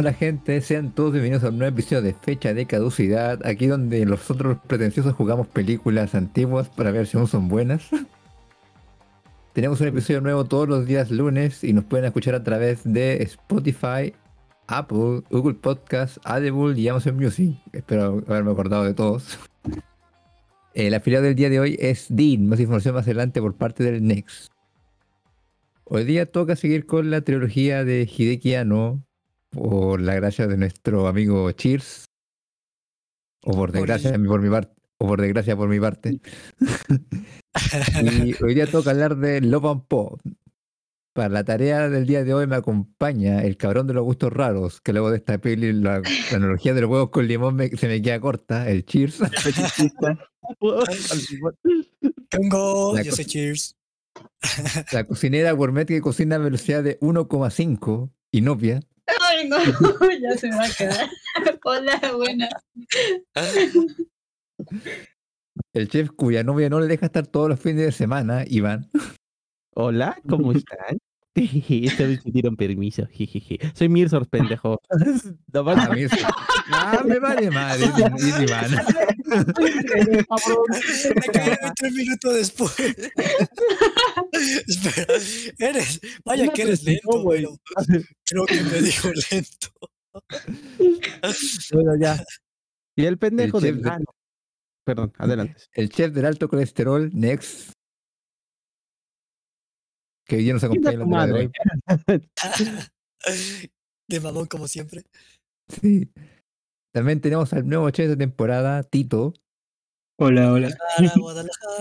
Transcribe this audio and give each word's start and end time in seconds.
Hola 0.00 0.12
gente, 0.12 0.60
sean 0.60 0.92
todos 0.92 1.10
bienvenidos 1.10 1.42
a 1.42 1.48
un 1.48 1.58
nuevo 1.58 1.74
episodio 1.74 2.02
de 2.02 2.14
Fecha 2.14 2.54
de 2.54 2.66
Caducidad, 2.66 3.44
aquí 3.44 3.66
donde 3.66 4.06
nosotros 4.06 4.58
pretenciosos 4.64 5.12
jugamos 5.12 5.48
películas 5.48 6.14
antiguas 6.14 6.68
para 6.68 6.92
ver 6.92 7.08
si 7.08 7.16
aún 7.16 7.26
son 7.26 7.48
buenas. 7.48 7.88
Tenemos 9.54 9.80
un 9.80 9.88
episodio 9.88 10.20
nuevo 10.20 10.44
todos 10.44 10.68
los 10.68 10.86
días 10.86 11.10
lunes 11.10 11.64
y 11.64 11.72
nos 11.72 11.82
pueden 11.82 12.06
escuchar 12.06 12.36
a 12.36 12.44
través 12.44 12.84
de 12.84 13.24
Spotify, 13.24 14.14
Apple, 14.68 15.22
Google 15.30 15.54
Podcast, 15.54 16.18
Audible 16.22 16.80
y 16.80 16.86
Amazon 16.86 17.16
Music. 17.16 17.56
Espero 17.72 18.22
haberme 18.28 18.52
acordado 18.52 18.84
de 18.84 18.94
todos. 18.94 19.36
El 20.74 20.94
afiliado 20.94 21.24
del 21.24 21.34
día 21.34 21.50
de 21.50 21.58
hoy 21.58 21.76
es 21.80 22.06
Dean, 22.08 22.46
más 22.46 22.60
información 22.60 22.94
más 22.94 23.06
adelante 23.06 23.40
por 23.40 23.56
parte 23.56 23.82
del 23.82 24.06
Next. 24.06 24.52
Hoy 25.82 26.04
día 26.04 26.30
toca 26.30 26.54
seguir 26.54 26.86
con 26.86 27.10
la 27.10 27.22
trilogía 27.22 27.82
de 27.82 28.08
Hideki 28.08 28.54
Anno, 28.54 29.07
por 29.50 30.00
la 30.00 30.14
gracia 30.14 30.46
de 30.46 30.56
nuestro 30.56 31.06
amigo 31.06 31.50
Cheers. 31.52 32.04
O 33.44 33.52
por 33.52 33.72
desgracia 33.72 34.12
por 34.12 34.40
mi 34.40 34.50
parte. 34.50 34.74
O 34.98 35.06
por 35.06 35.20
desgracia 35.20 35.56
por 35.56 35.68
mi 35.68 35.78
parte. 35.78 36.20
y 38.02 38.42
hoy 38.42 38.54
día 38.54 38.66
toca 38.66 38.90
hablar 38.90 39.16
de 39.16 39.40
Love 39.40 39.64
and 39.66 39.86
Pop. 39.86 40.20
Para 41.14 41.28
la 41.30 41.44
tarea 41.44 41.88
del 41.88 42.06
día 42.06 42.22
de 42.22 42.34
hoy 42.34 42.46
me 42.46 42.56
acompaña 42.56 43.42
el 43.42 43.56
cabrón 43.56 43.86
de 43.86 43.94
los 43.94 44.04
gustos 44.04 44.32
raros, 44.32 44.80
que 44.80 44.92
luego 44.92 45.10
de 45.10 45.16
esta 45.16 45.38
peli 45.38 45.72
la, 45.72 46.02
analogía 46.32 46.74
de 46.74 46.82
los 46.82 46.90
huevos 46.90 47.10
con 47.10 47.26
limón 47.26 47.58
se 47.76 47.88
me 47.88 48.00
queda 48.02 48.20
corta, 48.20 48.68
el 48.68 48.84
Cheers. 48.84 49.18
Tengo, 52.28 53.00
yo 53.00 53.12
soy 53.12 53.24
Cheers. 53.24 53.76
La 54.92 55.04
cocinera 55.04 55.52
gourmet 55.52 55.86
que 55.86 56.00
cocina 56.00 56.36
a 56.36 56.38
velocidad 56.38 56.82
de 56.82 56.98
1,5 57.00 58.10
y 58.30 58.40
novia. 58.40 58.80
Ay, 59.28 59.48
no, 59.48 59.56
ya 60.20 60.36
se 60.36 60.48
va 60.50 60.64
a 60.64 60.70
quedar. 60.70 61.10
Hola, 61.64 62.00
buena. 62.16 62.48
El 65.74 65.88
chef 65.88 66.10
cuya 66.16 66.42
novia 66.42 66.70
no 66.70 66.80
le 66.80 66.86
deja 66.86 67.06
estar 67.06 67.26
todos 67.26 67.50
los 67.50 67.60
fines 67.60 67.84
de 67.84 67.92
semana, 67.92 68.44
Iván. 68.46 68.90
Hola, 69.74 70.20
¿cómo 70.28 70.52
están? 70.52 70.98
Esta 71.38 72.04
vez 72.04 72.24
me 72.24 72.32
dieron 72.32 72.56
permiso. 72.56 73.08
Soy 73.74 73.88
Mirsor, 73.88 74.28
pendejo. 74.28 74.80
No, 75.50 75.64
ah, 75.70 76.98
ah, 77.00 77.02
me 77.04 77.18
vale 77.18 77.50
madre, 77.50 77.86
Iván. 77.86 78.70
Me 79.26 80.24
tres 81.76 81.92
minutos 81.94 82.34
después. 82.34 82.78
Espera, 84.66 85.06
eres, 85.58 86.00
vaya 86.24 86.52
que 86.52 86.62
eres 86.62 86.84
lento, 86.84 87.22
güey. 87.22 87.46
Creo 88.24 88.44
que 88.44 88.62
me 88.62 88.82
dijo 88.82 89.08
lento. 89.30 89.68
Bueno, 91.72 91.96
ya. 91.98 92.22
Y 92.96 93.06
el 93.06 93.16
pendejo 93.16 93.60
del. 93.60 93.80
De... 93.80 94.04
Perdón, 94.84 95.12
adelante. 95.16 95.62
El 95.72 95.88
chef 95.88 96.12
del 96.12 96.26
alto 96.26 96.48
colesterol, 96.48 97.10
Next. 97.14 97.77
Que 100.28 100.36
hoy 100.36 100.52
nos 100.52 100.62
acompaña 100.62 100.98
la 100.98 101.26
de 101.26 101.32
hoy. 101.32 101.50
De 104.08 104.20
mamón, 104.20 104.46
como 104.46 104.68
siempre. 104.68 105.02
Sí. 105.68 106.10
También 106.92 107.20
tenemos 107.20 107.52
al 107.52 107.66
nuevo 107.66 107.88
chef 107.90 108.08
de 108.08 108.16
temporada, 108.16 108.82
Tito. 108.82 109.32
Hola, 110.18 110.52
hola. 110.52 110.76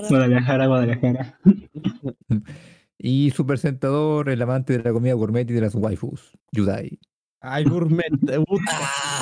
Guadalajara, 0.10 0.68
Guadalajara. 0.68 1.40
y 2.98 3.32
su 3.32 3.46
presentador, 3.46 4.30
el 4.30 4.42
amante 4.42 4.78
de 4.78 4.84
la 4.84 4.94
comida 4.94 5.14
gourmet 5.14 5.50
y 5.50 5.54
de 5.54 5.62
las 5.62 5.76
waifus, 5.76 6.32
Yudai. 6.52 7.00
Ay, 7.40 7.66
gourmet. 7.66 8.12
ah, 8.70 9.22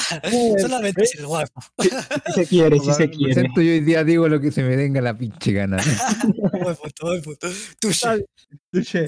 solamente 0.59 1.03
es 1.03 1.15
el 1.15 1.25
waifu. 1.25 1.59
Si 1.79 2.33
se 2.33 2.47
quiere, 2.47 2.79
si 2.79 2.93
se 2.93 3.09
quiere. 3.09 3.49
Yo 3.55 3.61
hoy 3.61 3.81
día 3.81 4.03
digo 4.03 4.27
lo 4.27 4.39
que 4.39 4.51
se 4.51 4.63
me 4.63 4.75
venga 4.75 5.01
la 5.01 5.17
pinche 5.17 5.51
gana. 5.51 5.77
Tuche. 8.71 9.05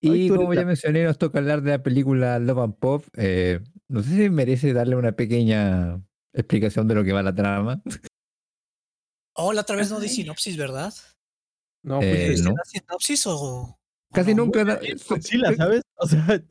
Y 0.00 0.28
como 0.28 0.54
ya 0.54 0.64
mencioné, 0.64 1.04
nos 1.04 1.18
toca 1.18 1.38
hablar 1.38 1.62
de 1.62 1.72
la 1.72 1.82
película 1.82 2.38
Love 2.38 2.58
and 2.58 2.78
Pop. 2.78 3.04
Eh, 3.16 3.60
no 3.88 4.02
sé 4.02 4.10
si 4.10 4.30
merece 4.30 4.72
darle 4.72 4.96
una 4.96 5.12
pequeña 5.12 6.02
explicación 6.32 6.88
de 6.88 6.94
lo 6.94 7.04
que 7.04 7.12
va 7.12 7.22
la 7.22 7.34
trama. 7.34 7.82
Oh, 9.34 9.52
la 9.52 9.62
otra 9.62 9.76
vez 9.76 9.90
no 9.90 10.00
di 10.00 10.08
sinopsis, 10.08 10.56
¿verdad? 10.56 10.94
No, 11.82 11.98
pues 11.98 12.40
eh, 12.40 12.42
no. 12.42 12.54
sinopsis 12.64 13.26
o...? 13.26 13.78
Casi 14.12 14.34
nunca... 14.34 14.80
Sí, 15.20 15.36
la 15.36 15.54
sabes. 15.54 15.82
O 15.96 16.06
sea... 16.06 16.42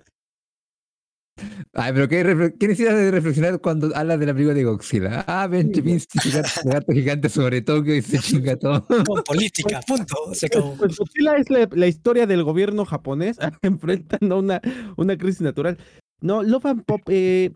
Ay, 1.73 1.91
pero 1.93 2.07
¿qué, 2.07 2.53
¿qué 2.57 2.67
necesitas 2.67 2.95
de 2.95 3.11
reflexionar 3.11 3.59
cuando 3.59 3.93
hablas 3.95 4.19
de 4.19 4.25
la 4.25 4.33
película 4.33 4.53
de 4.53 4.63
Godzilla? 4.63 5.25
Ah, 5.27 5.47
ven, 5.47 5.71
Chipinski, 5.71 6.19
gato 6.63 6.91
gigante 6.93 7.27
sobre 7.27 7.61
Tokio 7.61 7.95
y 7.95 8.01
se 8.01 8.19
chinga 8.19 8.55
todo. 8.55 8.85
Con 8.87 9.23
política, 9.23 9.81
punto. 9.85 10.15
Se 10.33 10.45
acabó. 10.45 10.75
Pues 10.77 10.97
Godzilla 10.97 11.35
es 11.35 11.49
la, 11.49 11.87
historia 11.87 12.25
del 12.25 12.43
gobierno 12.43 12.85
japonés 12.85 13.37
enfrentando 13.61 14.39
una, 14.39 14.61
una 14.95 15.17
crisis 15.17 15.41
natural. 15.41 15.77
No, 16.21 16.43
Love 16.43 16.65
and 16.67 16.85
Pop 16.85 17.01
eh, 17.07 17.51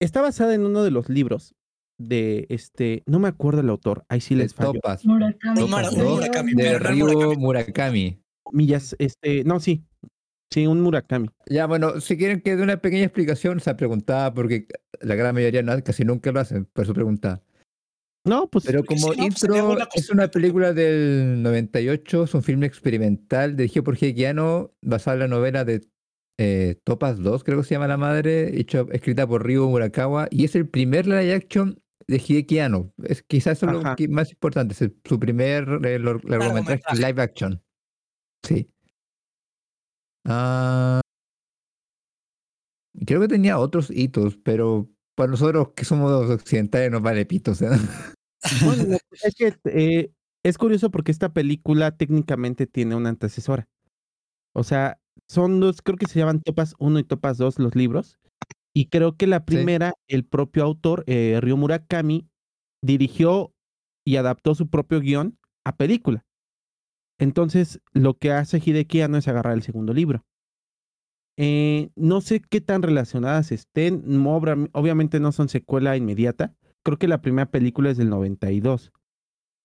está 0.00 0.20
basada 0.20 0.54
en 0.54 0.66
uno 0.66 0.82
de 0.82 0.90
los 0.90 1.08
libros 1.08 1.54
de 2.00 2.46
este, 2.48 3.02
no 3.06 3.18
me 3.18 3.28
acuerdo 3.28 3.60
el 3.60 3.68
autor, 3.68 4.04
ahí 4.08 4.20
sí 4.20 4.34
les 4.34 4.54
fallo. 4.54 4.72
Topas. 4.72 5.04
Murakami. 5.04 5.60
Murakami. 5.60 6.54
De 6.54 6.78
Murakami. 6.78 7.36
Murakami. 7.36 8.22
Millas, 8.52 8.96
este, 8.98 9.44
no, 9.44 9.60
sí. 9.60 9.84
Sí, 10.52 10.66
un 10.66 10.80
Murakami. 10.80 11.28
Ya, 11.46 11.66
bueno, 11.66 12.00
si 12.00 12.16
quieren 12.16 12.40
que 12.40 12.56
dé 12.56 12.62
una 12.62 12.78
pequeña 12.78 13.04
explicación, 13.04 13.60
se 13.60 13.74
preguntaba, 13.74 14.34
porque 14.34 14.66
la 15.00 15.14
gran 15.14 15.34
mayoría 15.34 15.62
no, 15.62 15.80
casi 15.82 16.04
nunca 16.04 16.32
lo 16.32 16.40
hacen, 16.40 16.64
por 16.64 16.86
su 16.86 16.92
pregunta. 16.92 17.40
No, 18.26 18.48
pues. 18.48 18.64
Pero 18.66 18.84
como 18.84 18.98
si 18.98 19.06
no, 19.06 19.14
pues, 19.28 19.42
intro, 19.42 19.70
una 19.70 19.88
es 19.94 20.10
una 20.10 20.28
película 20.28 20.72
del 20.72 21.40
98, 21.42 22.24
es 22.24 22.34
un 22.34 22.42
filme 22.42 22.66
experimental 22.66 23.56
dirigido 23.56 23.84
por 23.84 23.96
Heikiano, 24.02 24.72
basado 24.82 25.14
en 25.14 25.20
la 25.20 25.28
novela 25.28 25.64
de 25.64 25.82
eh, 26.38 26.76
Topas 26.84 27.18
2, 27.22 27.44
creo 27.44 27.58
que 27.58 27.64
se 27.64 27.74
llama 27.74 27.86
la 27.86 27.96
madre, 27.96 28.58
hecho, 28.58 28.88
escrita 28.92 29.26
por 29.26 29.44
Ryo 29.46 29.68
Murakawa, 29.68 30.26
y 30.30 30.44
es 30.44 30.54
el 30.56 30.68
primer 30.68 31.06
live 31.06 31.32
action 31.34 31.80
de 32.08 32.16
Hideki 32.16 32.58
Anno. 32.58 32.92
Es, 33.04 33.22
quizás 33.22 33.58
eso 33.58 33.66
es 33.66 33.72
lo 33.84 33.94
que- 33.94 34.08
más 34.08 34.30
importante, 34.32 34.72
es 34.74 34.82
el- 34.82 34.96
su 35.04 35.18
primer 35.20 35.78
eh, 35.84 35.98
Largometraje. 35.98 36.96
live 36.96 37.22
action. 37.22 37.62
Sí. 38.42 38.68
Ah, 40.24 41.00
creo 43.06 43.20
que 43.20 43.28
tenía 43.28 43.58
otros 43.58 43.90
hitos, 43.90 44.36
pero 44.36 44.88
para 45.14 45.30
nosotros 45.30 45.70
que 45.74 45.84
somos 45.84 46.30
occidentales 46.30 46.90
nos 46.90 47.02
vale 47.02 47.26
pito. 47.26 47.52
O 47.52 47.54
sea. 47.54 47.70
Bueno, 48.64 48.84
no, 48.84 48.96
es 49.22 49.34
que 49.34 49.54
eh, 49.64 50.10
es 50.42 50.56
curioso 50.56 50.90
porque 50.90 51.12
esta 51.12 51.32
película 51.32 51.96
técnicamente 51.96 52.66
tiene 52.66 52.94
una 52.94 53.10
antecesora. 53.10 53.68
O 54.54 54.64
sea, 54.64 54.98
son 55.28 55.60
dos, 55.60 55.82
creo 55.82 55.98
que 55.98 56.06
se 56.06 56.18
llaman 56.18 56.40
Topas 56.40 56.74
1 56.78 56.98
y 56.98 57.04
Topas 57.04 57.38
2 57.38 57.58
los 57.58 57.74
libros. 57.76 58.18
Y 58.74 58.86
creo 58.86 59.16
que 59.16 59.26
la 59.26 59.44
primera, 59.44 59.94
el 60.08 60.24
propio 60.24 60.64
autor, 60.64 61.04
eh, 61.06 61.38
Ryo 61.40 61.56
Murakami, 61.56 62.28
dirigió 62.82 63.52
y 64.06 64.16
adaptó 64.16 64.54
su 64.54 64.68
propio 64.70 65.00
guion 65.00 65.38
a 65.64 65.76
película. 65.76 66.24
Entonces, 67.20 67.80
lo 67.92 68.14
que 68.14 68.32
hace 68.32 68.62
Hideki 68.64 69.02
Anno 69.02 69.18
es 69.18 69.28
agarrar 69.28 69.52
el 69.52 69.62
segundo 69.62 69.92
libro. 69.92 70.24
Eh, 71.36 71.90
no 71.94 72.22
sé 72.22 72.40
qué 72.40 72.60
tan 72.60 72.82
relacionadas 72.82 73.52
estén, 73.52 74.02
no, 74.04 74.36
obviamente 74.72 75.20
no 75.20 75.30
son 75.30 75.48
secuela 75.48 75.96
inmediata, 75.96 76.54
creo 76.82 76.98
que 76.98 77.08
la 77.08 77.20
primera 77.20 77.50
película 77.50 77.90
es 77.90 77.98
del 77.98 78.10
92, 78.10 78.92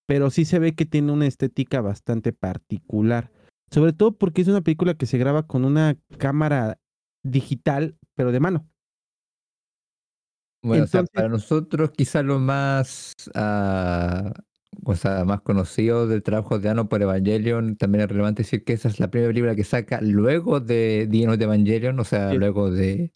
pero 0.06 0.30
sí 0.30 0.46
se 0.46 0.60
ve 0.60 0.76
que 0.76 0.86
tiene 0.86 1.12
una 1.12 1.28
estética 1.28 1.82
bastante 1.82 2.34
particular, 2.34 3.32
sobre 3.72 3.94
todo 3.94 4.18
porque 4.18 4.42
es 4.42 4.48
una 4.48 4.62
película 4.62 4.94
que 4.94 5.06
se 5.06 5.18
graba 5.18 5.48
con 5.48 5.66
una 5.66 5.98
cámara 6.18 6.78
digital, 7.24 7.98
pero 8.16 8.32
de 8.32 8.40
mano. 8.40 8.70
Bueno, 10.62 10.86
o 10.86 10.88
sea, 10.88 11.04
para 11.04 11.30
nosotros 11.30 11.92
quizás 11.92 12.24
lo 12.24 12.40
más, 12.40 13.14
ah, 13.34 14.34
o 14.84 14.96
sea, 14.96 15.24
más 15.26 15.42
conocido 15.42 16.08
del 16.08 16.24
trabajo 16.24 16.60
de 16.60 16.70
Ano 16.70 16.90
por 16.90 17.02
Evangelion, 17.02 17.78
también 17.78 18.04
es 18.04 18.10
relevante 18.10 18.44
decir 18.44 18.64
que 18.64 18.74
esa 18.74 18.88
es 18.90 19.00
la 19.00 19.10
primera 19.10 19.30
película 19.30 19.56
que 19.56 19.64
saca 19.64 20.02
luego 20.02 20.60
de 20.60 21.08
Dienos 21.10 21.38
de 21.38 21.46
Evangelion, 21.46 22.00
o 22.00 22.04
sea, 22.04 22.32
Sí. 22.32 22.38
luego 22.38 22.72
de 22.72 23.14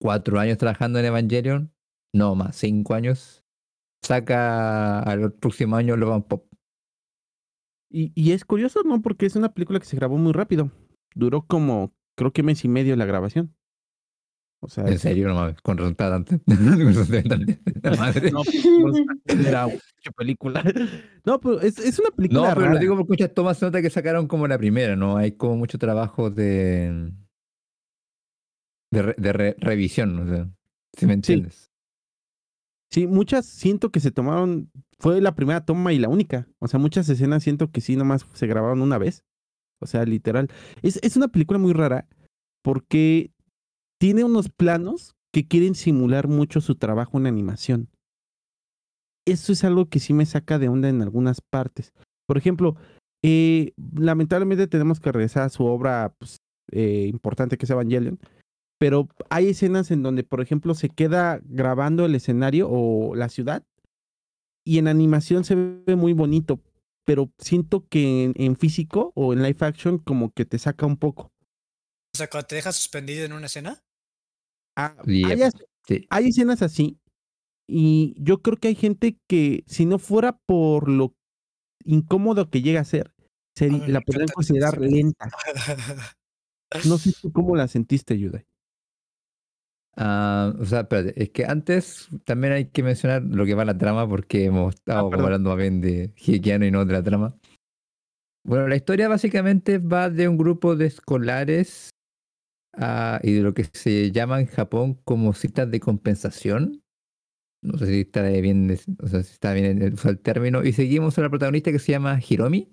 cuatro 0.00 0.38
años 0.38 0.58
trabajando 0.58 0.98
en 0.98 1.06
Evangelion, 1.06 1.72
no 2.14 2.34
más, 2.34 2.56
cinco 2.56 2.94
años, 2.94 3.44
saca 4.02 5.00
al 5.00 5.32
próximo 5.32 5.76
año 5.76 5.96
Love 5.96 6.12
and 6.14 6.24
Pop. 6.26 6.46
Y, 7.90 8.12
y 8.14 8.32
es 8.32 8.44
curioso, 8.44 8.82
¿no? 8.84 9.00
Porque 9.02 9.26
es 9.26 9.36
una 9.36 9.54
película 9.54 9.78
que 9.80 9.86
se 9.86 9.96
grabó 9.96 10.18
muy 10.18 10.32
rápido, 10.32 10.70
duró 11.14 11.46
como, 11.46 11.94
creo 12.16 12.32
que 12.32 12.42
mes 12.42 12.64
y 12.64 12.68
medio 12.68 12.94
la 12.96 13.06
grabación. 13.06 13.55
O 14.66 14.68
sea, 14.68 14.84
En 14.88 14.98
serio, 14.98 15.28
no 15.28 15.34
mames, 15.36 15.60
con 15.62 15.78
resultado 15.78 16.16
antes. 16.16 16.40
No, 16.46 18.42
pues, 18.44 18.64
era 19.46 19.66
mucha 19.66 20.10
película. 20.16 20.62
No, 21.24 21.38
pero 21.40 21.60
es, 21.60 21.78
es 21.78 21.98
una 22.00 22.10
película 22.10 22.40
No, 22.40 22.48
pero 22.48 22.60
rara. 22.62 22.74
lo 22.74 22.80
digo 22.80 22.96
porque 22.96 23.12
muchas 23.12 23.32
tomas 23.32 23.58
se 23.58 23.66
nota 23.66 23.80
que 23.80 23.90
sacaron 23.90 24.26
como 24.26 24.48
la 24.48 24.58
primera, 24.58 24.96
¿no? 24.96 25.16
Hay 25.16 25.32
como 25.32 25.56
mucho 25.56 25.78
trabajo 25.78 26.30
de. 26.30 27.12
de, 28.92 29.02
re- 29.02 29.14
de 29.18 29.32
re- 29.32 29.56
revisión, 29.58 30.18
o 30.18 30.26
sea, 30.28 30.50
si 30.96 31.06
me 31.06 31.14
entiendes. 31.14 31.70
Sí, 32.90 33.06
muchas 33.06 33.46
siento 33.46 33.90
que 33.90 34.00
se 34.00 34.10
tomaron, 34.10 34.70
fue 34.98 35.20
la 35.20 35.34
primera 35.34 35.64
toma 35.64 35.92
y 35.92 35.98
la 35.98 36.08
única. 36.08 36.48
O 36.58 36.68
sea, 36.68 36.78
muchas 36.80 37.08
escenas 37.08 37.42
siento 37.42 37.70
que 37.70 37.80
sí, 37.80 37.96
nomás 37.96 38.26
se 38.32 38.46
grabaron 38.46 38.80
una 38.80 38.98
vez. 38.98 39.24
O 39.80 39.86
sea, 39.86 40.04
literal. 40.04 40.48
Es, 40.82 40.98
es 41.02 41.16
una 41.16 41.28
película 41.28 41.58
muy 41.58 41.72
rara 41.72 42.08
porque 42.62 43.30
tiene 43.98 44.24
unos 44.24 44.48
planos 44.48 45.14
que 45.32 45.46
quieren 45.46 45.74
simular 45.74 46.28
mucho 46.28 46.60
su 46.60 46.76
trabajo 46.76 47.18
en 47.18 47.26
animación. 47.26 47.88
Eso 49.26 49.52
es 49.52 49.64
algo 49.64 49.86
que 49.86 50.00
sí 50.00 50.12
me 50.12 50.26
saca 50.26 50.58
de 50.58 50.68
onda 50.68 50.88
en 50.88 51.02
algunas 51.02 51.40
partes. 51.40 51.92
Por 52.26 52.38
ejemplo, 52.38 52.76
eh, 53.22 53.72
lamentablemente 53.94 54.66
tenemos 54.66 55.00
que 55.00 55.12
regresar 55.12 55.42
a 55.42 55.48
su 55.48 55.64
obra 55.64 56.14
pues, 56.18 56.38
eh, 56.72 57.06
importante 57.08 57.58
que 57.58 57.66
es 57.66 57.70
Evangelion. 57.70 58.18
Pero 58.78 59.08
hay 59.30 59.48
escenas 59.48 59.90
en 59.90 60.02
donde, 60.02 60.22
por 60.22 60.40
ejemplo, 60.40 60.74
se 60.74 60.90
queda 60.90 61.40
grabando 61.44 62.04
el 62.04 62.14
escenario 62.14 62.68
o 62.70 63.14
la 63.14 63.28
ciudad 63.28 63.64
y 64.64 64.78
en 64.78 64.88
animación 64.88 65.44
se 65.44 65.54
ve 65.54 65.96
muy 65.96 66.12
bonito, 66.12 66.60
pero 67.04 67.30
siento 67.38 67.86
que 67.88 68.24
en, 68.24 68.34
en 68.36 68.56
físico 68.56 69.12
o 69.14 69.32
en 69.32 69.42
live 69.42 69.58
action 69.60 69.98
como 69.98 70.32
que 70.32 70.44
te 70.44 70.58
saca 70.58 70.86
un 70.86 70.96
poco. 70.96 71.32
O 72.14 72.18
sea, 72.18 72.28
cuando 72.28 72.48
te 72.48 72.56
dejas 72.56 72.76
suspendido 72.76 73.24
en 73.24 73.32
una 73.32 73.46
escena. 73.46 73.82
Ah, 74.76 74.94
Yep, 75.06 75.26
hay, 75.30 75.42
as- 75.42 75.54
sí. 75.86 76.06
hay 76.10 76.28
escenas 76.28 76.62
así 76.62 76.98
y 77.68 78.14
yo 78.18 78.42
creo 78.42 78.56
que 78.58 78.68
hay 78.68 78.74
gente 78.74 79.18
que 79.28 79.64
si 79.66 79.86
no 79.86 79.98
fuera 79.98 80.38
por 80.46 80.88
lo 80.88 81.14
incómodo 81.84 82.50
que 82.50 82.62
llega 82.62 82.80
a 82.80 82.84
ser, 82.84 83.12
seri- 83.58 83.82
A 83.82 83.86
me 83.86 83.92
la 83.92 84.00
podrían 84.00 84.28
considerar 84.28 84.80
lenta. 84.80 85.30
No 86.84 86.98
sé 86.98 87.12
tú 87.20 87.32
cómo 87.32 87.56
la 87.56 87.68
sentiste, 87.68 88.18
Yuday. 88.18 88.44
Ah, 89.98 90.52
o 90.58 90.64
sea, 90.66 90.80
espérate, 90.80 91.20
es 91.22 91.30
que 91.30 91.46
antes 91.46 92.08
también 92.24 92.52
hay 92.52 92.66
que 92.66 92.82
mencionar 92.82 93.22
lo 93.22 93.46
que 93.46 93.54
va 93.54 93.64
la 93.64 93.78
trama 93.78 94.06
porque 94.06 94.44
hemos 94.44 94.74
estado 94.74 95.00
como 95.04 95.10
perdón. 95.12 95.24
hablando 95.26 95.50
más 95.50 95.58
bien 95.58 95.80
de 95.80 96.12
Hikiano 96.16 96.66
y 96.66 96.70
no 96.70 96.84
de 96.84 96.92
la 96.92 97.02
trama. 97.02 97.34
Bueno, 98.44 98.68
la 98.68 98.76
historia 98.76 99.08
básicamente 99.08 99.78
va 99.78 100.10
de 100.10 100.28
un 100.28 100.36
grupo 100.36 100.76
de 100.76 100.86
escolares 100.86 101.88
ah, 102.76 103.20
y 103.22 103.32
de 103.34 103.42
lo 103.42 103.54
que 103.54 103.64
se 103.64 104.12
llama 104.12 104.40
en 104.40 104.46
Japón 104.46 105.00
como 105.04 105.32
citas 105.34 105.70
de 105.70 105.80
compensación. 105.80 106.82
No 107.62 107.78
sé 107.78 107.86
si 107.86 108.00
está 108.02 108.22
bien, 108.22 108.76
o 109.02 109.08
sea, 109.08 109.22
si 109.22 109.32
está 109.32 109.52
bien 109.52 109.82
el, 109.82 110.20
término. 110.20 110.64
Y 110.64 110.72
seguimos 110.72 111.18
a 111.18 111.22
la 111.22 111.30
protagonista 111.30 111.72
que 111.72 111.78
se 111.78 111.92
llama 111.92 112.20
Hiromi. 112.20 112.72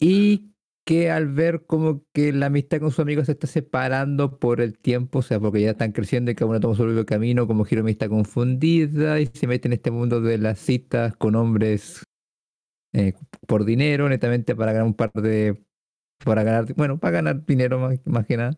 Y 0.00 0.52
que 0.84 1.10
al 1.10 1.28
ver 1.28 1.64
como 1.66 2.04
que 2.12 2.32
la 2.32 2.46
amistad 2.46 2.80
con 2.80 2.90
sus 2.90 3.00
amigos 3.00 3.26
se 3.26 3.32
está 3.32 3.46
separando 3.46 4.38
por 4.38 4.60
el 4.60 4.78
tiempo, 4.78 5.20
o 5.20 5.22
sea, 5.22 5.38
porque 5.38 5.60
ya 5.60 5.70
están 5.70 5.92
creciendo 5.92 6.30
y 6.30 6.34
cada 6.34 6.50
uno 6.50 6.60
toma 6.60 6.74
su 6.74 6.82
propio 6.82 7.06
camino, 7.06 7.46
como 7.46 7.64
Hiromi 7.68 7.92
está 7.92 8.08
confundida 8.08 9.20
y 9.20 9.26
se 9.26 9.46
mete 9.46 9.68
en 9.68 9.74
este 9.74 9.90
mundo 9.92 10.20
de 10.20 10.38
las 10.38 10.58
citas 10.58 11.14
con 11.16 11.36
hombres 11.36 12.04
eh, 12.92 13.14
por 13.46 13.64
dinero, 13.64 14.08
netamente 14.08 14.56
para 14.56 14.72
ganar 14.72 14.86
un 14.86 14.94
par 14.94 15.12
de... 15.12 15.62
para 16.24 16.42
ganar, 16.42 16.72
bueno, 16.74 16.98
para 16.98 17.12
ganar 17.12 17.44
dinero 17.44 17.78
más, 17.78 17.98
más 18.04 18.26
que 18.26 18.36
nada. 18.36 18.56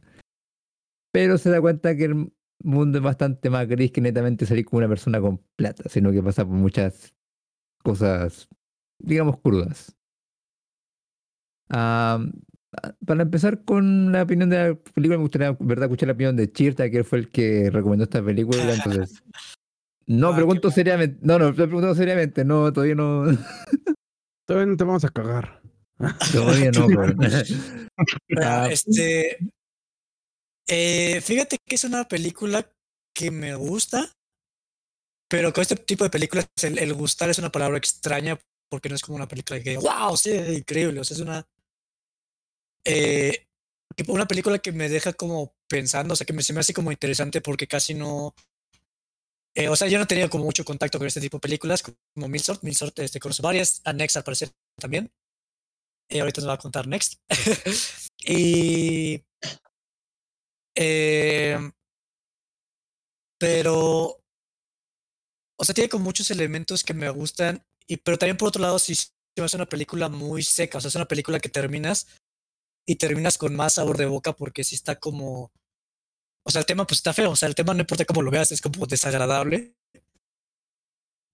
Pero 1.13 1.39
se 1.39 1.51
da 1.51 1.61
cuenta 1.61 1.97
que 1.97 2.05
el 2.05 2.33
mundo 2.63 2.99
es 2.99 3.05
bastante 3.05 3.51
más 3.51 3.69
gris 3.69 3.93
que 3.93 4.01
netamente 4.01 4.47
salir 4.47 4.65
como 4.65 4.79
una 4.79 4.89
persona 4.89 5.21
con 5.21 5.39
plata, 5.57 5.89
sino 5.89 6.11
que 6.13 6.23
pasa 6.23 6.45
por 6.45 6.55
muchas 6.55 7.15
cosas, 7.83 8.49
digamos, 8.99 9.39
crudas. 9.41 9.97
Ah, 11.71 12.19
para 13.07 13.23
empezar 13.23 13.65
con 13.65 14.13
la 14.13 14.23
opinión 14.23 14.51
de 14.51 14.57
la 14.57 14.75
película, 14.75 15.17
me 15.19 15.23
gustaría 15.23 15.57
¿verdad? 15.61 15.85
escuchar 15.85 16.09
la 16.09 16.15
opinión 16.15 16.37
de 16.37 16.51
Chirta, 16.51 16.91
que 16.91 17.05
fue 17.05 17.19
el 17.19 17.31
que 17.31 17.71
recomendó 17.71 18.05
esta 18.05 18.23
película. 18.23 18.73
Entonces, 18.73 19.23
no 20.07 20.33
Ah, 20.33 20.37
pregunto 20.37 20.71
seriamente, 20.71 21.19
no, 21.23 21.39
no, 21.39 21.55
pregunto 21.55 21.95
seriamente, 21.95 22.45
no, 22.45 22.73
todavía 22.73 22.97
no, 22.97 23.25
Todavía 24.47 24.67
no 24.67 24.77
te 24.77 24.85
vamos 24.85 25.05
a 25.05 25.09
cagar. 25.09 25.63
Todavía 26.33 26.71
no. 26.73 26.87
pero- 28.27 28.41
Ah, 28.43 28.69
este. 28.71 29.39
eh, 30.69 31.21
fíjate 31.21 31.59
que 31.65 31.75
es 31.75 31.85
una 31.85 32.07
película 32.09 32.69
que 33.15 33.31
me 33.31 33.55
gusta, 33.55 34.11
pero 35.29 35.53
con 35.53 35.63
este 35.63 35.77
tipo 35.77 36.05
de 36.05 36.11
películas 36.11 36.49
el, 36.63 36.79
el 36.79 36.95
gustar 36.95 37.31
es 37.31 37.39
una 37.39 37.53
palabra 37.53 37.79
extraña 37.79 38.39
porque 38.71 38.89
no 38.89 38.95
es 38.95 39.03
como 39.03 39.17
una 39.17 39.29
película 39.29 39.61
que, 39.63 39.77
wow, 39.77 40.17
sí, 40.17 40.31
increíble. 40.33 41.01
O 41.01 41.05
sea, 41.05 41.15
es 41.17 41.21
una. 41.21 41.47
eh, 42.87 43.47
una 44.09 44.27
película 44.27 44.59
que 44.59 44.73
me 44.73 44.89
deja 44.89 45.13
como 45.13 45.55
pensando, 45.69 46.15
o 46.15 46.17
sea, 46.17 46.27
que 46.27 46.33
me, 46.33 46.43
se 46.43 46.53
me 46.53 46.61
hace 46.61 46.75
como 46.75 46.91
interesante 46.91 47.41
porque 47.41 47.69
casi 47.69 47.95
no. 47.95 48.35
eh, 49.55 49.69
o 49.69 49.77
sea, 49.77 49.87
yo 49.89 49.99
no 49.99 50.05
he 50.05 50.09
tenido 50.09 50.29
como 50.31 50.45
mucho 50.45 50.65
contacto 50.65 50.99
con 50.99 51.07
este 51.07 51.21
tipo 51.21 51.37
de 51.37 51.43
películas, 51.43 51.83
como 51.83 52.29
Milsort. 52.29 52.63
Milsort 52.65 52.99
este, 52.99 53.21
conozco 53.21 53.43
varias, 53.45 53.81
a 53.85 53.93
Next 53.93 54.17
al 54.17 54.25
parecer 54.25 54.51
también. 54.81 55.11
Eh, 56.09 56.21
ahorita 56.21 56.41
nos 56.41 56.51
va 56.51 56.55
a 56.55 56.59
contar 56.59 56.87
Next. 56.87 57.21
y. 58.27 59.25
eh, 60.75 61.59
pero. 63.39 64.21
O 65.57 65.65
sea, 65.65 65.75
tiene 65.75 65.89
como 65.89 66.05
muchos 66.05 66.31
elementos 66.31 66.83
que 66.83 66.95
me 66.95 67.09
gustan. 67.11 67.65
Y, 67.87 67.99
pero 67.99 68.19
también 68.19 68.37
por 68.37 68.49
otro 68.49 68.63
lado, 68.63 68.79
sí 68.79 68.95
me 69.37 69.45
hace 69.45 69.57
una 69.57 69.69
película 69.69 70.09
muy 70.09 70.43
seca. 70.43 70.79
O 70.79 70.81
sea, 70.81 70.89
es 70.89 70.95
una 70.95 71.09
película 71.09 71.41
que 71.41 71.49
terminas 71.49 72.07
y 72.87 72.97
terminas 72.97 73.39
con 73.39 73.55
más 73.57 73.75
sabor 73.75 73.97
de 73.97 74.07
boca 74.07 74.35
porque 74.35 74.65
sí 74.65 74.75
está 74.75 74.99
como. 74.99 75.53
O 76.47 76.51
sea, 76.51 76.61
el 76.61 76.67
tema 76.67 76.87
pues 76.87 76.99
está 76.99 77.13
feo. 77.13 77.31
O 77.31 77.37
sea, 77.37 77.49
el 77.49 77.55
tema 77.55 77.75
no 77.75 77.81
importa 77.81 78.05
cómo 78.05 78.23
lo 78.23 78.31
veas, 78.31 78.53
es 78.53 78.61
como 78.61 78.87
desagradable. 78.87 79.75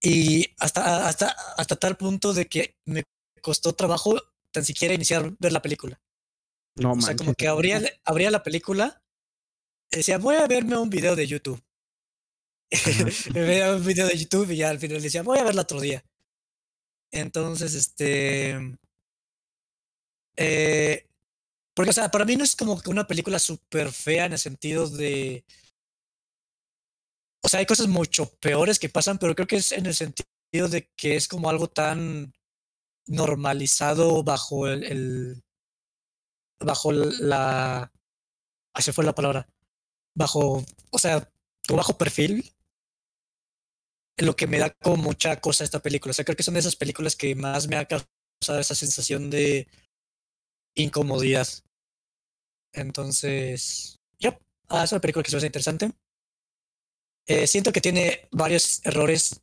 Y 0.03 0.55
hasta, 0.59 1.07
hasta, 1.09 1.31
hasta 1.57 1.77
tal 1.77 1.97
punto 1.97 2.33
de 2.33 2.47
que 2.47 2.77
me 2.87 3.05
costó 3.43 3.75
trabajo 3.75 4.19
tan 4.53 4.65
siquiera 4.65 4.95
iniciar 4.95 5.35
ver 5.39 5.53
la 5.53 5.63
película. 5.63 6.01
No, 6.77 6.93
O 6.93 7.01
sea, 7.01 7.17
como 7.17 7.35
que 7.35 7.49
abría, 7.49 7.83
abría 8.05 8.31
la 8.31 8.43
película, 8.43 9.03
decía, 9.91 10.19
voy 10.19 10.37
a 10.37 10.47
verme 10.47 10.77
un 10.77 10.91
video 10.91 11.17
de 11.17 11.27
YouTube. 11.27 11.63
Me 13.35 13.41
veía 13.41 13.75
un 13.75 13.85
video 13.85 14.07
de 14.07 14.17
YouTube 14.17 14.51
y 14.51 14.57
ya 14.57 14.71
al 14.71 14.79
final 14.79 15.03
decía, 15.03 15.23
voy 15.23 15.39
a 15.39 15.45
verla 15.45 15.63
otro 15.63 15.81
día. 15.81 16.05
Entonces, 17.11 17.75
este. 17.75 18.77
eh, 20.37 21.07
porque, 21.75 21.91
o 21.91 21.93
sea, 21.93 22.11
para 22.11 22.25
mí 22.25 22.37
no 22.37 22.45
es 22.45 22.55
como 22.55 22.81
que 22.81 22.91
una 22.91 23.07
película 23.07 23.39
súper 23.39 23.91
fea 23.91 24.27
en 24.27 24.33
el 24.33 24.39
sentido 24.39 24.89
de. 24.89 25.45
O 27.43 27.49
sea, 27.49 27.61
hay 27.61 27.67
cosas 27.67 27.89
mucho 27.89 28.31
peores 28.39 28.79
que 28.79 28.89
pasan, 28.89 29.19
pero 29.19 29.35
creo 29.35 29.47
que 29.47 29.57
es 29.57 29.73
en 29.73 29.87
el 29.87 29.95
sentido 29.95 30.69
de 30.69 30.91
que 30.97 31.17
es 31.17 31.27
como 31.27 31.49
algo 31.49 31.69
tan 31.69 32.33
normalizado 33.11 34.23
bajo 34.23 34.69
el, 34.69 35.43
bajo 36.61 36.93
la 36.93 37.93
se 38.79 38.93
fue 38.95 39.05
la 39.05 39.15
palabra 39.15 39.47
bajo 40.15 40.65
o 40.91 40.99
sea 40.99 41.31
bajo 41.69 41.99
perfil 41.99 42.51
lo 44.17 44.37
que 44.37 44.47
me 44.47 44.59
da 44.59 44.71
como 44.71 44.97
mucha 44.97 45.41
cosa 45.41 45.65
esta 45.65 45.81
película. 45.81 46.11
O 46.11 46.15
sea 46.15 46.25
creo 46.25 46.37
que 46.37 46.43
son 46.43 46.55
de 46.55 46.61
esas 46.61 46.77
películas 46.77 47.17
que 47.17 47.35
más 47.35 47.69
me 47.69 47.77
ha 47.77 47.87
causado 47.87 48.61
esa 48.61 48.75
sensación 48.75 49.31
de 49.31 49.69
incomodidad. 50.75 51.49
Entonces 52.73 53.99
ya 54.19 54.39
ah, 54.69 54.85
es 54.85 54.93
una 54.93 55.01
película 55.01 55.23
que 55.23 55.31
se 55.31 55.37
me 55.37 55.47
interesante. 55.47 55.93
Eh, 57.27 57.47
siento 57.47 57.73
que 57.73 57.81
tiene 57.81 58.29
varios 58.31 58.85
errores 58.85 59.41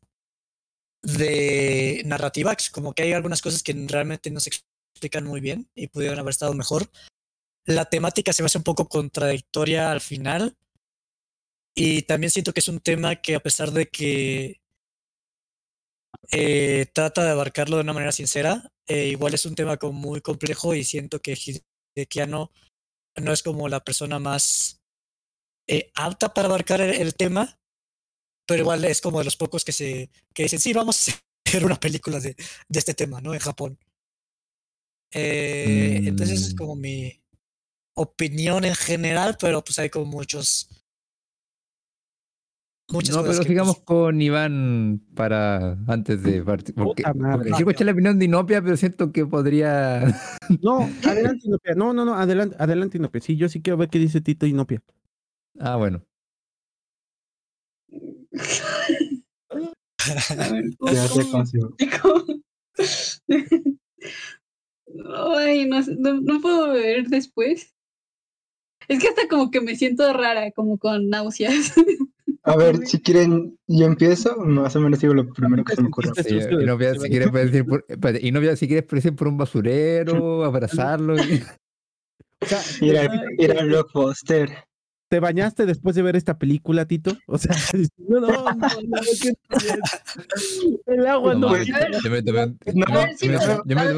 de 1.07 2.01
narrativa, 2.05 2.53
que 2.53 2.63
es 2.63 2.69
como 2.69 2.93
que 2.93 3.03
hay 3.03 3.13
algunas 3.13 3.41
cosas 3.41 3.63
que 3.63 3.73
realmente 3.87 4.29
no 4.29 4.41
se 4.41 4.51
explican 4.93 5.23
muy 5.23 5.39
bien 5.39 5.69
y 5.73 5.87
pudieron 5.87 6.19
haber 6.19 6.31
estado 6.31 6.53
mejor. 6.53 6.89
La 7.65 7.85
temática 7.85 8.33
se 8.33 8.43
me 8.43 8.47
hace 8.47 8.57
un 8.57 8.65
poco 8.65 8.89
contradictoria 8.89 9.91
al 9.91 10.01
final. 10.01 10.57
Y 11.73 12.01
también 12.01 12.31
siento 12.31 12.51
que 12.51 12.59
es 12.59 12.67
un 12.67 12.81
tema 12.81 13.15
que 13.15 13.35
a 13.35 13.39
pesar 13.39 13.71
de 13.71 13.87
que 13.87 14.59
eh, 16.31 16.87
trata 16.93 17.23
de 17.23 17.31
abarcarlo 17.31 17.77
de 17.77 17.83
una 17.83 17.93
manera 17.93 18.11
sincera, 18.11 18.69
eh, 18.87 19.07
igual 19.07 19.33
es 19.33 19.45
un 19.45 19.55
tema 19.55 19.77
como 19.77 19.93
muy 19.93 20.21
complejo 20.21 20.73
y 20.75 20.83
siento 20.83 21.21
que 21.21 21.37
Hideki 21.95 22.19
Anno 22.19 22.51
no 23.15 23.31
es 23.31 23.43
como 23.43 23.69
la 23.69 23.79
persona 23.81 24.19
más 24.19 24.81
eh, 25.67 25.91
apta 25.95 26.33
para 26.33 26.47
abarcar 26.47 26.81
el 26.81 27.15
tema, 27.15 27.59
pero 28.47 28.61
igual 28.63 28.83
es 28.85 29.01
como 29.01 29.19
de 29.19 29.25
los 29.25 29.35
pocos 29.37 29.63
que 29.63 29.71
se 29.71 30.09
que 30.33 30.43
dicen, 30.43 30.59
sí, 30.59 30.73
vamos 30.73 31.09
a 31.09 31.11
hacer 31.45 31.65
una 31.65 31.79
película 31.79 32.19
de, 32.19 32.35
de 32.67 32.79
este 32.79 32.93
tema, 32.95 33.21
¿no? 33.21 33.33
En 33.33 33.39
Japón. 33.39 33.77
Eh, 35.13 36.01
Entonces 36.05 36.41
es 36.41 36.53
Mm. 36.53 36.57
como 36.57 36.75
mi 36.75 37.21
opinión 37.95 38.65
en 38.65 38.75
general, 38.75 39.37
pero 39.39 39.63
pues 39.63 39.79
hay 39.79 39.89
como 39.89 40.05
muchos 40.05 40.69
muchas 42.89 43.15
No, 43.15 43.21
pero 43.23 43.43
sigamos 43.43 43.75
pues, 43.77 43.85
con 43.85 44.21
Iván 44.21 45.01
para 45.15 45.77
antes 45.87 46.23
de 46.23 46.41
partir. 46.43 46.73
Porque, 46.75 47.03
porque 47.03 47.23
quiero 47.41 47.57
escuchar 47.57 47.85
la 47.85 47.91
opinión 47.91 48.17
de 48.19 48.25
Inopia, 48.25 48.61
pero 48.61 48.77
siento 48.77 49.11
que 49.11 49.25
podría. 49.25 50.03
No, 50.61 50.89
adelante, 51.05 51.45
Inopia. 51.47 51.73
No, 51.75 51.91
no, 51.93 52.05
no, 52.05 52.15
adelante, 52.15 52.55
adelante, 52.59 52.97
Inopia. 52.97 53.19
Sí, 53.19 53.35
yo 53.35 53.49
sí 53.49 53.61
quiero 53.61 53.75
ver 53.77 53.89
qué 53.89 53.99
dice 53.99 54.21
Tito 54.21 54.45
Inopia. 54.45 54.81
Ah, 55.59 55.75
bueno. 55.75 56.01
A 59.49 59.55
ver, 60.51 60.63
¿cómo- 60.79 60.91
Ya 60.93 61.07
sé 61.07 61.21
cómo- 61.21 61.31
consigo. 61.31 61.75
cómo- 62.01 62.25
Ay, 65.35 65.65
no, 65.67 65.81
no, 65.99 66.21
no 66.21 66.41
puedo 66.41 66.73
ver 66.73 67.07
después. 67.07 67.73
Es 68.87 68.99
que 69.01 69.09
hasta 69.09 69.27
como 69.27 69.51
que 69.51 69.59
me 69.61 69.75
siento 69.75 70.11
rara, 70.13 70.51
como 70.51 70.77
con 70.77 71.09
náuseas. 71.09 71.73
A 72.43 72.55
ver, 72.55 72.87
si 72.87 73.01
quieren, 73.01 73.59
yo 73.67 73.85
empiezo, 73.87 74.37
más 74.37 74.73
o 74.77 74.79
menos 74.79 75.01
digo 75.01 75.13
lo 75.13 75.27
primero 75.33 75.65
que 75.65 75.75
se 75.75 75.81
me 75.81 75.89
ocurre. 75.89 76.11
Sentiste 76.15 76.49
Sí, 76.55 76.63
Inopia, 76.63 76.93
de- 76.93 76.99
si 77.01 77.09
quieres 77.09 77.33
decir 77.33 77.65
por, 77.65 77.85
Inopia, 78.21 78.55
si 78.55 78.67
quieres 78.69 78.89
decir 78.89 79.13
por 79.17 79.27
un 79.27 79.37
basurero, 79.37 80.45
abrazarlo. 80.45 81.17
y- 81.17 81.43
O 82.39 82.45
sea, 82.45 82.61
Ir 82.87 82.97
al, 82.99 83.25
ir 83.37 83.51
al 83.51 83.67
blockbuster. 83.67 84.49
¿Te 85.09 85.19
bañaste 85.19 85.65
después 85.65 85.95
de 85.95 86.01
ver 86.01 86.15
esta 86.15 86.37
película, 86.37 86.85
Tito? 86.85 87.17
O 87.27 87.37
sea, 87.37 87.55
no, 87.97 88.19
no, 88.19 88.27
no, 88.27 88.43
no. 88.53 88.97
El 90.85 91.07
agua 91.07 91.33
No 91.35 91.49
no. 91.51 91.63
yo 91.63 92.09
me 92.09 92.21
tomé 92.23 92.55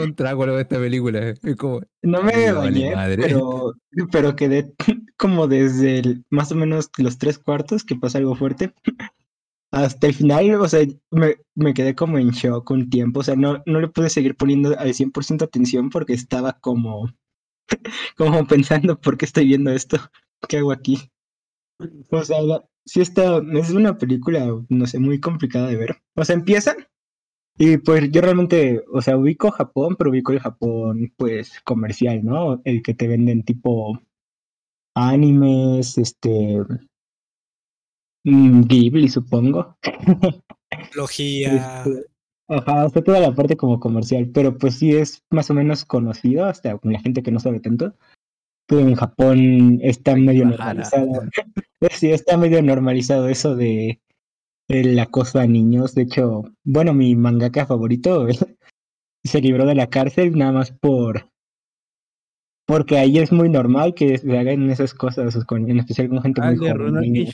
un, 0.04 0.16
trago 0.16 0.46
luego 0.46 0.58
de 0.58 0.63
esta 0.63 0.78
película. 0.80 1.34
Como, 1.58 1.82
No 2.01 2.24
me 2.24 2.51
bañé, 2.51 2.94
pero, 3.18 3.74
pero 4.12 4.36
quedé 4.36 4.74
como 5.18 5.48
desde 5.48 6.00
el- 6.00 6.25
más 6.30 6.51
o 6.51 6.56
menos 6.56 6.89
los 6.98 7.18
tres 7.18 7.39
cuartos 7.39 7.84
que 7.84 7.96
pasa 7.96 8.18
algo 8.18 8.36
fuerte 8.36 8.74
hasta 9.72 10.08
el 10.08 10.13
final, 10.16 10.56
o 10.56 10.68
sea, 10.68 10.86
me, 11.12 11.36
me 11.56 11.74
quedé 11.74 11.94
como 11.96 12.18
en 12.18 12.32
shock 12.32 12.72
un 12.72 12.89
tiempo, 12.89 13.20
o 13.20 13.24
sea, 13.24 13.36
no, 13.36 13.62
no 13.66 13.80
le 13.80 13.88
pude 13.88 14.10
seguir 14.10 14.36
poniendo 14.36 14.78
al 14.80 14.94
100% 14.94 15.44
atención 15.44 15.89
porque 15.92 16.13
estaba 16.13 16.54
como, 16.54 17.08
como 18.18 18.48
pensando, 18.48 19.00
¿por 19.00 19.18
qué 19.18 19.25
estoy 19.25 19.46
viendo 19.46 19.72
esto? 19.72 19.98
¿Qué 20.48 20.58
hago 20.58 20.72
aquí? 20.72 20.98
O 22.12 22.24
sea, 22.24 22.41
la- 22.41 22.63
sí 22.86 23.01
está, 23.01 23.41
es 23.53 23.69
una 23.72 23.98
película, 23.98 24.48
no 24.69 24.86
sé, 24.88 25.00
muy 25.00 25.19
complicada 25.19 25.67
de 25.67 25.75
ver. 25.77 25.98
O 26.15 26.25
sea, 26.25 26.36
empieza 26.36 26.75
y 27.58 27.77
pues 27.77 28.10
yo 28.12 28.22
realmente, 28.22 28.84
o 28.93 29.01
sea, 29.01 29.17
ubico 29.17 29.51
Japón, 29.51 29.96
pero 29.98 30.12
ubico 30.12 30.31
el 30.31 30.39
Japón, 30.39 31.13
pues, 31.17 31.60
comercial, 31.65 32.24
¿no? 32.24 32.62
El 32.63 32.81
que 32.81 32.93
te 32.93 33.08
venden 33.08 33.43
tipo 33.43 34.00
animes, 34.96 35.98
este... 35.98 36.60
mm, 38.24 38.62
Ghibli, 38.62 39.10
supongo. 39.10 39.77
Tecnología. 40.69 41.84
Este, 41.84 42.05
Ajá, 42.48 42.86
o 42.86 42.89
sea, 42.89 43.03
toda 43.03 43.19
la 43.19 43.36
parte 43.36 43.55
como 43.55 43.79
comercial, 43.79 44.31
pero 44.34 44.58
pues 44.58 44.79
sí 44.79 44.91
es 44.96 45.24
más 45.29 45.51
o 45.51 45.53
menos 45.53 45.86
conocido, 45.86 46.46
hasta 46.46 46.75
con 46.79 46.91
la 46.91 47.00
gente 47.00 47.22
que 47.22 47.31
no 47.31 47.39
sabe 47.39 47.60
tanto. 47.60 47.93
Pero 48.70 48.82
en 48.82 48.96
Japón 48.96 49.80
está 49.82 50.16
medio 50.16 50.46
normalizado. 50.46 51.08
Sí, 51.92 52.12
está 52.12 52.36
medio 52.38 52.62
normalizado 52.62 53.30
eso 53.30 53.56
de 53.56 54.02
el 54.68 55.00
acoso 55.00 55.40
a 55.40 55.48
niños. 55.48 55.96
De 55.96 56.02
hecho, 56.04 56.44
bueno, 56.66 56.94
mi 56.94 57.16
mangaka 57.16 57.66
favorito 57.66 58.28
se 59.24 59.42
libró 59.42 59.66
de 59.66 59.76
la 59.76 59.88
cárcel 59.90 60.38
nada 60.38 60.52
más 60.52 60.72
por 60.72 61.30
porque 62.68 62.98
ahí 63.00 63.18
es 63.18 63.32
muy 63.32 63.50
normal 63.50 63.96
que 63.96 64.18
se 64.20 64.38
hagan 64.38 64.70
esas 64.70 64.94
cosas, 64.94 65.44
con, 65.46 65.70
en 65.72 65.80
especial 65.80 66.10
con 66.10 66.22
gente 66.22 66.42
Ah, 66.44 66.52
muy 66.52 66.58
joven. 66.70 67.28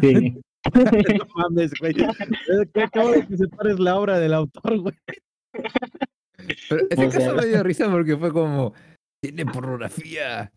Sí. 0.00 0.34
No 1.18 1.26
mames, 1.36 1.72
güey. 1.80 1.94
Acabo 2.82 3.10
de 3.12 3.26
que 3.26 3.36
separes 3.36 3.78
la 3.78 3.96
obra 3.98 4.18
del 4.18 4.34
autor, 4.34 4.78
güey. 4.80 4.94
Pero 6.68 6.86
ese 6.90 7.06
O 7.06 7.10
sea- 7.10 7.20
caso 7.20 7.36
me 7.36 7.46
dio 7.46 7.62
risa 7.62 7.90
porque 7.90 8.16
fue 8.16 8.32
como, 8.32 8.74
tiene 9.24 9.46
pornografía. 9.46 10.52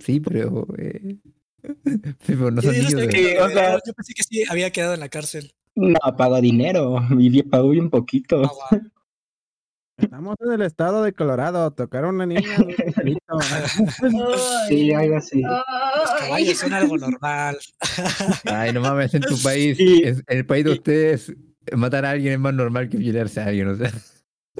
Sí, 0.00 0.20
pero... 0.20 0.66
eh, 0.78 1.16
sí, 1.62 1.62
pero 2.26 2.50
no 2.50 2.60
Yo, 2.60 2.72
son 2.72 2.82
yo 2.90 2.98
de- 2.98 3.08
que- 3.08 3.40
o 3.40 3.48
sea- 3.48 3.74
yo 3.86 3.92
pensé 3.94 4.12
que 4.14 4.22
sí 4.24 4.44
había 4.50 4.70
quedado 4.70 4.94
en 4.94 5.00
la 5.00 5.08
cárcel. 5.08 5.52
No, 5.76 5.98
pagó 6.18 6.40
dinero, 6.40 7.00
y 7.18 7.42
pagó 7.44 7.70
bien 7.70 7.88
poquito. 7.90 8.42
Ah, 8.44 8.50
guau. 8.70 8.82
Estamos 9.96 10.34
en 10.40 10.52
el 10.52 10.62
estado 10.62 11.02
de 11.04 11.12
Colorado. 11.12 11.70
Tocar 11.72 12.04
a 12.04 12.08
una 12.08 12.26
niña. 12.26 12.42
Sí, 14.68 14.92
algo 14.92 15.16
así. 15.16 15.42
Los 15.42 15.62
Ay. 15.68 16.18
caballos 16.20 16.58
son 16.58 16.72
algo 16.72 16.98
normal. 16.98 17.58
Ay, 18.44 18.72
no 18.72 18.80
mames, 18.80 19.14
en 19.14 19.22
tu 19.22 19.40
país, 19.42 19.78
es- 19.78 20.22
en 20.26 20.38
el 20.38 20.46
país 20.46 20.64
de 20.64 20.72
ustedes, 20.72 21.32
matar 21.76 22.04
a 22.06 22.10
alguien 22.10 22.32
es 22.34 22.38
más 22.40 22.54
normal 22.54 22.88
que 22.88 22.96
violarse 22.96 23.40
a 23.40 23.46
alguien, 23.46 23.68
o 23.68 23.76
sea. 23.76 23.92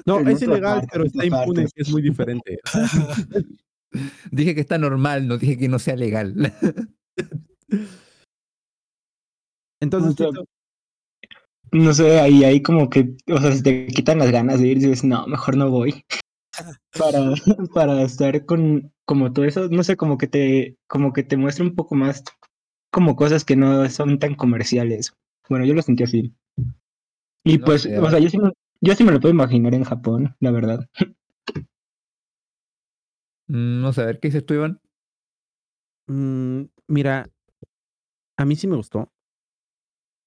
No, 0.05 0.19
En 0.19 0.27
es 0.29 0.41
ilegal, 0.41 0.79
parte, 0.79 0.87
pero 0.91 1.05
está 1.05 1.25
impune, 1.25 1.63
parte. 1.63 1.67
es 1.75 1.91
muy 1.91 2.01
diferente. 2.01 2.59
Dije 4.31 4.55
que 4.55 4.61
está 4.61 4.77
normal, 4.77 5.27
no 5.27 5.37
dije 5.37 5.57
que 5.57 5.67
no 5.67 5.77
sea 5.77 5.95
legal. 5.95 6.53
Entonces, 9.81 10.27
No 11.71 11.93
sé, 11.93 12.19
ahí, 12.19 12.43
ahí 12.43 12.61
como 12.61 12.89
que, 12.89 13.15
o 13.27 13.37
sea, 13.37 13.51
se 13.51 13.63
te 13.63 13.87
quitan 13.87 14.19
las 14.19 14.31
ganas 14.31 14.61
de 14.61 14.67
ir 14.67 14.77
y 14.77 14.81
dices, 14.81 15.03
no, 15.03 15.27
mejor 15.27 15.57
no 15.57 15.69
voy. 15.69 16.05
Para, 16.97 17.31
para 17.73 18.01
estar 18.01 18.45
con 18.45 18.91
como 19.05 19.31
todo 19.31 19.45
eso, 19.45 19.69
no 19.69 19.83
sé, 19.83 19.95
como 19.95 20.17
que 20.17 20.27
te, 20.27 20.77
como 20.87 21.13
que 21.13 21.23
te 21.23 21.37
muestra 21.37 21.63
un 21.63 21.75
poco 21.75 21.95
más 21.95 22.23
como 22.91 23.15
cosas 23.15 23.45
que 23.45 23.55
no 23.55 23.89
son 23.89 24.19
tan 24.19 24.35
comerciales. 24.35 25.13
Bueno, 25.49 25.65
yo 25.65 25.73
lo 25.73 25.81
sentí 25.81 26.03
así. 26.03 26.33
Y 27.45 27.57
No 27.57 27.65
pues, 27.65 27.85
o 27.85 28.09
sea, 28.09 28.19
yo 28.19 28.29
sí, 28.29 28.37
me, 28.37 28.51
yo 28.81 28.95
sí 28.95 29.03
me 29.03 29.11
lo 29.11 29.19
puedo 29.19 29.33
imaginar 29.33 29.73
en 29.73 29.83
Japón, 29.83 30.35
la 30.39 30.51
verdad. 30.51 30.87
Mm, 33.47 33.81
No 33.81 33.93
sé, 33.93 34.01
a 34.01 34.05
ver, 34.05 34.19
¿qué 34.19 34.29
dices 34.29 34.45
tú, 34.45 34.53
Iván? 34.55 34.79
mm, 36.07 36.65
mira, 36.87 37.25
a 38.37 38.45
mí 38.45 38.55
sí 38.55 38.67
me 38.67 38.75
gustó. 38.75 39.11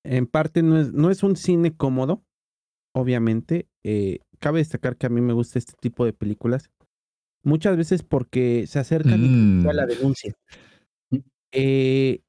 En 0.04 0.26
parte 0.26 0.62
no 0.62 0.78
es, 0.78 0.92
no 0.92 1.10
es 1.10 1.22
un 1.22 1.36
cine 1.36 1.74
cómodo, 1.76 2.24
obviamente. 2.94 3.68
eh, 3.84 4.20
cabe 4.40 4.58
destacar 4.58 4.96
que 4.96 5.06
a 5.06 5.10
mí 5.10 5.20
me 5.22 5.32
gusta 5.32 5.58
este 5.58 5.74
tipo 5.80 6.04
de 6.04 6.12
películas. 6.12 6.70
Muchas 7.44 7.76
veces 7.76 8.02
porque 8.02 8.66
se 8.66 8.78
acercan 8.78 9.24
incluso 9.24 9.70
a 9.70 9.74
la 9.74 9.84
Mm. 9.84 9.88
denuncia. 9.88 10.34
Eh, 11.56 12.20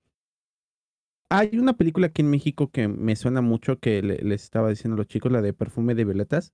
hay 1.30 1.58
una 1.58 1.74
película 1.74 2.08
aquí 2.08 2.22
en 2.22 2.30
México 2.30 2.70
que 2.70 2.88
me 2.88 3.16
suena 3.16 3.42
mucho 3.42 3.80
que 3.80 4.02
le- 4.02 4.18
les 4.20 4.44
estaba 4.44 4.70
diciendo 4.70 4.96
a 4.96 4.98
los 5.00 5.08
chicos, 5.08 5.32
la 5.32 5.42
de 5.42 5.54
Perfume 5.54 5.96
de 5.96 6.06
Violetas. 6.06 6.54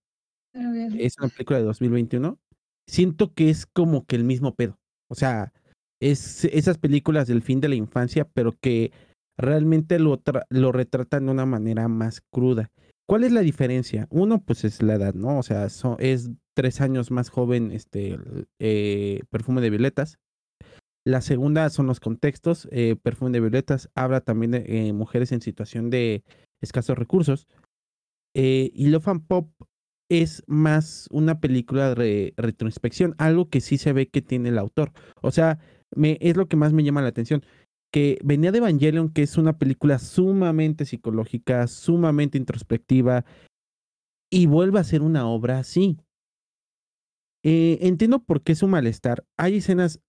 Es 1.00 1.18
una 1.20 1.30
película 1.30 1.60
de 1.60 1.66
2021. 1.66 2.40
Siento 2.88 3.34
que 3.34 3.50
es 3.50 3.66
como 3.66 4.06
que 4.06 4.16
el 4.16 4.24
mismo 4.24 4.56
pedo. 4.56 4.78
O 5.10 5.16
sea, 5.16 5.54
es 6.02 6.46
esas 6.46 6.78
películas 6.78 7.28
del 7.28 7.42
fin 7.42 7.62
de 7.62 7.70
la 7.70 7.76
infancia, 7.76 8.28
pero 8.34 8.54
que 8.60 8.92
realmente 9.38 10.00
lo, 10.00 10.18
tra- 10.22 10.46
lo 10.50 10.72
retratan 10.72 11.26
de 11.26 11.32
una 11.32 11.46
manera 11.46 11.88
más 11.88 12.22
cruda. 12.32 12.72
¿Cuál 13.08 13.24
es 13.24 13.32
la 13.32 13.42
diferencia? 13.42 14.08
Uno, 14.10 14.42
pues 14.44 14.64
es 14.64 14.82
la 14.82 14.96
edad, 14.96 15.14
¿no? 15.14 15.38
O 15.38 15.44
sea, 15.44 15.70
so- 15.70 15.98
es 16.00 16.32
tres 16.56 16.82
años 16.82 17.12
más 17.12 17.30
joven 17.30 17.72
este 17.72 18.18
eh, 18.60 19.22
Perfume 19.30 19.62
de 19.62 19.70
Violetas. 19.70 20.18
La 21.04 21.22
segunda 21.22 21.70
son 21.70 21.88
los 21.88 22.00
contextos. 22.00 22.68
eh, 22.72 22.96
Perfume 22.96 23.32
de 23.32 23.40
Violetas 23.40 23.90
habla 23.96 24.22
también 24.22 24.52
de 24.52 24.64
eh, 24.68 24.94
mujeres 24.94 25.32
en 25.32 25.42
situación 25.42 25.90
de 25.90 26.24
escasos 26.62 26.98
recursos. 26.98 27.48
Eh, 28.36 28.72
y 28.74 28.88
Love 28.88 29.08
and 29.08 29.28
Pop 29.28 29.50
es 30.10 30.44
más 30.46 31.08
una 31.10 31.40
película 31.40 31.96
de 31.96 32.34
retroinspección, 32.38 33.16
algo 33.18 33.50
que 33.50 33.62
sí 33.62 33.78
se 33.78 33.94
ve 33.94 34.10
que 34.10 34.22
tiene 34.22 34.50
el 34.50 34.60
autor. 34.60 34.92
O 35.22 35.32
sea, 35.32 35.60
me, 35.96 36.18
es 36.22 36.38
lo 36.38 36.48
que 36.48 36.58
más 36.58 36.72
me 36.74 36.84
llama 36.84 37.02
la 37.02 37.10
atención. 37.10 37.44
Que 37.92 38.20
venía 38.24 38.52
de 38.52 38.60
Evangelion, 38.60 39.10
que 39.10 39.24
es 39.24 39.38
una 39.38 39.58
película 39.58 40.00
sumamente 40.00 40.86
psicológica, 40.86 41.68
sumamente 41.68 42.38
introspectiva, 42.38 43.26
y 44.30 44.46
vuelve 44.46 44.80
a 44.80 44.84
ser 44.84 45.02
una 45.02 45.28
obra 45.28 45.60
así. 45.60 45.98
Entiendo 47.44 48.24
por 48.24 48.44
qué 48.44 48.56
su 48.56 48.68
malestar. 48.68 49.26
Hay 49.38 49.58
escenas 49.58 50.00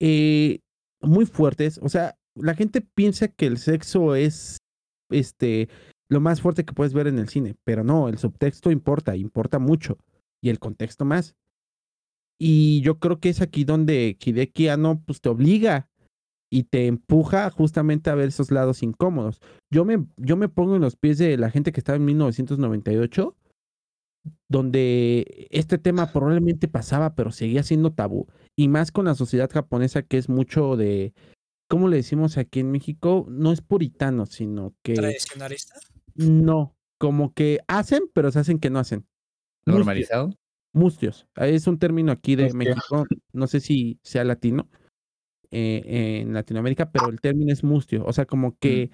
eh, 0.00 0.60
muy 1.00 1.26
fuertes. 1.26 1.78
O 1.82 1.88
sea, 1.88 2.16
la 2.34 2.54
gente 2.54 2.80
piensa 2.80 3.28
que 3.28 3.46
el 3.46 3.58
sexo 3.58 4.14
es 4.14 4.58
este 5.10 5.68
lo 6.08 6.20
más 6.20 6.40
fuerte 6.40 6.64
que 6.64 6.72
puedes 6.72 6.94
ver 6.94 7.08
en 7.08 7.18
el 7.18 7.28
cine, 7.28 7.56
pero 7.64 7.82
no, 7.82 8.08
el 8.08 8.18
subtexto 8.18 8.70
importa, 8.70 9.16
importa 9.16 9.58
mucho, 9.58 9.98
y 10.40 10.50
el 10.50 10.58
contexto 10.58 11.04
más. 11.04 11.34
Y 12.38 12.80
yo 12.82 12.98
creo 12.98 13.18
que 13.18 13.30
es 13.30 13.40
aquí 13.40 13.64
donde 13.64 14.16
Hideki 14.20 14.68
Anno 14.68 15.02
pues 15.04 15.20
te 15.20 15.28
obliga 15.28 15.88
y 16.50 16.64
te 16.64 16.86
empuja 16.86 17.50
justamente 17.50 18.10
a 18.10 18.14
ver 18.14 18.28
esos 18.28 18.50
lados 18.50 18.82
incómodos. 18.82 19.40
Yo 19.70 19.84
me, 19.84 20.06
yo 20.16 20.36
me 20.36 20.48
pongo 20.48 20.76
en 20.76 20.82
los 20.82 20.96
pies 20.96 21.18
de 21.18 21.36
la 21.38 21.50
gente 21.50 21.72
que 21.72 21.80
estaba 21.80 21.96
en 21.96 22.04
1998, 22.04 23.34
donde 24.48 25.48
este 25.50 25.78
tema 25.78 26.12
probablemente 26.12 26.68
pasaba, 26.68 27.14
pero 27.14 27.32
seguía 27.32 27.62
siendo 27.62 27.92
tabú. 27.92 28.26
Y 28.56 28.68
más 28.68 28.90
con 28.90 29.04
la 29.04 29.14
sociedad 29.14 29.50
japonesa 29.50 30.02
que 30.02 30.16
es 30.18 30.28
mucho 30.28 30.76
de 30.76 31.12
¿cómo 31.68 31.88
le 31.88 31.96
decimos 31.96 32.38
aquí 32.38 32.60
en 32.60 32.70
México? 32.70 33.26
No 33.28 33.52
es 33.52 33.60
puritano, 33.60 34.24
sino 34.26 34.74
que 34.82 34.94
Tradicionalista. 34.94 35.74
no, 36.14 36.74
como 36.98 37.34
que 37.34 37.60
hacen, 37.68 38.04
pero 38.14 38.30
se 38.30 38.38
hacen 38.38 38.58
que 38.58 38.70
no 38.70 38.78
hacen. 38.78 39.06
Normalizado. 39.66 40.30
mustios. 40.72 41.26
Es 41.36 41.66
un 41.66 41.78
término 41.78 42.12
aquí 42.12 42.36
de 42.36 42.44
Hostia. 42.46 42.58
México, 42.58 43.06
no 43.32 43.46
sé 43.46 43.60
si 43.60 43.98
sea 44.02 44.24
latino, 44.24 44.68
eh, 45.50 46.20
en 46.22 46.32
Latinoamérica, 46.32 46.90
pero 46.92 47.08
el 47.08 47.20
término 47.20 47.52
es 47.52 47.64
mustio. 47.64 48.04
O 48.06 48.12
sea, 48.12 48.26
como 48.26 48.56
que, 48.58 48.90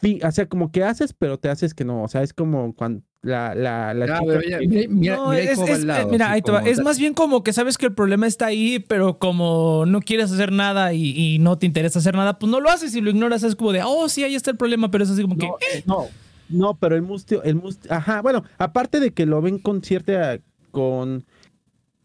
fi- 0.00 0.20
o 0.24 0.30
sea, 0.32 0.48
como 0.48 0.70
que 0.72 0.82
haces, 0.82 1.12
pero 1.12 1.38
te 1.38 1.48
haces 1.50 1.74
que 1.74 1.84
no. 1.84 2.02
O 2.02 2.08
sea, 2.08 2.22
es 2.22 2.32
como 2.32 2.74
cuando 2.74 3.02
la, 3.26 3.54
la, 3.54 3.92
la 3.92 4.16
Ah, 4.16 4.20
chica. 4.20 4.38
mira, 4.38 4.88
mira, 4.88 5.16
No, 5.16 5.32
es, 5.32 5.84
lado, 5.84 6.08
mira, 6.10 6.30
ahí 6.30 6.42
como 6.42 6.60
más 6.84 6.98
bien 6.98 7.12
como 7.12 7.42
que 7.42 7.52
sabes 7.52 7.76
que 7.76 7.86
el 7.86 7.92
problema 7.92 8.26
está 8.26 8.46
ahí, 8.46 8.78
pero 8.78 9.18
como 9.18 9.84
no 9.86 10.00
quieres 10.00 10.30
hacer 10.30 10.52
nada 10.52 10.92
y, 10.94 11.10
y 11.18 11.38
no 11.40 11.58
te 11.58 11.66
interesa 11.66 11.98
hacer 11.98 12.14
nada, 12.14 12.38
pues 12.38 12.50
no 12.50 12.60
lo 12.60 12.70
haces 12.70 12.94
y 12.94 13.00
lo 13.00 13.10
ignoras. 13.10 13.42
Es 13.42 13.56
como 13.56 13.72
de, 13.72 13.82
oh, 13.84 14.08
sí, 14.08 14.22
ahí 14.22 14.34
está 14.36 14.50
el 14.52 14.56
problema, 14.56 14.90
pero 14.90 15.02
es 15.04 15.10
así 15.10 15.22
como 15.22 15.36
que, 15.36 15.48
No, 15.86 15.96
no, 15.96 16.06
no, 16.48 16.74
pero 16.74 16.94
el 16.94 17.02
mustio, 17.02 17.42
el 17.42 17.56
mustio, 17.56 17.92
ajá, 17.92 18.22
bueno, 18.22 18.44
aparte 18.58 19.00
de 19.00 19.10
que 19.12 19.26
lo 19.26 19.42
ven 19.42 19.58
con 19.58 19.82
cierta, 19.82 20.38
con, 20.70 21.24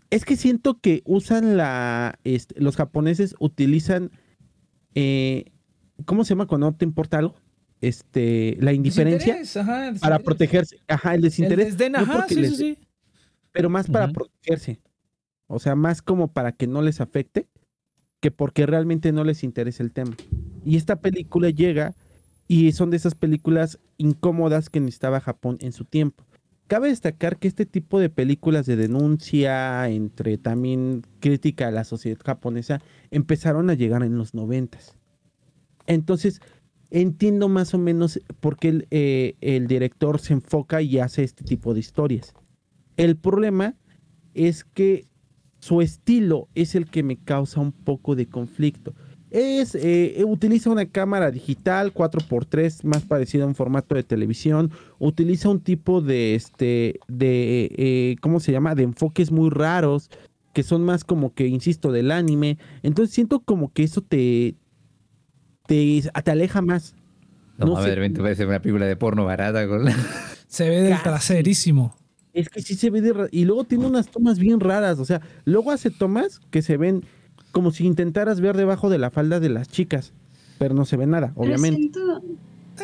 es 0.09 0.25
que 0.25 0.35
siento 0.35 0.79
que 0.79 1.03
usan 1.05 1.55
la, 1.55 2.17
este, 2.23 2.59
los 2.59 2.75
japoneses 2.75 3.35
utilizan, 3.39 4.09
eh, 4.95 5.45
¿cómo 6.05 6.23
se 6.25 6.29
llama 6.29 6.47
cuando 6.47 6.71
no 6.71 6.75
te 6.75 6.83
importa 6.85 7.19
algo? 7.19 7.35
Este, 7.81 8.57
la 8.61 8.73
indiferencia 8.73 9.37
ajá, 9.59 9.93
para 9.99 10.19
protegerse, 10.19 10.77
ajá, 10.87 11.09
el 11.11 11.15
El 11.17 11.21
desinterés, 11.23 11.65
desdén, 11.77 11.93
no 11.93 11.99
ajá, 11.99 12.13
porque 12.19 12.35
sí, 12.35 12.41
les- 12.41 12.49
sí, 12.51 12.77
sí. 12.77 12.87
pero 13.51 13.69
más 13.69 13.89
para 13.89 14.11
protegerse, 14.11 14.79
o 15.47 15.57
sea, 15.59 15.75
más 15.75 16.01
como 16.03 16.31
para 16.31 16.51
que 16.51 16.67
no 16.67 16.81
les 16.83 17.01
afecte, 17.01 17.47
que 18.19 18.29
porque 18.29 18.67
realmente 18.67 19.11
no 19.11 19.23
les 19.23 19.43
interesa 19.43 19.81
el 19.81 19.91
tema. 19.91 20.15
Y 20.63 20.77
esta 20.77 20.97
película 20.97 21.49
llega 21.49 21.95
y 22.47 22.71
son 22.73 22.91
de 22.91 22.97
esas 22.97 23.15
películas 23.15 23.79
incómodas 23.97 24.69
que 24.69 24.79
necesitaba 24.79 25.19
Japón 25.19 25.57
en 25.61 25.71
su 25.71 25.85
tiempo. 25.85 26.23
Cabe 26.67 26.89
destacar 26.89 27.37
que 27.37 27.47
este 27.47 27.65
tipo 27.65 27.99
de 27.99 28.09
películas 28.09 28.65
de 28.67 28.75
denuncia, 28.75 29.89
entre 29.89 30.37
también 30.37 31.01
crítica 31.19 31.67
a 31.67 31.71
la 31.71 31.83
sociedad 31.83 32.19
japonesa, 32.23 32.79
empezaron 33.09 33.69
a 33.71 33.73
llegar 33.73 34.03
en 34.03 34.17
los 34.17 34.33
noventas. 34.35 34.95
Entonces, 35.87 36.41
entiendo 36.91 37.49
más 37.49 37.73
o 37.73 37.77
menos 37.77 38.19
por 38.39 38.57
qué 38.57 38.67
el, 38.69 38.87
eh, 38.91 39.35
el 39.41 39.67
director 39.67 40.19
se 40.19 40.33
enfoca 40.33 40.81
y 40.81 40.99
hace 40.99 41.23
este 41.23 41.43
tipo 41.43 41.73
de 41.73 41.79
historias. 41.79 42.33
El 42.97 43.15
problema 43.15 43.75
es 44.33 44.63
que 44.63 45.07
su 45.59 45.81
estilo 45.81 46.49
es 46.53 46.75
el 46.75 46.85
que 46.87 47.03
me 47.03 47.17
causa 47.17 47.59
un 47.59 47.71
poco 47.71 48.15
de 48.15 48.27
conflicto. 48.27 48.93
Es, 49.29 49.75
eh, 49.75 50.23
utiliza 50.27 50.69
una 50.69 50.85
cámara 50.85 51.31
digital 51.31 51.93
4x3 51.93 52.83
más 52.83 53.05
parecida 53.05 53.45
a 53.45 53.47
un 53.47 53.55
formato 53.55 53.95
de 53.95 54.03
televisión. 54.03 54.71
Utiliza 54.99 55.47
un 55.47 55.61
tipo 55.61 56.01
de, 56.01 56.35
este, 56.35 56.99
de, 57.07 57.69
eh, 57.77 58.15
¿cómo 58.21 58.41
se 58.41 58.51
llama? 58.51 58.75
De 58.75 58.83
enfoques 58.83 59.31
muy 59.31 59.49
raros 59.49 60.09
que 60.53 60.63
son 60.63 60.83
más 60.83 61.05
como 61.05 61.33
que, 61.33 61.47
insisto, 61.47 61.93
del 61.93 62.11
anime. 62.11 62.57
Entonces 62.83 63.15
siento 63.15 63.39
como 63.39 63.71
que 63.71 63.83
eso 63.83 64.01
te, 64.01 64.55
te, 66.01 66.11
te 66.23 66.31
aleja 66.31 66.61
más. 66.61 66.95
No, 67.57 67.65
no 67.67 67.77
a 67.77 67.81
ver, 67.81 67.95
repente 67.95 68.21
parece 68.21 68.45
una 68.45 68.61
película 68.61 68.85
de 68.85 68.95
porno 68.95 69.25
barata 69.25 69.67
con 69.67 69.85
la- 69.85 69.95
Se 70.47 70.67
ve 70.69 70.81
del 70.81 71.01
traserísimo. 71.01 71.95
Es 72.33 72.49
que 72.49 72.61
sí 72.61 72.75
se 72.75 72.89
ve 72.89 73.01
de 73.01 73.27
Y 73.31 73.45
luego 73.45 73.63
tiene 73.65 73.85
unas 73.85 74.07
tomas 74.07 74.39
bien 74.39 74.59
raras. 74.59 74.99
O 74.99 75.05
sea, 75.05 75.21
luego 75.45 75.71
hace 75.71 75.89
tomas 75.91 76.39
que 76.49 76.61
se 76.61 76.77
ven 76.77 77.03
como 77.51 77.71
si 77.71 77.85
intentaras 77.85 78.39
ver 78.41 78.55
debajo 78.57 78.89
de 78.89 78.97
la 78.97 79.11
falda 79.11 79.39
de 79.39 79.49
las 79.49 79.67
chicas. 79.67 80.13
Pero 80.57 80.73
no 80.73 80.85
se 80.85 80.95
ve 80.97 81.07
nada, 81.07 81.33
obviamente. 81.35 81.77
siento- 81.79 82.21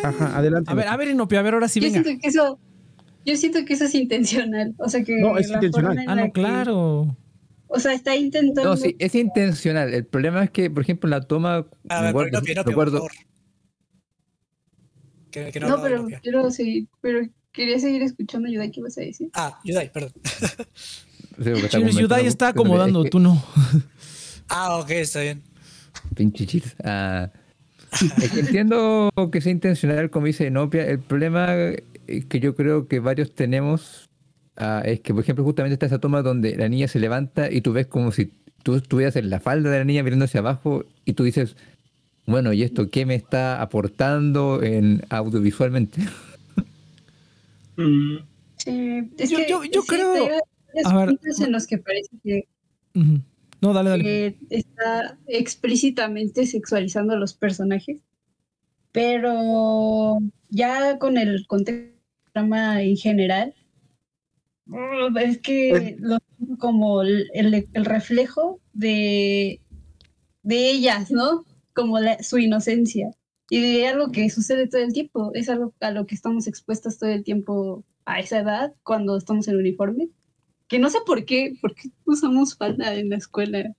Ajá, 0.03 0.37
adelante. 0.37 0.69
A 0.71 0.75
ver, 0.75 0.87
a 0.87 0.97
ver, 0.97 1.07
Inopia, 1.09 1.39
a 1.39 1.43
ver, 1.43 1.53
ahora 1.55 1.67
sí, 1.67 1.79
yo 1.79 1.85
venga. 1.87 2.03
siento 2.03 2.21
que 2.21 2.27
eso, 2.27 2.59
yo 3.25 3.35
siento 3.37 3.59
que 3.65 3.73
eso 3.73 3.85
es 3.85 3.95
intencional. 3.95 4.75
O 4.77 4.89
sea 4.89 5.03
que 5.03 5.19
No, 5.19 5.37
es 5.37 5.49
la 5.49 5.55
intencional. 5.55 5.89
forma 5.95 6.03
en 6.03 6.09
Ah, 6.09 6.15
la 6.15 6.21
no, 6.21 6.27
que- 6.27 6.41
claro. 6.41 7.15
O 7.67 7.79
sea, 7.79 7.93
está 7.93 8.15
intentando. 8.15 8.71
No, 8.71 8.77
sí, 8.77 8.95
es 8.99 9.15
intencional. 9.15 9.93
El 9.93 10.05
problema 10.05 10.43
es 10.43 10.49
que, 10.51 10.69
por 10.69 10.83
ejemplo, 10.83 11.09
la 11.09 11.21
toma. 11.21 11.65
A 11.89 12.01
me 12.01 12.07
acuerdo- 12.09 12.41
por. 12.99 13.11
Que, 15.31 15.51
que 15.51 15.59
no, 15.59 15.81
pero 15.81 16.07
quiero 16.21 16.49
seguir, 16.51 16.87
pero 17.01 17.27
quería 17.51 17.79
seguir 17.79 18.01
escuchando 18.01 18.47
ayuda 18.47 18.69
¿qué 18.71 18.81
vas 18.81 18.97
a 18.97 19.01
decir? 19.01 19.29
Ah, 19.33 19.59
Yudai, 19.63 19.91
perdón. 19.91 20.13
sí, 20.23 21.49
está 21.51 21.79
Yudai 21.79 22.25
está 22.27 22.47
acomodando, 22.49 22.99
es 23.01 23.05
que- 23.05 23.09
tú 23.11 23.19
no. 23.19 23.43
Ah, 24.49 24.77
ok, 24.77 24.91
está 24.91 25.21
bien. 25.21 25.43
Pinche 26.15 26.45
chis. 26.45 26.75
Ah, 26.83 27.29
es 28.21 28.31
que 28.31 28.39
entiendo 28.39 29.11
que 29.31 29.41
sea 29.41 29.51
intencional, 29.51 30.09
como 30.09 30.27
dice 30.27 30.47
Enopia. 30.47 30.85
El 30.87 30.99
problema 30.99 31.53
eh, 31.53 31.83
que 32.29 32.39
yo 32.39 32.55
creo 32.55 32.87
que 32.87 32.99
varios 32.99 33.35
tenemos 33.35 34.06
ah, 34.57 34.81
es 34.85 34.99
que, 35.01 35.13
por 35.13 35.23
ejemplo, 35.23 35.43
justamente 35.43 35.73
está 35.73 35.85
esa 35.85 35.99
toma 35.99 36.21
donde 36.21 36.55
la 36.55 36.67
niña 36.69 36.87
se 36.87 36.99
levanta 36.99 37.51
y 37.51 37.61
tú 37.61 37.73
ves 37.73 37.87
como 37.87 38.11
si 38.11 38.31
tú 38.63 38.75
estuvieras 38.75 39.15
en 39.15 39.29
la 39.29 39.39
falda 39.39 39.69
de 39.71 39.77
la 39.79 39.85
niña 39.85 40.03
mirando 40.03 40.25
hacia 40.25 40.39
abajo 40.41 40.83
y 41.05 41.13
tú 41.13 41.23
dices, 41.23 41.55
bueno, 42.25 42.51
¿y 42.53 42.63
esto 42.63 42.89
qué 42.89 43.05
me 43.05 43.15
está 43.15 43.61
aportando 43.61 44.61
en 44.61 45.03
audiovisualmente? 45.09 46.01
Mm, 47.77 48.17
Sí, 48.57 49.11
es 49.19 49.29
Yo- 49.29 49.37
que 49.37 49.49
yo- 49.49 49.63
yo 49.65 49.81
sí, 49.83 49.87
creo- 49.87 50.13
hay 50.83 50.93
ver, 50.97 51.07
puntos 51.09 51.39
en 51.41 51.51
los 51.51 51.67
que 51.67 51.77
parece 51.77 52.09
que, 52.23 52.47
Ujú. 52.95 53.21
No, 53.61 53.71
dale, 53.73 53.91
dale. 53.91 54.03
que 54.03 54.35
está 54.49 55.17
explícitamente 55.27 56.45
sexualizando 56.47 57.13
a 57.13 57.17
los 57.17 57.33
personajes, 57.35 57.99
pero 58.91 60.17
ya 60.49 60.97
con 60.97 61.17
el 61.17 61.45
contexto 61.47 61.85
del 61.93 62.33
drama 62.33 62.81
en 62.81 62.97
general, 62.97 63.53
es 65.21 65.37
que 65.39 65.95
lo 65.99 66.17
siento 66.37 66.57
como 66.59 67.01
el, 67.01 67.29
el- 67.33 67.67
el 67.73 67.85
reflejo 67.85 68.59
de, 68.73 69.61
de 70.43 70.71
ellas, 70.71 71.11
¿no? 71.11 71.45
Como 71.73 71.99
la- 71.99 72.21
su 72.23 72.37
inocencia. 72.37 73.11
Y 73.49 73.61
de 73.61 73.87
algo 73.87 74.11
que 74.11 74.29
sucede 74.29 74.67
todo 74.67 74.81
el 74.81 74.91
tiempo, 74.93 75.31
es 75.33 75.47
algo 75.49 75.73
a 75.79 75.91
lo 75.91 76.05
que 76.05 76.15
estamos 76.15 76.47
expuestas 76.47 76.97
todo 76.99 77.09
el 77.09 77.23
tiempo 77.23 77.85
a 78.05 78.19
esa 78.19 78.39
edad 78.39 78.73
cuando 78.83 79.17
estamos 79.17 79.47
en 79.47 79.57
uniforme. 79.57 80.09
Que 80.67 80.79
no 80.79 80.89
sé 80.89 80.97
por 81.05 81.23
qué, 81.23 81.53
por 81.61 81.73
qué 81.75 81.89
usamos 82.05 82.57
falda 82.57 82.93
en 82.95 83.09
la 83.09 83.15
escuela. 83.17 83.73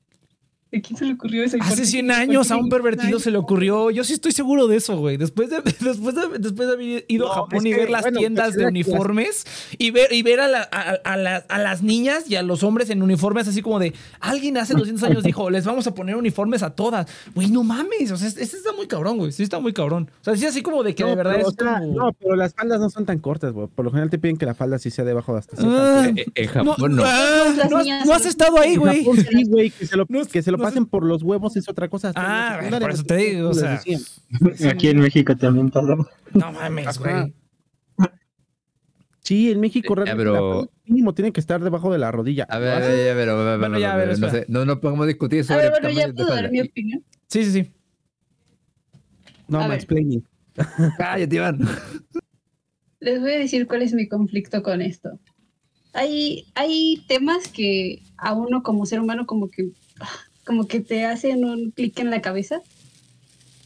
¿A 0.70 0.80
quién 0.82 0.98
se 0.98 1.06
le 1.06 1.14
ocurrió 1.14 1.42
por 1.50 1.62
Hace 1.62 1.76
qué- 1.82 1.86
100 1.86 2.06
por 2.08 2.14
años 2.16 2.50
a 2.50 2.56
un 2.58 2.68
pervertido 2.68 3.18
se 3.18 3.30
le 3.30 3.38
ocurrió. 3.38 3.90
Yo 3.90 4.04
sí 4.04 4.12
estoy 4.12 4.32
seguro 4.32 4.66
de 4.66 4.76
eso, 4.76 4.98
güey. 4.98 5.16
Después 5.16 5.48
de, 5.48 5.62
después 5.80 6.14
de, 6.14 6.38
después 6.38 6.68
de 6.68 6.74
haber 6.74 7.04
ido 7.08 7.24
No, 7.26 7.32
a 7.32 7.34
Japón 7.36 7.66
y 7.66 7.70
que, 7.70 7.76
ver 7.78 7.90
las 7.90 8.02
bueno, 8.02 8.18
tiendas 8.18 8.54
de 8.54 8.66
uniformes 8.66 9.46
y 9.78 9.90
ver, 9.92 10.12
y 10.12 10.22
ver 10.22 10.40
a, 10.40 10.48
la- 10.48 10.68
a, 10.70 10.90
a 11.04 11.16
las- 11.16 11.44
a 11.48 11.58
las 11.58 11.82
niñas 11.82 12.30
y 12.30 12.36
a 12.36 12.42
los 12.42 12.62
hombres 12.62 12.90
en 12.90 13.02
uniformes, 13.02 13.48
así 13.48 13.62
como 13.62 13.78
de 13.78 13.94
alguien 14.20 14.58
hace 14.58 14.74
200 14.74 15.02
años 15.04 15.22
dijo, 15.22 15.48
les 15.48 15.64
vamos 15.64 15.86
a 15.86 15.94
poner 15.94 16.16
uniformes 16.16 16.62
a 16.62 16.68
todas. 16.70 17.06
Güey, 17.34 17.50
no 17.50 17.62
mames. 17.64 18.10
O 18.10 18.18
sea, 18.18 18.28
este 18.28 18.42
está 18.42 18.72
muy 18.72 18.86
cabrón, 18.86 19.16
güey. 19.16 19.32
Sí 19.32 19.42
está 19.44 19.60
muy 19.60 19.72
cabrón. 19.72 20.10
O 20.20 20.24
sea, 20.24 20.36
sí, 20.36 20.44
así 20.44 20.60
como 20.60 20.82
de 20.82 20.94
que 20.94 21.02
No, 21.02 21.08
de 21.10 21.16
verdad 21.16 21.32
pero, 21.36 21.48
es 21.48 21.54
o 21.54 21.64
sea, 21.64 21.78
como- 21.78 21.94
no, 21.94 22.12
pero 22.12 22.36
las 22.36 22.52
faldas 22.54 22.78
no 22.78 22.90
son 22.90 23.06
tan 23.06 23.20
cortas, 23.20 23.54
güey. 23.54 23.68
Por 23.74 23.86
lo 23.86 23.90
general 23.90 24.10
te 24.10 24.18
piden 24.18 24.36
que 24.36 24.44
la 24.44 24.54
falda 24.54 24.78
sí 24.78 24.90
sea 24.90 25.06
debajo 25.06 25.32
de 25.32 25.38
hasta 25.38 25.56
Ah, 25.56 25.60
cierta 25.60 25.98
altura. 26.04 26.22
Eh, 26.22 26.32
En 26.34 26.46
no, 26.66 26.72
Japón 26.74 26.96
no. 26.96 27.02
ah, 27.06 27.54
no 27.70 27.78
has- 27.78 28.06
no 28.06 28.28
estado 28.28 28.60
ahí, 28.60 28.74
En 28.74 28.80
güey. 28.80 28.98
Japón 29.04 29.16
sí, 29.30 29.44
güey, 29.44 29.70
que 29.70 29.86
se 29.86 29.96
lo, 29.96 30.04
No- 30.10 30.24
que 30.26 30.42
se 30.42 30.50
lo 30.50 30.57
pasen 30.58 30.86
por 30.86 31.04
los 31.04 31.22
huevos 31.22 31.56
es 31.56 31.68
otra 31.68 31.88
cosa. 31.88 32.12
Ah, 32.14 32.58
por 32.80 32.90
eso 32.90 33.02
no 33.02 33.04
te 33.04 33.16
digo, 33.16 33.48
o 33.50 33.54
sea. 33.54 33.80
Aquí 34.70 34.88
en 34.88 35.00
México 35.00 35.36
también 35.36 35.70
pasó. 35.70 35.96
No 36.34 36.52
mames, 36.52 36.98
güey. 36.98 37.34
Sí, 39.22 39.50
en 39.50 39.60
México 39.60 39.94
Ya, 39.94 40.04
realmente 40.04 40.30
pero- 40.30 40.70
mínimo 40.86 41.12
tiene 41.12 41.32
que 41.32 41.40
estar 41.40 41.62
debajo 41.62 41.92
de 41.92 41.98
la 41.98 42.10
rodilla. 42.10 42.44
A 42.44 42.58
ver, 42.58 42.78
¿Lo 42.78 42.84
a 42.86 42.88
ver, 42.88 43.06
ya, 43.08 43.14
pero, 43.14 43.36
pero, 43.36 43.58
Bueno, 43.58 43.74
pero, 43.74 43.78
ya, 43.78 43.92
a 43.92 43.96
ver, 43.96 44.18
no, 44.18 44.30
sé, 44.30 44.46
no, 44.48 44.64
no 44.64 44.80
podemos 44.80 45.06
discutir 45.06 45.40
A 45.40 45.44
sobre 45.44 45.62
ver, 45.64 45.70
bueno, 45.72 45.90
ya 45.90 46.12
puedo 46.14 46.34
dar 46.34 46.50
mi 46.50 46.62
opinión. 46.62 47.04
Sí, 47.26 47.44
sí, 47.44 47.50
sí. 47.52 47.72
No, 49.48 49.58
a 49.58 49.60
ver. 49.62 49.70
mansplaining. 49.70 50.24
Cállate, 50.98 51.36
Iván. 51.36 51.58
Les 53.00 53.20
voy 53.20 53.32
a 53.32 53.38
decir 53.38 53.66
cuál 53.66 53.82
es 53.82 53.92
mi 53.92 54.08
conflicto 54.08 54.62
con 54.62 54.80
esto. 54.80 55.10
Hay, 55.92 56.46
hay 56.54 57.04
temas 57.06 57.48
que 57.48 58.02
a 58.16 58.32
uno 58.32 58.62
como 58.62 58.86
ser 58.86 59.00
humano 59.00 59.26
como 59.26 59.48
que, 59.50 59.68
ah, 60.00 60.08
como 60.48 60.66
que 60.66 60.80
te 60.80 61.04
hacen 61.04 61.44
un 61.44 61.72
clic 61.72 61.98
en 62.00 62.08
la 62.08 62.22
cabeza 62.22 62.62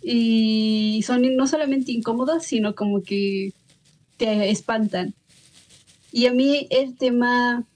y 0.03 1.01
son 1.07 1.37
no 1.37 1.47
solamente 1.47 1.92
incómodos, 1.92 2.42
sino 2.42 2.75
como 2.75 3.05
que 3.05 3.53
te 4.16 4.51
espantan. 4.51 5.14
Y 6.11 6.27
a 6.27 6.33
mí 6.33 6.66
el 6.71 6.97
tema 6.97 7.68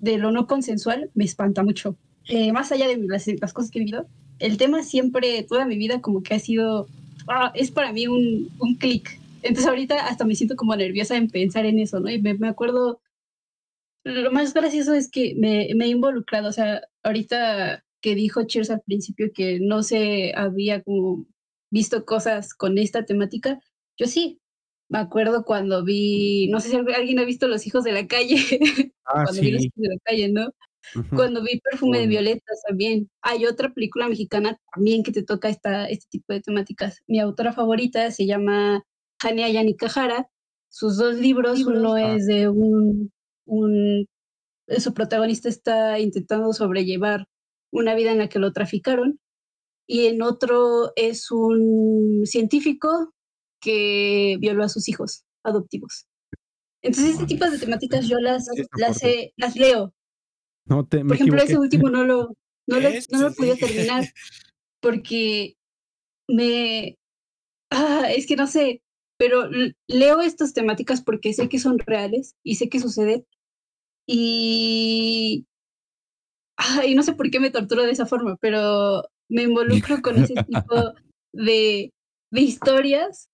de 0.00 0.18
lo 0.18 0.32
no 0.32 0.48
consensual 0.48 1.12
me 1.14 1.22
espanta 1.22 1.62
mucho. 1.62 1.94
Eh, 2.26 2.50
más 2.50 2.72
allá 2.72 2.88
de 2.88 2.96
las, 2.96 3.28
las 3.28 3.52
cosas 3.52 3.70
que 3.70 3.78
he 3.78 3.84
vivido, 3.84 4.08
el 4.40 4.56
tema 4.56 4.82
siempre, 4.82 5.44
toda 5.44 5.64
mi 5.64 5.76
vida 5.76 6.00
como 6.00 6.24
que 6.24 6.34
ha 6.34 6.40
sido 6.40 6.88
ah, 7.28 7.52
es 7.54 7.70
para 7.70 7.92
mí 7.92 8.08
un, 8.08 8.50
un 8.58 8.74
clic. 8.74 9.20
Entonces 9.42 9.68
ahorita 9.68 10.08
hasta 10.08 10.24
me 10.24 10.34
siento 10.34 10.56
como 10.56 10.74
nerviosa 10.74 11.16
en 11.16 11.30
pensar 11.30 11.66
en 11.66 11.78
eso, 11.78 12.00
¿no? 12.00 12.10
Y 12.10 12.20
me, 12.20 12.34
me 12.34 12.48
acuerdo, 12.48 12.98
lo 14.04 14.30
más 14.32 14.54
gracioso 14.54 14.94
es 14.94 15.10
que 15.10 15.34
me, 15.36 15.68
me 15.76 15.86
he 15.86 15.88
involucrado, 15.88 16.48
o 16.48 16.52
sea, 16.52 16.82
ahorita 17.02 17.84
que 18.00 18.14
dijo 18.14 18.44
Cheers 18.44 18.70
al 18.70 18.80
principio 18.82 19.30
que 19.34 19.60
no 19.60 19.82
se 19.82 20.32
había 20.34 20.82
como 20.82 21.26
visto 21.70 22.04
cosas 22.04 22.54
con 22.54 22.78
esta 22.78 23.04
temática, 23.04 23.60
yo 23.98 24.06
sí. 24.06 24.40
Me 24.88 24.98
acuerdo 24.98 25.44
cuando 25.44 25.84
vi, 25.84 26.48
no 26.48 26.58
sé 26.58 26.70
si 26.70 26.76
alguien 26.76 27.20
ha 27.20 27.24
visto 27.24 27.46
Los 27.46 27.64
Hijos 27.64 27.84
de 27.84 27.92
la 27.92 28.08
Calle, 28.08 28.36
Ah, 29.04 29.22
cuando 29.24 29.40
vi 29.42 29.50
Los 29.52 29.62
sí. 29.62 29.66
Hijos 29.68 29.82
de 29.82 29.88
la 29.88 30.00
Calle, 30.04 30.28
¿no? 30.30 30.48
Cuando 31.14 31.42
vi 31.42 31.60
Perfume 31.60 32.00
de. 32.00 32.06
Violetas 32.08 32.62
también. 32.66 33.08
Hay 33.22 33.44
otra 33.46 33.72
película 33.72 34.08
mexicana 34.08 34.58
también 34.74 35.02
que 35.04 35.12
te 35.12 35.22
toca 35.22 35.48
esta, 35.48 35.86
este 35.88 36.06
tipo 36.10 36.32
de 36.32 36.40
temáticas. 36.40 37.02
Mi 37.06 37.20
autora 37.20 37.52
favorita 37.52 38.10
se 38.10 38.26
llama 38.26 38.82
Hania 39.22 39.48
Yanikahara. 39.48 40.28
Sus 40.68 40.96
dos 40.96 41.16
libros, 41.16 41.60
uno 41.64 41.94
Ah. 41.94 42.14
es 42.16 42.26
de 42.26 42.48
un, 42.48 43.12
un, 43.46 44.06
su 44.78 44.94
protagonista 44.94 45.48
está 45.48 45.98
intentando 45.98 46.52
sobrellevar 46.52 47.26
una 47.72 47.94
vida 47.94 48.12
en 48.12 48.18
la 48.18 48.28
que 48.28 48.38
lo 48.38 48.52
traficaron 48.52 49.18
y 49.86 50.06
en 50.06 50.22
otro 50.22 50.92
es 50.96 51.30
un 51.30 52.22
científico 52.24 53.12
que 53.60 54.36
violó 54.40 54.64
a 54.64 54.68
sus 54.68 54.88
hijos 54.88 55.24
adoptivos. 55.44 56.06
Entonces, 56.82 57.14
este 57.14 57.26
tipo 57.26 57.48
de 57.48 57.58
temáticas 57.58 58.08
yo 58.08 58.18
las, 58.18 58.46
las, 58.76 59.02
eh, 59.02 59.34
leo. 59.54 59.92
No 60.64 60.86
te 60.86 61.04
Por 61.04 61.14
ejemplo, 61.14 61.42
ese 61.42 61.58
último 61.58 61.90
no 61.90 62.04
lo, 62.04 62.36
no 62.66 62.80
lo, 62.80 62.88
no 63.10 63.20
lo 63.20 63.56
terminar 63.56 64.04
porque 64.80 65.56
me... 66.28 66.96
Ah, 67.70 68.10
es 68.10 68.26
que 68.26 68.36
no 68.36 68.46
sé, 68.46 68.82
pero 69.20 69.50
leo 69.86 70.22
estas 70.22 70.54
temáticas 70.54 71.02
porque 71.02 71.34
sé 71.34 71.50
que 71.50 71.58
son 71.58 71.78
reales 71.78 72.36
y 72.42 72.54
sé 72.54 72.70
que 72.70 72.80
suceden 72.80 73.26
y... 74.06 75.44
ah, 76.56 76.86
y 76.86 76.94
no 76.94 77.02
sé 77.02 77.12
por 77.12 77.30
qué 77.30 77.38
me 77.38 77.50
torturo 77.50 77.82
de 77.82 77.90
esa 77.92 78.06
forma, 78.06 78.36
pero 78.40 79.04
me 79.28 79.42
involucro 79.42 80.00
con 80.00 80.16
ese 80.22 80.32
tipo 80.44 80.94
de, 81.32 81.92
de 82.32 82.40
historias 82.40 83.28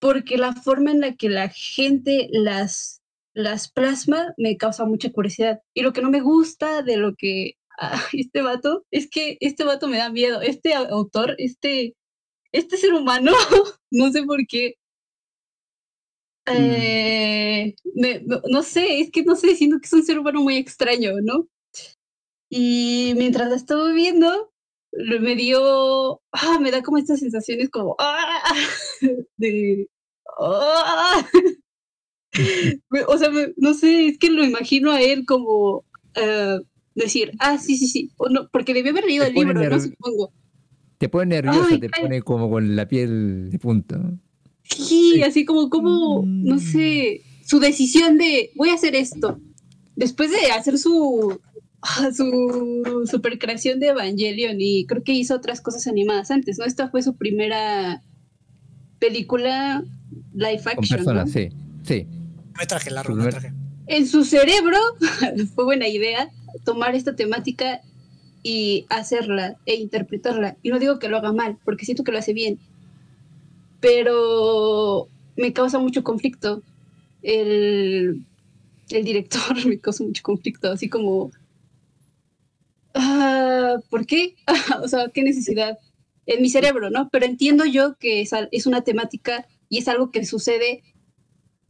porque 0.00 0.38
la 0.38 0.54
forma 0.54 0.90
en 0.90 1.00
la 1.00 1.14
que 1.14 1.28
la 1.28 1.48
gente 1.50 2.28
las, 2.32 3.00
las 3.32 3.70
plasma 3.70 4.34
me 4.36 4.56
causa 4.56 4.84
mucha 4.86 5.12
curiosidad. 5.12 5.60
Y 5.72 5.82
lo 5.82 5.92
que 5.92 6.02
no 6.02 6.10
me 6.10 6.20
gusta 6.20 6.82
de 6.82 6.96
lo 6.96 7.14
que 7.14 7.52
ah, 7.80 8.02
este 8.12 8.42
vato 8.42 8.84
es 8.90 9.08
que 9.08 9.38
este 9.40 9.62
vato 9.62 9.86
me 9.86 9.98
da 9.98 10.10
miedo. 10.10 10.40
Este 10.40 10.74
au- 10.74 10.88
autor, 10.90 11.36
este, 11.38 11.94
este 12.52 12.76
ser 12.76 12.92
humano, 12.92 13.32
no 13.92 14.10
sé 14.10 14.24
por 14.24 14.44
qué. 14.48 14.74
Eh, 16.52 17.74
me- 17.94 18.22
no, 18.50 18.62
sé, 18.62 19.00
es 19.00 19.10
que 19.10 19.22
no 19.24 19.36
sé, 19.36 19.54
siento 19.56 19.78
que 19.80 19.86
es 19.86 19.92
un 19.92 20.04
ser 20.04 20.18
humano 20.18 20.40
muy 20.42 20.56
extraño, 20.56 21.12
¿no? 21.22 21.48
Y 22.50 23.12
mientras 23.16 23.48
la 23.50 23.56
estaba 23.56 23.92
viendo, 23.92 24.52
me 25.20 25.36
dio, 25.36 26.20
ah, 26.32 26.58
me 26.60 26.70
da 26.70 26.82
como 26.82 26.98
estas 26.98 27.20
sensaciones 27.20 27.68
como, 27.70 27.94
ah, 27.98 28.42
de, 29.36 29.88
ah. 30.38 31.26
O 33.08 33.18
sea, 33.18 33.30
me- 33.30 33.52
no 33.56 33.74
sé, 33.74 34.06
es 34.08 34.18
que 34.18 34.30
lo 34.30 34.44
imagino 34.44 34.92
a 34.92 35.00
él 35.00 35.24
como 35.26 35.84
eh, 36.14 36.58
decir, 36.94 37.32
ah, 37.38 37.58
sí, 37.58 37.76
sí, 37.76 37.88
sí, 37.88 38.10
o 38.16 38.28
no, 38.28 38.48
porque 38.50 38.74
debió 38.74 38.92
haber 38.92 39.04
leído 39.04 39.24
el 39.24 39.34
libro, 39.34 39.80
Supongo. 39.80 40.32
Te 40.98 41.08
pone 41.08 41.36
nerviosa, 41.36 41.68
Ay, 41.70 41.78
te 41.80 41.88
pone 41.90 42.22
como 42.22 42.50
con 42.50 42.74
la 42.74 42.88
piel 42.88 43.50
de 43.50 43.58
punta. 43.58 44.00
Sí, 44.68 45.22
así 45.22 45.44
como, 45.44 45.70
como, 45.70 46.24
no 46.26 46.56
Mm. 46.56 46.60
sé, 46.60 47.22
su 47.46 47.58
decisión 47.60 48.18
de 48.18 48.50
voy 48.56 48.68
a 48.70 48.74
hacer 48.74 48.94
esto. 48.94 49.40
Después 49.96 50.30
de 50.30 50.50
hacer 50.52 50.78
su, 50.78 51.40
su 52.16 53.04
supercreación 53.10 53.80
de 53.80 53.88
Evangelion 53.88 54.56
y 54.60 54.86
creo 54.86 55.02
que 55.02 55.12
hizo 55.12 55.34
otras 55.34 55.60
cosas 55.60 55.86
animadas 55.86 56.30
antes, 56.30 56.58
¿no? 56.58 56.64
Esta 56.64 56.88
fue 56.90 57.02
su 57.02 57.16
primera 57.16 58.02
película 58.98 59.82
live 60.34 60.62
Con 60.62 60.72
action. 60.78 61.00
¿no? 61.00 61.04
personas, 61.04 61.30
sí. 61.30 61.48
Sí. 61.84 62.06
Me 62.58 62.66
traje 62.66 62.90
largo, 62.90 63.14
me- 63.14 63.30
traje. 63.30 63.52
En 63.86 64.06
su 64.06 64.24
cerebro 64.24 64.76
fue 65.54 65.64
buena 65.64 65.88
idea 65.88 66.28
tomar 66.64 66.94
esta 66.94 67.16
temática 67.16 67.80
y 68.42 68.86
hacerla 68.90 69.56
e 69.66 69.76
interpretarla. 69.76 70.56
Y 70.62 70.68
no 70.70 70.78
digo 70.78 70.98
que 70.98 71.08
lo 71.08 71.16
haga 71.16 71.32
mal, 71.32 71.58
porque 71.64 71.84
siento 71.84 72.04
que 72.04 72.12
lo 72.12 72.18
hace 72.18 72.32
bien. 72.34 72.58
Pero 73.80 75.08
me 75.36 75.52
causa 75.52 75.78
mucho 75.78 76.02
conflicto. 76.02 76.62
El, 77.22 78.24
el 78.90 79.04
director 79.04 79.54
me 79.66 79.78
causa 79.78 80.04
mucho 80.04 80.22
conflicto, 80.22 80.70
así 80.70 80.88
como... 80.88 81.30
ah, 82.94 83.76
¿Por 83.90 84.06
qué? 84.06 84.36
o 84.82 84.88
sea, 84.88 85.08
¿qué 85.12 85.22
necesidad? 85.22 85.78
En 86.26 86.42
mi 86.42 86.50
cerebro, 86.50 86.90
¿no? 86.90 87.08
Pero 87.10 87.24
entiendo 87.24 87.64
yo 87.64 87.96
que 87.98 88.20
es, 88.20 88.32
es 88.52 88.66
una 88.66 88.82
temática 88.82 89.46
y 89.68 89.78
es 89.78 89.88
algo 89.88 90.10
que 90.10 90.24
sucede 90.24 90.82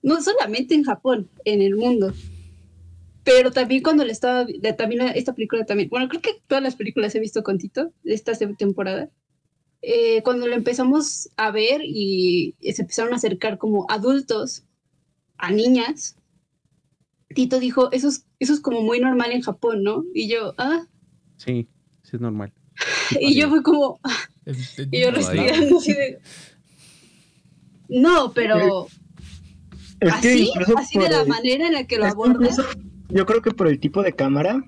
no 0.03 0.21
solamente 0.23 0.75
en 0.75 0.85
Japón, 0.85 1.29
en 1.45 1.63
el 1.63 1.77
mundo. 1.77 2.13
Pero 3.25 3.51
también 3.51 3.83
cuando 3.83 4.05
le 4.05 4.13
estaba, 4.13 4.47
también 4.77 5.03
esta 5.15 5.35
película 5.35 5.67
también, 5.67 5.91
bueno, 5.91 6.09
creo 6.09 6.23
que 6.23 6.41
todas 6.47 6.63
las 6.65 6.77
películas 6.77 7.15
he 7.15 7.21
visto 7.21 7.43
con 7.43 7.59
Tito, 7.59 7.93
esta 8.05 8.33
temporada. 8.57 9.11
Eh, 9.83 10.23
cuando 10.23 10.47
lo 10.49 10.55
empezamos 10.55 11.31
a 11.37 11.51
ver 11.53 11.83
y 11.85 12.55
se 12.73 12.83
empezaron 12.83 13.13
a 13.13 13.17
acercar 13.17 13.59
como 13.59 13.87
adultos 13.91 14.65
a 15.37 15.51
niñas, 15.53 16.17
Tito 17.35 17.61
dijo, 17.61 17.93
eso 17.93 18.09
es, 18.09 18.27
eso 18.41 18.53
es 18.55 18.61
como 18.61 18.83
muy 18.83 18.99
normal 19.01 19.31
en 19.33 19.43
Japón, 19.43 19.83
¿no? 19.85 20.05
Y 20.15 20.29
yo, 20.29 20.55
ah, 20.59 20.87
Sí, 21.37 21.69
sí 22.03 22.17
es 22.17 22.21
normal. 22.21 22.53
y 23.21 23.35
yo 23.41 23.49
fui 23.51 23.63
como, 23.63 24.01
y 24.91 25.01
yo 25.01 25.13
Todavía. 25.13 25.43
respirando 25.43 25.79
así 25.79 25.93
de... 25.93 26.19
No, 27.89 28.33
pero 28.35 28.87
Es 30.01 30.15
que 30.21 30.29
así, 30.33 30.51
así 30.77 30.99
de 30.99 31.05
por 31.05 31.11
la 31.13 31.23
el- 31.23 31.29
manera 31.29 31.67
en 31.69 31.73
la 31.73 31.87
que 31.87 31.99
lo 31.99 32.07
aborda. 32.07 32.49
yo 33.11 33.27
creo 33.27 33.43
que 33.43 33.51
por 33.53 33.69
el 33.69 33.79
tipo 33.81 34.03
de 34.03 34.13
cámara 34.13 34.63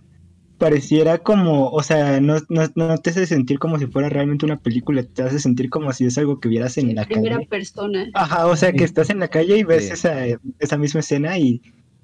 pareciera 0.60 1.18
como, 1.18 1.70
o 1.70 1.82
sea, 1.82 2.20
no, 2.20 2.36
no, 2.50 2.62
no 2.76 2.98
te 2.98 3.10
hace 3.10 3.26
sentir 3.26 3.58
como 3.58 3.78
si 3.80 3.86
fuera 3.86 4.08
realmente 4.10 4.44
una 4.46 4.58
película, 4.60 5.02
te 5.02 5.22
hace 5.24 5.40
sentir 5.40 5.70
como 5.70 5.92
si 5.92 6.04
es 6.06 6.18
algo 6.18 6.38
que 6.40 6.48
vieras 6.50 6.78
en 6.78 6.94
la 6.94 7.06
primera 7.06 7.36
calle. 7.36 7.48
persona. 7.48 8.06
Ajá, 8.14 8.46
o 8.46 8.54
sea, 8.56 8.72
que 8.72 8.84
estás 8.84 9.10
en 9.10 9.20
la 9.20 9.28
calle 9.28 9.58
y 9.58 9.64
ves 9.64 9.88
Sí. 9.88 9.94
esa, 9.94 10.14
esa 10.60 10.78
misma 10.78 11.00
escena 11.00 11.38
y, 11.38 11.62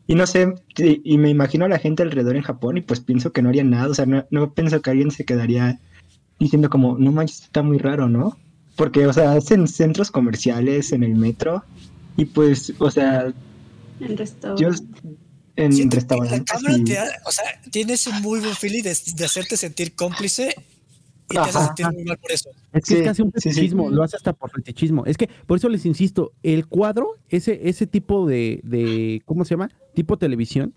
y 0.08 0.14
no 0.16 0.26
sé, 0.26 0.52
y, 0.78 1.00
y 1.04 1.18
me 1.18 1.30
imagino 1.30 1.66
a 1.66 1.68
la 1.68 1.78
gente 1.78 2.02
alrededor 2.02 2.36
en 2.36 2.42
Japón 2.42 2.78
y 2.78 2.80
pues 2.80 3.00
pienso 3.00 3.32
que 3.32 3.42
no 3.42 3.50
harían 3.50 3.70
nada, 3.70 3.88
o 3.90 3.94
sea, 3.94 4.06
no, 4.06 4.24
no 4.30 4.52
pienso 4.54 4.80
que 4.82 4.90
alguien 4.90 5.10
se 5.12 5.24
quedaría 5.24 5.78
diciendo 6.40 6.70
como, 6.70 6.98
no 6.98 7.12
manches, 7.12 7.42
está 7.42 7.62
muy 7.62 7.78
raro, 7.78 8.08
¿no? 8.08 8.36
Porque, 8.76 9.06
o 9.06 9.12
sea, 9.12 9.32
hacen 9.32 9.68
centros 9.68 10.10
comerciales 10.10 10.92
en 10.92 11.02
el 11.04 11.14
metro 11.16 11.64
y 12.16 12.26
pues, 12.26 12.74
o 12.78 12.90
sea, 12.90 13.32
En 14.00 14.08
yo 14.08 14.16
restaurantes. 14.16 14.82
En 15.56 15.72
Siento 15.72 15.96
que 15.96 15.96
la 15.96 16.00
restaurantes 16.00 16.52
cámara 16.52 16.76
y- 16.78 16.84
te 16.84 16.98
ha- 16.98 17.22
o 17.24 17.32
sea, 17.32 17.44
tiene 17.70 17.94
ese 17.94 18.10
muy 18.20 18.40
buen 18.40 18.54
feeling 18.54 18.82
de, 18.82 18.96
de 19.16 19.24
hacerte 19.24 19.56
sentir 19.56 19.94
cómplice 19.94 20.54
y 21.28 21.34
te 21.34 21.38
hace 21.40 21.58
Ajá. 21.58 21.66
sentir 21.68 21.86
muy 21.92 22.04
mal 22.04 22.18
por 22.18 22.30
eso. 22.30 22.50
Es 22.72 22.84
que 22.84 22.94
Sí, 22.94 23.00
es 23.00 23.02
casi 23.06 23.22
un 23.22 23.32
sí, 23.32 23.40
sí. 23.40 23.48
fetichismo, 23.50 23.90
lo 23.90 24.02
hace 24.02 24.16
hasta 24.16 24.32
por 24.32 24.50
fetichismo. 24.52 25.04
Es 25.06 25.16
que, 25.16 25.28
por 25.46 25.56
eso 25.58 25.68
les 25.68 25.84
insisto, 25.86 26.32
el 26.42 26.66
cuadro, 26.66 27.08
ese, 27.28 27.68
ese 27.68 27.86
tipo 27.86 28.26
de, 28.26 28.60
de, 28.62 29.22
¿cómo 29.24 29.44
se 29.44 29.50
llama? 29.54 29.70
Tipo 29.94 30.18
televisión, 30.18 30.74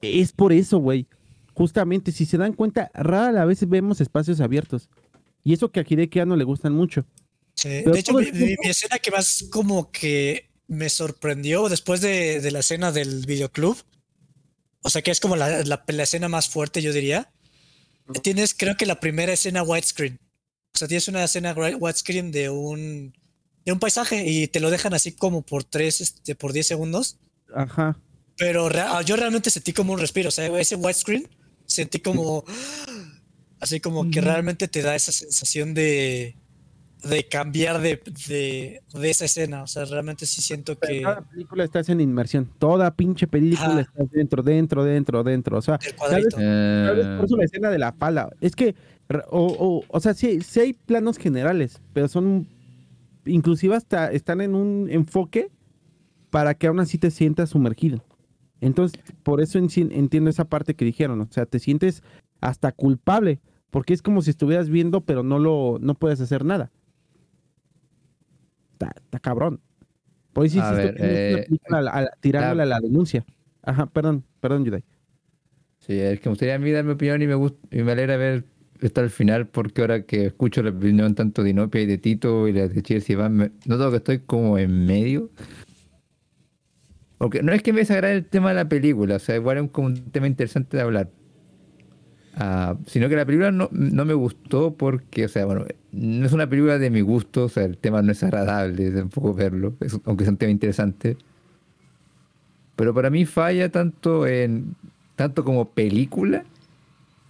es 0.00 0.32
por 0.32 0.52
eso, 0.52 0.78
güey. 0.78 1.06
Justamente, 1.54 2.12
si 2.12 2.24
se 2.26 2.38
dan 2.38 2.54
cuenta, 2.54 2.90
rara 2.94 3.30
la 3.32 3.44
vez 3.44 3.66
vemos 3.68 4.00
espacios 4.00 4.40
abiertos. 4.40 4.88
Y 5.44 5.52
eso 5.52 5.70
que 5.70 5.80
a 5.80 5.84
Hideki 5.88 6.20
Anno 6.20 6.36
le 6.36 6.44
gustan 6.44 6.72
mucho. 6.74 7.04
Sí, 7.54 7.68
Pero 7.84 7.92
De 7.92 8.00
hecho, 8.00 8.14
mi, 8.14 8.30
mi 8.32 8.56
escena 8.64 8.98
que 8.98 9.10
más 9.10 9.44
como 9.50 9.90
que 9.90 10.48
me 10.72 10.88
sorprendió 10.88 11.68
después 11.68 12.00
de, 12.00 12.40
de 12.40 12.50
la 12.50 12.60
escena 12.60 12.90
del 12.92 13.26
videoclub, 13.26 13.76
o 14.82 14.90
sea 14.90 15.02
que 15.02 15.10
es 15.10 15.20
como 15.20 15.36
la, 15.36 15.62
la, 15.64 15.84
la 15.86 16.02
escena 16.02 16.28
más 16.28 16.48
fuerte, 16.48 16.82
yo 16.82 16.92
diría. 16.92 17.30
Tienes, 18.22 18.52
creo 18.54 18.76
que 18.76 18.84
la 18.86 18.98
primera 19.00 19.32
escena 19.32 19.62
widescreen. 19.62 20.18
O 20.74 20.78
sea, 20.78 20.88
tienes 20.88 21.06
una 21.08 21.22
escena 21.24 21.54
wi- 21.54 21.76
widescreen 21.78 22.32
de 22.32 22.48
un, 22.50 23.14
de 23.64 23.72
un 23.72 23.78
paisaje 23.78 24.26
y 24.28 24.48
te 24.48 24.58
lo 24.60 24.70
dejan 24.70 24.92
así 24.94 25.12
como 25.12 25.42
por 25.42 25.62
tres, 25.64 26.00
este, 26.00 26.34
por 26.34 26.52
10 26.52 26.66
segundos. 26.66 27.18
Ajá. 27.54 27.98
Pero 28.36 28.68
rea- 28.68 29.02
yo 29.02 29.14
realmente 29.16 29.50
sentí 29.50 29.72
como 29.72 29.92
un 29.92 30.00
respiro. 30.00 30.30
O 30.30 30.32
sea, 30.32 30.46
ese 30.58 30.74
widescreen 30.76 31.28
sentí 31.66 32.00
como. 32.00 32.44
Así 33.60 33.78
como 33.78 34.10
que 34.10 34.20
realmente 34.20 34.66
te 34.66 34.82
da 34.82 34.96
esa 34.96 35.12
sensación 35.12 35.72
de. 35.72 36.34
De 37.02 37.24
cambiar 37.28 37.80
de, 37.80 38.00
de, 38.28 38.82
de 38.92 39.10
esa 39.10 39.24
escena. 39.24 39.62
O 39.62 39.66
sea, 39.66 39.84
realmente 39.84 40.26
sí 40.26 40.40
siento 40.42 40.76
Pero 40.78 40.92
que. 40.94 41.02
Cada 41.02 41.22
película 41.22 41.64
estás 41.64 41.88
en 41.88 42.00
inmersión. 42.00 42.50
Toda 42.58 42.94
pinche 42.94 43.26
película 43.26 43.68
Ajá. 43.68 43.80
estás 43.80 44.10
dentro, 44.10 44.42
dentro, 44.42 44.84
dentro, 44.84 45.22
dentro. 45.24 45.58
O 45.58 45.62
sea, 45.62 45.78
El 45.82 45.94
tal 45.96 46.14
vez, 46.14 46.28
cuadrito. 46.34 46.36
tal 46.36 46.96
vez 46.96 47.06
Eh, 47.06 47.14
por 47.16 47.24
eso 47.26 47.36
la 47.36 47.44
escena 47.44 47.70
de 47.70 47.78
la 47.78 47.92
pala. 47.92 48.30
Es 48.40 48.54
que, 48.56 48.74
o, 49.30 49.46
o, 49.46 49.84
o 49.88 50.00
sea, 50.00 50.14
sí, 50.14 50.40
sí 50.42 50.60
hay 50.60 50.72
planos 50.74 51.18
generales, 51.18 51.80
pero 51.92 52.08
son, 52.08 52.48
inclusive 53.24 53.74
hasta 53.76 54.10
están 54.12 54.40
en 54.40 54.54
un 54.54 54.88
enfoque 54.90 55.50
para 56.30 56.54
que 56.54 56.66
aún 56.68 56.80
así 56.80 56.98
te 56.98 57.10
sientas 57.10 57.50
sumergido. 57.50 58.04
Entonces, 58.60 59.00
por 59.22 59.40
eso 59.40 59.58
entiendo 59.58 60.30
esa 60.30 60.44
parte 60.44 60.74
que 60.74 60.84
dijeron. 60.84 61.20
O 61.20 61.28
sea, 61.30 61.46
te 61.46 61.58
sientes 61.58 62.02
hasta 62.40 62.72
culpable 62.72 63.40
Porque 63.70 63.94
es 63.94 64.02
como 64.02 64.20
si 64.22 64.30
estuvieras 64.30 64.68
viendo, 64.68 65.00
pero 65.00 65.22
no 65.22 65.38
lo, 65.38 65.78
no 65.80 65.94
puedes 65.94 66.20
hacer 66.20 66.44
nada. 66.44 66.70
Está, 68.88 69.00
está 69.04 69.18
cabrón. 69.20 69.60
Por 70.32 70.46
eso 70.46 70.60
A 70.62 70.72
ver, 70.72 70.96
eh, 70.98 71.46
a 71.70 71.80
la- 71.80 72.00
la- 72.02 72.10
tirándole 72.20 72.62
a 72.62 72.66
la 72.66 72.80
denuncia. 72.80 73.24
Ajá, 73.62 73.86
perdón, 73.86 74.24
perdón, 74.40 74.64
Yudai. 74.64 74.82
Sí, 75.80 75.98
es 75.98 76.20
que 76.20 76.28
me 76.28 76.32
gustaría 76.32 76.54
a 76.54 76.58
mí 76.58 76.70
dar 76.70 76.84
mi 76.84 76.92
opinión 76.92 77.20
y 77.22 77.26
me 77.26 77.34
gusta, 77.34 77.58
y 77.70 77.82
me 77.82 77.92
alegra 77.92 78.16
ver 78.16 78.44
esto 78.80 79.00
al 79.00 79.10
final 79.10 79.46
porque 79.46 79.80
ahora 79.82 80.02
que 80.04 80.26
escucho 80.26 80.62
la 80.62 80.70
opinión 80.70 81.14
tanto 81.14 81.42
de 81.42 81.50
Inopia 81.50 81.82
y 81.82 81.86
de 81.86 81.98
Tito 81.98 82.48
y 82.48 82.52
las 82.52 82.72
de 82.74 82.82
Cheers 82.82 83.10
y 83.10 83.12
Iván, 83.12 83.34
me- 83.34 83.50
noto 83.66 83.90
que 83.90 83.96
estoy 83.98 84.18
como 84.20 84.58
en 84.58 84.86
medio. 84.86 85.30
Porque 87.18 87.42
no 87.42 87.52
es 87.52 87.62
que 87.62 87.72
me 87.72 87.80
desagrade 87.80 88.14
el 88.16 88.26
tema 88.26 88.48
de 88.50 88.56
la 88.56 88.68
película, 88.68 89.16
o 89.16 89.18
sea, 89.18 89.36
igual 89.36 89.58
es 89.58 89.70
como 89.70 89.88
un 89.88 90.10
tema 90.10 90.26
interesante 90.26 90.76
de 90.76 90.82
hablar. 90.82 91.10
Ah, 92.36 92.76
sino 92.86 93.08
que 93.10 93.16
la 93.16 93.26
película 93.26 93.50
no, 93.50 93.68
no 93.72 94.04
me 94.06 94.14
gustó 94.14 94.72
porque, 94.74 95.26
o 95.26 95.28
sea, 95.28 95.44
bueno, 95.44 95.66
no 95.92 96.24
es 96.26 96.32
una 96.32 96.48
película 96.48 96.78
de 96.78 96.88
mi 96.88 97.02
gusto, 97.02 97.44
o 97.44 97.48
sea, 97.50 97.64
el 97.64 97.76
tema 97.76 98.00
no 98.00 98.12
es 98.12 98.22
agradable 98.22 98.90
tampoco 98.90 99.34
verlo, 99.34 99.74
aunque 100.06 100.24
es 100.24 100.30
un 100.30 100.36
tema 100.38 100.50
interesante. 100.50 101.16
Pero 102.76 102.94
para 102.94 103.10
mí 103.10 103.26
falla 103.26 103.70
tanto 103.70 104.26
en 104.26 104.74
tanto 105.14 105.44
como 105.44 105.66
película, 105.68 106.44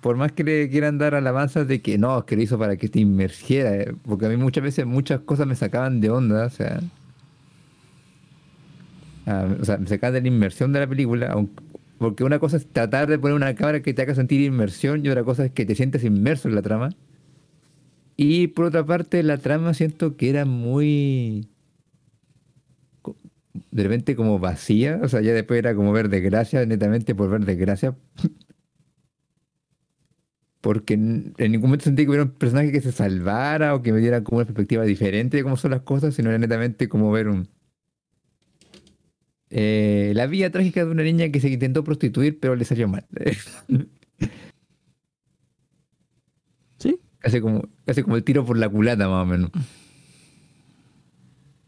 por 0.00 0.16
más 0.16 0.30
que 0.32 0.44
le 0.44 0.68
quieran 0.70 0.98
dar 0.98 1.14
alabanzas 1.16 1.66
de 1.66 1.80
que 1.82 1.98
no, 1.98 2.24
que 2.24 2.36
lo 2.36 2.42
hizo 2.42 2.58
para 2.58 2.76
que 2.76 2.88
te 2.88 3.00
inmersiera, 3.00 3.74
eh, 3.76 3.92
porque 4.04 4.26
a 4.26 4.28
mí 4.28 4.36
muchas 4.36 4.62
veces 4.62 4.86
muchas 4.86 5.20
cosas 5.20 5.46
me 5.48 5.56
sacaban 5.56 6.00
de 6.00 6.10
onda, 6.10 6.46
o 6.46 6.50
sea, 6.50 6.80
ah, 9.26 9.46
o 9.60 9.64
sea, 9.64 9.78
me 9.78 9.86
sacaban 9.88 10.14
de 10.14 10.20
la 10.22 10.28
inmersión 10.28 10.72
de 10.72 10.80
la 10.80 10.86
película, 10.86 11.28
aunque- 11.32 11.62
porque 12.02 12.24
una 12.24 12.38
cosa 12.38 12.56
es 12.58 12.66
tratar 12.66 13.08
de 13.08 13.18
poner 13.18 13.36
una 13.36 13.54
cámara 13.54 13.80
que 13.80 13.94
te 13.94 14.02
haga 14.02 14.14
sentir 14.14 14.40
inmersión 14.42 15.06
y 15.06 15.08
otra 15.08 15.24
cosa 15.24 15.46
es 15.46 15.52
que 15.52 15.64
te 15.64 15.74
sientes 15.74 16.04
inmerso 16.04 16.48
en 16.48 16.56
la 16.56 16.62
trama. 16.62 16.90
Y 18.16 18.48
por 18.48 18.66
otra 18.66 18.84
parte, 18.84 19.22
la 19.22 19.38
trama 19.38 19.72
siento 19.74 20.16
que 20.16 20.28
era 20.30 20.44
muy 20.44 21.48
de 23.70 23.82
repente 23.82 24.16
como 24.16 24.38
vacía, 24.38 25.00
o 25.02 25.08
sea, 25.08 25.20
ya 25.20 25.32
después 25.32 25.58
era 25.58 25.74
como 25.74 25.92
ver 25.92 26.08
desgracia, 26.08 26.64
netamente 26.66 27.14
por 27.14 27.30
ver 27.30 27.44
desgracia. 27.44 27.96
Porque 30.60 30.94
en 30.94 31.34
ningún 31.38 31.70
momento 31.70 31.84
sentí 31.84 32.04
que 32.04 32.10
hubiera 32.10 32.24
un 32.24 32.30
personaje 32.30 32.70
que 32.72 32.80
se 32.80 32.92
salvara 32.92 33.74
o 33.74 33.82
que 33.82 33.92
me 33.92 34.00
diera 34.00 34.22
como 34.22 34.38
una 34.38 34.46
perspectiva 34.46 34.84
diferente 34.84 35.36
de 35.36 35.42
cómo 35.42 35.56
son 35.56 35.72
las 35.72 35.82
cosas, 35.82 36.14
sino 36.14 36.30
era 36.30 36.38
netamente 36.38 36.88
como 36.88 37.10
ver 37.10 37.28
un... 37.28 37.48
eh, 39.54 40.12
la 40.14 40.26
vida 40.26 40.50
trágica 40.50 40.84
de 40.84 40.90
una 40.90 41.02
niña 41.02 41.28
que 41.30 41.40
se 41.40 41.48
intentó 41.50 41.84
prostituir 41.84 42.38
pero 42.40 42.56
le 42.56 42.64
salió 42.64 42.88
mal. 42.88 43.04
Sí. 46.78 46.98
Casi 47.18 47.40
como, 47.40 47.62
casi 47.86 48.02
como 48.02 48.16
el 48.16 48.24
tiro 48.24 48.44
por 48.44 48.58
la 48.58 48.68
culata 48.68 49.08
más 49.08 49.22
o 49.22 49.26
menos. 49.26 49.50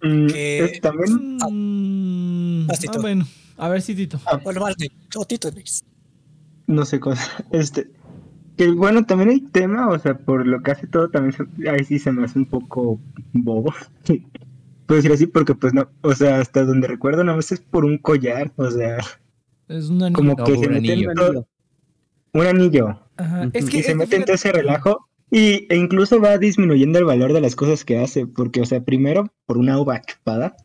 Mm, 0.02 0.26
Que- 0.26 0.64
es 0.64 0.80
también, 0.80 1.36
Mm, 1.50 2.66
Tito. 2.80 2.92
ah, 2.98 3.00
bueno, 3.00 3.24
a 3.58 3.68
ver 3.68 3.80
si 3.82 3.94
Tito. 3.94 4.20
Bueno, 4.42 4.60
Martín, 4.60 4.90
o 5.16 5.24
Tito, 5.24 5.50
Nix. 5.52 5.84
no 6.66 6.84
sé 6.84 6.98
cosa. 7.00 7.22
Este, 7.52 7.90
que 8.56 8.70
bueno, 8.70 9.04
también 9.06 9.30
hay 9.30 9.40
tema, 9.40 9.88
o 9.88 9.98
sea, 9.98 10.16
por 10.18 10.46
lo 10.46 10.62
que 10.62 10.72
hace 10.72 10.86
todo, 10.86 11.08
también 11.10 11.32
se- 11.34 11.68
ahí 11.70 11.84
sí 11.84 11.98
se 11.98 12.10
me 12.12 12.24
hace 12.24 12.38
un 12.38 12.46
poco 12.46 13.00
bobo. 13.32 13.72
Puedo 14.86 14.96
decir 14.98 15.12
así 15.12 15.26
porque, 15.26 15.54
pues 15.54 15.72
no, 15.72 15.88
o 16.02 16.14
sea, 16.14 16.40
hasta 16.40 16.64
donde 16.64 16.86
recuerdo, 16.88 17.24
nada 17.24 17.36
más 17.36 17.50
es 17.52 17.60
por 17.60 17.84
un 17.84 17.98
collar, 17.98 18.52
o 18.56 18.70
sea, 18.70 18.98
Es 19.68 19.88
una 19.88 20.06
niña. 20.10 20.12
como 20.14 20.36
que 20.36 20.52
se 20.56 20.66
un 20.68 20.74
anillo. 20.74 21.12
todo- 21.14 21.48
un 22.34 22.46
anillo. 22.46 23.00
Ajá. 23.16 23.48
Es 23.52 23.70
que 23.70 23.78
y 23.78 23.82
se 23.82 23.92
es- 23.92 23.96
mete 23.96 24.16
en 24.16 24.24
todo 24.24 24.34
ese 24.34 24.52
relajo 24.52 25.08
y, 25.30 25.66
e 25.72 25.76
incluso 25.76 26.20
va 26.20 26.36
disminuyendo 26.38 26.98
el 26.98 27.04
valor 27.04 27.32
de 27.32 27.40
las 27.40 27.56
cosas 27.56 27.84
que 27.84 27.98
hace, 27.98 28.26
porque, 28.26 28.60
o 28.60 28.66
sea, 28.66 28.82
primero, 28.84 29.32
por 29.46 29.56
una 29.58 29.78
uva 29.80 30.00
chupada, 30.02 30.56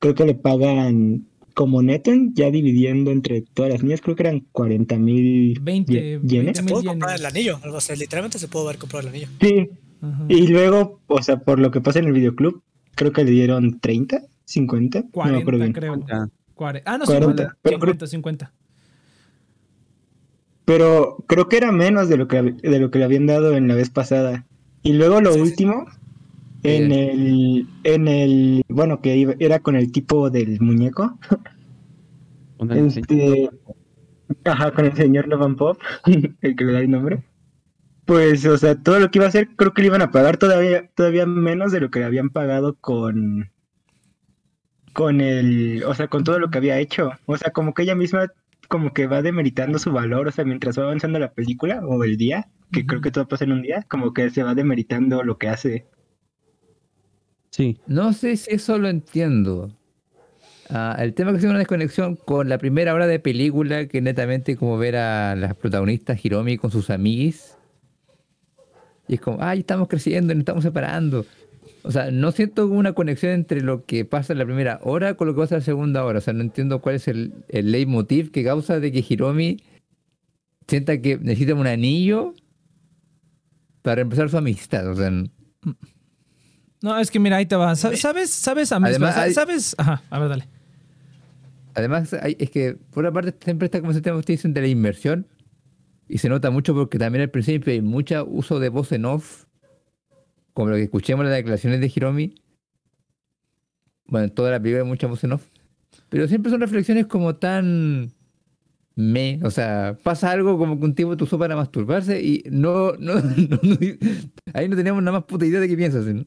creo 0.00 0.14
que 0.14 0.24
le 0.26 0.34
pagan 0.34 1.26
como 1.54 1.82
neto, 1.82 2.10
ya 2.34 2.50
dividiendo 2.50 3.10
entre 3.10 3.40
todas 3.40 3.72
las 3.72 3.82
niñas, 3.82 4.02
creo 4.02 4.14
que 4.14 4.24
eran 4.24 4.40
40 4.52 4.98
mil 4.98 5.58
20, 5.62 6.20
yenes. 6.22 6.58
Se 6.58 6.64
pudo 6.64 6.84
comprar 6.84 7.18
el 7.18 7.24
anillo. 7.24 7.58
O 7.72 7.80
sea, 7.80 7.96
literalmente 7.96 8.38
se 8.38 8.46
pudo 8.48 8.64
haber 8.64 8.76
comprado 8.78 9.08
el 9.08 9.14
anillo. 9.14 9.28
Sí, 9.40 9.70
Ajá. 10.02 10.24
y 10.28 10.46
luego, 10.48 11.00
o 11.06 11.22
sea, 11.22 11.38
por 11.38 11.58
lo 11.58 11.70
que 11.70 11.80
pasa 11.80 12.00
en 12.00 12.06
el 12.06 12.12
videoclub, 12.12 12.62
creo 12.96 13.12
que 13.12 13.22
le 13.24 13.30
dieron 13.30 13.78
30, 13.78 14.22
50, 14.44 14.98
no 15.00 15.04
me 15.06 15.10
40, 15.12 15.38
acuerdo 15.38 15.60
bien. 15.60 15.72
creo. 15.72 16.04
Ah, 16.10 16.26
Cuare- 16.56 16.82
Ah, 16.84 16.98
no, 16.98 17.04
40, 17.04 17.26
50. 17.44 17.56
pero- 17.62 17.76
50, 17.78 18.06
50. 18.08 18.52
Pero 20.64 21.24
creo 21.28 21.48
que 21.48 21.58
era 21.58 21.70
menos 21.70 22.08
de 22.08 22.16
lo 22.16 22.26
que, 22.26 22.42
de 22.42 22.78
lo 22.80 22.90
que 22.90 22.98
le 22.98 23.04
habían 23.04 23.26
dado 23.26 23.56
en 23.56 23.68
la 23.68 23.74
vez 23.76 23.90
pasada. 23.90 24.46
Y 24.82 24.94
luego 24.94 25.20
lo 25.20 25.30
Sí, 25.32 25.36
sí. 25.36 25.42
último, 25.42 25.86
en 26.64 26.90
el, 26.90 27.66
en 27.84 28.08
el, 28.08 28.64
bueno, 28.68 29.00
que 29.00 29.16
iba- 29.16 29.34
era 29.38 29.60
con 29.60 29.76
el 29.76 29.92
tipo 29.92 30.28
del 30.30 30.60
muñeco. 30.60 31.18
Este, 32.70 33.50
ajá, 34.44 34.72
con 34.72 34.86
el 34.86 34.94
señor 34.96 35.28
Lovan 35.28 35.56
Pop, 35.56 35.78
el 36.40 36.56
que 36.56 36.64
le 36.64 36.72
da 36.72 36.80
el 36.80 36.90
nombre. 36.90 37.22
Pues, 38.06 38.46
o 38.46 38.56
sea, 38.56 38.76
todo 38.80 39.00
lo 39.00 39.10
que 39.10 39.18
iba 39.18 39.26
a 39.26 39.28
hacer, 39.28 39.48
creo 39.56 39.74
que 39.74 39.82
le 39.82 39.88
iban 39.88 40.00
a 40.00 40.12
pagar 40.12 40.36
todavía, 40.36 40.88
todavía 40.94 41.26
menos 41.26 41.72
de 41.72 41.80
lo 41.80 41.90
que 41.90 41.98
le 41.98 42.04
habían 42.04 42.30
pagado 42.30 42.76
con, 42.76 43.50
con 44.92 45.20
el, 45.20 45.82
o 45.84 45.92
sea, 45.94 46.06
con 46.06 46.22
todo 46.22 46.38
lo 46.38 46.48
que 46.48 46.58
había 46.58 46.78
hecho. 46.78 47.10
O 47.26 47.36
sea, 47.36 47.50
como 47.52 47.74
que 47.74 47.82
ella 47.82 47.96
misma, 47.96 48.28
como 48.68 48.92
que 48.94 49.08
va 49.08 49.22
demeritando 49.22 49.80
su 49.80 49.90
valor, 49.90 50.28
o 50.28 50.30
sea, 50.30 50.44
mientras 50.44 50.78
va 50.78 50.84
avanzando 50.84 51.18
la 51.18 51.32
película 51.32 51.84
o 51.84 52.04
el 52.04 52.16
día, 52.16 52.48
que 52.70 52.86
creo 52.86 53.00
que 53.00 53.10
todo 53.10 53.26
pasa 53.26 53.44
en 53.44 53.52
un 53.52 53.62
día, 53.62 53.84
como 53.88 54.14
que 54.14 54.30
se 54.30 54.44
va 54.44 54.54
demeritando 54.54 55.24
lo 55.24 55.36
que 55.36 55.48
hace. 55.48 55.86
Sí. 57.50 57.80
No 57.88 58.12
sé 58.12 58.36
si 58.36 58.54
eso 58.54 58.78
lo 58.78 58.88
entiendo. 58.88 59.72
Ah, 60.70 60.96
el 61.00 61.12
tema 61.14 61.32
que 61.32 61.38
tiene 61.38 61.50
una 61.50 61.58
desconexión 61.58 62.14
con 62.14 62.48
la 62.48 62.58
primera 62.58 62.94
hora 62.94 63.08
de 63.08 63.18
película, 63.18 63.88
que 63.88 64.00
netamente 64.00 64.56
como 64.56 64.78
ver 64.78 64.94
a 64.96 65.34
las 65.34 65.54
protagonistas 65.56 66.24
Hiromi 66.24 66.56
con 66.56 66.70
sus 66.70 66.90
amiguis. 66.90 67.55
Y 69.08 69.14
es 69.14 69.20
como, 69.20 69.38
ay, 69.40 69.60
estamos 69.60 69.88
creciendo, 69.88 70.34
nos 70.34 70.40
estamos 70.40 70.64
separando. 70.64 71.24
O 71.82 71.90
sea, 71.92 72.10
no 72.10 72.32
siento 72.32 72.66
una 72.66 72.92
conexión 72.94 73.32
entre 73.32 73.60
lo 73.60 73.84
que 73.84 74.04
pasa 74.04 74.32
en 74.32 74.40
la 74.40 74.44
primera 74.44 74.80
hora 74.82 75.14
con 75.14 75.28
lo 75.28 75.34
que 75.34 75.40
pasa 75.42 75.54
en 75.56 75.60
la 75.60 75.64
segunda 75.64 76.04
hora. 76.04 76.18
O 76.18 76.22
sea, 76.22 76.32
no 76.34 76.40
entiendo 76.42 76.80
cuál 76.80 76.96
es 76.96 77.06
el, 77.06 77.32
el 77.48 77.70
leitmotiv 77.70 78.32
que 78.32 78.42
causa 78.44 78.80
de 78.80 78.90
que 78.90 79.04
Hiromi 79.08 79.58
sienta 80.66 81.00
que 81.00 81.16
necesita 81.18 81.54
un 81.54 81.66
anillo 81.68 82.34
para 83.82 84.00
empezar 84.00 84.28
su 84.28 84.36
amistad. 84.36 84.88
O 84.90 84.96
sea, 84.96 85.10
No, 86.82 86.98
es 86.98 87.10
que 87.10 87.20
mira, 87.20 87.36
ahí 87.36 87.46
te 87.46 87.54
va. 87.56 87.74
Sa- 87.76 87.96
¿Sabes? 87.96 88.30
¿Sabes? 88.30 88.72
A 88.72 88.80
mí, 88.80 88.86
Además, 88.88 89.16
hay- 89.16 89.32
¿Sabes? 89.32 89.74
Ajá, 89.78 90.02
a 90.10 90.18
ver, 90.18 90.28
dale. 90.28 90.48
Además, 91.74 92.12
hay- 92.14 92.36
es 92.40 92.50
que 92.50 92.76
por 92.90 93.04
una 93.04 93.12
parte 93.12 93.34
siempre 93.44 93.66
está 93.66 93.78
como 93.80 93.92
ese 93.92 94.00
tema 94.00 94.16
que 94.16 94.20
ustedes 94.20 94.40
dicen 94.40 94.54
de 94.54 94.60
la 94.62 94.66
inmersión. 94.68 95.26
Y 96.08 96.18
se 96.18 96.28
nota 96.28 96.50
mucho 96.50 96.74
porque 96.74 96.98
también 96.98 97.22
al 97.22 97.30
principio 97.30 97.72
hay 97.72 97.80
mucho 97.82 98.24
uso 98.26 98.60
de 98.60 98.68
voz 98.68 98.92
en 98.92 99.04
off. 99.04 99.44
Como 100.52 100.70
lo 100.70 100.76
que 100.76 100.84
escuchemos 100.84 101.24
en 101.24 101.30
las 101.30 101.38
declaraciones 101.38 101.80
de 101.80 101.92
Hiromi. 101.94 102.34
Bueno, 104.06 104.24
en 104.26 104.34
toda 104.34 104.50
la 104.52 104.60
película 104.60 104.82
hay 104.82 104.88
mucha 104.88 105.06
voz 105.06 105.22
en 105.24 105.32
off. 105.32 105.44
Pero 106.08 106.28
siempre 106.28 106.50
son 106.50 106.60
reflexiones 106.60 107.06
como 107.06 107.36
tan... 107.36 108.12
Me, 108.98 109.40
o 109.42 109.50
sea, 109.50 109.98
pasa 110.02 110.30
algo 110.30 110.56
como 110.56 110.78
que 110.78 110.86
un 110.86 110.94
tipo 110.94 111.18
te 111.18 111.24
usó 111.24 111.38
para 111.38 111.54
masturbarse 111.54 112.22
y 112.22 112.44
no, 112.50 112.92
no, 112.92 113.14
no- 113.20 113.60
no- 113.62 113.76
ahí 114.54 114.68
no 114.70 114.76
teníamos 114.76 115.02
nada 115.02 115.18
más 115.18 115.26
puta 115.26 115.44
idea 115.44 115.60
de 115.60 115.68
qué 115.68 115.76
piensas. 115.76 116.06
¿no? 116.06 116.24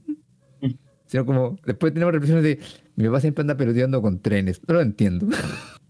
Sino 1.07 1.25
como, 1.25 1.57
después 1.65 1.91
tenemos 1.93 2.13
reflexiones 2.13 2.43
de, 2.43 2.59
mi 2.95 3.05
papá 3.05 3.21
siempre 3.21 3.41
anda 3.41 3.57
peloteando 3.57 4.01
con 4.03 4.19
trenes. 4.19 4.61
No 4.67 4.75
lo 4.75 4.81
entiendo. 4.81 5.27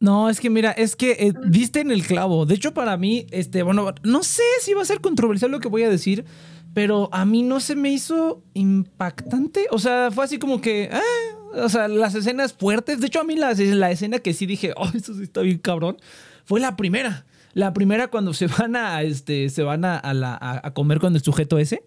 No, 0.00 0.30
es 0.30 0.40
que 0.40 0.48
mira, 0.48 0.70
es 0.70 0.94
que 0.94 1.12
eh, 1.12 1.32
diste 1.46 1.80
en 1.80 1.90
el 1.90 2.06
clavo. 2.06 2.46
De 2.46 2.54
hecho, 2.54 2.72
para 2.72 2.96
mí, 2.96 3.26
este, 3.30 3.62
bueno, 3.62 3.92
no 4.04 4.22
sé 4.22 4.42
si 4.60 4.72
va 4.72 4.82
a 4.82 4.84
ser 4.84 5.00
controversial 5.00 5.50
lo 5.50 5.58
que 5.60 5.68
voy 5.68 5.82
a 5.82 5.90
decir, 5.90 6.24
pero 6.72 7.08
a 7.12 7.24
mí 7.24 7.42
no 7.42 7.58
se 7.58 7.74
me 7.74 7.90
hizo 7.90 8.44
impactante. 8.54 9.66
O 9.70 9.78
sea, 9.78 10.10
fue 10.12 10.24
así 10.24 10.38
como 10.38 10.60
que, 10.60 10.88
ah, 10.92 11.62
o 11.64 11.68
sea, 11.68 11.88
las 11.88 12.14
escenas 12.14 12.52
fuertes. 12.52 13.00
De 13.00 13.08
hecho, 13.08 13.20
a 13.20 13.24
mí 13.24 13.34
la, 13.34 13.52
la 13.54 13.90
escena 13.90 14.20
que 14.20 14.34
sí 14.34 14.46
dije, 14.46 14.72
oh, 14.76 14.88
eso 14.94 15.14
sí 15.14 15.24
está 15.24 15.40
bien 15.40 15.58
cabrón, 15.58 15.98
fue 16.44 16.60
la 16.60 16.76
primera. 16.76 17.26
La 17.54 17.72
primera 17.72 18.08
cuando 18.08 18.34
se 18.34 18.46
van 18.46 18.76
a, 18.76 19.02
este, 19.02 19.48
se 19.48 19.62
van 19.62 19.84
a, 19.84 19.96
a 19.98 20.14
la- 20.14 20.34
a- 20.40 20.66
a 20.68 20.74
comer 20.74 21.00
con 21.00 21.14
el 21.16 21.22
sujeto 21.22 21.58
ese. 21.58 21.82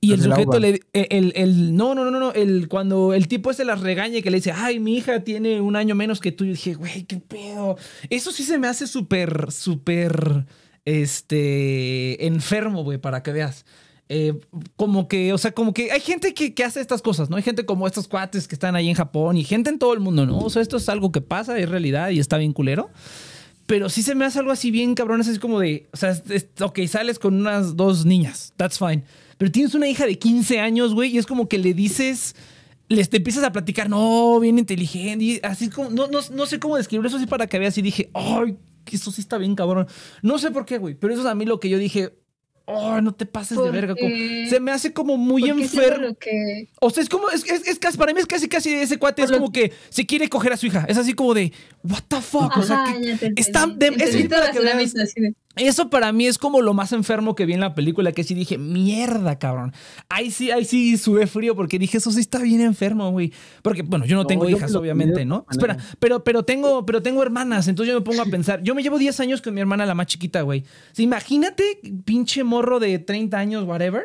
Y 0.00 0.12
el 0.12 0.22
sujeto 0.22 0.52
agua. 0.54 0.60
le, 0.60 0.80
el, 0.92 1.06
el- 1.10 1.32
el- 1.36 1.76
no, 1.76 1.94
no, 1.94 2.04
no, 2.04 2.10
no, 2.10 2.18
no, 2.18 2.32
el, 2.32 2.68
cuando 2.68 3.12
el 3.14 3.28
tipo 3.28 3.50
ese 3.50 3.64
las 3.64 3.80
regaña 3.80 4.18
y 4.18 4.22
que 4.22 4.30
le 4.30 4.38
dice, 4.38 4.52
ay, 4.52 4.80
mi 4.80 4.96
hija 4.96 5.20
tiene 5.20 5.60
un 5.60 5.76
año 5.76 5.94
menos 5.94 6.18
que 6.20 6.32
tú, 6.32 6.44
yo 6.44 6.52
dije, 6.52 6.74
güey, 6.74 7.04
qué 7.04 7.18
pedo. 7.18 7.76
Eso 8.10 8.32
sí 8.32 8.42
se 8.42 8.58
me 8.58 8.66
hace 8.68 8.86
súper, 8.86 9.52
súper, 9.52 10.46
este, 10.84 12.26
enfermo, 12.26 12.82
güey, 12.84 12.98
para 12.98 13.22
que 13.22 13.32
veas. 13.32 13.64
Eh, 14.08 14.34
como 14.76 15.08
que, 15.08 15.32
o 15.32 15.38
sea, 15.38 15.52
como 15.52 15.72
que 15.72 15.90
hay 15.90 16.00
gente 16.00 16.34
que, 16.34 16.52
que 16.52 16.64
hace 16.64 16.80
estas 16.80 17.00
cosas, 17.00 17.30
¿no? 17.30 17.36
Hay 17.36 17.42
gente 17.42 17.64
como 17.64 17.86
estos 17.86 18.08
cuates 18.08 18.46
que 18.46 18.54
están 18.54 18.76
ahí 18.76 18.88
en 18.88 18.94
Japón 18.94 19.36
y 19.38 19.44
gente 19.44 19.70
en 19.70 19.78
todo 19.78 19.94
el 19.94 20.00
mundo, 20.00 20.26
¿no? 20.26 20.38
O 20.38 20.50
sea, 20.50 20.60
esto 20.60 20.76
es 20.76 20.88
algo 20.88 21.12
que 21.12 21.20
pasa, 21.22 21.58
es 21.58 21.68
realidad 21.68 22.10
y 22.10 22.18
está 22.18 22.36
bien 22.36 22.52
culero. 22.52 22.90
Pero 23.72 23.88
sí 23.88 24.02
se 24.02 24.14
me 24.14 24.26
hace 24.26 24.38
algo 24.38 24.50
así 24.52 24.70
bien 24.70 24.94
cabrón, 24.94 25.22
es 25.22 25.38
como 25.38 25.58
de, 25.58 25.88
o 25.94 25.96
sea, 25.96 26.10
es- 26.10 26.48
ok, 26.60 26.80
sales 26.86 27.18
con 27.18 27.32
unas 27.40 27.74
dos 27.74 28.04
niñas, 28.04 28.52
that's 28.58 28.78
fine, 28.78 29.02
pero 29.38 29.50
tienes 29.50 29.74
una 29.74 29.88
hija 29.88 30.04
de 30.04 30.18
15 30.18 30.60
años, 30.60 30.92
güey, 30.92 31.14
y 31.14 31.16
es 31.16 31.24
como 31.24 31.48
que 31.48 31.56
le 31.56 31.72
dices, 31.72 32.36
les 32.90 33.08
te 33.08 33.16
empiezas 33.16 33.44
a 33.44 33.50
platicar, 33.50 33.88
no, 33.88 34.38
bien 34.40 34.58
inteligente, 34.58 35.24
y 35.24 35.40
así 35.42 35.70
como, 35.70 35.88
no, 35.88 36.06
no, 36.08 36.18
no 36.34 36.44
sé 36.44 36.58
cómo 36.58 36.76
describirlo, 36.76 37.08
eso 37.08 37.18
sí 37.18 37.24
para 37.24 37.46
que 37.46 37.58
veas, 37.58 37.78
y 37.78 37.80
dije, 37.80 38.10
ay, 38.12 38.58
eso 38.90 39.10
sí 39.10 39.22
está 39.22 39.38
bien 39.38 39.54
cabrón. 39.54 39.86
No 40.20 40.36
sé 40.38 40.50
por 40.50 40.66
qué, 40.66 40.76
güey, 40.76 40.94
pero 40.94 41.14
eso 41.14 41.22
es 41.22 41.28
a 41.28 41.34
mí 41.34 41.46
lo 41.46 41.58
que 41.58 41.70
yo 41.70 41.78
dije, 41.78 42.12
oh, 42.66 43.00
no 43.00 43.12
te 43.14 43.26
pases 43.26 43.58
de 43.58 43.70
verga. 43.70 43.94
como- 43.94 44.14
se 44.48 44.60
me 44.60 44.70
hace 44.70 44.92
como 44.92 45.16
muy 45.16 45.42
enfermo. 45.50 46.16
que 46.18 46.68
O 46.80 46.90
sea, 46.90 47.02
es 47.02 47.08
como, 47.08 47.28
es, 47.30 47.44
es, 47.50 47.66
es 47.66 47.78
casi, 47.78 47.96
para 47.98 48.12
mí 48.12 48.20
es 48.20 48.26
casi, 48.26 48.48
casi 48.48 48.72
ese 48.74 48.98
cuate, 48.98 49.22
es 49.22 49.30
lo- 49.30 49.38
como 49.38 49.52
que 49.52 49.72
se 49.88 50.06
quiere 50.06 50.28
coger 50.28 50.52
a 50.52 50.56
su 50.56 50.66
hija. 50.66 50.84
Es 50.88 50.96
así 50.98 51.12
como 51.14 51.34
de, 51.34 51.52
what 51.82 52.02
the 52.08 52.20
fuck, 52.20 52.56
o 52.56 52.62
sea, 52.62 52.84
Ajá, 52.84 52.94
que- 53.00 53.32
está 53.36 53.66
de- 53.66 53.86
es 53.88 54.26
para 54.28 54.50
que 54.52 54.58
veas- 54.60 54.92
de- 54.94 55.34
eso 55.56 55.90
para 55.90 56.12
mí 56.12 56.26
es 56.26 56.38
como 56.38 56.62
lo 56.62 56.74
más 56.74 56.92
enfermo 56.92 57.34
que 57.34 57.46
vi 57.46 57.52
en 57.52 57.60
la 57.60 57.74
película, 57.74 58.12
que 58.12 58.24
sí 58.24 58.34
dije, 58.34 58.58
mierda, 58.58 59.38
cabrón. 59.38 59.72
Ahí 60.08 60.30
sí, 60.30 60.50
ahí 60.50 60.64
sí 60.64 60.96
sube 60.96 61.26
frío 61.26 61.54
porque 61.54 61.78
dije, 61.78 61.98
eso 61.98 62.10
sí 62.10 62.20
está 62.20 62.38
bien 62.38 62.60
enfermo, 62.60 63.10
güey. 63.10 63.32
Porque, 63.62 63.82
bueno, 63.82 64.06
yo 64.06 64.16
no 64.16 64.22
No, 64.22 64.26
tengo 64.28 64.48
yo 64.48 64.56
hijas, 64.56 64.74
obviamente, 64.74 65.24
¿no? 65.24 65.46
Espera, 65.50 65.76
pero, 65.98 66.24
pero 66.24 66.44
tengo, 66.44 66.86
pero 66.86 67.02
tengo 67.02 67.22
hermanas, 67.22 67.68
entonces 67.68 67.92
yo 67.92 68.00
me 68.00 68.04
pongo 68.04 68.22
a 68.22 68.26
pensar, 68.26 68.62
yo 68.62 68.74
me 68.74 68.82
llevo 68.82 68.98
10 68.98 69.20
años 69.20 69.42
con 69.42 69.54
mi 69.54 69.60
hermana, 69.60 69.84
la 69.84 69.94
más 69.94 70.06
chiquita, 70.06 70.42
güey. 70.42 70.64
Imagínate, 70.96 71.80
pinche 72.04 72.44
morro 72.44 72.80
de 72.80 72.98
30 72.98 73.38
años, 73.38 73.64
whatever, 73.64 74.04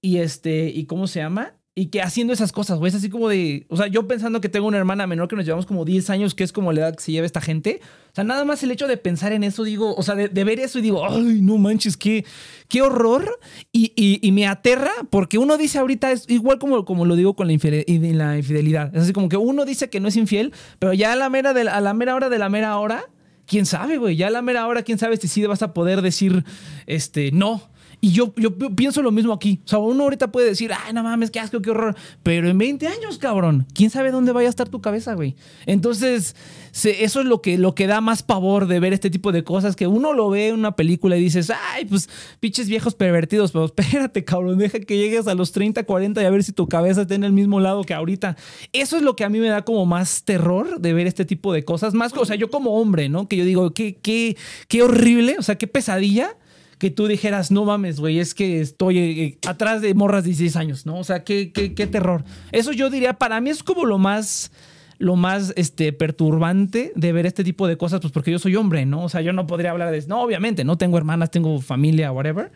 y 0.00 0.18
este, 0.18 0.66
¿y 0.68 0.86
cómo 0.86 1.06
se 1.06 1.20
llama? 1.20 1.54
Y 1.76 1.86
que 1.86 2.00
haciendo 2.00 2.32
esas 2.32 2.52
cosas, 2.52 2.78
güey, 2.78 2.90
es 2.90 2.94
así 2.94 3.10
como 3.10 3.28
de, 3.28 3.66
o 3.68 3.76
sea, 3.76 3.88
yo 3.88 4.06
pensando 4.06 4.40
que 4.40 4.48
tengo 4.48 4.68
una 4.68 4.78
hermana 4.78 5.08
menor 5.08 5.26
que 5.26 5.34
nos 5.34 5.44
llevamos 5.44 5.66
como 5.66 5.84
10 5.84 6.08
años, 6.08 6.32
que 6.32 6.44
es 6.44 6.52
como 6.52 6.72
la 6.72 6.82
edad 6.82 6.94
que 6.94 7.02
se 7.02 7.10
lleva 7.10 7.26
esta 7.26 7.40
gente, 7.40 7.80
o 8.12 8.14
sea, 8.14 8.22
nada 8.22 8.44
más 8.44 8.62
el 8.62 8.70
hecho 8.70 8.86
de 8.86 8.96
pensar 8.96 9.32
en 9.32 9.42
eso, 9.42 9.64
digo, 9.64 9.92
o 9.92 10.02
sea, 10.04 10.14
de, 10.14 10.44
ver 10.44 10.60
eso 10.60 10.78
y 10.78 10.82
digo, 10.82 11.04
ay, 11.04 11.40
no 11.42 11.58
manches, 11.58 11.96
qué, 11.96 12.24
qué 12.68 12.80
horror. 12.80 13.40
Y, 13.72 13.92
y- 13.96 14.30
me 14.30 14.46
aterra 14.46 14.92
porque 15.10 15.36
uno 15.36 15.58
dice 15.58 15.78
ahorita, 15.78 16.12
igual 16.28 16.60
como, 16.60 16.84
como 16.84 17.06
lo 17.06 17.16
digo 17.16 17.34
con 17.34 17.48
la, 17.48 17.52
infidelidad. 17.52 18.94
Es 18.94 19.02
así 19.02 19.12
como 19.12 19.28
que 19.28 19.36
uno 19.36 19.64
dice 19.64 19.90
que 19.90 19.98
no 19.98 20.06
es 20.06 20.16
infiel, 20.16 20.52
pero 20.78 20.92
ya 20.92 21.12
a 21.12 21.16
la 21.16 21.28
mera, 21.28 21.52
de 21.54 21.68
a 21.68 21.80
la 21.80 21.92
mera 21.92 22.14
hora 22.14 22.28
de 22.28 22.38
la 22.38 22.48
mera 22.48 22.78
hora, 22.78 23.04
quién 23.46 23.66
sabe, 23.66 23.98
güey, 23.98 24.14
ya 24.14 24.28
a 24.28 24.30
la 24.30 24.42
mera 24.42 24.66
hora, 24.68 24.84
quién 24.84 24.98
sabe 24.98 25.16
si 25.16 25.26
sí 25.26 25.44
vas 25.44 25.62
a 25.62 25.74
poder 25.74 26.02
decir, 26.02 26.44
este, 26.86 27.32
no. 27.32 27.62
Y 28.04 28.12
yo, 28.12 28.34
yo 28.36 28.54
pi- 28.58 28.68
pienso 28.68 29.00
lo 29.00 29.10
mismo 29.10 29.32
aquí. 29.32 29.62
O 29.64 29.68
sea, 29.68 29.78
uno 29.78 30.02
ahorita 30.02 30.30
puede 30.30 30.48
decir, 30.48 30.70
ay, 30.74 30.92
no 30.92 31.02
mames, 31.02 31.30
qué 31.30 31.40
asco, 31.40 31.62
qué 31.62 31.70
horror. 31.70 31.96
Pero 32.22 32.50
en 32.50 32.58
20 32.58 32.86
años, 32.86 33.16
cabrón, 33.16 33.66
quién 33.72 33.88
sabe 33.88 34.10
dónde 34.10 34.32
vaya 34.32 34.48
a 34.48 34.50
estar 34.50 34.68
tu 34.68 34.82
cabeza, 34.82 35.14
güey. 35.14 35.36
Entonces, 35.64 36.36
eso 36.74 37.20
es 37.20 37.26
lo 37.26 37.40
que, 37.40 37.56
lo 37.56 37.74
que 37.74 37.86
da 37.86 38.02
más 38.02 38.22
pavor 38.22 38.66
de 38.66 38.78
ver 38.78 38.92
este 38.92 39.08
tipo 39.08 39.32
de 39.32 39.42
cosas, 39.42 39.74
que 39.74 39.86
uno 39.86 40.12
lo 40.12 40.28
ve 40.28 40.48
en 40.48 40.56
una 40.56 40.76
película 40.76 41.16
y 41.16 41.20
dices, 41.22 41.50
ay, 41.72 41.86
pues, 41.86 42.10
pinches 42.40 42.68
viejos 42.68 42.94
pervertidos, 42.94 43.52
pero 43.52 43.64
espérate, 43.64 44.22
cabrón, 44.22 44.58
deja 44.58 44.80
que 44.80 44.98
llegues 44.98 45.26
a 45.26 45.34
los 45.34 45.52
30, 45.52 45.84
40 45.84 46.20
y 46.20 46.26
a 46.26 46.30
ver 46.30 46.44
si 46.44 46.52
tu 46.52 46.68
cabeza 46.68 47.02
está 47.02 47.14
en 47.14 47.24
el 47.24 47.32
mismo 47.32 47.58
lado 47.58 47.84
que 47.84 47.94
ahorita. 47.94 48.36
Eso 48.74 48.98
es 48.98 49.02
lo 49.02 49.16
que 49.16 49.24
a 49.24 49.30
mí 49.30 49.38
me 49.38 49.48
da 49.48 49.62
como 49.62 49.86
más 49.86 50.24
terror 50.24 50.78
de 50.78 50.92
ver 50.92 51.06
este 51.06 51.24
tipo 51.24 51.54
de 51.54 51.64
cosas. 51.64 51.94
Más, 51.94 52.12
o 52.14 52.26
sea, 52.26 52.36
yo 52.36 52.50
como 52.50 52.78
hombre, 52.78 53.08
¿no? 53.08 53.28
Que 53.28 53.38
yo 53.38 53.46
digo, 53.46 53.72
qué, 53.72 53.96
qué, 53.96 54.36
qué 54.68 54.82
horrible, 54.82 55.36
o 55.38 55.42
sea, 55.42 55.56
qué 55.56 55.66
pesadilla 55.66 56.36
que 56.78 56.90
tú 56.90 57.06
dijeras, 57.06 57.50
no 57.50 57.64
mames, 57.64 58.00
güey, 58.00 58.18
es 58.18 58.34
que 58.34 58.60
estoy 58.60 58.98
eh, 58.98 59.38
atrás 59.46 59.82
de 59.82 59.94
morras 59.94 60.24
de 60.24 60.30
16 60.30 60.56
años, 60.56 60.86
¿no? 60.86 60.98
O 60.98 61.04
sea, 61.04 61.24
qué, 61.24 61.52
qué, 61.52 61.86
terror. 61.86 62.24
Eso 62.52 62.72
yo 62.72 62.90
diría, 62.90 63.14
para 63.14 63.40
mí 63.40 63.50
es 63.50 63.62
como 63.62 63.84
lo 63.84 63.98
más, 63.98 64.52
lo 64.98 65.16
más 65.16 65.52
este, 65.56 65.92
perturbante 65.92 66.92
de 66.94 67.12
ver 67.12 67.26
este 67.26 67.44
tipo 67.44 67.66
de 67.66 67.76
cosas, 67.76 68.00
pues 68.00 68.12
porque 68.12 68.30
yo 68.30 68.38
soy 68.38 68.56
hombre, 68.56 68.86
¿no? 68.86 69.04
O 69.04 69.08
sea, 69.08 69.20
yo 69.20 69.32
no 69.32 69.46
podría 69.46 69.70
hablar 69.70 69.90
de 69.90 70.04
No, 70.06 70.22
obviamente, 70.22 70.64
no 70.64 70.76
tengo 70.76 70.98
hermanas, 70.98 71.30
tengo 71.30 71.60
familia, 71.60 72.12
whatever. 72.12 72.52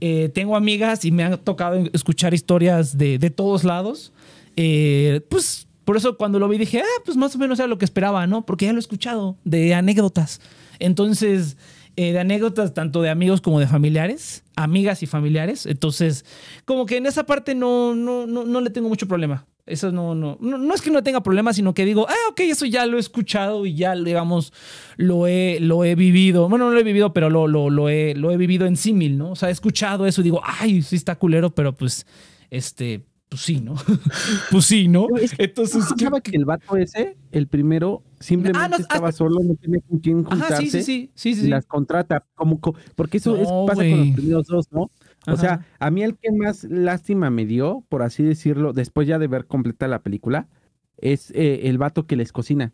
Eh, 0.00 0.30
tengo 0.32 0.56
amigas 0.56 1.04
y 1.04 1.10
me 1.10 1.24
han 1.24 1.38
tocado 1.38 1.84
escuchar 1.92 2.32
historias 2.32 2.96
de, 2.96 3.18
de 3.18 3.30
todos 3.30 3.64
lados. 3.64 4.12
Eh, 4.56 5.20
pues 5.28 5.68
por 5.84 5.96
eso 5.96 6.16
cuando 6.16 6.38
lo 6.38 6.48
vi 6.48 6.58
dije, 6.58 6.80
ah, 6.80 7.02
pues 7.04 7.16
más 7.16 7.34
o 7.34 7.38
menos 7.38 7.58
era 7.58 7.66
lo 7.66 7.78
que 7.78 7.84
esperaba, 7.84 8.26
¿no? 8.26 8.44
Porque 8.44 8.66
ya 8.66 8.72
lo 8.72 8.78
he 8.78 8.80
escuchado 8.80 9.36
de 9.44 9.74
anécdotas. 9.74 10.40
Entonces, 10.78 11.56
eh, 11.98 12.12
de 12.12 12.20
anécdotas 12.20 12.74
tanto 12.74 13.02
de 13.02 13.10
amigos 13.10 13.40
como 13.40 13.58
de 13.58 13.66
familiares, 13.66 14.44
amigas 14.54 15.02
y 15.02 15.06
familiares. 15.06 15.66
Entonces, 15.66 16.24
como 16.64 16.86
que 16.86 16.96
en 16.96 17.06
esa 17.06 17.26
parte 17.26 17.56
no, 17.56 17.96
no, 17.96 18.24
no, 18.24 18.44
no 18.44 18.60
le 18.60 18.70
tengo 18.70 18.88
mucho 18.88 19.08
problema. 19.08 19.46
Eso 19.66 19.90
no, 19.90 20.14
no, 20.14 20.38
no, 20.40 20.58
no 20.58 20.74
es 20.76 20.80
que 20.80 20.92
no 20.92 21.02
tenga 21.02 21.24
problema, 21.24 21.52
sino 21.52 21.74
que 21.74 21.84
digo, 21.84 22.06
ah, 22.08 22.30
ok, 22.30 22.38
eso 22.42 22.66
ya 22.66 22.86
lo 22.86 22.98
he 22.98 23.00
escuchado 23.00 23.66
y 23.66 23.74
ya, 23.74 23.96
digamos, 23.96 24.52
lo 24.96 25.26
he, 25.26 25.58
lo 25.58 25.84
he 25.84 25.96
vivido. 25.96 26.48
Bueno, 26.48 26.66
no 26.66 26.70
lo 26.70 26.78
he 26.78 26.84
vivido, 26.84 27.12
pero 27.12 27.30
lo, 27.30 27.48
lo, 27.48 27.68
lo, 27.68 27.88
he, 27.88 28.14
lo 28.14 28.30
he 28.30 28.36
vivido 28.36 28.66
en 28.66 28.76
símil, 28.76 29.18
¿no? 29.18 29.32
O 29.32 29.36
sea, 29.36 29.48
he 29.48 29.52
escuchado 29.52 30.06
eso 30.06 30.20
y 30.20 30.24
digo, 30.24 30.40
ay, 30.44 30.82
sí 30.82 30.94
está 30.94 31.16
culero, 31.16 31.50
pero 31.50 31.74
pues, 31.74 32.06
este, 32.48 33.07
pues 33.28 33.42
sí, 33.42 33.60
¿no? 33.60 33.74
pues 34.50 34.64
sí, 34.64 34.88
¿no? 34.88 35.06
Es 35.20 35.34
que- 35.34 35.44
Entonces, 35.44 35.74
¿qué- 35.76 35.80
Escuchaba 35.80 36.20
que 36.20 36.36
el 36.36 36.44
vato 36.44 36.76
ese, 36.76 37.16
el 37.30 37.46
primero, 37.46 38.02
simplemente 38.20 38.58
Ah, 38.64 38.68
no, 38.68 38.76
ah, 38.76 38.80
estaba 38.80 39.12
solo, 39.12 39.40
no 39.42 39.54
tenía 39.56 39.80
con 39.88 39.98
quién 39.98 40.24
juntarse. 40.24 40.54
Ajá, 40.54 40.62
sí, 40.62 40.70
sí, 40.70 40.82
sí, 40.82 41.10
sí, 41.14 41.34
sí. 41.34 41.46
y 41.46 41.48
las 41.50 41.66
contrata, 41.66 42.24
como, 42.34 42.60
co- 42.60 42.74
porque 42.96 43.18
eso 43.18 43.36
es- 43.36 43.48
No, 43.48 43.66
pasa 43.66 43.82
con 43.82 43.98
los 43.98 44.10
primeros 44.16 44.46
dos, 44.46 44.66
¿no? 44.72 44.80
O 44.82 44.90
Ajá. 45.26 45.36
sea, 45.36 45.66
a 45.78 45.90
mí 45.90 46.02
el 46.02 46.16
que 46.16 46.32
más 46.32 46.64
lástima 46.64 47.28
me 47.30 47.44
dio, 47.44 47.84
por 47.88 48.02
así 48.02 48.22
decirlo, 48.22 48.72
después 48.72 49.06
ya 49.06 49.18
de 49.18 49.26
ver 49.26 49.46
completa 49.46 49.88
la 49.88 50.02
película, 50.02 50.48
es 50.96 51.30
eh, 51.32 51.68
el 51.68 51.76
vato 51.78 52.06
que 52.06 52.16
les 52.16 52.32
cocina. 52.32 52.72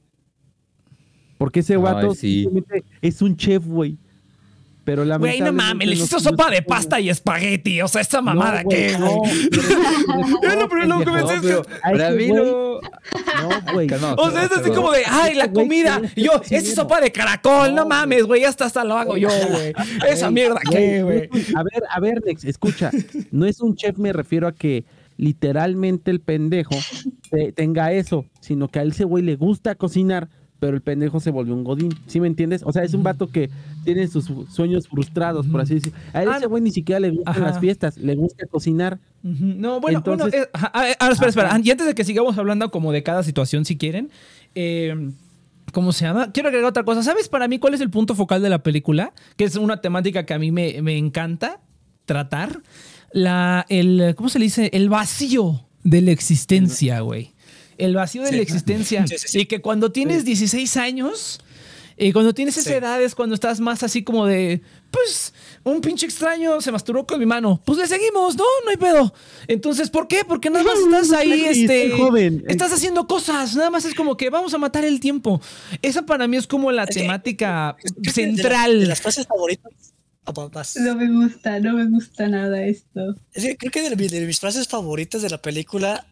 Porque 1.37 1.61
ese 1.61 1.75
Ay, 1.75 1.81
vato 1.83 2.15
sí. 2.15 2.43
simplemente 2.43 2.85
es 3.03 3.21
un 3.23 3.37
chef, 3.37 3.67
güey. 3.67 3.99
Pero 4.85 5.05
la 5.07 5.17
Güey, 5.17 5.41
no 5.41 5.53
mames, 5.53 5.89
le 5.89 5.95
hizo 5.95 6.21
sopa 6.21 6.51
de 6.51 6.61
pasta 6.61 7.01
y 7.01 7.09
espagueti. 7.09 7.81
O 7.81 7.89
sea, 7.89 8.03
esta 8.03 8.21
mamada 8.21 8.63
que. 8.65 8.97
No, 8.99 9.23
Es 10.43 10.57
lo 10.57 10.69
primero 10.69 10.99
que 11.01 11.11
me 11.11 11.21
No, 11.21 11.29
que- 11.29 12.11
güey. 12.15 12.33
no. 12.33 12.45
No, 12.45 13.73
güey. 13.73 13.87
No, 13.87 14.15
O 14.15 14.31
sea, 14.31 14.45
es 14.45 14.53
así 14.53 14.71
como 14.71 14.91
de, 14.93 15.03
ay, 15.09 15.35
la 15.35 15.51
comida. 15.51 16.01
yo, 16.17 16.33
esa 16.51 16.75
sopa 16.75 17.01
de 17.01 17.11
caracol, 17.13 17.75
no 17.75 17.83
No, 17.83 17.89
mames, 17.89 18.25
güey, 18.25 18.45
hasta 18.45 18.67
hasta 18.67 18.85
lo 18.85 18.97
hago 18.99 19.17
yo, 19.17 19.29
güey. 19.51 19.73
Esa 20.09 20.31
mierda 20.31 20.61
qué, 20.71 21.03
güey, 21.03 21.29
güey. 21.29 21.43
A 21.57 21.63
ver, 21.63 21.83
a 21.91 22.01
ver, 22.01 22.23
Nex, 22.25 22.45
escucha. 22.45 22.91
No 23.31 23.47
es 23.47 23.61
un 23.61 23.75
chef, 23.77 23.97
me 23.97 24.13
refiero 24.13 24.47
a 24.47 24.53
que 24.53 24.85
literalmente 25.17 26.11
el 26.11 26.21
pendejo 26.21 26.75
te- 27.31 27.53
tenga 27.53 27.93
eso, 27.93 28.27
sino 28.41 28.69
que 28.69 28.81
a 28.81 28.83
él 28.83 28.91
ese 28.91 29.05
güey 29.05 29.23
le 29.25 29.37
gusta 29.37 29.75
cocinar, 29.77 30.29
pero 30.65 30.77
el 30.79 30.83
pendejo 30.83 31.21
se 31.21 31.31
volvió 31.31 31.53
un 31.53 31.63
godín. 31.63 31.91
¿Sí 32.07 32.21
me 32.21 32.27
entiendes? 32.27 32.63
O 32.65 32.73
sea, 32.73 32.85
es 32.85 32.95
un 32.95 33.03
vato 33.03 33.27
que 33.27 33.51
tiene 33.85 34.09
sus 34.09 34.31
sueños 34.51 34.89
frustrados, 34.89 35.47
por 35.47 35.61
así 35.61 35.75
decirlo. 35.75 35.99
A 36.15 36.23
él 36.23 36.29
Ah, 36.33 36.39
ese 36.39 36.47
güey 36.47 36.63
ni 36.63 36.71
siquiera 36.71 37.01
le 37.01 37.11
gustan 37.11 37.35
ajá. 37.35 37.45
las 37.45 37.61
fiestas, 37.61 37.99
le 37.99 38.15
gusta 38.15 38.47
cocinar. 38.47 38.99
No, 39.23 39.79
bueno, 39.79 39.99
Entonces- 39.99 40.31
bueno, 40.31 40.45
eh, 40.47 40.49
ajá, 40.55 40.67
a 40.69 40.83
ver, 40.85 40.97
ahora, 40.99 41.13
espera, 41.13 41.29
espera. 41.29 41.61
Y 41.63 41.71
antes 41.71 41.87
de 41.87 41.95
que 41.95 42.03
sigamos 42.03 42.39
hablando 42.39 42.71
como 42.71 42.93
de 42.93 43.03
cada 43.03 43.23
situación, 43.23 43.67
si 43.67 43.77
quieren, 43.77 44.09
eh, 44.55 45.11
¿cómo 45.75 45.93
se 45.93 46.07
llama? 46.07 46.33
Quiero 46.33 46.49
agregar 46.49 46.71
otra 46.71 46.83
cosa. 46.85 47.03
¿Sabes 47.03 47.29
para 47.29 47.47
mí 47.47 47.59
cuál 47.59 47.75
es 47.75 47.83
el 47.83 47.91
punto 47.91 48.15
focal 48.15 48.41
de 48.41 48.49
la 48.49 48.63
película? 48.63 49.13
Que 49.37 49.45
es 49.45 49.57
una 49.57 49.83
temática 49.83 50.25
que 50.25 50.33
a 50.33 50.39
mí 50.39 50.51
me, 50.51 50.81
me 50.81 50.97
encanta 50.97 51.61
tratar. 52.07 52.63
La, 53.13 53.67
el, 53.69 54.15
¿cómo 54.17 54.31
se 54.31 54.39
le 54.39 54.47
dice? 54.47 54.71
El 54.73 54.89
vacío 54.89 55.67
de 55.83 56.01
la 56.01 56.13
existencia, 56.13 57.01
güey. 57.01 57.34
El 57.79 57.95
vacío 57.95 58.23
de 58.23 58.31
Sí. 58.31 58.37
la 58.37 58.43
existencia. 58.43 59.07
Sí, 59.07 59.19
sí, 59.19 59.29
sí. 59.29 59.39
Y 59.41 59.47
que 59.47 59.61
cuando 59.61 59.91
tienes 59.93 60.25
16 60.25 60.77
años, 60.77 61.41
y 61.97 62.13
cuando 62.13 62.35
tienes 62.35 62.57
esa 62.57 62.71
Sí. 62.71 62.77
edad 62.77 63.01
es 63.01 63.15
cuando 63.15 63.35
estás 63.37 63.61
más 63.61 63.83
así 63.85 64.03
como 64.03 64.27
de, 64.27 64.63
pues, 64.91 65.33
un 65.63 65.81
pinche 65.81 66.07
extraño 66.07 66.61
se 66.61 66.73
masturbó 66.73 67.07
con 67.07 67.21
mi 67.21 67.27
mano. 67.27 67.63
Pues 67.65 67.79
le 67.79 67.87
seguimos, 67.87 68.37
¿no? 68.37 68.43
No 68.65 68.71
hay 68.71 68.77
pedo. 68.77 69.15
Entonces, 69.47 69.91
¿por 69.91 70.09
qué? 70.09 70.23
Porque 70.27 70.51
nada 70.51 70.65
más 70.65 70.75
estás 70.79 71.13
ahí, 71.19 71.45
este... 71.45 71.91
joven. 71.93 72.43
Estás 72.49 72.73
haciendo 72.73 73.07
cosas, 73.07 73.55
nada 73.55 73.71
más 73.71 73.85
es 73.85 73.95
como 73.95 74.17
que 74.17 74.29
vamos 74.29 74.53
a 74.55 74.59
matar 74.59 74.85
el 74.85 74.99
tiempo. 74.99 75.41
Esa 75.83 76.05
para 76.05 76.27
mí 76.27 76.37
es 76.37 76.49
como 76.49 76.73
la 76.73 76.85
temática 76.87 77.77
de 77.83 78.09
la- 78.09 78.13
central. 78.13 78.81
De, 78.81 78.87
las 78.87 79.01
frases 79.01 79.27
favoritas. 79.29 79.73
Vas. 80.53 80.77
No 80.79 80.95
me 80.97 81.07
gusta, 81.13 81.61
no 81.61 81.75
me 81.75 81.87
gusta 81.87 82.27
nada 82.29 82.65
esto. 82.65 83.15
Es 83.35 83.45
que 83.45 83.57
creo 83.57 83.71
que 83.71 84.09
de 84.09 84.27
mis 84.27 84.41
frases 84.41 84.67
favoritas 84.67 85.21
de 85.21 85.29
la 85.29 85.41
película 85.41 86.07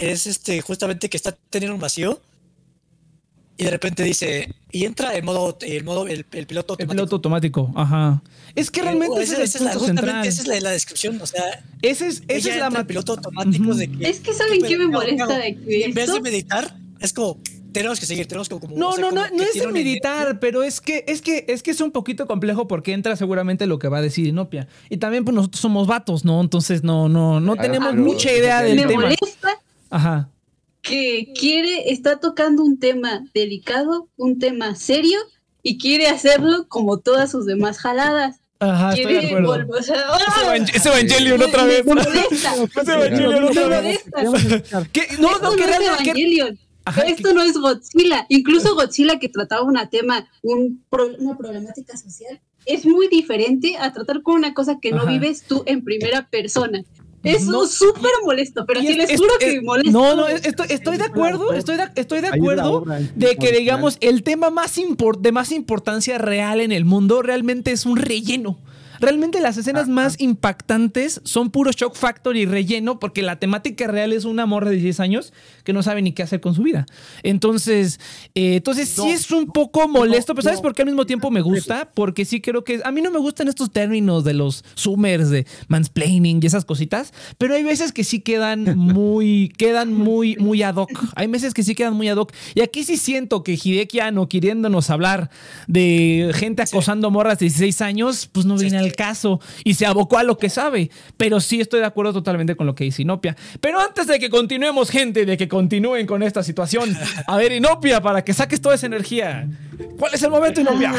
es 0.00 0.26
este 0.26 0.60
justamente 0.60 1.08
que 1.08 1.16
está 1.16 1.36
teniendo 1.50 1.74
un 1.74 1.80
vacío 1.80 2.20
y 3.56 3.64
de 3.64 3.70
repente 3.70 4.02
dice 4.02 4.54
y 4.72 4.84
entra 4.86 5.14
en 5.14 5.24
modo 5.24 5.56
el 5.60 5.84
modo 5.84 6.06
el, 6.06 6.24
el 6.32 6.46
piloto 6.46 6.74
El 6.78 6.84
automático. 6.84 6.88
piloto 6.88 7.16
automático, 7.16 7.72
ajá. 7.76 8.22
Es 8.54 8.70
que 8.70 8.82
realmente 8.82 9.22
esa- 9.22 9.34
ese 9.34 9.42
esa 9.44 9.58
es 9.58 9.60
el 9.60 9.64
la- 9.66 9.72
punto 9.72 9.86
justamente 9.86 10.10
central. 10.10 10.26
Esa 10.28 10.42
es 10.42 10.48
la, 10.48 10.60
la 10.68 10.70
descripción, 10.70 11.20
o 11.20 11.26
sea, 11.26 11.64
Ese 11.82 12.06
es, 12.08 12.22
esa 12.28 12.48
es 12.50 12.56
la 12.58 12.70
ma- 12.70 12.84
piloto 12.86 13.12
automático 13.12 13.64
Ujú. 13.70 13.74
de 13.74 13.88
que 13.90 14.08
Es 14.08 14.20
que 14.20 14.32
¿saben 14.32 14.62
qué 14.62 14.78
me 14.78 14.86
molesta 14.86 15.38
de 15.38 15.56
que 15.56 15.84
en 15.84 15.92
vez 15.94 16.12
de 16.12 16.20
meditar 16.20 16.74
es 17.00 17.12
como 17.12 17.38
tenemos 17.72 18.00
que 18.00 18.06
seguir, 18.06 18.26
tenemos 18.26 18.48
como, 18.48 18.60
como 18.62 18.76
No, 18.76 18.88
o 18.88 18.92
sea, 18.94 19.02
no, 19.02 19.10
no, 19.12 19.22
no 19.28 19.36
que 19.36 19.44
es 19.44 19.56
el 19.56 19.72
meditar, 19.72 20.40
pero 20.40 20.64
es 20.64 20.80
que, 20.80 21.04
es 21.06 21.22
que, 21.22 21.44
es 21.46 21.62
que 21.62 21.70
es 21.70 21.80
un 21.80 21.92
poquito 21.92 22.26
complejo 22.26 22.66
porque 22.66 22.92
entra 22.92 23.14
seguramente 23.14 23.66
lo 23.66 23.78
que 23.78 23.86
va 23.88 23.98
a 23.98 24.02
decir 24.02 24.26
Inopia. 24.26 24.66
Y 24.88 24.96
también, 24.96 25.24
pues 25.24 25.36
nosotros 25.36 25.60
somos 25.60 25.86
vatos, 25.86 26.24
¿no? 26.24 26.40
Entonces 26.40 26.82
no, 26.82 27.08
no, 27.08 27.38
no 27.38 27.54
Claro, 27.54 27.70
tenemos 27.72 27.94
mucha 27.94 28.32
idea 28.32 28.62
del 28.62 28.74
Me 28.76 28.86
tema. 28.86 29.02
molesta 29.02 29.60
Ajá. 29.90 30.30
que 30.82 31.32
quiere, 31.38 31.90
está 31.92 32.20
tocando 32.20 32.62
un 32.64 32.78
tema 32.78 33.22
delicado, 33.34 34.08
un 34.16 34.38
tema 34.38 34.74
serio, 34.74 35.18
y 35.62 35.76
quiere 35.78 36.08
hacerlo 36.08 36.66
como 36.68 36.98
todas 37.00 37.30
sus 37.30 37.44
demás 37.44 37.78
jaladas. 37.78 38.36
Ajá, 38.60 38.94
estoy 38.94 39.12
de 39.14 39.20
Quiere 39.20 39.36
acuerdo. 39.38 39.66
volver- 39.66 39.78
o 39.78 39.82
sea, 39.82 40.02
Ese 40.74 40.88
Evangelion 40.88 41.42
otra 41.48 41.64
vez. 41.64 41.84
me 41.84 41.94
molesta. 41.94 42.54
Ese 42.80 42.92
Evangelion 42.92 43.44
otra 43.44 43.66
vez. 43.80 44.00
¿Qué? 44.92 45.02
No, 45.18 45.30
Esto 45.32 45.42
no, 45.42 45.52
es 45.54 45.66
realmente. 45.66 45.96
que- 46.04 46.10
Evangelion. 46.10 46.58
Ajá, 46.84 47.02
que- 47.04 47.12
Esto 47.12 47.34
no 47.34 47.42
es 47.42 47.52
Godzilla. 47.58 48.26
Incluso 48.30 48.74
Godzilla 48.74 49.18
que 49.18 49.28
trataba 49.28 49.62
un 49.62 49.78
tema, 49.90 50.26
un 50.42 50.82
pro- 50.88 51.14
una 51.18 51.36
problemática 51.36 51.96
social, 51.96 52.40
es 52.66 52.84
muy 52.86 53.08
diferente 53.08 53.76
a 53.78 53.92
tratar 53.92 54.22
con 54.22 54.34
una 54.36 54.54
cosa 54.54 54.78
que 54.80 54.90
no 54.92 55.02
Ajá. 55.02 55.10
vives 55.10 55.42
tú 55.42 55.62
en 55.66 55.82
primera 55.84 56.28
persona. 56.28 56.82
No, 57.22 57.64
es 57.64 57.72
súper 57.72 58.10
molesto, 58.24 58.64
pero 58.66 58.80
sí 58.80 58.88
es- 58.88 58.96
les 58.96 59.10
es- 59.10 59.18
juro 59.20 59.32
es- 59.38 59.44
que 59.46 59.60
molesta. 59.60 59.90
No, 59.92 60.16
no, 60.16 60.26
estoy, 60.28 60.66
estoy 60.70 60.96
de 60.96 61.04
acuerdo, 61.04 61.52
estoy 61.52 61.76
de, 61.76 61.84
estoy 61.96 62.20
de 62.20 62.28
acuerdo 62.28 62.72
obra 62.72 62.98
de 63.14 63.36
que, 63.36 63.52
digamos, 63.52 63.98
el 64.00 64.22
tema 64.22 64.48
más 64.50 64.78
impor- 64.78 65.18
de 65.18 65.30
más 65.32 65.52
importancia 65.52 66.16
real 66.18 66.60
en 66.60 66.72
el 66.72 66.84
mundo 66.84 67.20
realmente 67.22 67.72
es 67.72 67.84
un 67.84 67.96
relleno. 67.98 68.58
Realmente 69.00 69.40
las 69.40 69.56
escenas 69.56 69.88
más 69.88 70.20
impactantes 70.20 71.20
son 71.24 71.50
puro 71.50 71.72
shock 71.72 71.96
factor 71.96 72.36
y 72.36 72.44
relleno 72.44 72.98
porque 72.98 73.22
la 73.22 73.36
temática 73.36 73.86
real 73.86 74.12
es 74.12 74.24
una 74.24 74.46
morra 74.46 74.68
de 74.68 74.76
16 74.76 75.00
años 75.00 75.32
que 75.64 75.72
no 75.72 75.82
sabe 75.82 76.02
ni 76.02 76.12
qué 76.12 76.22
hacer 76.22 76.40
con 76.40 76.54
su 76.54 76.62
vida. 76.62 76.86
Entonces, 77.22 77.98
eh, 78.34 78.56
entonces 78.56 78.88
sí 78.88 79.10
es 79.10 79.30
un 79.30 79.46
poco 79.46 79.88
molesto, 79.88 80.34
pero 80.34 80.42
¿sabes 80.42 80.58
no. 80.58 80.62
por 80.62 80.74
qué 80.74 80.82
al 80.82 80.86
mismo 80.86 81.06
tiempo 81.06 81.30
me 81.30 81.40
gusta? 81.40 81.90
Porque 81.94 82.24
sí 82.24 82.40
creo 82.40 82.62
que 82.64 82.80
a 82.84 82.90
mí 82.90 83.00
no 83.00 83.10
me 83.10 83.18
gustan 83.18 83.48
estos 83.48 83.70
términos 83.70 84.24
de 84.24 84.34
los 84.34 84.64
zoomers, 84.76 85.30
de 85.30 85.46
mansplaining 85.68 86.40
y 86.42 86.46
esas 86.46 86.64
cositas, 86.64 87.12
pero 87.38 87.54
hay 87.54 87.62
veces 87.62 87.92
que 87.92 88.04
sí 88.04 88.20
quedan 88.20 88.64
muy, 88.76 89.52
quedan 89.56 89.94
muy, 89.94 90.36
muy 90.36 90.62
ad 90.62 90.76
hoc. 90.76 90.90
Hay 91.14 91.26
veces 91.26 91.54
que 91.54 91.62
sí 91.62 91.74
quedan 91.74 91.94
muy 91.94 92.08
ad 92.08 92.16
hoc. 92.16 92.32
Y 92.54 92.60
aquí 92.60 92.84
sí 92.84 92.96
siento 92.96 93.42
que 93.42 93.58
Hideki 93.62 94.00
Anno 94.00 94.28
queriéndonos 94.28 94.90
hablar 94.90 95.30
de 95.66 96.32
gente 96.34 96.62
acosando 96.62 97.10
morras 97.10 97.38
de 97.38 97.46
16 97.46 97.80
años, 97.80 98.28
pues 98.30 98.46
no 98.46 98.56
viene 98.56 98.78
al 98.78 98.89
caso 98.92 99.40
y 99.64 99.74
se 99.74 99.86
abocó 99.86 100.18
a 100.18 100.22
lo 100.22 100.38
que 100.38 100.48
sabe. 100.48 100.90
Pero 101.16 101.40
sí 101.40 101.60
estoy 101.60 101.80
de 101.80 101.86
acuerdo 101.86 102.12
totalmente 102.12 102.54
con 102.56 102.66
lo 102.66 102.74
que 102.74 102.84
dice 102.84 103.02
Inopia. 103.02 103.36
Pero 103.60 103.80
antes 103.80 104.06
de 104.06 104.18
que 104.18 104.30
continuemos, 104.30 104.90
gente, 104.90 105.24
de 105.26 105.36
que 105.36 105.48
continúen 105.48 106.06
con 106.06 106.22
esta 106.22 106.42
situación, 106.42 106.96
a 107.26 107.36
ver, 107.36 107.52
Inopia, 107.52 108.00
para 108.00 108.22
que 108.24 108.32
saques 108.32 108.60
toda 108.60 108.74
esa 108.74 108.86
energía. 108.86 109.48
¿Cuál 109.98 110.14
es 110.14 110.22
el 110.22 110.30
momento, 110.30 110.60
Inopia? 110.60 110.92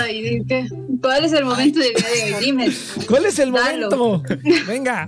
¿Cuál 1.02 1.26
es 1.26 1.34
el 1.34 1.46
momento 1.46 1.80
del 1.80 1.94
día 1.94 2.26
de 2.26 2.34
hoy? 2.36 2.46
Dime. 2.46 2.70
¿Cuál 3.08 3.26
es 3.26 3.40
el 3.40 3.52
Dalo. 3.52 3.90
momento? 3.98 4.24
Venga. 4.68 5.06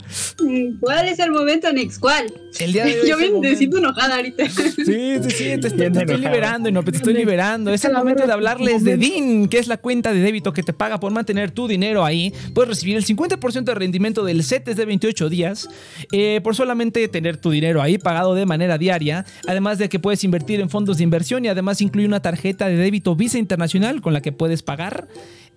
¿Cuál 0.80 1.08
es 1.08 1.20
el 1.20 1.32
momento, 1.32 1.72
Nex? 1.72 2.00
¿Cuál? 2.00 2.32
El 2.60 2.74
día 2.74 2.86
de 2.86 3.02
hoy 3.02 3.08
Yo 3.10 3.18
me 3.18 3.30
momento. 3.32 3.58
siento 3.58 3.78
enojada 3.78 4.16
ahorita. 4.16 4.50
Sí, 4.50 4.72
sí, 4.76 5.30
sí, 5.30 5.44
te, 5.60 5.68
estoy- 5.68 5.92
te 5.92 6.00
estoy 6.00 6.18
liberando, 6.18 6.70
Inopia, 6.70 6.92
te 6.92 6.98
estoy 6.98 7.14
liberando. 7.14 7.74
Es 7.74 7.84
el 7.86 7.94
momento 7.94 8.26
de 8.26 8.34
hablarles 8.34 8.84
de 8.84 8.98
DIN, 8.98 9.48
que 9.48 9.58
es 9.60 9.68
la 9.68 9.78
cuenta 9.78 10.14
de 10.14 10.20
débito 10.20 10.54
que 10.54 10.64
te 10.64 10.74
paga 10.74 11.00
por 11.00 11.12
mantener 11.12 11.52
tu 11.52 11.68
dinero 11.68 12.06
ahí. 12.06 12.34
Puedes 12.54 12.70
recibir 12.74 12.98
el 12.98 13.06
50% 13.06 13.64
de 13.64 13.76
rendimiento 13.76 14.24
del 14.24 14.44
CETES 14.44 14.76
de 14.76 14.86
28 14.86 15.30
días 15.30 15.70
eh, 16.12 16.42
por 16.44 16.56
solamente 16.56 17.08
tener 17.08 17.38
tu 17.38 17.52
dinero 17.52 17.82
ahí 17.82 17.98
pagado 17.98 18.36
de 18.36 18.46
manera 18.46 18.78
diaria. 18.78 19.26
Además 19.48 19.78
de 19.78 19.90
que 19.90 20.00
puedes 20.00 20.24
invertir 20.24 20.60
en 20.60 20.70
fondos 20.70 20.98
de 20.98 21.04
inversión 21.04 21.46
y 21.46 21.48
además 21.48 21.82
incluye 21.82 22.08
una 22.08 22.22
tarjeta 22.22 22.68
de 22.68 22.76
débito 22.76 23.16
Visa 23.16 23.38
Internacional 23.38 24.02
con 24.02 24.14
la 24.14 24.22
que 24.22 24.32
puedes 24.32 24.64
pagar. 24.64 25.08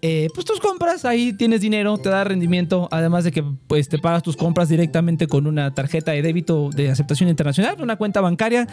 Eh, 0.03 0.29
pues 0.35 0.45
tus 0.45 0.61
compras, 0.61 1.05
ahí 1.05 1.33
tienes 1.33 1.61
dinero, 1.61 1.97
te 1.99 2.09
da 2.09 2.25
rendimiento, 2.25 2.89
además 2.91 3.25
de 3.25 3.33
que 3.33 3.43
pues 3.67 3.89
te 3.89 3.99
pagas 3.99 4.23
tus 4.23 4.37
compras 4.37 4.69
directamente 4.69 5.27
con 5.27 5.47
una 5.47 5.75
tarjeta 5.75 6.13
de 6.13 6.23
débito 6.23 6.71
de 6.71 6.91
aceptación 6.91 7.29
internacional, 7.29 7.77
una 7.81 7.97
cuenta 7.97 8.21
bancaria 8.21 8.67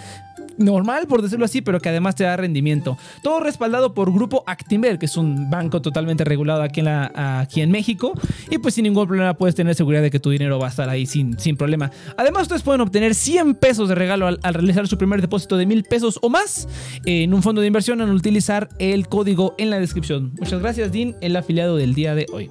normal, 0.58 1.08
por 1.08 1.22
decirlo 1.22 1.46
así, 1.46 1.62
pero 1.62 1.80
que 1.80 1.90
además 1.90 2.16
te 2.16 2.24
da 2.24 2.38
rendimiento. 2.38 2.98
Todo 3.22 3.40
respaldado 3.40 3.94
por 3.94 4.12
Grupo 4.14 4.44
Actinver, 4.48 5.00
que 5.00 5.06
es 5.06 5.18
un 5.18 5.50
banco 5.50 5.82
totalmente 5.82 6.24
regulado 6.24 6.62
aquí 6.62 6.82
en, 6.82 6.88
aquí 6.88 7.62
en 7.62 7.72
México. 7.72 8.14
Y 8.50 8.58
pues 8.58 8.76
sin 8.76 8.84
ningún 8.84 9.08
problema 9.08 9.34
puedes 9.36 9.56
tener 9.56 9.76
seguridad 9.76 10.02
de 10.02 10.12
que 10.12 10.20
tu 10.20 10.30
dinero 10.30 10.60
va 10.60 10.68
a 10.68 10.70
estar 10.70 10.90
ahí 10.90 11.06
sin, 11.06 11.40
sin 11.40 11.58
problema. 11.58 11.92
Además, 12.18 12.44
ustedes 12.44 12.62
pueden 12.62 12.82
obtener 12.82 13.16
100 13.16 13.56
pesos 13.56 13.90
de 13.90 13.96
regalo 13.96 14.28
al, 14.28 14.40
al 14.44 14.54
realizar 14.54 14.88
su 14.88 14.98
primer 14.98 15.22
depósito 15.22 15.58
de 15.58 15.66
1000 15.66 15.84
pesos 15.84 16.20
o 16.22 16.30
más 16.30 16.68
en 17.06 17.34
un 17.34 17.42
fondo 17.42 17.62
de 17.62 17.68
inversión 17.68 18.02
al 18.02 18.12
utilizar 18.12 18.70
el 18.80 19.08
código 19.08 19.56
en 19.58 19.70
la 19.70 19.80
descripción. 19.80 20.34
Muchas 20.40 20.62
gracias, 20.62 20.92
Dean, 20.92 21.16
el 21.26 21.36
afiliado 21.36 21.76
del 21.78 21.94
día 21.96 22.16
de 22.16 22.26
hoy. 22.32 22.50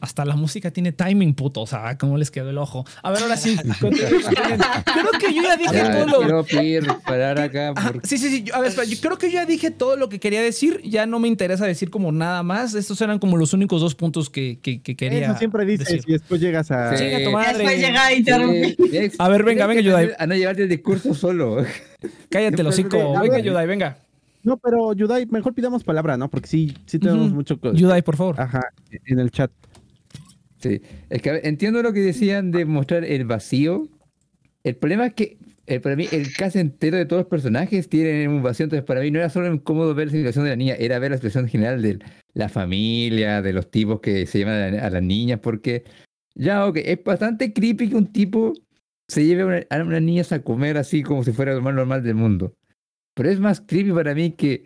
Hasta 0.00 0.24
la 0.24 0.36
música 0.36 0.70
tiene 0.70 0.92
timing, 0.92 1.34
puto. 1.34 1.60
O 1.62 1.66
sea, 1.66 1.98
¿cómo 1.98 2.16
les 2.18 2.30
quedó 2.30 2.50
el 2.50 2.58
ojo? 2.58 2.84
A 3.02 3.10
ver, 3.10 3.20
ahora 3.20 3.36
sí. 3.36 3.56
Creo 3.80 3.90
que 3.90 5.34
yo 5.34 5.42
ya 5.42 5.56
dije 5.56 5.74
Ya, 5.74 5.92
todo 5.92 6.06
lo. 6.06 6.18
quiero 6.20 6.44
pedir 6.44 6.86
parar 7.04 7.40
acá 7.40 7.72
porque 7.74 8.06
sí, 8.06 8.16
sí, 8.16 8.28
sí. 8.30 8.42
yo- 8.44 8.54
a 8.54 8.60
ver, 8.60 8.68
espera, 8.68 8.86
yo 8.86 8.96
creo 9.00 9.18
que 9.18 9.26
yo 9.26 9.34
ya 9.34 9.44
dije 9.46 9.72
todo 9.72 9.96
lo 9.96 10.08
que 10.08 10.20
quería 10.20 10.40
decir. 10.40 10.80
Ya 10.84 11.04
no 11.06 11.18
me 11.18 11.26
interesa 11.26 11.66
decir 11.66 11.90
como 11.90 12.12
nada 12.12 12.44
más. 12.44 12.74
Estos 12.74 13.00
eran 13.00 13.18
como 13.18 13.36
los 13.36 13.52
únicos 13.54 13.80
dos 13.80 13.96
puntos 13.96 14.30
que, 14.30 14.60
que- 14.62 14.80
que 14.82 14.94
quería. 14.94 15.26
Eso 15.30 15.38
siempre 15.38 15.64
dices 15.66 15.88
decir. 15.88 16.04
y 16.06 16.12
después 16.12 16.40
llegas 16.40 16.70
a... 16.70 16.96
Sí. 16.96 17.02
Chinga 17.04 17.24
tu 17.24 17.32
madre. 17.32 17.54
Después 17.58 17.80
llega 17.80 18.06
a 18.06 18.14
interrumpir. 18.14 18.76
Sí, 18.76 18.88
Nex, 18.92 19.16
A 19.18 19.28
ver, 19.28 19.42
venga, 19.42 19.66
venga, 19.66 19.80
Yudai. 19.80 20.12
A 20.16 20.26
no 20.28 20.36
llevarte 20.36 20.62
el 20.62 20.68
discurso 20.68 21.12
solo. 21.12 21.64
Cállate, 22.30 22.62
los 22.62 22.72
hocico. 22.74 23.18
A 23.18 23.22
Venga. 23.22 23.40
Yudai, 23.40 23.66
venga. 23.66 23.98
No, 24.42 24.56
pero 24.56 24.92
Yudai, 24.92 25.26
mejor 25.26 25.54
pidamos 25.54 25.84
palabra, 25.84 26.16
¿no? 26.16 26.30
Porque 26.30 26.48
sí, 26.48 26.74
sí 26.86 26.98
tenemos 26.98 27.30
mucho... 27.32 27.58
Yudai, 27.72 28.02
por 28.02 28.16
favor. 28.16 28.40
Ajá, 28.40 28.62
en 29.06 29.18
el 29.18 29.30
chat. 29.30 29.50
Sí, 30.60 30.80
es 31.08 31.22
que 31.22 31.40
entiendo 31.44 31.82
lo 31.82 31.92
que 31.92 32.00
decían 32.00 32.50
de 32.50 32.64
mostrar 32.64 33.04
el 33.04 33.24
vacío. 33.24 33.88
El 34.64 34.76
problema 34.76 35.06
es 35.06 35.14
que 35.14 35.38
eh, 35.66 35.80
para 35.80 35.96
mí 35.96 36.06
el 36.10 36.32
caso 36.34 36.58
entero 36.58 36.96
de 36.96 37.06
todos 37.06 37.20
los 37.22 37.28
personajes 37.30 37.88
tienen 37.88 38.30
un 38.30 38.42
vacío, 38.42 38.64
entonces 38.64 38.84
para 38.84 39.00
mí 39.00 39.10
no 39.10 39.18
era 39.18 39.28
solo 39.30 39.52
incómodo 39.52 39.94
ver 39.94 40.08
la 40.08 40.12
situación 40.14 40.44
de 40.44 40.50
la 40.50 40.56
niña, 40.56 40.74
era 40.78 40.98
ver 40.98 41.10
la 41.12 41.16
situación 41.18 41.46
general 41.48 41.82
de 41.82 41.98
la 42.34 42.48
familia, 42.48 43.40
de 43.42 43.52
los 43.52 43.70
tipos 43.70 44.00
que 44.00 44.26
se 44.26 44.38
llevan 44.38 44.54
a, 44.54 44.70
la- 44.70 44.86
a 44.86 44.90
las 44.90 45.02
niñas, 45.02 45.40
porque 45.40 45.84
ya, 46.34 46.66
ok, 46.66 46.78
es 46.78 47.04
bastante 47.04 47.52
creepy 47.52 47.90
que 47.90 47.96
un 47.96 48.12
tipo 48.12 48.52
se 49.06 49.24
lleve 49.26 49.42
a 49.42 49.46
una, 49.46 49.66
a 49.70 49.82
unas 49.84 50.02
niñas 50.02 50.32
a 50.32 50.42
comer 50.42 50.76
así 50.78 51.02
como 51.02 51.22
si 51.22 51.32
fuera 51.32 51.54
lo 51.54 51.60
más 51.62 51.74
normal 51.74 52.02
del 52.02 52.14
mundo. 52.14 52.54
Pero 53.18 53.30
es 53.30 53.40
más 53.40 53.60
creepy 53.60 53.90
para 53.90 54.14
mí 54.14 54.30
que 54.30 54.62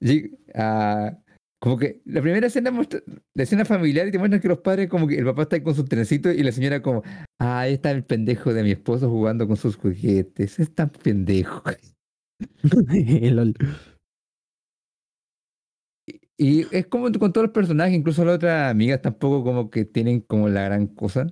lleg- 0.00 0.36
a- 0.54 1.18
como 1.58 1.78
que 1.78 2.02
la 2.04 2.20
primera 2.20 2.46
escena 2.46 2.70
muestra, 2.70 3.00
la 3.34 3.42
escena 3.42 3.64
familiar 3.64 4.06
y 4.06 4.10
te 4.12 4.18
muestran 4.18 4.42
que 4.42 4.48
los 4.48 4.58
padres 4.58 4.90
como 4.90 5.08
que 5.08 5.16
el 5.18 5.24
papá 5.24 5.42
está 5.42 5.56
ahí 5.56 5.62
con 5.62 5.74
su 5.74 5.86
trencito 5.86 6.30
y 6.30 6.42
la 6.42 6.52
señora 6.52 6.82
como, 6.82 7.02
ah, 7.40 7.60
ahí 7.60 7.72
está 7.74 7.90
el 7.90 8.04
pendejo 8.04 8.52
de 8.52 8.62
mi 8.62 8.72
esposo 8.72 9.08
jugando 9.08 9.48
con 9.48 9.56
sus 9.56 9.76
juguetes, 9.76 10.58
es 10.58 10.74
tan 10.74 10.90
pendejo. 10.90 11.62
Lol. 13.32 13.54
Y 16.36 16.66
es 16.76 16.86
como 16.88 17.10
con 17.12 17.32
todos 17.32 17.46
los 17.46 17.54
personajes, 17.54 17.94
incluso 17.96 18.24
las 18.24 18.36
otras 18.36 18.70
amigas 18.70 19.00
tampoco 19.00 19.42
como 19.42 19.70
que 19.70 19.86
tienen 19.86 20.20
como 20.20 20.50
la 20.50 20.64
gran 20.64 20.86
cosa. 20.86 21.26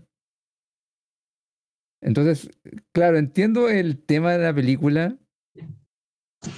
Entonces, 2.02 2.50
claro, 2.92 3.18
entiendo 3.18 3.68
el 3.68 4.02
tema 4.02 4.32
de 4.32 4.44
la 4.44 4.54
película, 4.54 5.18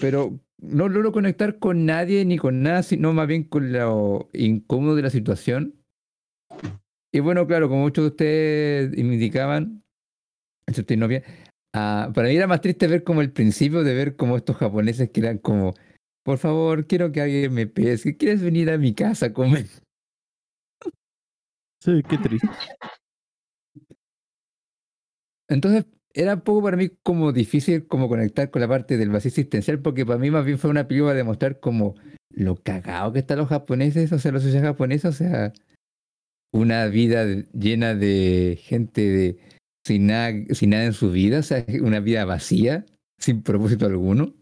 pero 0.00 0.38
no 0.58 0.88
logro 0.88 1.12
conectar 1.12 1.58
con 1.58 1.86
nadie 1.86 2.24
ni 2.24 2.38
con 2.38 2.62
nada, 2.62 2.82
sino 2.82 3.12
más 3.12 3.26
bien 3.26 3.44
con 3.44 3.72
lo 3.72 4.28
incómodo 4.32 4.96
de 4.96 5.02
la 5.02 5.10
situación. 5.10 5.74
Y 7.12 7.20
bueno, 7.20 7.46
claro, 7.46 7.68
como 7.68 7.82
muchos 7.82 8.04
de 8.04 8.08
ustedes 8.08 8.90
me 8.92 9.14
indicaban, 9.14 9.82
excepto 10.66 10.94
Inopia, 10.94 11.22
ah, 11.74 12.10
para 12.14 12.28
mí 12.28 12.36
era 12.36 12.46
más 12.46 12.60
triste 12.60 12.86
ver 12.86 13.04
como 13.04 13.22
el 13.22 13.32
principio 13.32 13.82
de 13.84 13.94
ver 13.94 14.16
como 14.16 14.36
estos 14.36 14.56
japoneses 14.56 15.10
que 15.10 15.20
eran 15.20 15.38
como, 15.38 15.74
por 16.24 16.38
favor, 16.38 16.86
quiero 16.86 17.12
que 17.12 17.20
alguien 17.20 17.54
me 17.54 17.66
pesque, 17.66 18.16
¿quieres 18.16 18.42
venir 18.42 18.70
a 18.70 18.78
mi 18.78 18.94
casa 18.94 19.26
a 19.26 19.32
comer? 19.32 19.66
Sí, 21.82 22.02
qué 22.08 22.18
triste. 22.18 22.48
Entonces 25.48 25.86
era 26.16 26.34
un 26.34 26.40
poco 26.40 26.62
para 26.62 26.78
mí 26.78 26.88
como 27.02 27.30
difícil 27.30 27.86
como 27.86 28.08
conectar 28.08 28.50
con 28.50 28.62
la 28.62 28.68
parte 28.68 28.96
del 28.96 29.10
vacío 29.10 29.28
existencial, 29.28 29.80
porque 29.80 30.06
para 30.06 30.18
mí 30.18 30.30
más 30.30 30.46
bien 30.46 30.58
fue 30.58 30.70
una 30.70 30.88
película 30.88 31.12
de 31.12 31.24
mostrar 31.24 31.60
como 31.60 31.94
lo 32.30 32.56
cagado 32.56 33.12
que 33.12 33.18
están 33.18 33.38
los 33.38 33.48
japoneses, 33.48 34.10
o 34.12 34.18
sea, 34.18 34.32
la 34.32 34.40
sociedad 34.40 34.64
japonesa, 34.64 35.10
o 35.10 35.12
sea, 35.12 35.52
una 36.52 36.86
vida 36.86 37.26
llena 37.52 37.94
de 37.94 38.58
gente 38.62 39.02
de, 39.02 39.38
sin, 39.86 40.06
nada, 40.06 40.32
sin 40.52 40.70
nada 40.70 40.86
en 40.86 40.94
su 40.94 41.10
vida, 41.10 41.40
o 41.40 41.42
sea, 41.42 41.66
una 41.82 42.00
vida 42.00 42.24
vacía, 42.24 42.86
sin 43.18 43.42
propósito 43.42 43.84
alguno. 43.84 44.34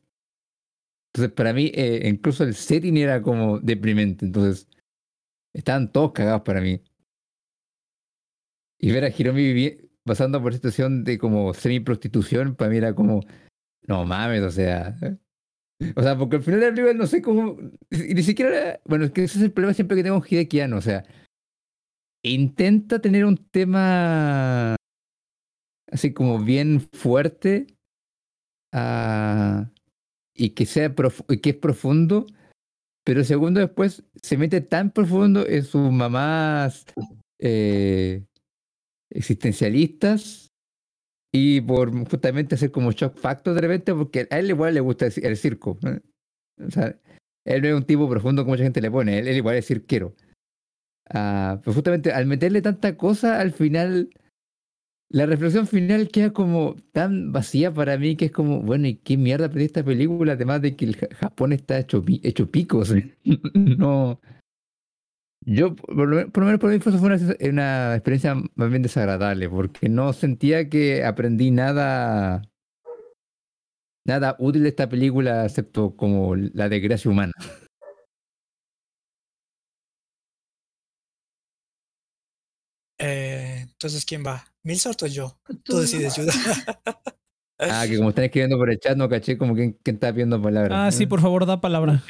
Entonces 1.13 1.35
para 1.35 1.53
mí 1.53 1.73
eh, 1.75 2.09
incluso 2.09 2.45
el 2.45 2.55
setting 2.55 2.97
era 2.97 3.21
como 3.21 3.59
deprimente, 3.59 4.27
entonces 4.27 4.69
estaban 5.53 5.91
todos 5.91 6.13
cagados 6.13 6.43
para 6.43 6.61
mí. 6.61 6.81
Y 8.79 8.93
ver 8.93 9.05
a 9.05 9.09
Hiromi 9.09 9.84
pasando 10.05 10.43
por 10.43 10.53
situación 10.55 11.05
de 11.05 11.19
como 11.19 11.55
semi-prostitución, 11.55 12.55
para 12.55 12.71
mí 12.71 12.77
era 12.79 12.95
como, 12.95 13.21
no 13.87 14.05
mames, 14.05 14.43
o 14.43 14.51
sea. 14.51 14.97
O 15.97 16.03
sea, 16.03 16.17
porque 16.17 16.37
al 16.37 16.43
final 16.43 16.61
de 16.61 16.69
película 16.71 16.95
no 16.95 17.07
sé 17.07 17.21
cómo. 17.21 17.57
Y 17.91 18.15
ni 18.15 18.23
siquiera. 18.23 18.51
era- 18.57 18.81
Bueno, 18.85 19.05
es 19.07 19.11
que 19.11 19.25
ese 19.25 19.39
es 19.39 19.45
el 19.45 19.53
problema 19.53 19.75
siempre 19.75 19.97
que 19.97 20.03
tengo 20.05 20.23
Anno, 20.63 20.77
o 20.77 20.81
sea. 20.81 21.05
Intenta 22.23 23.01
tener 23.01 23.25
un 23.25 23.37
tema. 23.37 24.77
Así 25.91 26.13
como 26.13 26.39
bien 26.43 26.81
fuerte. 26.93 27.67
ah, 28.73 29.71
y 30.37 30.51
que 30.51 30.67
sea 30.67 30.95
profu- 30.95 31.25
y 31.33 31.39
que 31.39 31.51
es 31.51 31.57
profundo, 31.57 32.27
pero 33.05 33.23
segundo 33.23 33.61
después 33.61 34.03
se 34.21 34.37
mete 34.37 34.61
tan 34.61 34.91
profundo 34.91 35.47
en 35.47 35.63
sus 35.65 35.93
mamás 35.93 36.85
eh, 37.39 38.25
existencialistas 39.15 40.51
y 41.33 41.61
por 41.63 41.91
justamente 42.09 42.55
hacer 42.55 42.71
como 42.71 42.93
shock 42.93 43.17
factor 43.19 43.55
de 43.55 43.61
repente, 43.63 43.95
porque 43.95 44.27
a 44.31 44.39
él 44.39 44.51
igual 44.51 44.75
le 44.75 44.81
gusta 44.81 45.07
el, 45.07 45.13
ci- 45.13 45.25
el 45.25 45.37
circo. 45.37 45.79
O 46.65 46.71
sea, 46.71 46.97
él 47.47 47.63
no 47.63 47.69
es 47.69 47.75
un 47.75 47.85
tipo 47.85 48.09
profundo 48.09 48.43
como 48.43 48.53
mucha 48.55 48.65
gente 48.65 48.81
le 48.81 48.91
pone, 48.91 49.19
él, 49.19 49.29
él 49.29 49.37
igual 49.37 49.57
es 49.57 49.67
cirquero. 49.67 50.15
Ah, 51.11 51.61
pero 51.63 51.75
justamente 51.75 52.13
al 52.13 52.27
meterle 52.27 52.63
tanta 52.63 52.97
cosa, 52.97 53.41
al 53.41 53.53
final, 53.53 54.11
la 55.11 55.27
reflexión 55.27 55.67
final 55.67 56.09
queda 56.09 56.33
como 56.33 56.77
tan 56.93 57.33
vacía 57.33 57.73
para 57.73 57.99
mí 57.99 58.17
que 58.17 58.27
es 58.27 58.33
como, 58.33 58.61
bueno, 58.63 58.87
¿y 58.87 58.95
qué 58.97 59.17
mierda 59.17 59.49
perdí 59.49 59.65
esta 59.65 59.85
película? 59.85 60.33
Además 60.33 60.63
de 60.63 60.77
que 60.77 60.85
el 60.87 60.97
Ja- 60.97 61.09
Japón 61.17 61.53
está 61.53 61.79
hecho, 61.79 62.03
hecho 62.23 62.51
picos. 62.51 62.95
no. 63.55 64.21
Yo, 65.47 65.75
por 65.77 66.09
lo, 66.09 66.17
men- 66.17 66.31
por 66.31 66.43
lo 66.43 66.47
menos 66.47 66.61
por 66.61 66.71
mí, 66.71 66.79
fue 66.79 66.93
fue 66.93 67.09
una, 67.51 67.95
experiencia 67.95 68.35
más 68.55 68.71
bien 68.71 68.83
desagradable, 68.83 69.49
porque 69.49 69.89
no 69.89 70.13
sentía 70.13 70.69
que 70.69 71.05
aprendí 71.05 71.51
nada, 71.51 72.43
nada 74.07 74.37
útil 74.39 74.63
de 74.63 74.71
esta 74.71 74.89
película, 74.89 75.45
excepto 75.45 75.95
como 75.97 76.35
la 76.37 76.69
desgracia 76.69 77.11
humana. 77.11 77.33
Eh, 82.99 83.59
entonces, 83.63 84.05
¿quién 84.05 84.25
va? 84.25 84.45
¿Milsort 84.63 85.03
o 85.03 85.07
yo? 85.07 85.39
Tú 85.65 85.79
decides, 85.79 86.17
Yuda. 86.17 86.33
Ah, 87.59 87.85
que 87.89 87.97
como 87.97 88.11
están 88.11 88.25
escribiendo 88.25 88.57
por 88.57 88.71
el 88.71 88.79
chat, 88.79 88.97
no 88.97 89.09
caché 89.09 89.39
como 89.39 89.55
quién, 89.55 89.79
quién 89.83 89.97
está 89.97 90.13
pidiendo 90.13 90.41
palabras. 90.41 90.73
Ah, 90.73 90.91
sí, 90.91 91.07
por 91.07 91.21
favor, 91.21 91.47
da 91.47 91.61
palabra. 91.61 92.03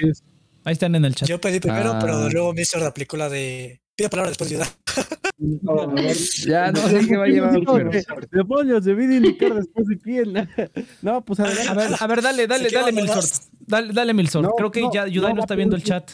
Ahí 0.64 0.72
están 0.72 0.94
en 0.94 1.04
el 1.04 1.14
chat. 1.14 1.28
Yo 1.28 1.40
pedí 1.40 1.60
primero, 1.60 1.92
Ah. 1.92 1.98
pero 2.00 2.28
luego 2.30 2.52
Milsort 2.54 2.84
aplicó 2.84 3.16
la 3.16 3.28
de. 3.28 3.80
Pide 3.96 4.08
palabra 4.08 4.30
después, 4.30 4.50
Yuda. 4.50 4.66
Ya 6.46 6.70
no 6.72 6.80
sé 6.88 7.06
qué 7.06 7.16
va 7.16 7.24
a 7.24 7.28
llevar 7.28 7.50
primero. 7.52 7.90
Demonios, 8.30 8.84
debí 8.84 9.06
de 9.06 9.16
indicar 9.16 9.54
después 9.54 9.86
de 9.86 9.98
quién. 9.98 10.32
No, 11.02 11.24
pues 11.24 11.40
adelante. 11.40 11.68
A 11.70 11.74
ver, 11.74 11.90
a 12.00 12.06
ver, 12.06 12.22
dale, 12.22 12.46
dale, 12.46 12.70
dale, 12.70 13.06
vas? 13.06 13.48
Dale, 13.60 13.92
dale, 13.92 14.14
Milsort. 14.14 14.44
No, 14.46 14.52
Creo 14.54 14.70
que 14.70 14.80
no, 14.82 14.92
ya 14.92 15.06
Yudai 15.06 15.30
no, 15.32 15.36
no 15.36 15.42
está 15.42 15.54
viendo 15.54 15.76
el 15.76 15.82
chat. 15.82 16.10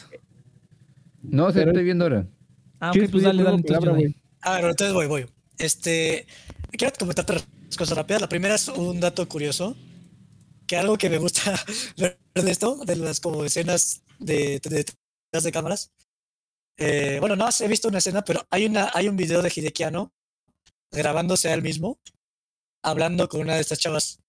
No, 1.23 1.47
se 1.51 1.59
Pero- 1.59 1.71
estoy 1.71 1.83
viendo 1.83 2.05
ahora. 2.05 2.27
Ah, 2.79 2.91
ok, 2.91 3.09
pues 3.11 3.23
dale, 3.23 3.43
dale, 3.43 3.57
entonces. 3.57 4.15
Ah, 4.41 4.53
bueno, 4.53 4.69
entonces 4.69 4.93
voy, 4.93 5.05
voy. 5.07 5.25
Este. 5.57 6.25
Quiero 6.71 6.93
comentarte 6.97 7.33
las 7.33 7.47
cosas 7.77 7.95
rápidas. 7.97 8.21
La 8.21 8.29
primera 8.29 8.55
es 8.55 8.67
un 8.69 8.99
dato 8.99 9.27
curioso. 9.29 9.75
Que 10.71 10.77
algo 10.77 10.97
que 10.97 11.09
me 11.09 11.17
gusta 11.17 11.53
ver 11.97 12.17
de 12.33 12.49
esto, 12.49 12.77
de 12.85 12.95
las 12.95 13.19
como 13.19 13.43
escenas 13.43 14.03
de, 14.19 14.57
de, 14.61 14.85
detrás 14.85 15.43
de 15.43 15.51
cámaras. 15.51 15.91
Eh, 16.77 17.17
bueno, 17.19 17.35
no 17.35 17.45
he 17.59 17.67
visto 17.67 17.89
una 17.89 17.97
escena, 17.97 18.23
pero 18.23 18.47
hay, 18.49 18.67
una, 18.67 18.89
hay 18.93 19.09
un 19.09 19.17
video 19.17 19.41
de 19.41 19.51
Hideki 19.53 19.83
Anno 19.83 20.13
grabándose 20.89 21.49
a 21.49 21.55
él 21.55 21.61
mismo, 21.61 21.99
hablando 22.85 23.27
con 23.27 23.41
una 23.41 23.55
de 23.55 23.59
estas 23.59 23.79
chavas. 23.79 24.21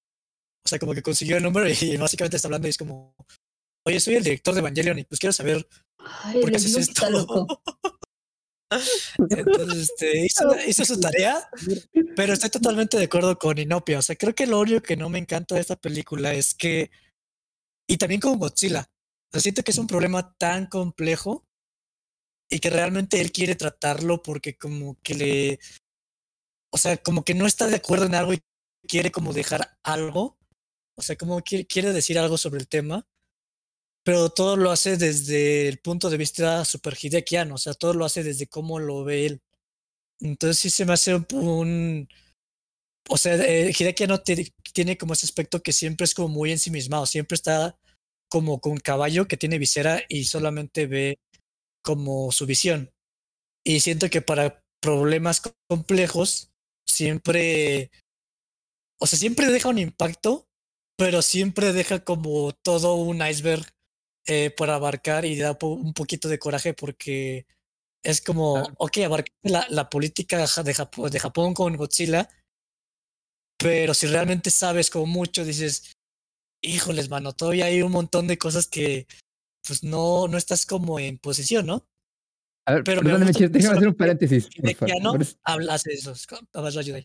O 0.65 0.69
sea, 0.69 0.81
como 0.81 0.95
que 0.95 1.03
consiguió 1.03 1.37
el 1.37 1.45
número 1.45 1.69
y 1.69 1.97
básicamente 1.97 2.39
está 2.39 2.49
hablando 2.49 2.67
y 2.67 2.71
es 2.71 2.79
como, 2.79 3.15
oye, 3.87 4.01
soy 4.01 4.17
el 4.17 4.25
director 4.25 4.53
de 4.53 4.63
Evangelion 4.63 4.99
y 4.99 5.05
pues 5.05 5.21
quiero 5.21 5.33
saber 5.33 5.65
Ay, 5.99 6.41
por 6.41 6.51
qué 6.51 6.57
haces 6.57 6.77
esto. 6.77 7.47
Entonces, 9.31 9.91
este, 9.91 10.25
hizo, 10.25 10.55
hizo 10.67 10.85
su 10.85 11.01
tarea, 11.01 11.49
pero 12.17 12.33
estoy 12.33 12.51
totalmente 12.51 12.99
de 12.99 13.05
acuerdo 13.05 13.39
con 13.39 13.59
Inopia. 13.59 13.99
O 13.99 14.03
sea, 14.03 14.17
creo 14.17 14.35
que 14.35 14.47
lo 14.47 14.61
único 14.61 14.81
que 14.83 14.97
no 14.97 15.09
me 15.09 15.19
encanta 15.19 15.55
de 15.55 15.61
esta 15.61 15.77
película 15.77 16.33
es 16.33 16.55
que, 16.55 16.91
y 17.87 17.97
también 17.97 18.21
con 18.21 18.39
Godzilla, 18.39 18.89
o 19.29 19.33
sea, 19.33 19.41
siento 19.41 19.63
que 19.63 19.71
es 19.71 19.79
un 19.79 19.87
problema 19.87 20.35
tan 20.37 20.67
complejo 20.67 21.47
y 22.51 22.59
que 22.59 22.71
realmente 22.71 23.21
él 23.21 23.33
quiere 23.33 23.55
tratarlo 23.55 24.23
porque 24.23 24.57
como 24.57 24.99
que 25.03 25.15
le, 25.15 25.59
o 26.71 26.79
sea, 26.79 26.97
como 26.99 27.25
que 27.25 27.35
no 27.35 27.47
está 27.47 27.67
de 27.67 27.77
acuerdo 27.77 28.07
en 28.07 28.15
algo 28.15 28.35
y 28.35 28.43
quiere 28.87 29.11
como 29.11 29.33
dejar 29.33 29.79
algo, 29.83 30.39
o 30.97 31.03
sea, 31.03 31.17
como 31.17 31.41
quiere, 31.43 31.67
quiere 31.67 31.93
decir 31.93 32.19
algo 32.19 32.37
sobre 32.37 32.61
el 32.61 32.69
tema, 32.69 33.07
pero 34.05 34.31
todo 34.31 34.57
lo 34.57 34.71
hace 34.71 34.97
desde 34.97 35.69
el 35.69 35.79
punto 35.79 36.11
de 36.11 36.17
vista 36.17 36.65
super 36.65 36.97
hidekiano, 37.01 37.55
o 37.55 37.59
sea, 37.59 37.75
todo 37.75 37.95
lo 37.95 38.05
hace 38.05 38.23
desde 38.25 38.47
cómo 38.47 38.79
lo 38.79 39.05
ve 39.05 39.27
él. 39.27 39.41
Entonces 40.21 40.59
sí 40.59 40.71
se 40.71 40.85
me 40.87 40.95
hace 40.95 41.15
un, 41.33 42.09
o 43.09 43.17
sea, 43.17 43.35
eh, 43.37 43.73
Hideki 43.79 44.07
no 44.07 44.21
tiene 44.73 44.97
como 44.97 45.13
ese 45.13 45.27
aspecto 45.27 45.63
que 45.63 45.73
siempre 45.73 46.05
es 46.05 46.15
como 46.15 46.29
muy 46.29 46.53
ensimismado, 46.53 47.07
siempre 47.07 47.35
está 47.35 47.77
como 48.31 48.61
con 48.61 48.73
un 48.73 48.79
caballo 48.79 49.29
que 49.29 49.37
tiene 49.37 49.59
visera 49.59 50.03
y 50.09 50.25
solamente 50.25 50.87
ve 50.87 51.19
como 51.83 52.33
su 52.33 52.47
visión. 52.47 52.91
Y 53.65 53.81
siento 53.81 54.11
que 54.11 54.23
para 54.23 54.63
problemas 54.81 55.41
co- 55.41 55.55
complejos 55.69 56.51
siempre, 56.87 57.91
o 59.01 59.07
sea, 59.07 59.19
siempre 59.19 59.47
deja 59.49 59.69
un 59.69 59.79
impacto, 59.79 60.47
pero 60.97 61.23
siempre 61.23 61.73
deja 61.73 62.05
como 62.05 62.53
todo 62.65 62.95
un 62.95 63.27
iceberg 63.27 63.67
eh, 64.27 64.51
por 64.51 64.71
abarcar 64.71 65.25
y 65.25 65.37
da 65.37 65.57
un 65.61 65.95
poquito 65.95 66.29
de 66.29 66.39
coraje 66.39 66.75
porque 66.75 67.47
es 68.05 68.21
como, 68.21 68.63
ok, 68.79 68.99
abarcar 68.99 69.35
la, 69.43 69.67
la 69.71 69.89
política 69.89 70.39
de 70.65 70.75
Japón, 70.75 71.11
de 71.11 71.21
Japón 71.21 71.55
con 71.55 71.77
Godzilla, 71.77 72.29
pero 73.59 73.95
si 73.95 74.07
realmente 74.07 74.51
sabes 74.51 74.91
como 74.91 75.07
mucho, 75.07 75.45
dices, 75.45 75.93
híjoles, 76.63 77.09
mano, 77.09 77.33
todavía 77.33 77.67
hay 77.67 77.83
un 77.83 77.93
montón 77.93 78.27
de 78.27 78.39
cosas 78.39 78.67
que 78.67 79.07
pues 79.67 79.85
no, 79.85 80.27
no 80.27 80.37
estás 80.37 80.67
como 80.67 80.99
en 80.99 81.19
posición, 81.19 81.67
¿no? 81.67 81.87
A 82.67 82.75
ver, 82.75 82.85
Pero 82.85 83.03
déjame 83.03 83.31
hacer 83.31 83.89
un 83.89 83.95
paréntesis. 83.95 84.47
por 84.47 84.65
De 84.65 84.75
que 84.75 84.87
ya 84.87 84.95
favor. 85.03 85.21
no 85.21 85.27
hablas 85.45 85.83
de 85.85 85.95
eso. 85.95 86.15
A 86.53 86.61
ver, 86.61 86.79
ayuda. 86.79 87.01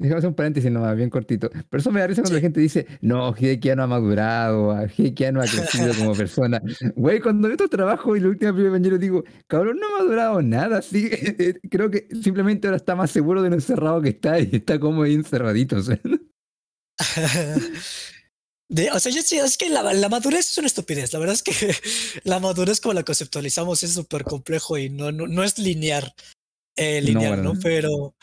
Hacer 0.00 0.28
un 0.28 0.34
paréntesis 0.34 0.70
nomás, 0.70 0.96
bien 0.96 1.10
cortito. 1.10 1.50
Pero 1.50 1.80
eso 1.80 1.90
me 1.90 2.00
da 2.00 2.06
risa 2.06 2.22
cuando 2.22 2.36
la 2.36 2.40
gente 2.40 2.60
dice, 2.60 2.86
no, 3.00 3.34
Hideki 3.36 3.68
ya 3.68 3.76
no 3.76 3.82
ha 3.82 3.86
madurado, 3.86 4.74
Hideki 4.86 5.22
ya 5.22 5.32
no 5.32 5.40
ha 5.40 5.44
crecido 5.44 5.94
como 5.94 6.14
persona. 6.14 6.60
Güey, 6.96 7.20
cuando 7.20 7.48
veo 7.48 7.56
tu 7.56 7.68
trabajo 7.68 8.16
y 8.16 8.20
la 8.20 8.28
última 8.28 8.52
película 8.52 8.62
de 8.62 8.68
Evangelion 8.68 9.00
digo, 9.00 9.24
cabrón, 9.46 9.78
no 9.78 9.86
ha 9.86 9.98
madurado 10.00 10.42
nada. 10.42 10.82
Sí, 10.82 11.10
creo 11.70 11.90
que 11.90 12.08
simplemente 12.22 12.66
ahora 12.66 12.76
está 12.76 12.96
más 12.96 13.10
seguro 13.10 13.42
de 13.42 13.50
lo 13.50 13.56
encerrado 13.56 14.00
que 14.00 14.10
está 14.10 14.40
y 14.40 14.48
está 14.52 14.78
como 14.78 15.02
ahí 15.02 15.14
encerradito. 15.14 15.76
o 15.76 15.82
sea. 15.82 16.00
De, 18.70 18.88
o 18.92 19.00
sea, 19.00 19.10
yo 19.10 19.20
sí, 19.22 19.36
es 19.36 19.58
que 19.58 19.68
la, 19.68 19.82
la 19.92 20.08
madurez 20.08 20.52
es 20.52 20.58
una 20.58 20.68
estupidez. 20.68 21.12
La 21.12 21.18
verdad 21.18 21.34
es 21.34 21.42
que 21.42 21.52
la 22.24 22.38
madurez 22.38 22.80
como 22.80 22.94
la 22.94 23.02
conceptualizamos 23.02 23.82
es 23.82 23.92
súper 23.92 24.22
complejo 24.22 24.78
y 24.78 24.88
no, 24.88 25.10
no, 25.10 25.26
no 25.26 25.42
es 25.42 25.58
lineal. 25.58 26.14
Eh, 26.76 27.00
No, 27.00 27.08
lineal, 27.08 27.42
¿no? 27.42 27.50
¿verdad? 27.54 27.62
Pero 27.64 28.14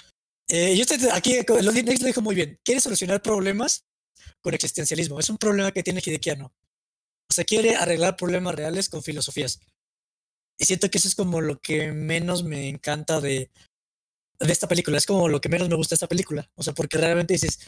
eh, 0.50 0.76
yo 0.76 0.82
estoy 0.84 1.00
aquí, 1.12 1.40
lo, 1.48 1.72
di- 1.72 1.84
Next 1.84 2.02
lo 2.02 2.08
dijo 2.08 2.22
muy 2.22 2.36
bien. 2.36 2.60
Quiere 2.64 2.82
solucionar 2.82 3.22
problemas 3.22 3.86
con 4.42 4.54
existencialismo. 4.54 5.20
Es 5.20 5.30
un 5.30 5.38
problema 5.38 5.72
que 5.72 5.84
tiene 5.84 6.02
Hideki 6.06 6.30
Anno. 6.32 6.54
O 7.30 7.34
sea, 7.34 7.44
quiere 7.44 7.76
arreglar 7.76 8.16
problemas 8.16 8.56
reales 8.56 8.90
con 8.90 9.04
filosofías. 9.04 9.60
Y 10.60 10.66
siento 10.66 10.90
que 10.90 10.98
eso 10.98 11.08
es 11.08 11.16
como 11.16 11.42
lo 11.42 11.60
que 11.60 11.92
menos 11.92 12.44
me 12.44 12.70
encanta 12.70 13.20
de, 13.22 13.52
de 14.40 14.52
esta 14.54 14.68
película. 14.68 14.98
Es 14.98 15.06
como 15.06 15.28
lo 15.28 15.42
que 15.42 15.50
menos 15.50 15.70
me 15.70 15.76
gusta 15.76 15.94
de 15.94 15.98
esta 15.98 16.08
película. 16.08 16.50
O 16.56 16.64
sea, 16.64 16.74
porque 16.74 16.98
realmente 16.98 17.34
dices. 17.34 17.60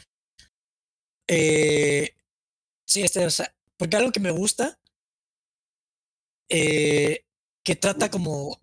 Eh, 1.28 2.14
sí, 2.86 3.02
este, 3.02 3.26
porque 3.76 3.96
algo 3.96 4.10
que 4.12 4.20
me 4.20 4.30
gusta. 4.32 4.78
eh, 6.48 7.24
que 7.62 7.76
trata 7.76 8.10
como 8.10 8.58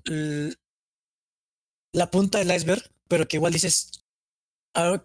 la 1.93 2.09
punta 2.11 2.39
del 2.39 2.51
iceberg, 2.55 2.83
pero 3.07 3.27
que 3.27 3.37
igual 3.37 3.53
dices. 3.53 3.91
Ah, 4.77 5.03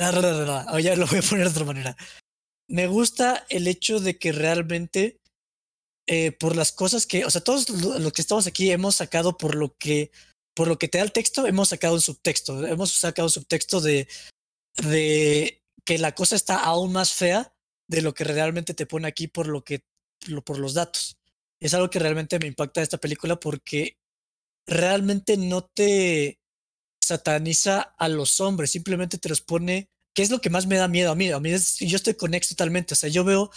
ah, 0.00 0.10
ra, 0.12 0.20
ra, 0.22 0.44
ra, 0.44 0.66
ah, 0.68 0.80
ya 0.80 0.96
lo 0.96 1.06
voy 1.06 1.18
a 1.20 1.22
poner 1.22 1.46
de 1.46 1.50
otra 1.52 1.64
manera. 1.64 1.96
Me 2.68 2.86
gusta 2.88 3.46
el 3.50 3.68
hecho 3.68 4.00
de 4.00 4.18
que 4.18 4.32
realmente. 4.32 5.18
eh, 6.08 6.32
por 6.32 6.56
las 6.56 6.72
cosas 6.72 7.06
que, 7.06 7.24
o 7.24 7.30
sea, 7.30 7.42
todos 7.42 7.70
lo- 7.70 7.98
los 7.98 8.12
que 8.12 8.22
estamos 8.22 8.46
aquí 8.46 8.70
hemos 8.72 8.96
sacado 8.96 9.38
por 9.38 9.54
lo 9.56 9.76
que, 9.78 10.10
por 10.54 10.68
lo 10.68 10.78
que 10.78 10.88
te 10.88 10.98
da 10.98 11.04
el 11.04 11.12
texto, 11.12 11.46
hemos 11.46 11.70
sacado 11.70 11.94
un 11.94 12.00
subtexto, 12.02 12.66
hemos 12.66 12.92
sacado 12.92 13.26
un 13.28 13.32
subtexto 13.32 13.80
de, 13.80 14.08
de 14.82 15.62
que 15.84 15.98
la 15.98 16.14
cosa 16.14 16.36
está 16.36 16.56
aún 16.64 16.92
más 16.92 17.12
fea 17.14 17.54
de 17.88 18.02
lo 18.02 18.14
que 18.14 18.24
realmente 18.24 18.74
te 18.74 18.86
pone 18.86 19.08
aquí 19.08 19.28
por 19.28 19.48
lo 19.48 19.64
que, 19.64 19.84
lo- 20.28 20.42
por 20.44 20.58
los 20.58 20.74
datos. 20.74 21.16
Es 21.60 21.74
algo 21.74 21.90
que 21.90 21.98
realmente 22.00 22.38
me 22.38 22.46
impacta 22.48 22.80
de 22.80 22.84
esta 22.84 22.98
película 22.98 23.38
porque 23.40 23.98
realmente 24.66 25.36
no 25.38 25.64
te 25.64 26.39
sataniza 27.10 27.94
a 27.98 28.08
los 28.08 28.40
hombres, 28.40 28.70
simplemente 28.70 29.18
te 29.18 29.28
los 29.28 29.40
pone, 29.40 29.88
que 30.14 30.22
es 30.22 30.30
lo 30.30 30.40
que 30.40 30.50
más 30.50 30.66
me 30.66 30.76
da 30.76 30.88
miedo 30.88 31.12
a 31.12 31.14
mí. 31.14 31.30
A 31.30 31.40
mí 31.40 31.50
es, 31.50 31.76
yo 31.78 31.96
estoy 31.96 32.14
conexo 32.14 32.54
totalmente, 32.54 32.94
o 32.94 32.96
sea, 32.96 33.10
yo 33.10 33.24
veo, 33.24 33.50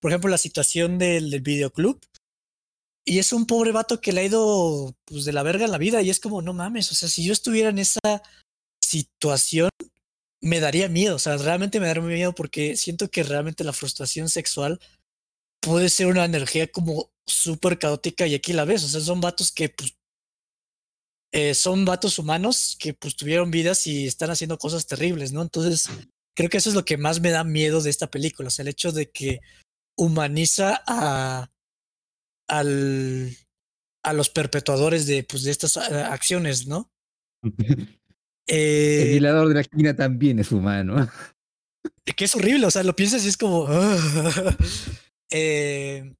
por 0.00 0.10
ejemplo, 0.10 0.30
la 0.30 0.38
situación 0.38 0.98
del, 0.98 1.30
del 1.30 1.40
videoclub 1.40 2.00
y 3.08 3.18
es 3.18 3.32
un 3.32 3.46
pobre 3.46 3.72
vato 3.72 4.02
que 4.02 4.12
le 4.12 4.20
ha 4.20 4.24
ido 4.24 4.94
pues, 5.06 5.24
de 5.24 5.32
la 5.32 5.42
verga 5.42 5.64
en 5.64 5.70
la 5.70 5.78
vida 5.78 6.02
y 6.02 6.10
es 6.10 6.20
como, 6.20 6.42
no 6.42 6.52
mames, 6.52 6.92
o 6.92 6.94
sea, 6.94 7.08
si 7.08 7.24
yo 7.24 7.32
estuviera 7.32 7.70
en 7.70 7.78
esa 7.78 8.00
situación, 8.82 9.70
me 10.42 10.60
daría 10.60 10.90
miedo, 10.90 11.16
o 11.16 11.18
sea, 11.18 11.38
realmente 11.38 11.80
me 11.80 11.86
daría 11.86 12.02
miedo 12.02 12.34
porque 12.34 12.76
siento 12.76 13.10
que 13.10 13.22
realmente 13.22 13.64
la 13.64 13.72
frustración 13.72 14.28
sexual 14.28 14.78
puede 15.60 15.88
ser 15.88 16.08
una 16.08 16.26
energía 16.26 16.70
como 16.70 17.10
súper 17.26 17.78
caótica 17.78 18.26
y 18.26 18.34
aquí 18.34 18.52
la 18.52 18.66
ves, 18.66 18.84
o 18.84 18.88
sea, 18.88 19.00
son 19.00 19.22
vatos 19.22 19.52
que 19.52 19.70
pues 19.70 19.96
eh, 21.32 21.54
son 21.54 21.84
vatos 21.84 22.18
humanos 22.18 22.76
que 22.80 22.94
pues 22.94 23.16
tuvieron 23.16 23.50
vidas 23.50 23.86
y 23.86 24.06
están 24.06 24.30
haciendo 24.30 24.56
cosas 24.58 24.86
terribles, 24.86 25.32
¿no? 25.32 25.42
Entonces, 25.42 25.88
creo 26.36 26.48
que 26.50 26.56
eso 26.58 26.70
es 26.70 26.74
lo 26.74 26.84
que 26.84 26.96
más 26.96 27.20
me 27.20 27.30
da 27.30 27.44
miedo 27.44 27.82
de 27.82 27.90
esta 27.90 28.10
película, 28.10 28.48
o 28.48 28.50
sea, 28.50 28.62
el 28.62 28.68
hecho 28.68 28.92
de 28.92 29.10
que 29.10 29.40
humaniza 29.98 30.82
a, 30.86 31.50
al, 32.48 33.30
a 34.04 34.12
los 34.12 34.30
perpetuadores 34.30 35.06
de, 35.06 35.24
pues, 35.24 35.42
de 35.42 35.50
estas 35.50 35.76
eh, 35.76 35.80
acciones, 36.02 36.66
¿no? 36.66 36.90
El 38.50 38.56
Eh, 38.56 39.08
violador 39.12 39.48
de 39.48 39.54
la 39.54 39.60
esquina 39.60 39.94
también 39.94 40.38
es 40.38 40.50
humano. 40.52 40.96
que 42.16 42.24
es 42.24 42.34
horrible, 42.34 42.64
o 42.66 42.70
sea, 42.70 42.82
lo 42.82 42.96
piensas 42.96 43.22
y 43.24 43.28
es 43.28 43.36
como... 43.36 43.66
eh, 45.30 46.14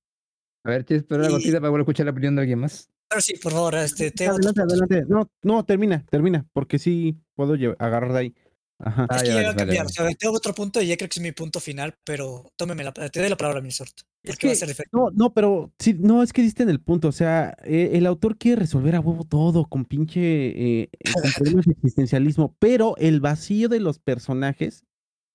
A 0.65 0.71
ver, 0.71 0.85
che, 0.85 0.97
espera 0.97 1.21
una 1.23 1.31
Y- 1.31 1.33
gotita 1.33 1.61
para 1.61 1.71
poder 1.71 1.81
escuchar 1.83 2.05
la 2.07 2.13
opinión 2.13 2.37
de 2.37 2.43
alguien 2.43 2.59
más. 2.59 2.91
Ahora 3.11 3.21
sí, 3.21 3.35
por 3.43 3.53
favor, 3.53 3.75
este, 3.77 4.11
te 4.11 4.27
Adelante, 4.27 4.63
adelante. 4.63 5.05
No, 5.09 5.31
no, 5.43 5.65
termina, 5.65 6.05
termina, 6.11 6.47
porque 6.53 6.79
sí 6.79 7.17
puedo 7.35 7.55
agarrar 7.79 8.13
de 8.13 8.19
ahí. 8.19 8.35
Ajá. 8.81 9.07
Ah, 9.11 9.17
es 9.17 9.23
que 9.25 9.29
ya, 9.29 9.43
ya 9.43 9.51
a 9.51 9.57
cambiar, 9.57 9.87
vale. 9.87 9.87
o 9.87 9.89
sea, 9.89 10.15
tengo 10.15 10.37
otro 10.37 10.55
punto 10.55 10.81
y 10.81 10.87
ya 10.87 10.97
creo 10.97 11.09
que 11.09 11.19
es 11.19 11.23
mi 11.23 11.33
punto 11.33 11.59
final, 11.59 11.95
pero 12.05 12.53
tómeme 12.57 12.85
la, 12.85 12.93
te 12.93 13.21
doy 13.21 13.29
la 13.29 13.37
palabra, 13.37 13.61
mi 13.61 13.73
sort. 13.73 13.91
Es 14.23 14.37
Porque 14.37 14.49
va 14.49 14.53
a 14.53 14.75
que-. 14.75 14.85
No, 14.93 15.11
no, 15.13 15.33
pero 15.35 15.73
sí, 15.79 15.97
no, 15.99 16.23
es 16.23 16.33
que 16.33 16.43
diste 16.43 16.63
en 16.63 16.69
el 16.69 16.81
punto. 16.81 17.09
O 17.09 17.13
sea, 17.13 17.57
eh, 17.65 17.91
el 17.95 18.07
autor 18.07 18.37
quiere 18.39 18.61
resolver 18.61 18.95
a 18.95 19.01
huevo 19.01 19.25
todo 19.25 19.65
con 19.65 19.85
pinche 19.85 20.21
eh, 20.21 20.91
con 21.13 21.23
problemas 21.63 21.67
de 21.67 21.73
existencialismo, 21.73 22.55
pero 22.61 22.97
el 22.99 23.21
vacío 23.21 23.69
de 23.69 23.81
los 23.81 23.99
personajes 23.99 24.85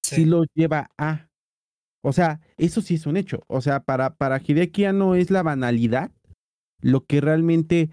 sí, 0.04 0.16
Sí. 0.16 0.26
lo 0.26 0.44
lleva 0.54 0.90
a. 0.98 1.30
O 2.02 2.14
sea, 2.14 2.40
eso 2.58 2.82
sí 2.82 2.96
es 2.96 3.06
un 3.06 3.18
hecho. 3.18 3.44
O 3.48 3.62
sea, 3.62 3.82
para, 3.82 4.16
para 4.16 4.42
Hideaki 4.46 4.84
no 4.94 5.16
es 5.16 5.32
la 5.32 5.42
banalidad 5.44 6.12
lo 6.84 7.06
que 7.06 7.22
realmente, 7.22 7.90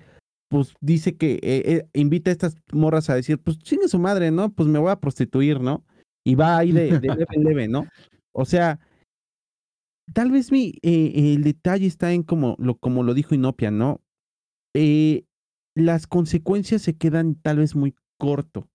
pues, 0.48 0.74
dice 0.80 1.16
que 1.16 1.34
eh, 1.34 1.40
eh, 1.42 1.88
invita 1.94 2.30
a 2.30 2.32
estas 2.32 2.56
morras 2.72 3.08
a 3.08 3.14
decir, 3.14 3.38
pues, 3.38 3.58
chingue 3.58 3.88
su 3.88 3.98
madre, 3.98 4.30
¿no? 4.30 4.52
Pues 4.52 4.68
me 4.68 4.78
voy 4.78 4.90
a 4.90 5.00
prostituir, 5.00 5.60
¿no? 5.60 5.84
Y 6.24 6.34
va 6.34 6.58
ahí 6.58 6.72
de, 6.72 6.98
de 6.98 7.08
leve 7.08 7.26
en 7.32 7.44
leve, 7.44 7.68
¿no? 7.68 7.86
O 8.32 8.44
sea, 8.44 8.78
tal 10.12 10.30
vez 10.30 10.52
mi, 10.52 10.74
eh, 10.82 11.34
el 11.34 11.42
detalle 11.42 11.86
está 11.86 12.12
en 12.12 12.22
como 12.22 12.56
lo, 12.58 12.76
como 12.76 13.02
lo 13.02 13.14
dijo 13.14 13.34
Inopia, 13.34 13.70
¿no? 13.70 14.00
Eh, 14.74 15.24
las 15.74 16.06
consecuencias 16.06 16.82
se 16.82 16.96
quedan 16.96 17.34
tal 17.36 17.58
vez 17.58 17.74
muy 17.74 17.94
corto. 18.18 18.68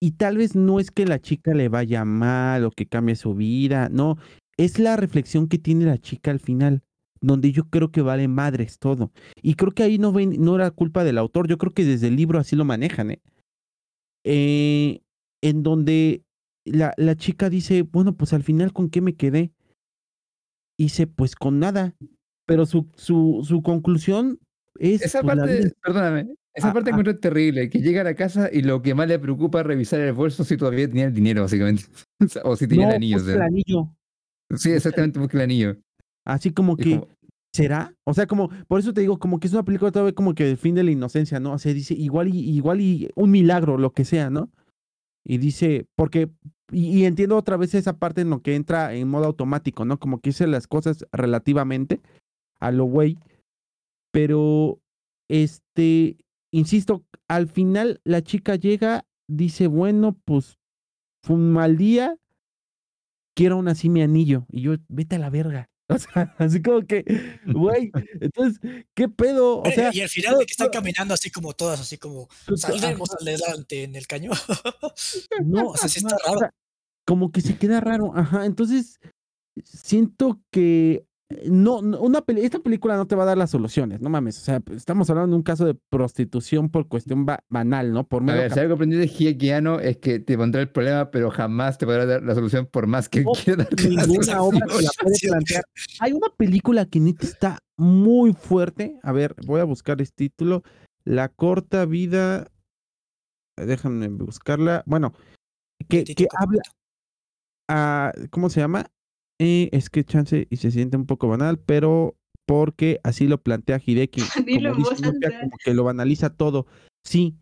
Y 0.00 0.12
tal 0.12 0.36
vez 0.36 0.54
no 0.54 0.80
es 0.80 0.90
que 0.90 1.06
la 1.06 1.20
chica 1.20 1.54
le 1.54 1.68
vaya 1.68 2.04
mal 2.04 2.64
o 2.64 2.70
que 2.70 2.86
cambie 2.86 3.16
su 3.16 3.34
vida, 3.34 3.88
no, 3.90 4.18
es 4.58 4.78
la 4.78 4.96
reflexión 4.96 5.48
que 5.48 5.58
tiene 5.58 5.86
la 5.86 5.98
chica 5.98 6.30
al 6.30 6.40
final, 6.40 6.82
donde 7.26 7.52
yo 7.52 7.64
creo 7.64 7.90
que 7.90 8.02
vale 8.02 8.28
madres 8.28 8.78
todo. 8.78 9.12
Y 9.42 9.54
creo 9.54 9.72
que 9.72 9.82
ahí 9.82 9.98
no, 9.98 10.12
ven, 10.12 10.36
no 10.38 10.56
era 10.56 10.70
culpa 10.70 11.04
del 11.04 11.18
autor, 11.18 11.48
yo 11.48 11.58
creo 11.58 11.72
que 11.72 11.84
desde 11.84 12.08
el 12.08 12.16
libro 12.16 12.38
así 12.38 12.56
lo 12.56 12.64
manejan, 12.64 13.10
¿eh? 13.12 13.22
Eh, 14.24 15.00
en 15.42 15.62
donde 15.62 16.22
la, 16.64 16.94
la 16.96 17.14
chica 17.16 17.50
dice, 17.50 17.82
bueno, 17.82 18.16
pues 18.16 18.32
al 18.32 18.42
final 18.42 18.72
con 18.72 18.88
qué 18.88 19.00
me 19.00 19.14
quedé. 19.14 19.52
Y 20.78 20.84
dice, 20.84 21.06
pues 21.06 21.36
con 21.36 21.58
nada. 21.58 21.94
Pero 22.46 22.66
su, 22.66 22.88
su, 22.96 23.44
su 23.46 23.62
conclusión 23.62 24.38
es... 24.78 25.02
Esa 25.02 25.22
pues, 25.22 25.36
parte, 25.36 25.72
perdóname, 25.82 26.34
esa 26.54 26.70
Ah, 26.70 26.72
parte 26.72 26.90
ah. 26.90 26.92
encuentro 26.92 27.18
terrible, 27.18 27.68
que 27.68 27.80
llega 27.80 28.02
a 28.02 28.04
la 28.04 28.14
casa 28.14 28.48
y 28.52 28.62
lo 28.62 28.80
que 28.80 28.94
más 28.94 29.08
le 29.08 29.18
preocupa 29.18 29.60
es 29.60 29.66
revisar 29.66 30.00
el 30.00 30.12
bolso 30.12 30.44
si 30.44 30.56
todavía 30.56 30.86
tenía 30.86 31.06
el 31.06 31.14
dinero, 31.14 31.42
básicamente. 31.42 31.84
O 32.44 32.56
si 32.56 32.68
tenía 32.68 32.86
no, 32.86 32.90
el 32.90 32.96
anillo. 32.96 33.16
o 33.16 33.18
busca 33.18 33.32
sea. 33.32 33.34
el 33.36 33.42
anillo. 33.42 33.96
Sí, 34.56 34.70
exactamente, 34.70 35.18
busca 35.18 35.36
el 35.38 35.44
anillo. 35.44 35.76
Así 36.24 36.50
como 36.52 36.76
que, 36.76 37.00
como- 37.00 37.08
¿será? 37.52 37.94
O 38.04 38.14
sea, 38.14 38.26
como, 38.26 38.48
por 38.66 38.80
eso 38.80 38.92
te 38.92 39.00
digo, 39.02 39.18
como 39.18 39.38
que 39.38 39.46
es 39.46 39.52
una 39.52 39.64
película 39.64 39.92
todavía 39.92 40.14
como 40.14 40.34
que 40.34 40.44
del 40.44 40.56
fin 40.56 40.74
de 40.74 40.82
la 40.84 40.90
inocencia, 40.90 41.40
¿no? 41.40 41.52
O 41.52 41.58
sea, 41.58 41.72
dice, 41.72 41.94
igual 41.94 42.28
y, 42.34 42.38
igual 42.40 42.80
y 42.80 43.10
un 43.14 43.30
milagro, 43.30 43.78
lo 43.78 43.92
que 43.92 44.04
sea, 44.04 44.30
¿no? 44.30 44.50
Y 45.24 45.38
dice, 45.38 45.86
porque, 45.96 46.30
y, 46.72 46.98
y 46.98 47.04
entiendo 47.04 47.36
otra 47.36 47.56
vez 47.56 47.74
esa 47.74 47.98
parte 47.98 48.22
en 48.22 48.30
lo 48.30 48.40
que 48.42 48.54
entra 48.56 48.94
en 48.94 49.08
modo 49.08 49.26
automático, 49.26 49.84
¿no? 49.84 49.98
Como 49.98 50.18
que 50.20 50.30
hice 50.30 50.46
las 50.46 50.66
cosas 50.66 51.06
relativamente 51.12 52.00
a 52.60 52.70
lo 52.72 52.84
güey, 52.84 53.18
pero, 54.12 54.80
este, 55.28 56.16
insisto, 56.52 57.04
al 57.28 57.48
final 57.48 58.00
la 58.04 58.22
chica 58.22 58.54
llega, 58.56 59.04
dice, 59.28 59.66
bueno, 59.66 60.16
pues, 60.24 60.58
fue 61.24 61.36
un 61.36 61.52
mal 61.52 61.76
día, 61.76 62.16
quiero 63.34 63.56
aún 63.56 63.68
así 63.68 63.88
mi 63.88 64.02
anillo. 64.02 64.46
Y 64.50 64.60
yo, 64.62 64.74
vete 64.88 65.16
a 65.16 65.18
la 65.18 65.30
verga. 65.30 65.68
O 65.94 65.98
sea, 65.98 66.34
así 66.38 66.60
como 66.62 66.82
que, 66.86 67.04
güey, 67.46 67.90
entonces, 68.20 68.60
¿qué 68.94 69.08
pedo? 69.08 69.58
O 69.60 69.66
Eh, 69.66 69.74
sea, 69.74 69.90
y 69.92 70.00
al 70.00 70.08
final 70.08 70.38
de 70.38 70.46
que 70.46 70.52
están 70.52 70.68
caminando 70.70 71.14
así 71.14 71.30
como 71.30 71.52
todas, 71.54 71.80
así 71.80 71.98
como 71.98 72.28
tú- 72.46 72.56
saldremos 72.56 73.10
adelante 73.20 73.84
en 73.84 73.94
el 73.96 74.06
cañón. 74.06 74.32
no, 75.44 75.68
o 75.68 75.76
sea, 75.76 75.88
sí 75.88 75.98
está 75.98 76.16
o 76.16 76.26
raro. 76.26 76.38
sea, 76.40 76.50
como 77.06 77.30
que 77.32 77.40
se 77.40 77.56
queda 77.58 77.80
raro, 77.80 78.12
ajá. 78.16 78.44
Entonces, 78.46 78.98
siento 79.62 80.40
que 80.50 81.04
no, 81.46 81.80
no, 81.82 82.00
una 82.00 82.20
peli- 82.20 82.42
esta 82.42 82.58
película 82.58 82.96
no 82.96 83.06
te 83.06 83.16
va 83.16 83.22
a 83.22 83.26
dar 83.26 83.38
las 83.38 83.50
soluciones, 83.50 84.00
no 84.00 84.10
mames. 84.10 84.38
O 84.38 84.40
sea, 84.44 84.62
estamos 84.72 85.08
hablando 85.10 85.30
de 85.30 85.36
un 85.36 85.42
caso 85.42 85.64
de 85.64 85.74
prostitución 85.74 86.68
por 86.68 86.86
cuestión 86.86 87.24
ba- 87.26 87.42
banal, 87.48 87.92
¿no? 87.92 88.06
Por 88.06 88.22
A 88.30 88.34
ver, 88.34 88.52
si 88.52 88.60
algo 88.60 88.74
aprendí 88.74 88.96
de 88.96 89.08
Hiekiano 89.08 89.80
es 89.80 89.96
que 89.96 90.20
te 90.20 90.36
pondrá 90.36 90.60
el 90.60 90.68
problema, 90.70 91.10
pero 91.10 91.30
jamás 91.30 91.78
te 91.78 91.86
podrá 91.86 92.04
dar 92.06 92.22
la 92.22 92.34
solución 92.34 92.66
por 92.66 92.86
más 92.86 93.08
que 93.08 93.22
No, 93.24 93.32
quiera 93.44 93.66
ninguna 93.76 94.42
obra 94.42 94.66
te 94.66 94.82
la 94.82 94.90
puede 95.02 95.16
plantear. 95.22 95.64
Hay 96.00 96.12
una 96.12 96.28
película 96.36 96.84
que 96.86 97.00
neta 97.00 97.26
está 97.26 97.58
muy 97.76 98.32
fuerte. 98.34 98.98
A 99.02 99.12
ver, 99.12 99.34
voy 99.46 99.60
a 99.60 99.64
buscar 99.64 100.00
este 100.02 100.28
título. 100.28 100.62
La 101.04 101.28
corta 101.28 101.84
vida. 101.86 102.48
Déjame 103.56 104.08
buscarla. 104.08 104.82
Bueno, 104.86 105.12
que, 105.88 106.04
habla. 106.36 106.62
a- 107.68 108.12
¿Cómo 108.30 108.50
se 108.50 108.60
llama? 108.60 108.90
Eh, 109.40 109.68
es 109.72 109.90
que 109.90 110.04
chance 110.04 110.46
y 110.50 110.56
se 110.56 110.70
siente 110.70 110.96
un 110.96 111.06
poco 111.06 111.28
banal, 111.28 111.58
pero 111.58 112.16
porque 112.46 113.00
así 113.02 113.26
lo 113.26 113.42
plantea 113.42 113.80
Hideki. 113.84 114.20
Como 114.62 114.74
dice 114.76 115.02
Nopia, 115.02 115.40
como 115.40 115.56
que 115.64 115.74
lo 115.74 115.84
banaliza 115.84 116.30
todo. 116.30 116.66
Sí, 117.04 117.36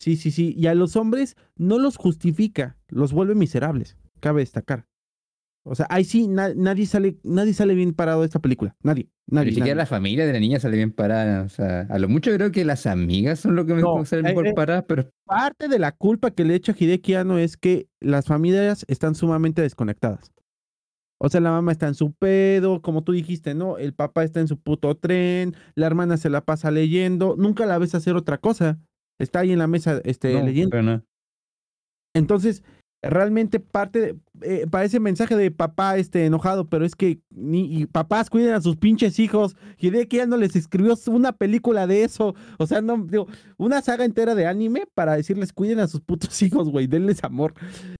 sí, 0.00 0.16
sí, 0.16 0.30
sí. 0.30 0.54
Y 0.56 0.66
a 0.66 0.74
los 0.74 0.96
hombres 0.96 1.36
no 1.56 1.78
los 1.78 1.96
justifica, 1.96 2.76
los 2.88 3.12
vuelve 3.12 3.34
miserables. 3.34 3.96
Cabe 4.20 4.40
destacar. 4.42 4.86
O 5.66 5.74
sea, 5.74 5.86
ahí 5.88 6.04
sí 6.04 6.28
na- 6.28 6.52
nadie 6.54 6.84
sale, 6.84 7.16
nadie 7.22 7.54
sale 7.54 7.74
bien 7.74 7.94
parado 7.94 8.20
de 8.20 8.26
esta 8.26 8.38
película. 8.38 8.76
Nadie, 8.82 9.08
nadie. 9.26 9.50
Ni 9.50 9.54
siquiera 9.54 9.76
la 9.78 9.86
familia 9.86 10.26
de 10.26 10.32
la 10.34 10.40
niña 10.40 10.60
sale 10.60 10.76
bien 10.76 10.92
parada. 10.92 11.42
O 11.42 11.48
sea, 11.48 11.86
a 11.88 11.98
lo 11.98 12.08
mucho 12.08 12.30
creo 12.34 12.52
que 12.52 12.66
las 12.66 12.84
amigas 12.86 13.40
son 13.40 13.56
lo 13.56 13.64
que 13.64 13.72
me 13.72 13.80
No, 13.80 14.04
salen 14.04 14.26
eh, 14.26 14.28
mejor 14.30 14.46
eh, 14.48 14.52
paradas, 14.54 14.84
pero 14.86 15.08
Parte 15.24 15.68
de 15.68 15.78
la 15.78 15.92
culpa 15.92 16.32
que 16.32 16.44
le 16.44 16.54
echa 16.54 16.74
Hideki 16.78 17.14
Anno 17.14 17.38
es 17.38 17.56
que 17.56 17.88
las 18.00 18.26
familias 18.26 18.84
están 18.88 19.14
sumamente 19.14 19.62
desconectadas. 19.62 20.32
O 21.24 21.28
sea, 21.30 21.40
la 21.40 21.50
mamá 21.50 21.72
está 21.72 21.88
en 21.88 21.94
su 21.94 22.12
pedo, 22.12 22.82
como 22.82 23.02
tú 23.02 23.12
dijiste, 23.12 23.54
¿no? 23.54 23.78
El 23.78 23.94
papá 23.94 24.24
está 24.24 24.40
en 24.40 24.48
su 24.48 24.58
puto 24.58 24.94
tren, 24.94 25.54
la 25.74 25.86
hermana 25.86 26.18
se 26.18 26.28
la 26.28 26.44
pasa 26.44 26.70
leyendo, 26.70 27.34
nunca 27.38 27.64
la 27.64 27.78
ves 27.78 27.94
hacer 27.94 28.14
otra 28.14 28.36
cosa. 28.36 28.78
Está 29.18 29.38
ahí 29.38 29.52
en 29.52 29.58
la 29.58 29.66
mesa 29.66 30.02
este, 30.04 30.34
no, 30.34 30.44
leyendo. 30.44 30.70
pero 30.70 30.82
no. 30.82 31.02
Entonces, 32.14 32.62
realmente 33.02 33.60
parte, 33.60 34.00
de- 34.00 34.16
eh, 34.42 34.66
parece 34.70 35.00
mensaje 35.00 35.36
de 35.36 35.50
papá 35.50 35.96
este, 35.98 36.26
enojado, 36.26 36.68
pero 36.68 36.84
es 36.84 36.94
que 36.94 37.20
ni, 37.30 37.80
y 37.80 37.86
papás 37.86 38.28
cuiden 38.30 38.54
a 38.54 38.60
sus 38.60 38.76
pinches 38.76 39.18
hijos. 39.18 39.56
Hideki 39.78 40.18
ya 40.18 40.26
no 40.26 40.36
les 40.36 40.56
escribió 40.56 40.94
una 41.06 41.32
película 41.32 41.86
de 41.86 42.04
eso. 42.04 42.34
O 42.58 42.66
sea, 42.66 42.80
no, 42.80 43.04
digo, 43.08 43.28
una 43.56 43.80
saga 43.82 44.04
entera 44.04 44.34
de 44.34 44.46
anime 44.46 44.84
para 44.94 45.16
decirles 45.16 45.52
cuiden 45.52 45.80
a 45.80 45.88
sus 45.88 46.00
putos 46.00 46.40
hijos, 46.42 46.70
güey, 46.70 46.86
denles 46.86 47.24
amor. 47.24 47.54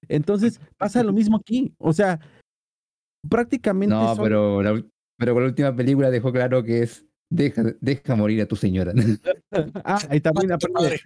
Entonces, 0.07 0.59
pasa 0.77 1.03
lo 1.03 1.13
mismo 1.13 1.37
aquí. 1.37 1.73
O 1.77 1.93
sea, 1.93 2.19
prácticamente 3.29 3.93
No, 3.95 4.15
son- 4.15 4.23
pero, 4.23 4.61
la 4.63 4.83
pero 5.17 5.33
con 5.33 5.43
la 5.43 5.49
última 5.49 5.75
película 5.75 6.09
dejó 6.09 6.31
claro 6.31 6.63
que 6.63 6.83
es 6.83 7.05
deja, 7.31 7.63
deja 7.81 8.15
morir 8.15 8.41
a 8.41 8.45
tu 8.47 8.55
señora. 8.55 8.93
Ah, 9.85 9.99
ahí 10.09 10.19
también 10.19 10.49
Mata 10.49 10.55
a 10.55 10.57
tu 10.57 10.67
aparte 10.67 10.73
madre. 10.73 11.01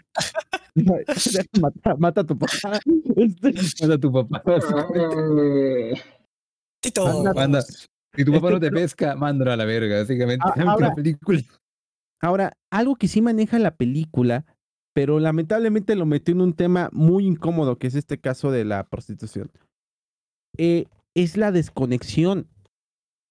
de- 0.76 1.60
mata, 1.62 1.96
mata 1.98 2.22
a 2.22 2.24
tu 2.24 2.38
papá. 2.38 2.80
Este, 3.16 3.54
Manda 3.82 3.96
a 3.96 4.00
tu 4.00 4.12
papá. 4.12 4.44
Tito. 6.82 7.08
Anda, 7.08 7.34
Manda. 7.34 7.62
Si 7.62 8.26
tu 8.26 8.32
papá 8.32 8.48
Este, 8.48 8.54
no 8.54 8.60
te 8.60 8.70
pero- 8.70 8.76
pesca, 8.82 9.16
mándalo 9.16 9.52
a 9.52 9.58
la 9.58 9.66
verga, 9.66 10.00
básicamente. 10.00 10.44
Ah, 10.56 10.76
la 10.80 10.94
película. 10.96 11.42
Ahora, 12.22 12.54
algo 12.72 12.96
que 12.96 13.08
sí 13.08 13.22
maneja 13.22 13.60
la 13.60 13.76
película, 13.76 14.46
pero 14.96 15.20
lamentablemente 15.20 15.96
lo 15.96 16.06
metió 16.06 16.34
en 16.34 16.42
un 16.42 16.54
tema 16.54 16.90
muy 16.92 17.26
incómodo, 17.26 17.78
que 17.78 17.88
es 17.88 17.96
este 17.96 18.18
caso 18.18 18.52
de 18.52 18.66
la 18.66 18.84
prostitución, 18.88 19.52
eh, 20.58 20.86
es 21.24 21.38
la 21.38 21.52
desconexión. 21.52 22.48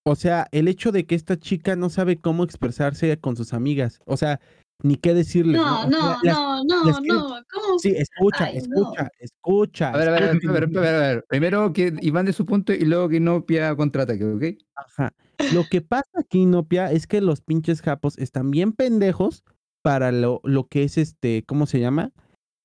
O 0.05 0.15
sea, 0.17 0.47
el 0.53 0.69
hecho 0.69 0.91
de 0.93 1.05
que 1.07 1.15
esta 1.15 1.39
chica 1.39 1.77
no 1.77 1.91
sabe 1.91 2.17
cómo 2.19 2.45
expresarse 2.45 3.19
con 3.19 3.37
sus 3.37 3.53
amigas. 3.53 4.01
O 4.07 4.17
sea, 4.17 4.41
ni 4.83 4.97
qué 4.97 5.13
decirles. 5.13 5.57
No, 5.61 5.87
no, 5.89 6.19
las- 6.23 6.37
no, 6.37 6.65
no, 6.65 6.85
las- 6.87 7.03
no. 7.03 7.43
¿Cómo? 7.53 7.79
Sí, 7.79 7.93
escucha, 7.97 8.45
Ay, 8.45 8.61
no. 8.69 8.77
escucha, 8.81 9.11
escucha. 9.19 9.91
A 9.91 9.97
ver, 9.99 10.09
a 10.09 10.13
ver, 10.13 10.23
a 10.23 10.27
ver, 10.33 10.41
a 10.49 10.53
ver, 10.53 10.65
a 10.65 10.81
ver, 10.81 10.95
a 10.95 10.99
ver. 11.01 11.25
Primero 11.29 11.73
que 11.73 11.93
Iván 12.01 12.27
de 12.27 12.33
su 12.33 12.47
punto 12.47 12.73
y 12.73 12.85
luego 12.85 13.09
que 13.09 13.21
no 13.21 13.45
pida 13.45 13.75
contraataque, 13.77 14.25
¿ok? 14.25 14.45
Ajá. 14.77 15.13
Lo 15.53 15.65
que 15.69 15.83
pasa 15.83 16.09
aquí, 16.19 16.47
Nopia, 16.47 16.91
es 16.93 17.07
que 17.07 17.21
los 17.21 17.41
pinches 17.41 17.83
japos 17.83 18.17
están 18.19 18.51
bien 18.51 18.73
pendejos 18.73 19.45
para 19.83 20.11
lo, 20.13 20.41
lo 20.45 20.69
que 20.69 20.85
es 20.85 20.97
este, 20.97 21.45
¿cómo 21.47 21.67
se 21.67 21.81
llama? 21.81 22.13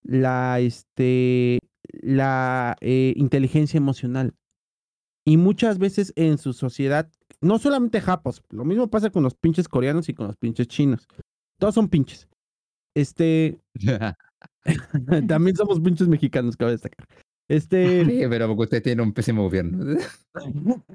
La, 0.04 0.60
este, 0.60 1.60
la 2.02 2.76
eh, 2.82 3.14
inteligencia 3.18 3.78
emocional. 3.78 4.34
Y 5.26 5.38
muchas 5.38 5.78
veces 5.78 6.12
en 6.16 6.38
su 6.38 6.54
sociedad, 6.54 7.10
no 7.42 7.58
solamente 7.60 8.02
japos, 8.02 8.44
lo 8.50 8.66
mismo 8.66 8.90
pasa 8.90 9.10
con 9.10 9.24
los 9.24 9.36
pinches 9.36 9.68
coreanos 9.68 10.10
y 10.10 10.14
con 10.14 10.28
los 10.28 10.38
pinches 10.38 10.68
chinos. 10.68 11.08
Todos 11.60 11.76
son 11.76 11.88
pinches. 11.88 12.28
Este, 12.96 13.60
también 15.28 15.56
somos 15.56 15.80
pinches 15.80 16.08
mexicanos, 16.08 16.58
cabe 16.58 16.72
destacar. 16.72 17.08
Este, 17.50 18.06
Sí, 18.06 18.22
pero 18.30 18.54
usted 18.54 18.82
tiene 18.84 19.02
un 19.02 19.14
pésimo 19.14 19.44
gobierno. 19.44 19.98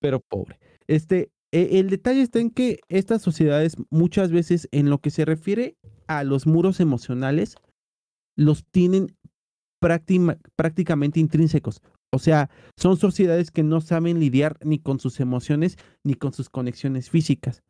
pero 0.00 0.20
pobre. 0.20 0.58
Este, 0.86 1.30
e- 1.52 1.78
el 1.78 1.90
detalle 1.90 2.22
está 2.22 2.40
en 2.40 2.50
que 2.50 2.80
estas 2.88 3.22
sociedades 3.22 3.76
muchas 3.90 4.30
veces 4.32 4.68
en 4.72 4.90
lo 4.90 4.98
que 4.98 5.10
se 5.10 5.24
refiere 5.24 5.76
a 6.06 6.24
los 6.24 6.46
muros 6.46 6.80
emocionales 6.80 7.56
los 8.36 8.64
tienen 8.64 9.16
práctima- 9.80 10.38
prácticamente 10.56 11.20
intrínsecos. 11.20 11.80
O 12.12 12.18
sea, 12.18 12.50
son 12.76 12.96
sociedades 12.96 13.50
que 13.50 13.62
no 13.62 13.80
saben 13.80 14.18
lidiar 14.18 14.58
ni 14.64 14.78
con 14.78 14.98
sus 14.98 15.20
emociones 15.20 15.76
ni 16.02 16.14
con 16.14 16.32
sus 16.32 16.48
conexiones 16.50 17.08
físicas. 17.10 17.62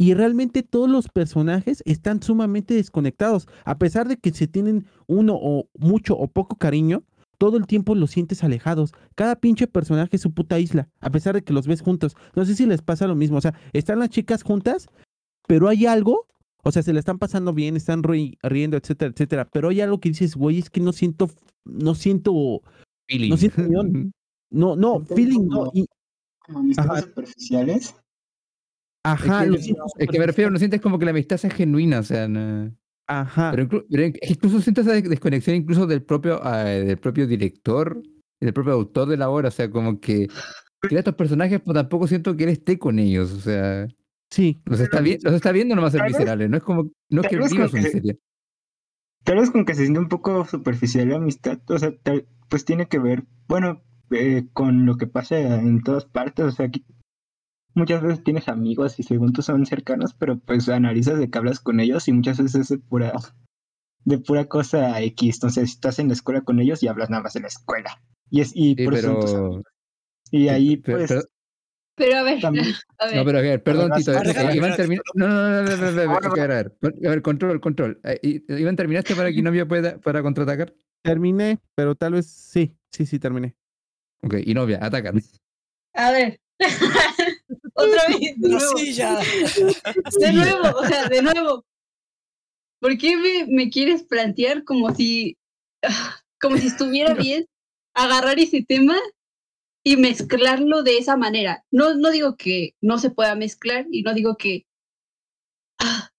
Y 0.00 0.14
realmente 0.14 0.62
todos 0.62 0.88
los 0.88 1.08
personajes 1.08 1.82
están 1.84 2.22
sumamente 2.22 2.74
desconectados. 2.74 3.48
A 3.64 3.78
pesar 3.78 4.06
de 4.06 4.16
que 4.16 4.30
se 4.32 4.46
tienen 4.46 4.86
uno 5.08 5.36
o 5.40 5.68
mucho 5.76 6.16
o 6.16 6.28
poco 6.28 6.56
cariño, 6.56 7.02
todo 7.38 7.56
el 7.56 7.66
tiempo 7.66 7.96
los 7.96 8.12
sientes 8.12 8.44
alejados. 8.44 8.92
Cada 9.16 9.36
pinche 9.36 9.66
personaje 9.66 10.14
es 10.16 10.22
su 10.22 10.32
puta 10.32 10.58
isla, 10.60 10.88
a 11.00 11.10
pesar 11.10 11.34
de 11.34 11.42
que 11.42 11.52
los 11.52 11.66
ves 11.66 11.82
juntos. 11.82 12.14
No 12.36 12.44
sé 12.44 12.54
si 12.54 12.66
les 12.66 12.82
pasa 12.82 13.08
lo 13.08 13.16
mismo. 13.16 13.38
O 13.38 13.40
sea, 13.40 13.54
están 13.72 13.98
las 13.98 14.10
chicas 14.10 14.44
juntas, 14.44 14.86
pero 15.48 15.68
hay 15.68 15.86
algo. 15.86 16.26
O 16.62 16.70
sea, 16.70 16.82
se 16.82 16.92
le 16.92 17.00
están 17.00 17.18
pasando 17.18 17.52
bien, 17.52 17.76
están 17.76 18.02
ri- 18.02 18.38
riendo, 18.42 18.76
etcétera, 18.76 19.10
etcétera. 19.12 19.48
Pero 19.52 19.68
hay 19.70 19.80
algo 19.80 19.98
que 19.98 20.10
dices, 20.10 20.36
güey, 20.36 20.58
es 20.58 20.70
que 20.70 20.80
no 20.80 20.92
siento, 20.92 21.30
no 21.64 21.94
siento, 21.94 22.60
Feeling. 23.08 23.30
no 23.30 23.36
siento 23.36 23.62
unión. 23.62 24.12
No, 24.50 24.76
no, 24.76 25.04
feeling, 25.04 25.46
no. 25.46 25.56
como- 25.58 25.70
y- 25.74 25.86
Como 26.38 26.60
amistades 26.60 26.90
Ajá. 26.90 27.00
superficiales. 27.02 27.94
ajá, 29.04 29.42
es, 29.44 29.50
lo 29.50 29.56
que, 29.56 29.62
siento 29.62 29.82
es 29.98 30.08
que 30.08 30.18
me 30.18 30.26
refiero, 30.26 30.50
no 30.50 30.58
sientes 30.58 30.80
como 30.80 30.98
que 30.98 31.04
la 31.04 31.10
amistad 31.10 31.36
sea 31.36 31.50
genuina, 31.50 31.98
o 31.98 32.02
sea, 32.02 32.28
no- 32.28 32.74
Ajá. 33.06 33.50
pero, 33.50 33.68
inclu- 33.68 33.86
pero 33.90 34.04
incluso 34.04 34.60
siento 34.62 34.80
esa 34.80 34.92
des- 34.92 35.08
desconexión 35.08 35.54
incluso 35.56 35.86
del 35.86 36.02
propio, 36.02 36.40
ah, 36.42 36.64
del 36.64 36.96
propio 36.98 37.26
director 37.26 38.02
del 38.40 38.52
propio 38.54 38.72
autor 38.72 39.08
de 39.08 39.16
la 39.18 39.28
obra, 39.30 39.48
o 39.48 39.50
sea, 39.50 39.68
como 39.70 40.00
que 40.00 40.28
crea 40.80 41.00
estos 41.00 41.14
personajes, 41.16 41.60
pero 41.60 41.74
tampoco 41.74 42.06
siento 42.06 42.34
que 42.36 42.44
él 42.44 42.50
esté 42.50 42.78
con 42.78 42.98
ellos, 42.98 43.30
o 43.32 43.40
sea, 43.40 43.86
Sí, 44.30 44.60
los 44.64 44.78
está, 44.80 45.00
vi- 45.00 45.18
los 45.22 45.34
está 45.34 45.52
viendo 45.52 45.74
nomás 45.74 45.92
vez- 45.92 46.04
miserables, 46.04 46.48
no 46.48 46.56
es 46.58 46.62
como, 46.62 46.90
no 47.10 47.20
es 47.22 47.28
que 47.28 47.36
viva 47.36 47.48
su 47.68 47.76
miseria. 47.76 48.14
Tal 49.24 49.36
vez 49.38 49.50
con 49.50 49.64
que 49.64 49.74
se 49.74 49.82
siente 49.82 50.00
un 50.00 50.08
poco 50.08 50.44
superficial 50.46 51.08
la 51.08 51.16
amistad, 51.16 51.58
o 51.68 51.78
sea, 51.78 51.92
tal- 52.02 52.26
pues 52.48 52.64
tiene 52.64 52.86
que 52.88 52.98
ver, 52.98 53.24
bueno, 53.46 53.82
eh, 54.10 54.46
con 54.54 54.86
lo 54.86 54.96
que 54.96 55.06
pasa 55.06 55.38
en 55.38 55.82
todas 55.82 56.06
partes, 56.06 56.46
o 56.46 56.50
sea, 56.50 56.66
aquí 56.66 56.84
muchas 57.74 58.02
veces 58.02 58.24
tienes 58.24 58.48
amigos 58.48 58.98
y 58.98 59.02
según 59.02 59.32
tú 59.32 59.42
son 59.42 59.66
cercanos, 59.66 60.14
pero 60.14 60.38
pues 60.38 60.68
analizas 60.68 61.18
de 61.18 61.28
que 61.30 61.38
hablas 61.38 61.60
con 61.60 61.78
ellos 61.80 62.08
y 62.08 62.12
muchas 62.12 62.38
veces 62.38 62.62
es 62.62 62.68
de 62.68 62.78
pura, 62.78 63.12
de 64.04 64.18
pura 64.18 64.46
cosa 64.46 65.00
X, 65.02 65.36
entonces 65.36 65.70
estás 65.70 65.98
en 65.98 66.08
la 66.08 66.14
escuela 66.14 66.40
con 66.40 66.58
ellos 66.60 66.82
y 66.82 66.88
hablas 66.88 67.10
nada 67.10 67.22
más 67.24 67.36
en 67.36 67.42
la 67.42 67.48
escuela. 67.48 68.00
Y, 68.30 68.40
es, 68.40 68.52
y 68.54 68.74
Sí, 68.74 68.84
por 68.84 68.94
eso 68.94 69.08
son 69.12 69.20
tus 69.20 69.30
pero, 69.32 69.44
amigos. 69.46 69.64
Y 70.30 70.48
ahí 70.48 70.76
pues 70.78 71.08
pero- 71.08 71.20
Pero 71.20 71.28
a 72.00 72.22
ver, 72.22 72.40
también... 72.40 72.66
a 72.98 73.06
ver. 73.06 73.16
No, 73.16 73.24
pero 73.24 73.38
a 73.38 73.42
ver, 73.42 73.62
perdón, 73.62 73.92
Tito. 73.96 74.12
vas- 74.12 74.22
eh, 74.24 74.28
déjame, 74.28 74.54
Iván 74.56 74.76
termina. 74.76 75.02
No, 75.14 75.28
no, 75.28 75.34
no, 75.36 75.62
no, 75.62 75.62
no, 75.62 75.76
no, 75.76 75.90
no, 75.92 76.04
no, 76.06 76.12
Ahora 76.12 76.28
a 76.42 76.46
ver, 76.46 76.72
a 76.82 77.10
ver, 77.10 77.22
control, 77.22 77.60
control. 77.60 78.00
Eh, 78.04 78.18
I- 78.22 78.44
Iván, 78.60 78.76
¿terminaste 78.76 79.14
para 79.14 79.32
que 79.32 79.42
novia 79.42 79.66
pueda 79.66 79.98
para 80.00 80.22
contraatacar? 80.22 80.74
terminé, 81.02 81.58
pero 81.74 81.94
tal 81.94 82.14
vez 82.14 82.26
sí, 82.26 82.74
sí, 82.90 83.06
sí, 83.06 83.18
terminé. 83.18 83.54
Ok, 84.22 84.34
y 84.44 84.52
novia, 84.52 84.78
atacan. 84.82 85.22
A 85.94 86.10
ver. 86.10 86.40
Otra 87.74 88.08
vez, 88.08 88.20
de 88.20 88.34
Pero 88.42 88.54
nuevo. 88.58 88.76
sí, 88.78 88.92
ya. 88.92 89.20
De 90.20 90.32
nuevo, 90.32 90.78
o 90.78 90.84
sea, 90.86 91.08
de 91.08 91.22
nuevo. 91.22 91.64
¿Por 92.80 92.98
qué 92.98 93.16
me, 93.16 93.46
me 93.46 93.70
quieres 93.70 94.02
plantear 94.02 94.64
como 94.64 94.94
si, 94.94 95.36
ah, 95.84 96.16
como 96.40 96.56
si 96.56 96.66
estuviera 96.66 97.14
bien 97.14 97.46
agarrar 97.94 98.38
ese 98.38 98.62
tema 98.62 98.96
y 99.88 99.96
mezclarlo 99.96 100.82
de 100.82 100.98
esa 100.98 101.16
manera? 101.16 101.64
No, 101.70 101.94
no 101.94 102.10
digo 102.10 102.36
que 102.36 102.74
no 102.82 102.98
se 102.98 103.08
pueda 103.08 103.34
mezclar 103.34 103.86
y 103.90 104.02
no 104.02 104.12
digo 104.12 104.36
que, 104.36 104.66
ah, 105.78 106.10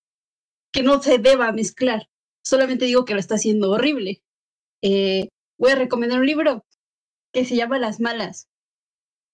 que 0.72 0.82
no 0.82 1.00
se 1.04 1.20
deba 1.20 1.52
mezclar. 1.52 2.10
Solamente 2.44 2.86
digo 2.86 3.06
que 3.06 3.14
lo 3.14 3.20
está 3.20 3.36
haciendo 3.36 3.70
horrible. 3.70 4.24
Eh, 4.82 5.30
voy 5.60 5.72
a 5.74 5.76
recomendar 5.76 6.20
un 6.20 6.26
libro 6.26 6.66
que 7.32 7.46
se 7.46 7.56
llama 7.56 7.78
Las 7.78 8.00
Malas. 8.00 8.50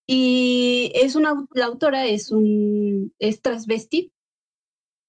Y 0.05 0.91
es 0.95 1.15
una, 1.15 1.47
la 1.53 1.67
autora 1.67 2.05
es 2.05 2.29
un, 2.29 3.13
es 3.19 3.41
transvesti, 3.41 4.11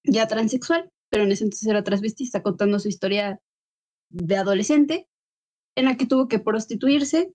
ya 0.05 0.25
transexual, 0.29 0.89
pero 1.09 1.25
en 1.25 1.33
ese 1.33 1.43
entonces 1.43 1.67
era 1.67 1.83
transvesti, 1.83 2.23
está 2.23 2.41
contando 2.41 2.79
su 2.79 2.87
historia 2.87 3.41
de 4.07 4.37
adolescente, 4.37 5.09
en 5.75 5.83
la 5.83 5.97
que 5.97 6.05
tuvo 6.05 6.29
que 6.29 6.39
prostituirse, 6.39 7.33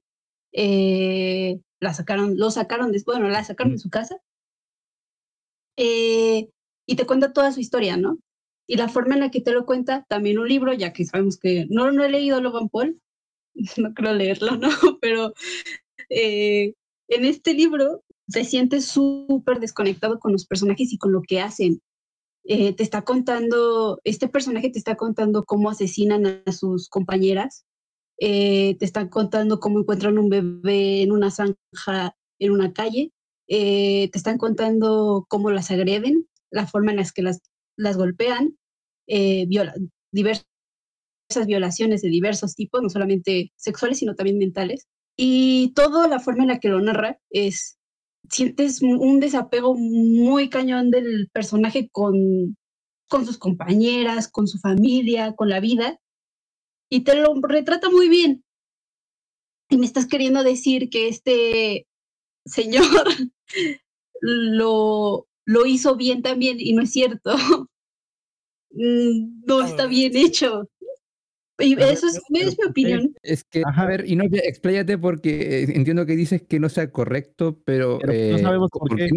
eh, 0.53 1.61
la 1.81 1.95
sacaron, 1.95 2.39
lo 2.39 2.51
sacaron 2.51 2.93
después, 2.93 3.19
bueno, 3.19 3.33
la 3.33 3.45
sacaron 3.45 3.73
de 3.73 3.79
su 3.79 3.91
casa, 3.91 4.21
eh, 5.77 6.51
y 6.87 6.97
te 6.97 7.07
cuenta 7.07 7.33
toda 7.33 7.53
su 7.53 7.61
historia, 7.61 7.97
¿no? 7.97 8.19
Y 8.67 8.77
la 8.77 8.89
forma 8.89 9.15
en 9.15 9.21
la 9.21 9.31
que 9.31 9.41
te 9.41 9.53
lo 9.53 9.67
cuenta, 9.67 10.05
también 10.09 10.39
un 10.39 10.49
libro, 10.49 10.73
ya 10.73 10.93
que 10.93 11.05
sabemos 11.05 11.39
que 11.39 11.67
no, 11.71 11.91
no 11.93 12.05
he 12.05 12.11
leído 12.11 12.41
Logan 12.41 12.69
Paul, 12.69 13.01
no 13.77 13.95
creo 13.95 14.15
leerlo, 14.15 14.57
¿no? 14.57 14.69
Pero 15.01 15.33
eh, 16.09 16.75
en 17.09 17.25
este 17.25 17.55
libro 17.55 18.03
te 18.31 18.45
sientes 18.45 18.87
súper 18.87 19.61
desconectado 19.61 20.19
con 20.19 20.33
los 20.33 20.47
personajes 20.47 20.93
y 20.93 20.99
con 20.99 21.13
lo 21.13 21.23
que 21.23 21.41
hacen. 21.41 21.81
Eh, 22.45 22.73
te 22.75 22.83
está 22.83 23.03
contando, 23.03 24.01
este 24.05 24.29
personaje 24.29 24.71
te 24.71 24.79
está 24.79 24.97
contando 24.97 25.45
cómo 25.45 25.71
asesinan 25.71 26.43
a 26.45 26.53
sus 26.53 26.89
compañeras, 26.89 27.65
eh, 28.25 28.77
te 28.79 28.85
están 28.85 29.09
contando 29.09 29.59
cómo 29.59 29.81
encuentran 29.81 30.17
un 30.17 30.29
bebé 30.29 31.03
en 31.03 31.11
una 31.11 31.33
zanja 31.33 32.15
en 32.39 32.53
una 32.53 32.73
calle, 32.73 33.11
eh, 33.49 34.09
te 34.13 34.17
están 34.19 34.39
contando 34.39 35.27
cómo 35.29 35.51
las 35.51 35.73
agreden, 35.73 36.29
la 36.53 36.69
forma 36.69 36.93
en 36.93 36.99
la 36.99 37.05
que 37.13 37.23
las, 37.23 37.41
las 37.77 37.97
golpean, 37.97 38.57
eh, 39.09 39.47
viola, 39.49 39.75
diversas 40.13 40.47
violaciones 41.47 42.03
de 42.03 42.11
diversos 42.11 42.55
tipos, 42.55 42.81
no 42.81 42.89
solamente 42.91 43.53
sexuales, 43.57 43.99
sino 43.99 44.15
también 44.15 44.39
mentales. 44.39 44.87
Y 45.17 45.73
toda 45.75 46.07
la 46.07 46.21
forma 46.21 46.45
en 46.45 46.49
la 46.51 46.61
que 46.61 46.69
lo 46.69 46.81
narra 46.81 47.19
es, 47.31 47.79
sientes 48.31 48.83
un- 48.83 49.19
desapego 49.19 49.75
muy 49.75 50.49
cañón 50.49 50.91
del 50.93 51.29
personaje 51.33 51.89
con, 51.91 52.57
con 53.09 53.27
sus 53.27 53.37
compañeras, 53.39 54.29
con 54.29 54.47
su 54.47 54.59
familia, 54.59 55.33
con 55.35 55.49
la 55.49 55.59
vida, 55.59 55.99
y 56.95 57.01
te 57.05 57.17
lo 57.17 57.35
retrata 57.43 57.89
muy 57.91 58.09
bien. 58.11 58.45
Y 59.71 59.79
me 59.79 59.87
estás 59.87 60.07
queriendo 60.07 60.43
decir 60.45 60.91
que 60.91 61.09
este 61.09 61.87
señor 62.45 62.85
lo, 64.21 65.27
lo 65.47 65.67
hizo 65.67 65.97
bien 65.97 66.23
también, 66.23 66.59
y 66.61 66.73
no 66.75 66.83
es 66.83 66.91
cierto. 66.93 67.35
Mm, 68.75 69.43
No 69.47 69.61
está 69.63 69.87
bien 69.87 70.17
hecho. 70.17 70.67
Y 71.59 71.75
eso 71.75 72.07
es, 72.07 72.19
pero- 72.33 72.49
es 72.49 72.59
mi 72.59 72.65
opinión. 72.65 73.15
Es 73.23 73.45
que, 73.45 73.63
Ajá. 73.67 73.83
a 73.83 73.87
ver, 73.87 74.09
y 74.09 74.17
novia, 74.17 74.41
expláyate 74.47 74.97
porque 74.97 75.61
eh, 75.65 75.67
entiendo 75.75 76.07
que 76.07 76.17
dices 76.17 76.41
que 76.49 76.59
no 76.59 76.71
sea 76.71 76.91
correcto, 76.91 77.61
pero. 77.67 77.99
Pero 77.99 78.13
no 78.15 78.37
eh, 78.39 78.43
sabemos 78.43 78.71
co- 78.71 78.79
por 78.79 78.97
qué. 78.97 79.11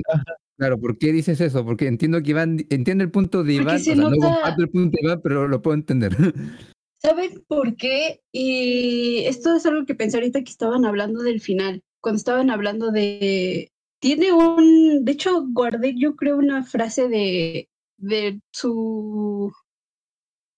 Claro, 0.57 0.77
¿por 0.77 0.97
qué 0.97 1.13
dices 1.13 1.39
eso? 1.39 1.63
Porque 1.63 1.87
entiendo 1.87 2.21
que 2.21 2.31
Iván, 2.31 2.65
entiendo 2.69 3.05
el 3.05 3.11
punto 3.11 3.45
de 3.45 3.53
Iván, 3.53 3.79
o 3.89 3.95
no 3.95 4.11
comparto 4.11 4.61
el 4.61 4.69
punto 4.69 4.97
de 5.01 5.07
Iván, 5.07 5.21
pero 5.23 5.47
lo 5.47 5.61
puedo 5.61 5.75
entender. 5.75 6.11
¿Saben 7.05 7.43
por 7.47 7.75
qué? 7.77 8.21
Y 8.31 9.25
esto 9.25 9.55
es 9.55 9.65
algo 9.67 9.85
que 9.85 9.93
pensé 9.93 10.17
ahorita 10.17 10.43
que 10.43 10.49
estaban 10.49 10.85
hablando 10.85 11.21
del 11.21 11.39
final, 11.39 11.83
cuando 12.01 12.17
estaban 12.17 12.49
hablando 12.49 12.89
de... 12.91 13.71
Tiene 13.99 14.33
un... 14.33 15.05
De 15.05 15.11
hecho, 15.11 15.45
guardé 15.49 15.93
yo 15.95 16.15
creo 16.15 16.35
una 16.37 16.63
frase 16.63 17.07
de, 17.07 17.69
de 17.97 18.41
su 18.51 19.53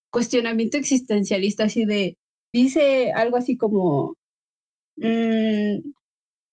cuestionamiento 0.09 0.77
existencialista, 0.77 1.65
así 1.65 1.83
de... 1.83 2.17
Dice 2.53 3.11
algo 3.11 3.35
así 3.35 3.57
como... 3.57 4.15
mm, 4.95 5.79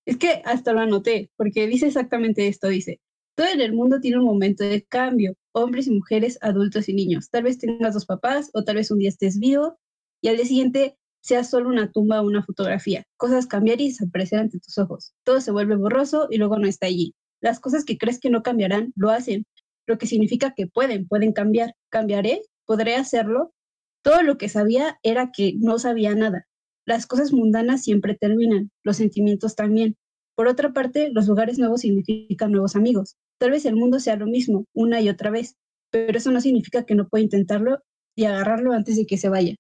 es 0.06 0.16
que 0.18 0.42
hasta 0.44 0.72
lo 0.72 0.80
anoté, 0.80 1.30
porque 1.36 1.68
dice 1.68 1.86
exactamente 1.86 2.48
esto, 2.48 2.66
dice, 2.68 3.00
Todo 3.36 3.46
en 3.48 3.60
el 3.60 3.72
mundo 3.72 4.00
tiene 4.00 4.18
un 4.18 4.26
momento 4.26 4.64
de 4.64 4.82
cambio, 4.82 5.34
hombres 5.52 5.86
y 5.86 5.92
mujeres, 5.92 6.38
adultos 6.42 6.88
y 6.88 6.94
niños. 6.94 7.30
Tal 7.30 7.44
vez 7.44 7.58
tengas 7.58 7.94
dos 7.94 8.06
papás 8.06 8.50
o 8.54 8.64
tal 8.64 8.76
vez 8.76 8.90
un 8.90 8.98
día 8.98 9.08
estés 9.08 9.38
vivo 9.38 9.78
y 10.24 10.28
al 10.28 10.36
día 10.36 10.46
siguiente 10.46 10.96
sea 11.20 11.44
solo 11.44 11.68
una 11.68 11.92
tumba 11.92 12.22
o 12.22 12.26
una 12.26 12.42
fotografía. 12.42 13.04
Cosas 13.18 13.46
cambiar 13.46 13.82
y 13.82 13.88
desaparecer 13.88 14.38
ante 14.38 14.58
tus 14.58 14.78
ojos. 14.78 15.12
Todo 15.22 15.42
se 15.42 15.50
vuelve 15.50 15.76
borroso 15.76 16.28
y 16.30 16.38
luego 16.38 16.58
no 16.58 16.66
está 16.66 16.86
allí. 16.86 17.14
Las 17.42 17.60
cosas 17.60 17.84
que 17.84 17.98
crees 17.98 18.18
que 18.20 18.30
no 18.30 18.42
cambiarán, 18.42 18.94
lo 18.96 19.10
hacen, 19.10 19.44
lo 19.86 19.98
que 19.98 20.06
significa 20.06 20.54
que 20.56 20.66
pueden, 20.66 21.06
pueden 21.06 21.34
cambiar. 21.34 21.74
¿Cambiaré? 21.90 22.40
¿Podré 22.64 22.96
hacerlo? 22.96 23.52
Todo 24.00 24.22
lo 24.22 24.38
que 24.38 24.48
sabía 24.48 24.98
era 25.02 25.30
que 25.30 25.52
no 25.58 25.78
sabía 25.78 26.14
nada. 26.14 26.46
Las 26.86 27.06
cosas 27.06 27.34
mundanas 27.34 27.82
siempre 27.82 28.16
terminan, 28.18 28.70
los 28.82 28.96
sentimientos 28.96 29.56
también. 29.56 29.98
Por 30.34 30.48
otra 30.48 30.72
parte, 30.72 31.10
los 31.12 31.28
lugares 31.28 31.58
nuevos 31.58 31.82
significan 31.82 32.50
nuevos 32.50 32.76
amigos. 32.76 33.18
Tal 33.36 33.50
vez 33.50 33.66
el 33.66 33.76
mundo 33.76 34.00
sea 34.00 34.16
lo 34.16 34.26
mismo, 34.26 34.64
una 34.72 35.02
y 35.02 35.10
otra 35.10 35.30
vez, 35.30 35.56
pero 35.90 36.16
eso 36.16 36.30
no 36.30 36.40
significa 36.40 36.86
que 36.86 36.94
no 36.94 37.08
pueda 37.08 37.22
intentarlo 37.22 37.80
y 38.16 38.24
agarrarlo 38.24 38.72
antes 38.72 38.96
de 38.96 39.04
que 39.04 39.18
se 39.18 39.28
vaya. 39.28 39.54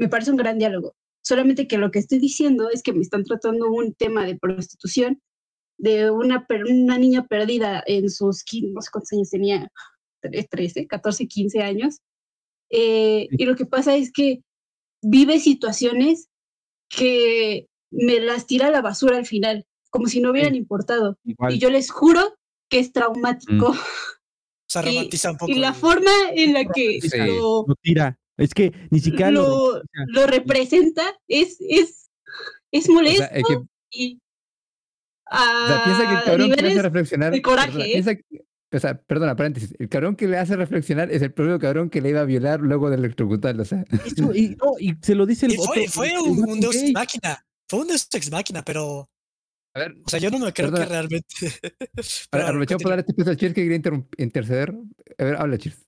Me 0.00 0.08
parece 0.08 0.30
un 0.30 0.36
gran 0.38 0.58
diálogo. 0.58 0.94
Solamente 1.22 1.68
que 1.68 1.76
lo 1.78 1.90
que 1.90 1.98
estoy 1.98 2.18
diciendo 2.18 2.70
es 2.70 2.82
que 2.82 2.92
me 2.94 3.02
están 3.02 3.24
tratando 3.24 3.70
un 3.70 3.92
tema 3.94 4.24
de 4.24 4.38
prostitución 4.38 5.20
de 5.78 6.10
una, 6.10 6.46
una 6.68 6.98
niña 6.98 7.26
perdida 7.26 7.82
en 7.86 8.10
sus, 8.10 8.44
no 8.72 8.80
sé 8.80 8.88
cuántos 8.92 9.12
años 9.12 9.30
tenía, 9.30 9.70
13, 10.22 10.86
14, 10.86 11.26
15 11.26 11.60
años. 11.62 11.98
Eh, 12.70 13.28
y 13.30 13.44
lo 13.44 13.56
que 13.56 13.66
pasa 13.66 13.96
es 13.96 14.10
que 14.12 14.42
vive 15.02 15.38
situaciones 15.38 16.28
que 16.88 17.66
me 17.90 18.20
las 18.20 18.46
tira 18.46 18.68
a 18.68 18.70
la 18.70 18.82
basura 18.82 19.16
al 19.18 19.26
final, 19.26 19.66
como 19.90 20.06
si 20.06 20.20
no 20.20 20.30
hubieran 20.30 20.54
importado. 20.54 21.18
Y 21.24 21.58
yo 21.58 21.70
les 21.70 21.90
juro 21.90 22.36
que 22.70 22.78
es 22.78 22.92
traumático. 22.92 23.72
Mm. 23.72 23.76
O 23.76 24.68
sea, 24.68 24.82
romantiza 24.82 25.30
un 25.32 25.36
poco. 25.38 25.52
Y 25.52 25.56
la 25.56 25.68
el- 25.68 25.74
forma 25.74 26.10
en 26.34 26.52
la 26.54 26.64
que 26.64 27.00
Sí. 27.00 27.18
lo, 27.18 27.64
Lo 27.66 27.74
tira. 27.82 28.18
Es 28.40 28.54
que 28.54 28.72
ni 28.90 29.00
siquiera 29.00 29.30
lo, 29.30 29.76
lo, 29.76 29.82
lo 30.08 30.26
representa 30.26 31.02
es, 31.28 31.58
es, 31.60 32.10
es 32.72 32.88
O 32.88 32.92
molesto 32.94 33.18
sea, 33.18 33.26
es 33.28 33.44
que, 33.46 33.54
o 33.56 33.66
y 33.90 34.18
sea, 35.30 35.82
piensa 35.84 36.02
que 36.06 36.10
el 36.12 36.16
a 36.16 36.24
cabrón 36.24 36.50
que 36.50 36.62
le 36.62 36.68
hace 36.70 36.82
reflexionar. 36.82 37.32
de 37.32 37.42
coraje, 37.42 37.66
perdona, 37.68 37.84
¿eh? 37.86 37.92
piensa 37.92 38.14
que- 38.16 38.44
o 38.72 38.78
sea, 38.78 38.94
perdona, 39.02 39.34
paréntesis. 39.34 39.74
El 39.80 39.88
cabrón 39.88 40.14
que 40.14 40.28
le 40.28 40.38
hace 40.38 40.54
reflexionar 40.56 41.10
es 41.10 41.22
el 41.22 41.32
propio 41.32 41.58
cabrón 41.58 41.90
que 41.90 42.00
le 42.00 42.10
iba 42.10 42.20
a 42.20 42.24
violar 42.24 42.60
luego 42.60 42.88
de 42.88 42.96
electrocutarlo. 42.96 43.62
O 43.62 43.64
sea, 43.66 43.84
Eso, 44.06 44.32
y, 44.32 44.50
no, 44.50 44.74
y 44.78 44.94
se 45.02 45.16
lo 45.16 45.26
dice 45.26 45.46
el 45.46 45.52
Y 45.54 45.56
fue, 45.56 45.66
otro- 45.66 45.82
fue 45.90 46.12
el 46.12 46.18
un, 46.18 46.60
Deus. 46.60 46.76
Ex 46.76 46.92
Máquina. 46.92 47.44
Fue 47.68 47.80
un 47.80 47.88
Deus 47.88 48.06
Ex 48.12 48.30
Máquina, 48.30 48.62
pero. 48.64 49.10
a 49.74 49.78
ver, 49.80 49.96
O 50.06 50.08
sea, 50.08 50.20
yo 50.20 50.30
no 50.30 50.38
me 50.38 50.52
creo 50.52 50.70
Perdona. 50.70 50.84
que 50.86 50.90
realmente. 50.92 51.34
aprovechamos 52.30 52.82
para 52.84 52.94
dar 52.96 52.98
este 53.00 53.10
espacio 53.12 53.30
al 53.32 53.36
Cheers 53.38 53.54
que 53.54 53.62
quería 53.68 53.82
interceder. 54.18 54.72
A 55.18 55.24
ver, 55.24 55.34
habla, 55.34 55.58
Cheers. 55.58 55.84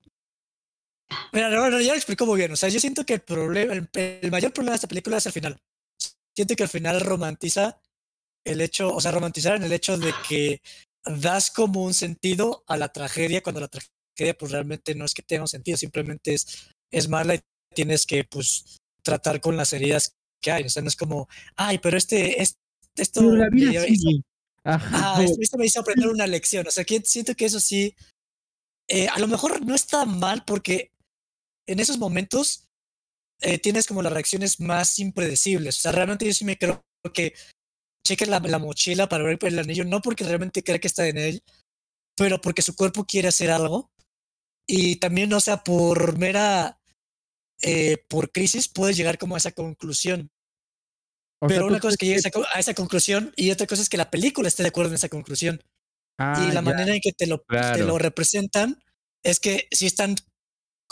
Mira, 1.32 1.50
no, 1.50 1.70
no, 1.70 1.80
ya 1.80 1.92
lo 1.92 1.96
explicó 1.96 2.26
muy 2.26 2.38
bien. 2.38 2.52
O 2.52 2.56
sea, 2.56 2.68
yo 2.68 2.80
siento 2.80 3.04
que 3.04 3.14
el 3.14 3.20
problema, 3.20 3.72
el, 3.72 3.88
el 3.94 4.30
mayor 4.30 4.52
problema 4.52 4.72
de 4.72 4.76
esta 4.76 4.88
película 4.88 5.16
es 5.16 5.26
el 5.26 5.32
final. 5.32 5.58
Siento 6.34 6.56
que 6.56 6.62
al 6.62 6.68
final 6.68 7.00
romantiza 7.00 7.80
el 8.44 8.60
hecho, 8.60 8.94
o 8.94 9.00
sea, 9.00 9.12
romantizar 9.12 9.56
en 9.56 9.62
el 9.64 9.72
hecho 9.72 9.98
de 9.98 10.12
que 10.28 10.60
das 11.04 11.50
como 11.50 11.84
un 11.84 11.94
sentido 11.94 12.64
a 12.66 12.76
la 12.76 12.92
tragedia 12.92 13.42
cuando 13.42 13.60
la 13.60 13.68
tragedia 13.68 14.36
pues 14.38 14.52
realmente 14.52 14.94
no 14.94 15.04
es 15.04 15.14
que 15.14 15.22
tenga 15.22 15.42
un 15.42 15.48
sentido, 15.48 15.76
simplemente 15.76 16.34
es, 16.34 16.68
es 16.90 17.08
mala 17.08 17.34
y 17.34 17.40
tienes 17.74 18.06
que 18.06 18.24
pues 18.24 18.78
tratar 19.02 19.40
con 19.40 19.56
las 19.56 19.72
heridas 19.72 20.14
que 20.40 20.52
hay. 20.52 20.64
O 20.64 20.68
sea, 20.68 20.82
no 20.82 20.88
es 20.88 20.96
como, 20.96 21.28
ay, 21.56 21.78
pero 21.78 21.96
este, 21.96 22.40
es, 22.42 22.56
esto 22.96 23.20
Pero 23.20 23.36
la 23.36 23.48
vida. 23.50 23.84
Ajá. 24.64 25.16
Ah, 25.16 25.22
esto, 25.22 25.38
esto 25.40 25.58
me 25.58 25.66
hizo 25.66 25.80
aprender 25.80 26.08
una 26.08 26.26
lección. 26.26 26.66
O 26.66 26.70
sea, 26.70 26.84
que 26.84 27.00
siento 27.00 27.34
que 27.34 27.46
eso 27.46 27.58
sí, 27.58 27.96
eh, 28.88 29.08
a 29.08 29.18
lo 29.18 29.26
mejor 29.26 29.64
no 29.64 29.74
está 29.74 30.04
mal 30.04 30.44
porque 30.44 30.91
en 31.66 31.80
esos 31.80 31.98
momentos 31.98 32.68
eh, 33.40 33.58
tienes 33.58 33.86
como 33.86 34.02
las 34.02 34.12
reacciones 34.12 34.60
más 34.60 34.98
impredecibles. 34.98 35.78
O 35.78 35.80
sea, 35.80 35.92
realmente 35.92 36.26
yo 36.26 36.32
sí 36.32 36.44
me 36.44 36.56
creo 36.56 36.84
que 37.12 37.34
cheque 38.06 38.26
la, 38.26 38.40
la 38.40 38.58
mochila 38.58 39.08
para 39.08 39.24
ver 39.24 39.38
el 39.42 39.58
anillo, 39.58 39.84
no 39.84 40.00
porque 40.00 40.24
realmente 40.24 40.62
cree 40.62 40.80
que 40.80 40.86
está 40.86 41.06
en 41.08 41.18
él, 41.18 41.42
pero 42.16 42.40
porque 42.40 42.62
su 42.62 42.74
cuerpo 42.74 43.04
quiere 43.04 43.28
hacer 43.28 43.50
algo. 43.50 43.90
Y 44.66 44.96
también, 44.96 45.32
o 45.32 45.40
sea, 45.40 45.64
por 45.64 46.18
mera, 46.18 46.80
eh, 47.62 47.98
por 48.08 48.30
crisis, 48.30 48.68
puedes 48.68 48.96
llegar 48.96 49.18
como 49.18 49.34
a 49.34 49.38
esa 49.38 49.52
conclusión. 49.52 50.30
O 51.40 51.48
sea, 51.48 51.56
pero 51.56 51.62
¿tú 51.62 51.66
una 51.72 51.80
cosa 51.80 51.92
es 51.92 51.96
que 51.98 52.06
llegues 52.06 52.26
a, 52.26 52.60
esa 52.60 52.74
conclusión 52.74 53.32
y 53.36 53.50
otra 53.50 53.66
cosa 53.66 53.82
es 53.82 53.88
que 53.88 53.96
la 53.96 54.10
película 54.10 54.46
esté 54.46 54.62
de 54.62 54.68
acuerdo 54.68 54.90
en 54.90 54.94
esa 54.94 55.08
conclusión. 55.08 55.60
Ah, 56.18 56.44
y 56.44 56.48
la 56.48 56.54
ya. 56.54 56.62
manera 56.62 56.94
en 56.94 57.00
que 57.00 57.12
te 57.12 57.26
lo, 57.26 57.40
te 57.40 57.82
lo 57.82 57.98
representan 57.98 58.80
es 59.24 59.40
que 59.40 59.66
sí 59.72 59.86
están 59.86 60.14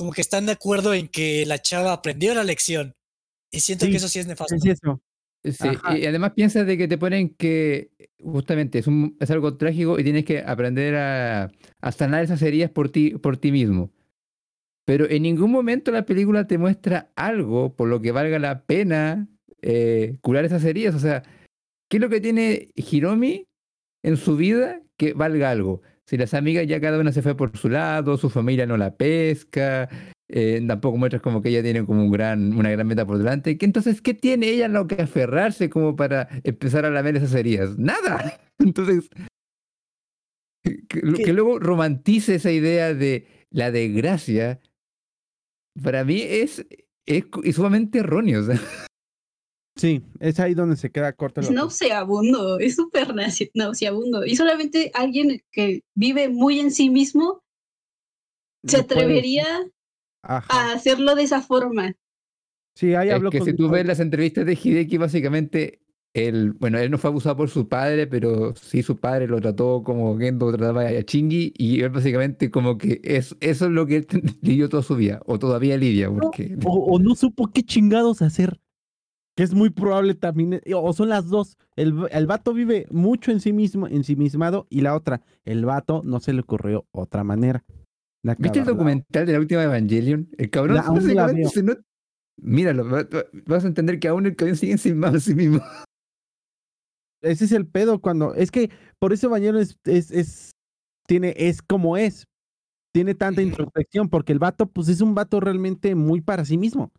como 0.00 0.12
que 0.12 0.22
están 0.22 0.46
de 0.46 0.52
acuerdo 0.52 0.94
en 0.94 1.08
que 1.08 1.44
la 1.44 1.60
chava 1.60 1.92
aprendió 1.92 2.32
la 2.32 2.42
lección. 2.42 2.94
Y 3.50 3.60
siento 3.60 3.84
Sí, 3.84 3.90
que 3.90 3.98
eso 3.98 4.08
sí 4.08 4.18
es 4.18 4.26
nefasto. 4.26 4.54
Es 4.54 4.64
eso. 4.64 5.02
Sí, 5.44 5.68
y 5.98 6.06
además 6.06 6.32
piensas 6.32 6.66
de 6.66 6.78
que 6.78 6.88
te 6.88 6.96
ponen 6.96 7.34
que 7.34 7.90
justamente 8.18 8.78
es, 8.78 8.86
un, 8.86 9.18
es 9.20 9.30
algo 9.30 9.58
trágico 9.58 9.98
y 9.98 10.04
tienes 10.04 10.24
que 10.24 10.38
aprender 10.38 10.96
a, 10.96 11.50
a 11.82 11.92
sanar 11.92 12.24
esas 12.24 12.40
heridas 12.40 12.70
por 12.70 12.88
ti, 12.88 13.10
por 13.10 13.36
ti 13.36 13.52
mismo. 13.52 13.90
Pero 14.86 15.06
en 15.10 15.22
ningún 15.22 15.50
momento 15.50 15.92
la 15.92 16.06
película 16.06 16.46
te 16.46 16.56
muestra 16.56 17.12
algo 17.14 17.76
por 17.76 17.86
lo 17.90 18.00
que 18.00 18.10
valga 18.10 18.38
la 18.38 18.64
pena 18.64 19.28
eh, 19.60 20.16
curar 20.22 20.46
esas 20.46 20.64
heridas. 20.64 20.94
O 20.94 20.98
sea, 20.98 21.24
¿qué 21.90 21.98
es 21.98 22.00
lo 22.00 22.08
que 22.08 22.22
tiene 22.22 22.70
Hiromi 22.74 23.46
en 24.02 24.16
su 24.16 24.38
vida 24.38 24.80
que 24.96 25.12
valga 25.12 25.50
algo? 25.50 25.82
Si 26.10 26.16
las 26.16 26.34
amigas 26.34 26.66
ya 26.66 26.80
cada 26.80 26.98
una 26.98 27.12
se 27.12 27.22
fue 27.22 27.36
por 27.36 27.56
su 27.56 27.68
lado, 27.68 28.16
su 28.16 28.30
familia 28.30 28.66
no 28.66 28.76
la 28.76 28.96
pesca, 28.96 29.88
eh, 30.28 30.60
tampoco 30.66 30.98
muestras 30.98 31.22
como 31.22 31.40
que 31.40 31.50
ella 31.50 31.62
tiene 31.62 31.86
como 31.86 32.02
un 32.02 32.10
gran, 32.10 32.52
una 32.52 32.68
gran 32.68 32.88
meta 32.88 33.06
por 33.06 33.16
delante. 33.16 33.56
¿Qué, 33.56 33.64
entonces, 33.64 34.02
¿qué 34.02 34.12
tiene 34.12 34.48
ella 34.48 34.66
en 34.66 34.72
lo 34.72 34.88
que 34.88 35.00
aferrarse 35.00 35.70
como 35.70 35.94
para 35.94 36.28
empezar 36.42 36.84
a 36.84 36.90
lamer 36.90 37.18
esas 37.18 37.32
heridas? 37.34 37.78
Nada. 37.78 38.40
Entonces, 38.58 39.08
que, 40.88 41.32
luego 41.32 41.60
romantice 41.60 42.34
esa 42.34 42.50
idea 42.50 42.92
de 42.92 43.28
la 43.50 43.70
desgracia, 43.70 44.60
para 45.80 46.04
mí 46.04 46.22
es, 46.22 46.66
es, 47.06 47.24
sumamente 47.54 48.00
erróneo. 48.00 48.40
o 48.40 48.44
sea. 48.46 48.60
Sí, 49.80 50.02
es 50.18 50.38
ahí 50.40 50.52
donde 50.52 50.76
se 50.76 50.90
queda 50.90 51.14
corto. 51.14 51.40
Es 51.40 51.50
nauseabundo, 51.50 52.58
es 52.58 52.76
súper 52.76 53.14
nauseabundo. 53.54 54.26
Y 54.26 54.36
solamente 54.36 54.90
alguien 54.92 55.40
que 55.50 55.84
vive 55.94 56.28
muy 56.28 56.60
en 56.60 56.70
sí 56.70 56.90
mismo 56.90 57.42
se 58.62 58.76
No 58.76 58.82
atrevería 58.82 59.46
a 60.22 60.72
hacerlo 60.74 61.14
de 61.14 61.22
esa 61.22 61.40
forma. 61.40 61.94
Sí, 62.74 62.94
ahí 62.94 63.08
Es 63.08 63.14
habló 63.14 63.30
que 63.30 63.38
con 63.38 63.46
si 63.46 63.54
tú 63.54 63.70
ves 63.70 63.86
las 63.86 64.00
entrevistas 64.00 64.44
de 64.44 64.52
Hideki, 64.52 64.98
básicamente, 64.98 65.80
él, 66.12 66.52
bueno, 66.52 66.78
él 66.78 66.90
no 66.90 66.98
fue 66.98 67.08
abusado 67.08 67.38
por 67.38 67.48
su 67.48 67.66
padre, 67.66 68.06
pero 68.06 68.54
sí 68.56 68.82
su 68.82 68.98
padre 68.98 69.28
lo 69.28 69.40
trató 69.40 69.82
como 69.82 70.18
Gendo 70.18 70.52
trataba 70.52 70.88
a 70.88 71.02
Chingy, 71.02 71.54
y 71.56 71.80
él 71.80 71.88
básicamente 71.88 72.50
como 72.50 72.76
que 72.76 73.00
es, 73.02 73.34
eso 73.40 73.64
es 73.64 73.70
lo 73.70 73.86
que 73.86 73.96
él 73.96 74.06
lidió 74.42 74.68
toda 74.68 74.82
su 74.82 74.94
vida, 74.94 75.22
o 75.24 75.38
todavía 75.38 75.78
lidia, 75.78 76.10
porque 76.10 76.54
o, 76.66 76.96
o 76.96 76.98
no 76.98 77.14
supo 77.14 77.50
qué 77.50 77.62
chingados 77.62 78.20
hacer. 78.20 78.60
Que 79.40 79.44
es 79.44 79.54
muy 79.54 79.70
probable 79.70 80.14
también. 80.14 80.52
eh, 80.52 80.74
O 80.74 80.92
son 80.92 81.08
las 81.08 81.28
dos. 81.30 81.56
El, 81.74 81.94
el 82.10 82.26
vato 82.26 82.52
vive 82.52 82.86
mucho 82.90 83.30
en 83.32 83.40
sí 83.40 83.54
mismo, 83.54 83.86
ensimismado, 83.86 84.66
y 84.68 84.82
la 84.82 84.94
otra, 84.94 85.22
el 85.46 85.64
vato 85.64 86.02
no 86.04 86.20
se 86.20 86.34
le 86.34 86.42
ocurrió 86.42 86.84
otra 86.92 87.24
manera. 87.24 87.64
La 88.22 88.34
¿Viste 88.34 88.58
el 88.58 88.66
documental 88.66 89.24
de 89.24 89.32
la 89.32 89.38
última 89.38 89.62
Evangelion? 89.62 90.28
El 90.36 90.50
cabrón 90.50 90.74
La- 90.76 90.82
no 90.82 90.88
la 90.88 90.92
básicamente 91.00 91.40
veo. 91.40 91.48
se 91.48 91.62
no... 91.62 91.72
Míralo, 92.36 92.84
va- 92.84 93.04
va- 93.04 93.24
vas 93.46 93.64
a 93.64 93.68
entender 93.68 93.98
que 93.98 94.08
aún 94.08 94.26
el 94.26 94.36
cabrón 94.36 94.56
sigue 94.58 94.72
encimado 94.72 95.14
de 95.14 95.20
sí 95.20 95.34
mismo. 95.34 95.62
Ese 97.22 97.46
es 97.46 97.52
el 97.52 97.66
pedo 97.66 97.98
cuando. 98.02 98.34
Es 98.34 98.50
que 98.50 98.70
por 98.98 99.14
eso 99.14 99.30
Bañero 99.30 99.58
es, 99.58 99.78
es, 99.84 100.10
es. 100.10 100.50
Tiene, 101.06 101.32
es 101.38 101.62
como 101.62 101.96
es. 101.96 102.24
Tiene 102.92 103.14
tanta 103.14 103.40
introspección, 103.40 104.10
porque 104.10 104.32
el 104.34 104.38
vato, 104.38 104.66
pues 104.66 104.88
es 104.88 105.00
un 105.00 105.14
vato 105.14 105.40
realmente 105.40 105.94
muy 105.94 106.20
para 106.20 106.44
sí 106.44 106.58
mismo. 106.58 106.92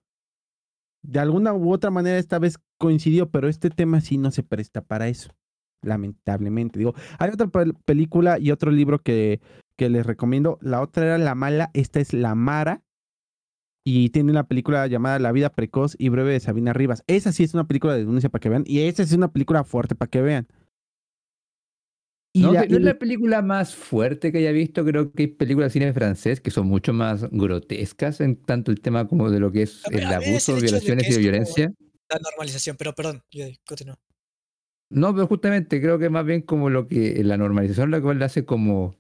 De 1.04 1.20
alguna 1.20 1.54
u 1.54 1.72
otra 1.72 1.90
manera, 1.92 2.18
esta 2.18 2.40
vez 2.40 2.60
coincidió, 2.78 3.30
pero 3.30 3.48
este 3.48 3.70
tema 3.70 4.02
sí 4.02 4.18
no 4.18 4.32
se 4.32 4.44
presta 4.44 4.82
para 4.82 5.08
eso. 5.08 5.32
Lamentablemente. 5.84 6.78
Digo, 6.80 6.94
hay 7.18 7.32
otra 7.32 7.48
pel- 7.48 7.76
película 7.86 8.38
y 8.40 8.52
otro 8.52 8.72
libro 8.72 9.00
que, 9.00 9.42
que 9.78 9.90
les 9.90 10.06
recomiendo. 10.06 10.60
La 10.62 10.82
otra 10.82 11.06
era 11.06 11.18
La 11.18 11.34
Mala, 11.36 11.72
esta 11.74 12.00
es 12.00 12.14
La 12.14 12.36
Mara. 12.36 12.84
Y 13.84 14.10
tiene 14.10 14.32
una 14.32 14.48
película 14.48 14.86
llamada 14.86 15.18
La 15.18 15.32
vida 15.32 15.50
precoz 15.50 15.96
y 15.98 16.10
breve 16.10 16.34
de 16.34 16.40
Sabina 16.40 16.72
Rivas. 16.72 17.04
Esa 17.08 17.32
sí 17.32 17.44
es 17.44 17.56
una 17.56 17.68
película 17.68 17.94
de 17.94 18.00
denuncia 18.02 18.30
para 18.30 18.40
que 18.40 18.50
vean. 18.50 18.64
Y 18.68 18.82
esa 18.82 19.02
es 19.02 19.12
una 19.14 19.32
película 19.32 19.64
fuerte 19.64 19.96
para 19.96 20.10
que 20.10 20.22
vean. 20.22 20.48
Y 22.34 22.42
no, 22.42 22.54
la- 22.54 22.62
que 22.64 22.70
no 22.70 22.74
y 22.76 22.78
es 22.78 22.84
la- 22.86 22.94
la 22.94 23.00
película 23.00 23.42
más 23.42 23.76
fuerte 23.76 24.32
que 24.32 24.38
haya 24.38 24.52
visto, 24.52 24.86
creo 24.86 25.12
que 25.12 25.24
hay 25.24 25.28
películas 25.28 25.74
de 25.74 25.80
cine 25.80 25.94
francés 25.94 26.40
que 26.40 26.50
son 26.52 26.68
mucho 26.68 26.94
más 26.94 27.30
grotescas 27.30 28.22
en 28.22 28.38
tanto 28.38 28.72
el 28.72 28.80
tema 28.80 29.08
como 29.08 29.30
de 29.30 29.40
lo 29.40 29.52
que 29.52 29.64
es 29.64 29.82
el 29.92 30.06
abuso, 30.06 30.54
el 30.56 30.62
de 30.62 30.68
violaciones 30.68 31.06
y 31.08 31.10
como- 31.12 31.20
violencia. 31.20 31.74
La 32.10 32.20
normalización, 32.20 32.76
pero 32.78 32.94
perdón, 32.94 33.22
yo 33.32 33.46
continúo. 33.66 33.96
No, 34.90 35.14
pero 35.14 35.28
justamente 35.28 35.82
creo 35.82 35.98
que 36.00 36.10
más 36.10 36.26
bien 36.26 36.42
como 36.42 36.70
lo 36.70 36.88
que 36.88 37.24
la 37.24 37.38
normalización 37.38 37.92
la 37.92 38.02
cual 38.02 38.20
le 38.20 38.26
hace 38.26 38.44
como 38.46 38.96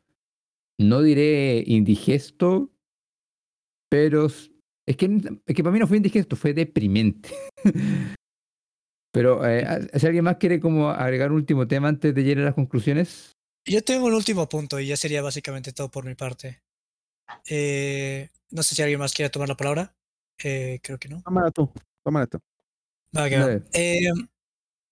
no 0.79 1.01
diré 1.01 1.63
indigesto, 1.67 2.71
pero 3.89 4.25
es 4.27 4.97
que, 4.97 5.05
es 5.45 5.55
que 5.55 5.63
para 5.63 5.73
mí 5.73 5.79
no 5.79 5.87
fue 5.87 5.97
indigesto, 5.97 6.35
fue 6.35 6.53
deprimente. 6.53 7.29
pero 9.11 9.47
eh, 9.47 9.89
si 9.93 10.05
alguien 10.05 10.23
más 10.23 10.37
quiere 10.37 10.59
como 10.59 10.89
agregar 10.89 11.31
un 11.31 11.37
último 11.37 11.67
tema 11.67 11.89
antes 11.89 12.15
de 12.15 12.23
llegar 12.23 12.43
a 12.43 12.45
las 12.47 12.55
conclusiones. 12.55 13.31
Yo 13.65 13.83
tengo 13.83 14.07
un 14.07 14.13
último 14.13 14.47
punto 14.49 14.79
y 14.79 14.87
ya 14.87 14.97
sería 14.97 15.21
básicamente 15.21 15.73
todo 15.73 15.89
por 15.91 16.05
mi 16.05 16.15
parte. 16.15 16.61
Eh, 17.47 18.29
no 18.49 18.63
sé 18.63 18.75
si 18.75 18.81
alguien 18.81 18.99
más 18.99 19.13
quiere 19.13 19.29
tomar 19.29 19.49
la 19.49 19.57
palabra. 19.57 19.95
Eh, 20.43 20.79
creo 20.81 20.97
que 20.97 21.09
no. 21.09 21.21
Tómala 21.21 21.51
tú, 21.51 21.71
tómala 22.03 22.27
tú. 22.27 22.39
Va, 23.15 23.29
que 23.29 23.37
va. 23.37 23.47
Dale. 23.47 23.63
Eh, 23.73 24.11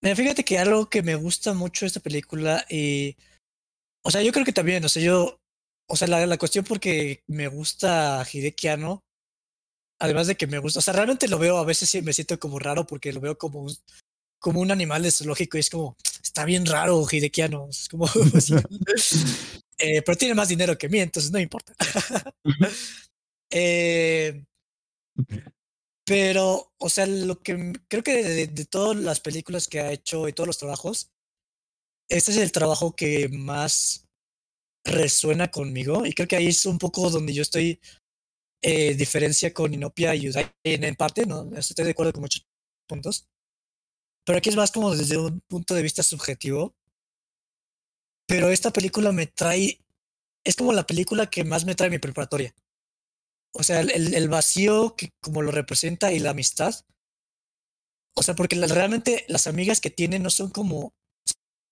mira, 0.02 0.16
fíjate 0.16 0.44
que 0.44 0.60
algo 0.60 0.90
que 0.90 1.02
me 1.02 1.16
gusta 1.16 1.54
mucho 1.54 1.86
de 1.86 1.88
esta 1.88 2.00
película 2.00 2.66
y, 2.70 3.18
o 4.04 4.12
sea, 4.12 4.22
yo 4.22 4.32
creo 4.32 4.46
que 4.46 4.54
también, 4.54 4.84
o 4.84 4.90
sea, 4.90 5.02
yo, 5.02 5.40
o 5.88 5.96
sea, 5.96 6.08
la, 6.08 6.26
la 6.26 6.38
cuestión 6.38 6.66
porque 6.66 7.24
me 7.28 7.48
gusta 7.48 8.24
Hideki 8.32 8.68
Anno, 8.68 9.04
además 10.00 10.28
de 10.28 10.36
que 10.36 10.48
me 10.48 10.60
gusta, 10.60 10.80
o 10.80 10.82
sea, 10.82 10.94
realmente 10.94 11.28
lo 11.28 11.40
veo, 11.40 11.58
a 11.58 11.66
veces 11.66 11.90
sí 11.90 12.02
me 12.02 12.14
siento 12.14 12.38
como 12.40 12.60
raro 12.60 12.86
porque 12.86 13.14
lo 13.14 13.22
veo 13.22 13.38
como 13.38 13.62
un, 13.62 13.74
como 14.40 14.62
un 14.62 14.72
animal 14.72 15.04
de 15.04 15.12
zoológico 15.12 15.58
y 15.58 15.60
es 15.60 15.70
como, 15.70 15.96
está 16.24 16.46
bien 16.46 16.66
raro 16.66 17.06
Hideki 17.10 17.42
Anno, 17.42 17.68
es 17.70 17.88
como. 17.90 18.06
Eh, 19.82 20.02
pero 20.02 20.18
tiene 20.18 20.36
más 20.36 20.50
dinero 20.50 20.78
que 20.78 20.90
mí, 20.90 21.00
entonces 21.00 21.32
no 21.32 21.40
importa. 21.40 21.74
Eh, 23.52 24.46
pero, 26.06 26.72
o 26.78 26.90
sea, 26.90 27.08
lo 27.08 27.40
que 27.42 27.74
creo 27.88 28.04
que 28.04 28.24
de, 28.24 28.66
todas 28.66 28.96
las 28.96 29.20
películas 29.20 29.68
que 29.68 29.80
ha 29.80 29.92
hecho 29.92 30.28
y 30.28 30.34
todos 30.34 30.46
los 30.46 30.60
trabajos, 30.60 31.12
este 32.10 32.32
es 32.32 32.38
el 32.38 32.52
trabajo 32.52 32.96
que 32.96 33.28
más 33.30 34.08
resuena 34.86 35.50
conmigo 35.50 36.06
y 36.06 36.14
creo 36.14 36.28
que 36.28 36.36
ahí 36.36 36.48
es 36.48 36.66
un 36.68 36.78
poco 36.78 37.10
donde 37.10 37.34
yo 37.34 37.42
estoy 37.42 37.80
eh, 38.62 38.94
diferencia 38.96 39.54
con 39.54 39.74
Inopia 39.74 40.14
y 40.14 40.30
Udai 40.30 40.52
en 40.64 40.96
parte, 40.96 41.26
¿no? 41.26 41.50
Estoy 41.56 41.86
de 41.86 41.92
acuerdo 41.92 42.14
con 42.14 42.22
muchos 42.22 42.46
puntos. 42.88 43.28
Pero 44.30 44.38
aquí 44.38 44.50
es 44.50 44.56
más 44.56 44.70
como 44.72 44.96
desde 44.96 45.18
un 45.18 45.42
punto 45.48 45.74
de 45.74 45.82
vista 45.82 46.04
subjetivo. 46.04 46.76
Pero 48.28 48.50
esta 48.50 48.70
película 48.72 49.12
me 49.12 49.26
trae, 49.26 49.80
es 50.44 50.56
como 50.56 50.72
la 50.72 50.86
película 50.86 51.32
que 51.32 51.44
más 51.44 51.66
me 51.66 51.74
trae 51.74 51.90
mi 51.90 51.98
preparatoria. 51.98 52.54
O 53.56 53.64
sea, 53.64 53.80
el, 53.80 54.14
el- 54.14 54.30
vacío 54.30 54.96
que 54.96 55.10
como 55.20 55.42
lo 55.42 55.50
representa 55.50 56.14
y 56.14 56.20
la 56.20 56.30
amistad. 56.30 56.76
O 58.16 58.22
sea, 58.22 58.36
porque 58.36 58.56
la- 58.56 58.68
realmente 58.68 59.26
las 59.30 59.48
amigas 59.48 59.82
que 59.82 59.90
tiene 59.90 60.20
no 60.20 60.30
son 60.30 60.52
como... 60.52 60.80
O 60.80 60.94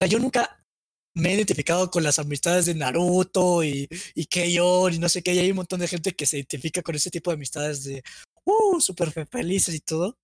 sea, 0.01 0.07
yo 0.09 0.17
nunca 0.17 0.65
me 1.13 1.29
he 1.29 1.35
identificado 1.35 1.91
con 1.91 2.01
las 2.01 2.17
amistades 2.17 2.65
de 2.65 2.73
Naruto 2.73 3.63
y, 3.63 3.87
y 4.15 4.25
Keion 4.25 4.95
y 4.95 4.97
no 4.97 5.09
sé 5.09 5.21
qué. 5.21 5.35
Y 5.35 5.39
hay 5.41 5.51
un 5.51 5.57
montón 5.57 5.79
de 5.79 5.87
gente 5.87 6.15
que 6.15 6.25
se 6.25 6.37
identifica 6.37 6.81
con 6.81 6.95
ese 6.95 7.11
tipo 7.11 7.29
de 7.29 7.35
amistades 7.35 7.83
de... 7.83 8.01
Uh, 8.45 8.81
súper 8.81 9.11
fe- 9.11 9.27
felices 9.27 9.75
y 9.75 9.79
todo. 9.79 10.17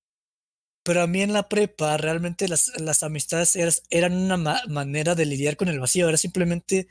Pero 0.84 1.02
a 1.02 1.08
mí 1.08 1.22
en 1.22 1.34
la 1.34 1.48
prepa 1.48 1.98
realmente 1.98 2.48
las, 2.48 2.80
las 2.80 3.04
amistades 3.04 3.56
eran 3.90 4.14
una 4.14 4.38
ma- 4.38 4.62
manera 4.68 5.16
de 5.16 5.26
lidiar 5.26 5.56
con 5.56 5.70
el 5.70 5.80
vacío. 5.80 6.10
Era 6.10 6.18
simplemente 6.18 6.88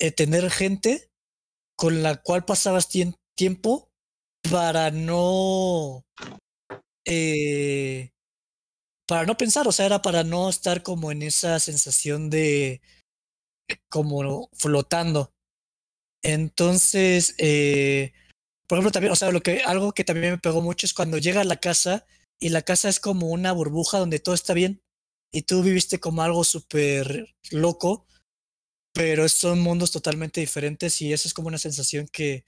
eh, 0.00 0.10
tener 0.10 0.50
gente 0.50 1.08
con 1.76 2.02
la 2.02 2.16
cual 2.16 2.44
pasabas 2.44 2.88
tiempo 3.36 3.88
para 4.50 4.90
no 4.90 6.04
eh, 7.06 8.10
para 9.06 9.26
no 9.26 9.36
pensar, 9.36 9.68
o 9.68 9.72
sea, 9.72 9.86
era 9.86 10.02
para 10.02 10.24
no 10.24 10.48
estar 10.48 10.82
como 10.82 11.12
en 11.12 11.22
esa 11.22 11.60
sensación 11.60 12.30
de 12.30 12.80
como 13.90 14.48
flotando. 14.54 15.30
Entonces, 16.22 17.34
eh, 17.38 18.12
por 18.66 18.78
ejemplo, 18.78 18.92
también, 18.92 19.12
o 19.12 19.16
sea, 19.16 19.30
lo 19.30 19.42
que 19.42 19.62
algo 19.62 19.92
que 19.92 20.04
también 20.04 20.32
me 20.32 20.38
pegó 20.38 20.62
mucho 20.62 20.86
es 20.86 20.94
cuando 20.94 21.18
llega 21.18 21.42
a 21.42 21.44
la 21.44 21.56
casa 21.56 22.06
y 22.44 22.50
la 22.50 22.60
casa 22.60 22.90
es 22.90 23.00
como 23.00 23.28
una 23.28 23.52
burbuja 23.52 23.98
donde 23.98 24.18
todo 24.18 24.34
está 24.34 24.52
bien 24.52 24.82
y 25.32 25.42
tú 25.44 25.62
viviste 25.62 25.98
como 25.98 26.20
algo 26.20 26.44
súper 26.44 27.34
loco, 27.50 28.06
pero 28.92 29.30
son 29.30 29.60
mundos 29.60 29.92
totalmente 29.92 30.42
diferentes 30.42 31.00
y 31.00 31.14
eso 31.14 31.26
es 31.26 31.32
como 31.32 31.48
una 31.48 31.56
sensación 31.56 32.06
que, 32.06 32.44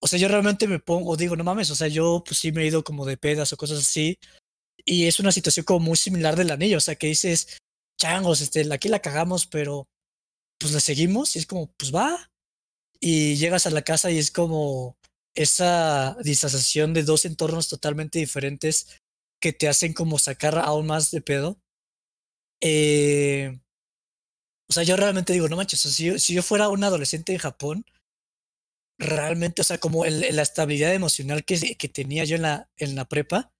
o 0.00 0.06
sea, 0.06 0.18
yo 0.18 0.28
realmente 0.28 0.66
me 0.66 0.78
pongo, 0.78 1.14
digo, 1.18 1.36
no 1.36 1.44
mames, 1.44 1.70
o 1.70 1.74
sea, 1.74 1.88
yo 1.88 2.24
pues 2.24 2.38
sí 2.38 2.52
me 2.52 2.62
he 2.62 2.68
ido 2.68 2.82
como 2.84 3.04
de 3.04 3.18
pedas 3.18 3.52
o 3.52 3.58
cosas 3.58 3.80
así 3.80 4.16
y 4.82 5.04
es 5.04 5.20
una 5.20 5.30
situación 5.30 5.66
como 5.66 5.80
muy 5.80 5.98
similar 5.98 6.34
del 6.34 6.50
anillo, 6.50 6.78
o 6.78 6.80
sea, 6.80 6.94
que 6.94 7.08
dices, 7.08 7.58
changos, 8.00 8.40
este, 8.40 8.66
aquí 8.72 8.88
la 8.88 9.00
cagamos, 9.00 9.46
pero 9.46 9.88
pues 10.58 10.72
la 10.72 10.80
seguimos 10.80 11.36
y 11.36 11.40
es 11.40 11.46
como, 11.46 11.70
pues 11.74 11.94
va. 11.94 12.30
Y 12.98 13.36
llegas 13.36 13.66
a 13.66 13.70
la 13.70 13.82
casa 13.82 14.10
y 14.10 14.16
es 14.16 14.30
como 14.30 14.96
esa 15.34 16.16
disociación 16.22 16.94
de 16.94 17.02
dos 17.02 17.26
entornos 17.26 17.68
totalmente 17.68 18.18
diferentes 18.18 19.01
que 19.42 19.52
te 19.52 19.68
hacen 19.68 19.92
como 19.92 20.18
sacar 20.18 20.58
aún 20.58 20.86
más 20.86 21.10
de 21.10 21.20
pedo. 21.20 21.60
Eh, 22.62 23.58
o 24.68 24.72
sea, 24.72 24.84
yo 24.84 24.96
realmente 24.96 25.32
digo, 25.32 25.48
no 25.48 25.56
manches, 25.56 25.80
o 25.84 25.88
sea, 25.88 25.92
si, 25.92 26.04
yo, 26.06 26.18
si 26.18 26.34
yo 26.34 26.42
fuera 26.42 26.68
un 26.68 26.82
adolescente 26.84 27.32
en 27.32 27.38
Japón, 27.38 27.84
realmente, 28.98 29.62
o 29.62 29.64
sea, 29.64 29.78
como 29.78 30.04
el- 30.04 30.34
la 30.34 30.42
estabilidad 30.42 30.94
emocional 30.94 31.44
que, 31.44 31.76
que 31.76 31.88
tenía 31.88 32.24
yo 32.24 32.36
en 32.36 32.42
la, 32.42 32.70
en 32.76 32.94
la 32.94 33.04
prepa, 33.06 33.52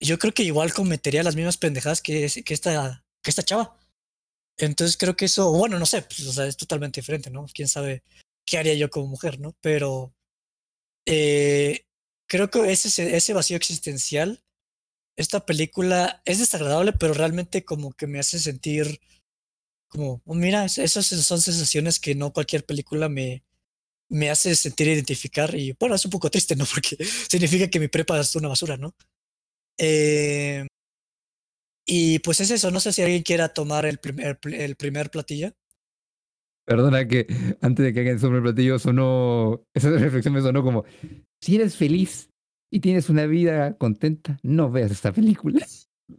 yo 0.00 0.18
creo 0.18 0.34
que 0.34 0.44
igual 0.44 0.74
cometería 0.74 1.22
las 1.22 1.36
mismas 1.36 1.58
pendejadas 1.58 2.02
que, 2.02 2.28
que, 2.44 2.54
esta, 2.54 3.04
que 3.22 3.30
esta 3.30 3.42
chava. 3.44 3.78
Entonces 4.58 4.96
creo 4.96 5.16
que 5.16 5.26
eso, 5.26 5.52
bueno, 5.52 5.78
no 5.78 5.86
sé, 5.86 6.02
pues, 6.02 6.26
o 6.26 6.32
sea, 6.32 6.46
es 6.46 6.56
totalmente 6.56 7.00
diferente, 7.00 7.30
¿no? 7.30 7.46
Quién 7.54 7.68
sabe 7.68 8.02
qué 8.46 8.58
haría 8.58 8.74
yo 8.74 8.90
como 8.90 9.08
mujer, 9.08 9.40
¿no? 9.40 9.56
Pero 9.60 10.14
eh, 11.06 11.86
creo 12.28 12.50
que 12.50 12.72
ese, 12.72 13.16
ese 13.16 13.34
vacío 13.34 13.56
existencial, 13.56 14.42
esta 15.16 15.46
película 15.46 16.22
es 16.24 16.38
desagradable, 16.38 16.92
pero 16.92 17.14
realmente 17.14 17.64
como 17.64 17.92
que 17.92 18.06
me 18.06 18.18
hace 18.18 18.38
sentir 18.38 19.00
como, 19.88 20.22
"Oh, 20.26 20.34
mira, 20.34 20.64
es- 20.64 20.78
esas 20.78 21.06
son 21.06 21.40
sensaciones 21.40 22.00
que 22.00 22.14
no 22.14 22.32
cualquier 22.32 22.64
película 22.66 23.08
me, 23.08 23.44
me 24.10 24.30
hace 24.30 24.54
sentir 24.56 24.88
identificar 24.88 25.54
y 25.54 25.74
bueno, 25.78 25.94
es 25.96 26.04
un 26.04 26.10
poco 26.12 26.30
triste, 26.30 26.56
¿no? 26.56 26.64
Porque 26.74 26.96
significa 27.30 27.68
que 27.68 27.80
mi 27.80 27.88
prepa 27.88 28.20
es 28.20 28.34
una 28.36 28.48
basura, 28.48 28.76
¿no? 28.76 28.94
Eh, 29.78 30.66
y 31.86 32.18
pues 32.20 32.40
es 32.40 32.50
eso, 32.50 32.70
no 32.70 32.80
sé 32.80 32.92
si 32.92 33.02
alguien 33.02 33.22
quiera 33.22 33.48
tomar 33.48 33.86
el 33.86 33.98
primer, 33.98 34.38
el 34.44 34.76
primer 34.76 35.10
platillo. 35.10 35.52
Perdona 36.66 37.06
que 37.06 37.26
antes 37.60 37.84
de 37.84 37.92
que 37.92 38.00
alguien 38.00 38.18
sobre 38.18 38.38
el 38.38 38.42
platillo 38.42 38.78
sonó, 38.78 39.64
esa 39.74 39.90
reflexión 39.90 40.34
me 40.34 40.40
sonó 40.40 40.62
como, 40.64 40.84
si 41.40 41.56
eres 41.56 41.76
feliz 41.76 42.28
y 42.70 42.80
tienes 42.80 43.08
una 43.10 43.26
vida 43.26 43.76
contenta, 43.76 44.38
no 44.42 44.70
veas 44.70 44.90
esta 44.90 45.12
película. 45.12 45.64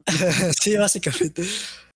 sí, 0.62 0.76
básicamente. 0.78 1.44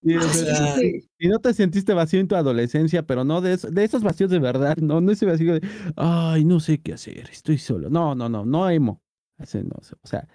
Y, 0.04 0.16
O 0.16 0.22
sea, 0.22 0.76
y 1.20 1.28
no 1.28 1.40
te 1.40 1.54
sentiste 1.54 1.94
vacío 1.94 2.20
en 2.20 2.28
tu 2.28 2.36
adolescencia, 2.36 3.04
pero 3.06 3.24
no 3.24 3.40
de, 3.42 3.54
eso- 3.54 3.70
de 3.70 3.84
esos 3.84 4.02
vacíos 4.04 4.32
de 4.32 4.40
verdad, 4.40 4.78
no, 4.78 5.00
no 5.02 5.12
ese 5.12 5.26
vacío 5.26 5.60
de, 5.60 5.68
ay, 5.96 6.44
no 6.44 6.60
sé 6.60 6.80
qué 6.82 6.94
hacer, 6.94 7.30
estoy 7.32 7.58
solo. 7.58 7.90
No, 7.90 8.16
no, 8.16 8.28
no, 8.30 8.46
no 8.46 8.70
emo. 8.70 9.02
No, 9.54 9.76
o 10.04 10.08
sea, 10.08 10.28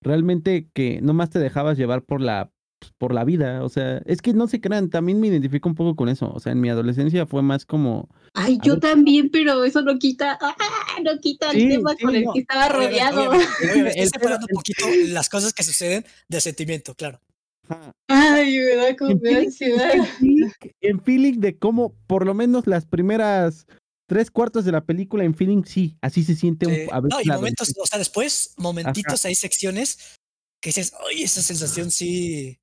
realmente 0.00 0.68
que 0.72 1.00
nomás 1.00 1.30
te 1.30 1.38
dejabas 1.40 1.76
llevar 1.76 2.02
por 2.04 2.20
la, 2.20 2.52
por 2.98 3.14
la 3.14 3.24
vida, 3.24 3.62
o 3.64 3.68
sea, 3.68 3.98
es 4.06 4.20
que 4.22 4.32
no 4.32 4.46
se 4.48 4.60
crean, 4.60 4.90
también 4.90 5.20
me 5.20 5.28
identifico 5.28 5.68
un 5.68 5.74
poco 5.74 5.96
con 5.96 6.08
eso, 6.08 6.30
o 6.32 6.40
sea, 6.40 6.52
en 6.52 6.60
mi 6.60 6.68
adolescencia 6.68 7.26
fue 7.26 7.42
más 7.42 7.64
como, 7.66 8.08
Ay, 8.34 8.58
yo 8.62 8.74
ver. 8.74 8.80
también, 8.80 9.30
pero 9.30 9.64
eso 9.64 9.82
no 9.82 9.98
quita, 9.98 10.38
¡ah! 10.40 10.54
no 11.02 11.18
quita 11.20 11.50
el 11.52 11.56
Sí, 11.60 11.68
tema 11.68 11.94
sí, 11.96 12.04
con 12.04 12.14
el 12.16 12.24
que 12.32 12.40
estaba 12.40 12.68
rodeado. 12.68 13.32
estoy 13.96 14.06
separando 14.06 14.46
un 14.50 14.54
poquito 14.56 14.86
las 15.08 15.28
cosas 15.28 15.52
que 15.52 15.62
suceden 15.62 16.04
del 16.28 16.40
sentimiento, 16.40 16.94
claro. 16.94 17.20
ajá, 17.68 17.92
Ay, 18.08 18.58
me 18.58 18.76
da 18.76 18.96
como 18.96 19.12
En 19.12 19.20
feeling- 19.20 19.46
ansiedad. 19.46 19.90
en 19.94 20.04
feeling, 20.06 20.50
en 20.80 21.00
feeling 21.02 21.40
de 21.40 21.58
cómo, 21.58 21.94
por 22.06 22.26
lo 22.26 22.34
menos 22.34 22.66
las 22.66 22.86
primeras 22.86 23.66
tres 24.06 24.30
cuartos 24.30 24.66
de 24.66 24.72
la 24.72 24.84
película, 24.84 25.24
en 25.24 25.34
feeling 25.34 25.62
sí, 25.64 25.96
así 26.02 26.24
se 26.24 26.34
siente 26.34 26.66
un, 26.66 26.74
a 26.92 27.00
veces 27.00 27.10
No, 27.10 27.20
y 27.22 27.26
momentos, 27.36 27.72
o 27.80 27.86
sea, 27.86 27.98
después, 27.98 28.52
momentitos, 28.58 29.24
hay 29.24 29.34
secciones 29.34 29.98
que 30.60 30.68
dices, 30.68 30.92
oye, 31.06 31.24
esa 31.24 31.40
sensación 31.42 31.90
sí 31.90 32.58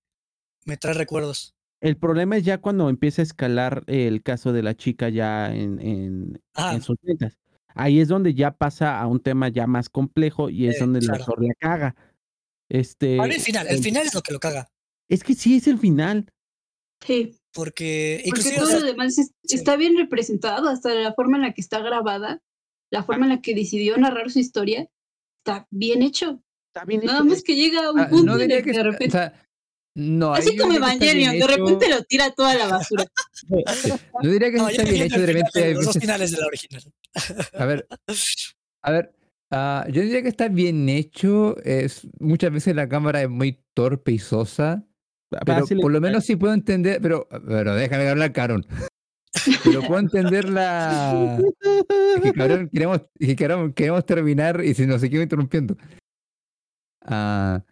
me 0.66 0.78
trae 0.78 0.94
recuerdos. 0.94 1.54
El 1.82 1.98
problema 1.98 2.38
es 2.38 2.44
ya 2.44 2.60
cuando 2.60 2.90
empieza 2.90 3.22
a 3.22 3.24
escalar 3.24 3.84
el 3.88 4.22
caso 4.22 4.54
de 4.54 4.62
la 4.64 4.76
chica 4.76 5.10
ya 5.10 5.54
en, 5.54 5.80
en, 5.80 6.42
Ah, 6.54 6.74
en 6.76 6.82
sus 6.82 6.98
ventas. 7.02 7.38
Ahí 7.74 8.00
es 8.00 8.08
donde 8.08 8.34
ya 8.34 8.52
pasa 8.52 9.00
a 9.00 9.08
un 9.08 9.20
tema 9.20 9.48
ya 9.50 9.66
más 9.66 9.90
complejo 9.90 10.50
y 10.50 10.68
es 10.68 10.76
Eh, 10.76 10.80
donde 10.82 11.00
la 11.02 11.08
claro. 11.14 11.24
autor 11.24 11.44
la 11.46 11.54
caga. 11.58 11.96
Este, 12.70 13.18
ahora 13.20 13.34
el 13.34 13.42
final, 13.42 13.68
el 13.68 13.80
final 13.82 14.06
es 14.06 14.14
lo 14.14 14.22
que 14.22 14.34
lo 14.34 14.40
caga. 14.40 14.68
Es 15.10 15.24
que 15.24 15.34
sí 15.34 15.56
es 15.58 15.68
el 15.68 15.78
final. 15.80 16.28
Sí, 17.06 17.36
Porque, 17.54 18.24
porque 18.30 18.50
o 18.52 18.56
todo 18.60 18.66
sea, 18.68 18.80
lo 18.80 18.86
demás 18.86 19.18
es- 19.18 19.32
sí. 19.44 19.56
está 19.56 19.76
bien 19.76 19.98
representado, 19.98 20.70
hasta 20.70 20.94
la 20.94 21.14
forma 21.14 21.38
en 21.38 21.44
la 21.44 21.54
que 21.54 21.62
está 21.62 21.80
grabada, 21.80 22.42
la 22.92 23.04
forma 23.04 23.26
en 23.26 23.30
la 23.32 23.42
que 23.42 23.56
decidió 23.56 23.98
narrar 23.98 24.30
su 24.30 24.40
historia, 24.40 24.88
está 25.44 25.68
bien 25.72 26.04
hecho. 26.04 26.44
Está 26.74 26.86
bien 26.86 27.02
Nada 27.04 27.18
hecho. 27.20 27.26
más 27.26 27.42
que 27.44 27.56
llega 27.56 27.86
a 27.88 27.92
un 27.92 28.00
Ah, 28.02 28.08
punto 28.10 28.26
no 28.38 28.40
en 28.40 28.52
el 28.52 28.58
que, 28.64 28.72
que 28.72 28.72
de 28.74 28.82
o 28.82 28.84
repente 28.84 29.12
sea, 29.12 29.34
No, 29.94 30.34
Así 30.34 30.56
como 30.56 30.74
Evangelion, 30.74 31.32
de 31.32 31.38
hecho. 31.40 31.48
repente 31.48 31.90
lo 31.90 32.02
tira 32.04 32.32
toda 32.32 32.56
la 32.56 32.68
basura. 32.68 33.06
Yo 34.24 34.30
diría 34.32 34.50
que 34.52 34.58
No, 34.58 34.70
está 34.70 34.84
bien 34.84 35.04
hecho. 35.04 35.20
De 35.20 35.26
repente 35.26 35.74
los 35.74 35.86
dos 35.86 35.98
finales 35.98 36.32
de 36.32 36.38
la 36.38 36.48
original. 36.48 36.84
A 37.54 37.66
ver, 37.66 37.88
a 38.84 38.92
ver. 38.92 39.14
ah, 39.52 39.86
yo 39.92 40.02
diría 40.02 40.22
que 40.22 40.30
está 40.30 40.48
bien 40.48 40.88
hecho. 40.88 41.58
Es, 41.64 42.08
muchas 42.20 42.52
veces 42.54 42.74
la 42.76 42.88
cámara 42.88 43.22
es 43.22 43.30
muy 43.30 43.60
torpe 43.74 44.14
y 44.14 44.20
sosa. 44.20 44.86
Pero 45.46 45.64
Así 45.64 45.76
le- 45.76 45.82
por 45.82 45.92
lo 45.92 46.00
menos 46.00 46.24
sí 46.26 46.38
puedo 46.38 46.54
entender. 46.54 47.02
Pero, 47.02 47.28
pero 47.46 47.76
déjame 47.76 48.08
hablar, 48.08 48.32
Caron. 48.32 48.66
Pero 49.64 49.82
puedo 49.82 50.00
entender 50.00 50.48
la. 50.50 51.38
Es 52.16 52.22
que 52.22 52.34
cabrón, 52.34 52.70
queremos, 52.72 53.02
es 53.20 53.28
que, 53.28 53.36
cabrón, 53.36 53.74
queremos 53.74 54.06
terminar 54.06 54.64
y 54.64 54.74
si 54.74 54.86
nos 54.86 55.02
seguimos 55.02 55.24
interrumpiendo. 55.24 55.76
Ah, 57.06 57.64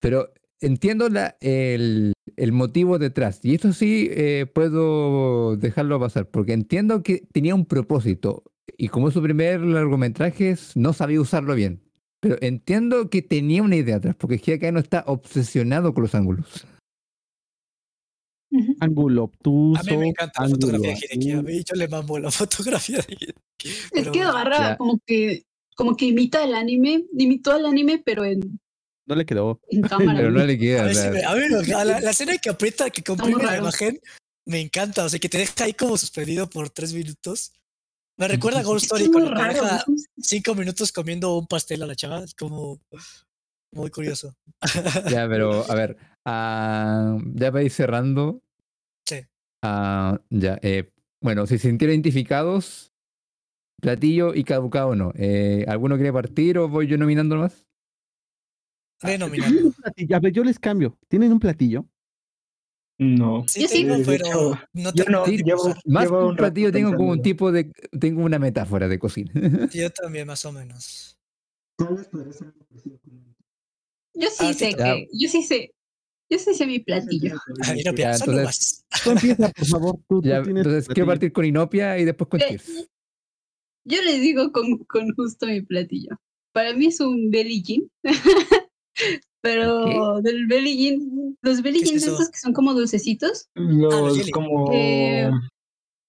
pero 0.00 0.32
entiendo 0.62 1.08
la, 1.08 1.36
el, 1.40 2.14
el 2.36 2.52
motivo 2.52 2.98
detrás. 2.98 3.40
Y 3.42 3.54
esto 3.54 3.72
sí 3.72 4.08
eh, 4.10 4.46
puedo 4.52 5.56
dejarlo 5.56 6.00
pasar, 6.00 6.30
porque 6.30 6.52
entiendo 6.52 7.02
que 7.02 7.26
tenía 7.32 7.54
un 7.54 7.66
propósito. 7.66 8.44
Y 8.78 8.88
como 8.88 9.08
es 9.08 9.14
su 9.14 9.22
primer 9.22 9.60
largometraje, 9.60 10.56
no 10.74 10.92
sabía 10.92 11.20
usarlo 11.20 11.54
bien. 11.54 11.82
Pero 12.20 12.36
entiendo 12.40 13.10
que 13.10 13.20
tenía 13.20 13.62
una 13.62 13.76
idea 13.76 13.96
atrás, 13.96 14.14
porque 14.16 14.36
es 14.36 14.42
que 14.42 14.54
acá 14.54 14.70
no 14.72 14.78
está 14.78 15.04
obsesionado 15.06 15.92
con 15.92 16.02
los 16.02 16.14
ángulos. 16.14 16.66
Ángulo 18.80 19.24
obtuso. 19.24 19.80
A 19.80 19.84
mí 19.84 19.96
me 19.96 20.08
encanta 20.08 20.42
la 20.42 20.46
ángulo 20.46 20.66
fotografía 20.66 20.90
de 20.90 20.98
Hideki. 20.98 21.30
A 21.30 21.34
azul. 21.34 21.44
mí 21.44 21.64
yo 21.64 21.74
le 21.74 21.88
mamo 21.88 22.18
la 22.18 22.30
fotografía 22.30 22.98
de 22.98 23.14
Hideki. 23.14 23.40
Es 23.92 24.08
que 24.08 24.22
agarra 24.22 24.76
como 24.76 25.00
que, 25.06 25.44
como 25.74 25.96
que 25.96 26.06
imita 26.06 26.44
el 26.44 26.54
anime, 26.54 27.04
imitó 27.18 27.52
al 27.52 27.66
anime, 27.66 28.02
pero 28.04 28.24
en, 28.24 28.60
No 29.12 29.18
le 29.18 29.26
quedó. 29.26 29.60
Pero 29.98 30.30
no 30.30 30.44
le 30.44 30.54
A 30.54 30.58
queda. 30.58 30.84
a 30.84 31.34
mí 31.34 31.40
me- 31.50 31.74
a 31.74 31.84
la, 31.84 32.00
la 32.00 32.10
escena 32.10 32.38
que 32.38 32.48
aprieta, 32.50 32.88
que 32.90 33.02
comprime 33.02 33.44
la 33.44 33.58
imagen, 33.58 34.00
me 34.46 34.60
encanta. 34.60 35.04
O 35.04 35.08
sea, 35.08 35.18
que 35.20 35.28
te 35.28 35.38
deja 35.38 35.64
ahí 35.64 35.74
como 35.74 35.96
suspendido 35.98 36.48
por 36.48 36.70
tres 36.70 36.92
minutos. 36.94 37.52
Me 38.18 38.28
recuerda 38.28 38.60
a 38.60 38.62
Ghost 38.62 38.84
Story 38.84 39.10
cuando 39.10 39.30
te 39.30 39.36
raro. 39.36 39.52
deja 39.62 39.84
cinco 40.18 40.54
minutos 40.54 40.92
comiendo 40.92 41.36
un 41.36 41.46
pastel 41.46 41.82
a 41.82 41.86
la 41.86 41.94
chava. 41.96 42.22
Es 42.24 42.34
como 42.34 42.80
muy 43.72 43.90
curioso. 43.90 44.34
Ya, 45.10 45.28
pero 45.28 45.70
a 45.70 45.74
ver, 45.74 45.96
ah, 46.24 47.18
ya 47.34 47.52
para 47.52 47.64
ir 47.64 47.70
cerrando. 47.70 48.42
Sí. 49.06 49.16
ah, 49.62 50.18
ya, 50.30 50.58
eh, 50.62 50.90
bueno, 51.20 51.46
si 51.46 51.58
se 51.58 51.68
sintieron 51.68 51.94
identificados, 51.94 52.92
platillo 53.80 54.34
y 54.34 54.44
caducado 54.44 54.94
no. 54.94 55.12
Eh, 55.16 55.64
¿Alguno 55.68 55.96
quiere 55.96 56.12
partir 56.12 56.58
o 56.58 56.68
voy 56.68 56.86
yo 56.86 56.96
nominando 56.98 57.36
más? 57.36 57.66
Ve 59.02 59.08
¿Tienen 59.08 59.20
nominando. 59.20 59.66
un 59.66 59.72
platillo? 59.72 60.16
A 60.16 60.20
ver, 60.20 60.32
yo 60.32 60.44
les 60.44 60.58
cambio. 60.58 60.98
¿Tienen 61.08 61.32
un 61.32 61.40
platillo? 61.40 61.86
No. 62.98 63.44
Sí, 63.48 63.62
Yo 63.62 63.68
sí. 63.68 63.84
tengo, 63.84 64.02
pero 64.06 64.58
no 64.74 64.92
yo 64.94 65.04
tengo 65.04 65.10
no, 65.10 65.24
que 65.24 65.36
llevo-. 65.38 65.74
Más 65.86 66.04
Llevo 66.04 66.18
que 66.20 66.24
un 66.26 66.36
platillo 66.36 66.70
tengo 66.70 66.96
como 66.96 67.10
un 67.10 67.22
tipo 67.22 67.50
de, 67.50 67.72
tengo 67.98 68.22
una 68.22 68.38
metáfora 68.38 68.86
de 68.86 68.98
cocina. 68.98 69.32
Yo 69.74 69.90
también, 69.90 70.26
más 70.26 70.44
o 70.44 70.52
menos. 70.52 71.18
Yo 74.14 74.28
sí 74.30 74.36
Ah, 74.38 74.52
sé 74.52 74.74
que, 74.74 75.08
yo 75.12 75.28
sí 75.28 75.42
sé, 75.42 75.74
yo 76.30 76.38
sí 76.38 76.54
sé 76.54 76.66
mi 76.66 76.78
platillo. 76.78 77.34
Ah, 77.64 77.72
mira, 77.74 77.92
Ya, 77.96 78.14
entonces-. 78.14 78.84
Tú 79.02 79.10
empieza, 79.10 79.48
por 79.48 79.66
favor. 79.66 79.96
Tú, 80.08 80.20
tú 80.22 80.28
Ya, 80.28 80.42
tienes 80.42 80.64
entonces 80.66 80.88
quiero 80.94 81.06
partir 81.08 81.32
con 81.32 81.44
Inopia 81.44 81.98
y 81.98 82.04
después 82.04 82.28
con 82.28 82.40
Eh, 82.40 82.44
Cheers. 82.46 82.88
Yo 83.84 84.00
les 84.02 84.20
digo 84.20 84.52
con, 84.52 84.78
con 84.84 85.12
justo 85.14 85.46
mi 85.46 85.62
platillo. 85.62 86.20
Para 86.52 86.74
mí 86.74 86.86
es 86.86 87.00
un 87.00 87.30
belly 87.30 87.90
Pero 89.40 90.20
del 90.22 90.46
belly 90.46 90.76
jean, 90.76 91.36
los 91.42 91.62
belly 91.62 91.80
¿Qué 91.80 91.84
es 91.84 91.90
jeans 91.90 92.06
estos 92.06 92.30
que 92.30 92.38
son 92.38 92.52
como 92.52 92.74
dulcecitos, 92.74 93.48
Los 93.54 94.16
jelly. 94.16 94.30
como. 94.30 94.70
Que- 94.70 95.30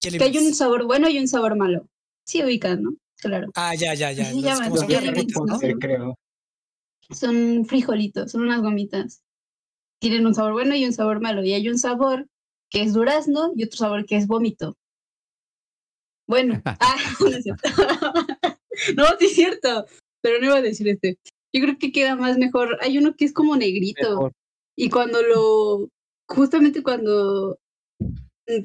Jelly 0.03 0.17
que 0.17 0.23
hay 0.23 0.37
un 0.37 0.53
sabor 0.53 0.85
bueno 0.85 1.09
y 1.09 1.17
un 1.17 1.27
sabor 1.27 1.55
malo. 1.55 1.87
Sí 2.25 2.43
ubican, 2.43 2.83
¿no? 2.83 2.95
Claro. 3.17 3.49
Ah, 3.55 3.73
ya, 3.73 3.93
ya, 3.93 4.11
ya. 4.11 4.31
Los- 4.31 4.43
llaman, 4.43 4.77
son. 4.77 6.15
Son 7.11 7.65
frijolitos, 7.65 8.31
son 8.31 8.41
unas 8.43 8.61
gomitas. 8.61 9.23
Tienen 9.99 10.25
un 10.25 10.35
sabor 10.35 10.53
bueno 10.53 10.75
y 10.75 10.85
un 10.85 10.93
sabor 10.93 11.21
malo. 11.21 11.43
Y 11.43 11.53
hay 11.53 11.69
un 11.69 11.79
sabor 11.79 12.27
que 12.69 12.81
es 12.81 12.93
durazno 12.93 13.51
y 13.55 13.63
otro 13.63 13.77
sabor 13.77 14.05
que 14.05 14.17
es 14.17 14.27
vómito. 14.27 14.77
Bueno, 16.27 16.61
ah, 16.65 16.95
no 17.19 17.27
es 17.27 17.43
cierto. 17.43 17.63
no, 18.95 19.05
sí 19.19 19.25
es 19.25 19.35
cierto, 19.35 19.85
pero 20.21 20.39
no 20.39 20.45
iba 20.47 20.57
a 20.57 20.61
decir 20.61 20.87
este. 20.87 21.17
Yo 21.53 21.61
creo 21.61 21.77
que 21.77 21.91
queda 21.91 22.15
más 22.15 22.37
mejor. 22.37 22.77
Hay 22.81 22.97
uno 22.97 23.15
que 23.15 23.25
es 23.25 23.33
como 23.33 23.55
negrito 23.55 24.09
Mejor. 24.09 24.33
y 24.75 24.89
cuando 24.89 25.21
lo, 25.21 25.89
justamente 26.27 26.83
cuando, 26.83 27.59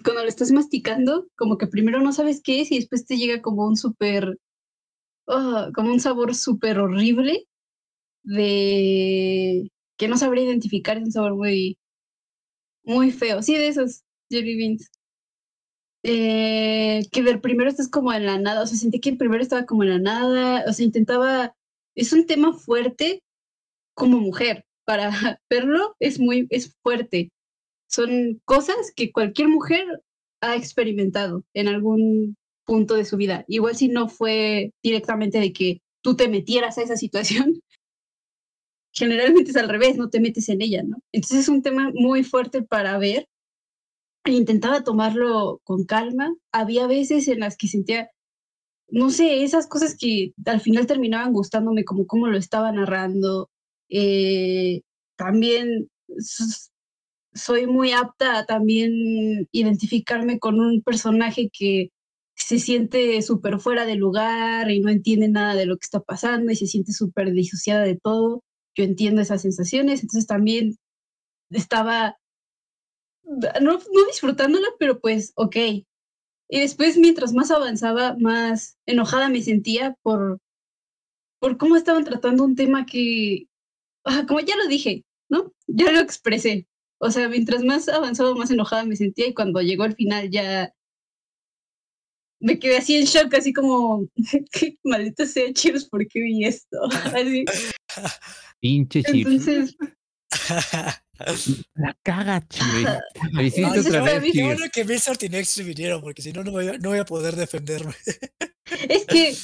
cuando 0.03 0.23
lo 0.23 0.29
estás 0.29 0.51
masticando, 0.53 1.29
como 1.37 1.59
que 1.59 1.67
primero 1.67 2.01
no 2.01 2.13
sabes 2.13 2.41
qué 2.43 2.63
es 2.63 2.73
y 2.73 2.77
después 2.77 3.07
te 3.07 3.17
llega 3.17 3.43
como 3.43 3.67
un 3.67 3.77
súper, 3.77 4.39
ah, 5.29 5.71
como 5.75 5.93
un 5.93 6.01
sabor 6.01 6.35
súper 6.35 6.79
horrible 6.79 7.47
de 8.23 9.71
que 9.97 10.09
no 10.09 10.17
sabría 10.17 10.45
identificar, 10.45 10.97
es 10.97 11.05
un 11.05 11.13
sabor 11.13 11.35
muy, 11.37 11.79
muy 12.85 13.11
feo. 13.13 13.43
Sí, 13.43 13.55
de 13.55 13.69
esos 13.69 14.03
jelly 14.31 14.57
beans. 14.57 14.91
Eh, 16.05 17.03
que 17.11 17.23
del 17.23 17.41
primero 17.41 17.69
estás 17.69 17.89
como 17.89 18.13
en 18.13 18.25
la 18.25 18.39
nada, 18.39 18.63
o 18.63 18.67
sea, 18.67 18.79
sentí 18.79 19.01
que 19.01 19.11
el 19.11 19.19
primero 19.19 19.43
estaba 19.43 19.67
como 19.67 19.83
en 19.83 19.91
la 19.91 19.99
nada, 19.99 20.65
o 20.69 20.73
sea, 20.73 20.87
intentaba, 20.87 21.55
es 21.99 22.13
un 22.13 22.27
tema 22.27 22.53
fuerte 22.53 23.25
como 23.95 24.19
mujer, 24.21 24.65
para 24.85 25.11
verlo 25.51 25.97
es 25.99 26.21
muy, 26.21 26.47
es 26.51 26.77
fuerte. 26.83 27.31
Son 27.89 28.41
cosas 28.45 28.93
que 28.95 29.11
cualquier 29.11 29.49
mujer 29.49 29.85
ha 30.41 30.55
experimentado 30.55 31.45
en 31.55 31.67
algún 31.67 32.37
punto 32.65 32.95
de 32.95 33.05
su 33.05 33.17
vida. 33.17 33.45
Igual 33.49 33.75
si 33.75 33.89
no 33.89 34.09
fue 34.09 34.73
directamente 34.83 35.41
de 35.41 35.53
que 35.53 35.83
tú 36.01 36.15
te 36.15 36.29
metieras 36.29 36.79
a 36.79 36.83
esa 36.83 36.97
situación, 36.97 37.61
generalmente 38.93 39.51
es 39.51 39.57
al 39.57 39.69
revés, 39.69 39.97
no 39.97 40.09
te 40.09 40.21
metes 40.21 40.49
en 40.49 40.63
ella, 40.63 40.85
¿no? 40.85 40.99
Entonces 41.13 41.41
es 41.41 41.49
un 41.49 41.63
tema 41.63 41.91
muy 41.95 42.23
fuerte 42.23 42.63
para 42.63 42.97
ver. 42.99 43.27
Intentaba 44.25 44.85
tomarlo 44.85 45.61
con 45.65 45.85
calma. 45.85 46.33
Había 46.53 46.87
veces 46.87 47.27
en 47.27 47.41
las 47.41 47.57
que 47.57 47.67
sentía, 47.67 48.11
no 48.91 49.11
sé, 49.11 49.43
esas 49.45 49.67
cosas 49.67 49.97
que 49.99 50.33
al 50.47 50.61
final 50.61 50.87
terminaban 50.87 51.33
gustándome, 51.33 51.85
como 51.85 52.07
cómo 52.07 52.29
lo 52.29 52.39
estaba 52.39 52.73
narrando. 52.73 53.51
Eh, 53.91 54.83
también 55.17 55.91
soy 57.35 57.67
muy 57.67 57.93
apta 57.93 58.39
a 58.39 58.47
también 58.47 58.93
identificarme 59.53 60.39
con 60.39 60.61
un 60.61 60.83
personaje 60.83 61.51
que 61.53 61.91
se 62.35 62.59
siente 62.59 63.21
súper 63.23 63.61
fuera 63.61 63.85
de 63.87 63.97
lugar 63.97 64.71
y 64.71 64.81
no 64.81 64.91
entiende 64.91 65.29
nada 65.29 65.55
de 65.55 65.67
lo 65.67 65.77
que 65.77 65.85
está 65.85 66.01
pasando 66.01 66.53
y 66.53 66.57
se 66.57 66.67
siente 66.67 66.93
súper 66.93 67.33
disociada 67.33 67.83
de 67.85 67.97
todo. 67.97 68.43
Yo 68.77 68.85
entiendo 68.85 69.21
esas 69.23 69.43
sensaciones, 69.43 70.03
entonces 70.03 70.27
también 70.27 70.77
estaba 71.51 72.17
no, 73.29 73.73
no 73.73 74.07
disfrutándola, 74.07 74.69
pero 74.79 75.01
pues 75.01 75.33
ok. 75.37 75.57
Y 76.49 76.61
después, 76.61 76.97
mientras 76.97 77.33
más 77.35 77.51
avanzaba, 77.51 78.17
más 78.19 78.79
enojada 78.87 79.29
me 79.29 79.43
sentía 79.43 79.97
por, 80.03 80.41
por 81.41 81.59
cómo 81.59 81.77
estaban 81.77 82.05
tratando 82.05 82.45
un 82.45 82.57
tema 82.57 82.87
que, 82.87 83.49
ah, 84.05 84.25
como 84.27 84.41
ya 84.41 84.57
lo 84.57 84.67
dije, 84.67 85.05
¿no? 85.29 85.53
Ya 85.67 85.93
lo 85.93 86.01
expresé. 86.01 86.67
O 86.99 87.11
sea, 87.11 87.29
mientras 87.29 87.63
más 87.63 87.89
avanzaba, 87.89 88.35
más 88.35 88.51
enojada 88.51 88.85
me 88.85 88.97
sentía 88.97 89.29
y 89.29 89.35
cuando 89.35 89.61
llegó 89.61 89.85
al 89.85 89.95
final 89.95 90.31
ya 90.31 90.73
me 92.41 92.59
quedé 92.59 92.79
así 92.79 92.97
en 92.97 93.05
shock, 93.05 93.35
así 93.35 93.53
como, 93.53 94.09
qué 94.53 94.79
maldita 94.85 95.27
sea, 95.27 95.53
Cheers, 95.53 95.85
¿por 95.87 96.07
qué 96.07 96.21
vi 96.21 96.45
esto? 96.45 96.77
Así. 97.15 97.45
Pinche 98.61 99.03
Cheers. 99.03 99.27
Entonces, 99.27 99.77
La 101.75 101.97
caga. 102.03 102.47
Lo 103.33 103.43
hiciste 103.43 103.71
Ay, 103.73 103.79
otra 103.81 103.91
qué 103.93 104.01
vez, 104.01 104.21
bueno- 104.21 104.33
qué 104.33 104.43
bueno 104.45 104.65
que 104.73 104.85
Blizzard 104.85 105.19
y 105.23 105.29
Next 105.29 105.53
se 105.53 105.63
vinieron, 105.65 106.01
porque 106.01 106.23
si 106.23 106.33
no, 106.33 106.45
no 106.45 106.53
voy, 106.53 106.69
a, 106.69 106.79
no 106.79 106.91
voy 106.91 106.99
a 106.99 107.05
poder 107.05 107.35
defenderme. 107.37 107.93
es 108.89 109.05
que, 109.07 109.35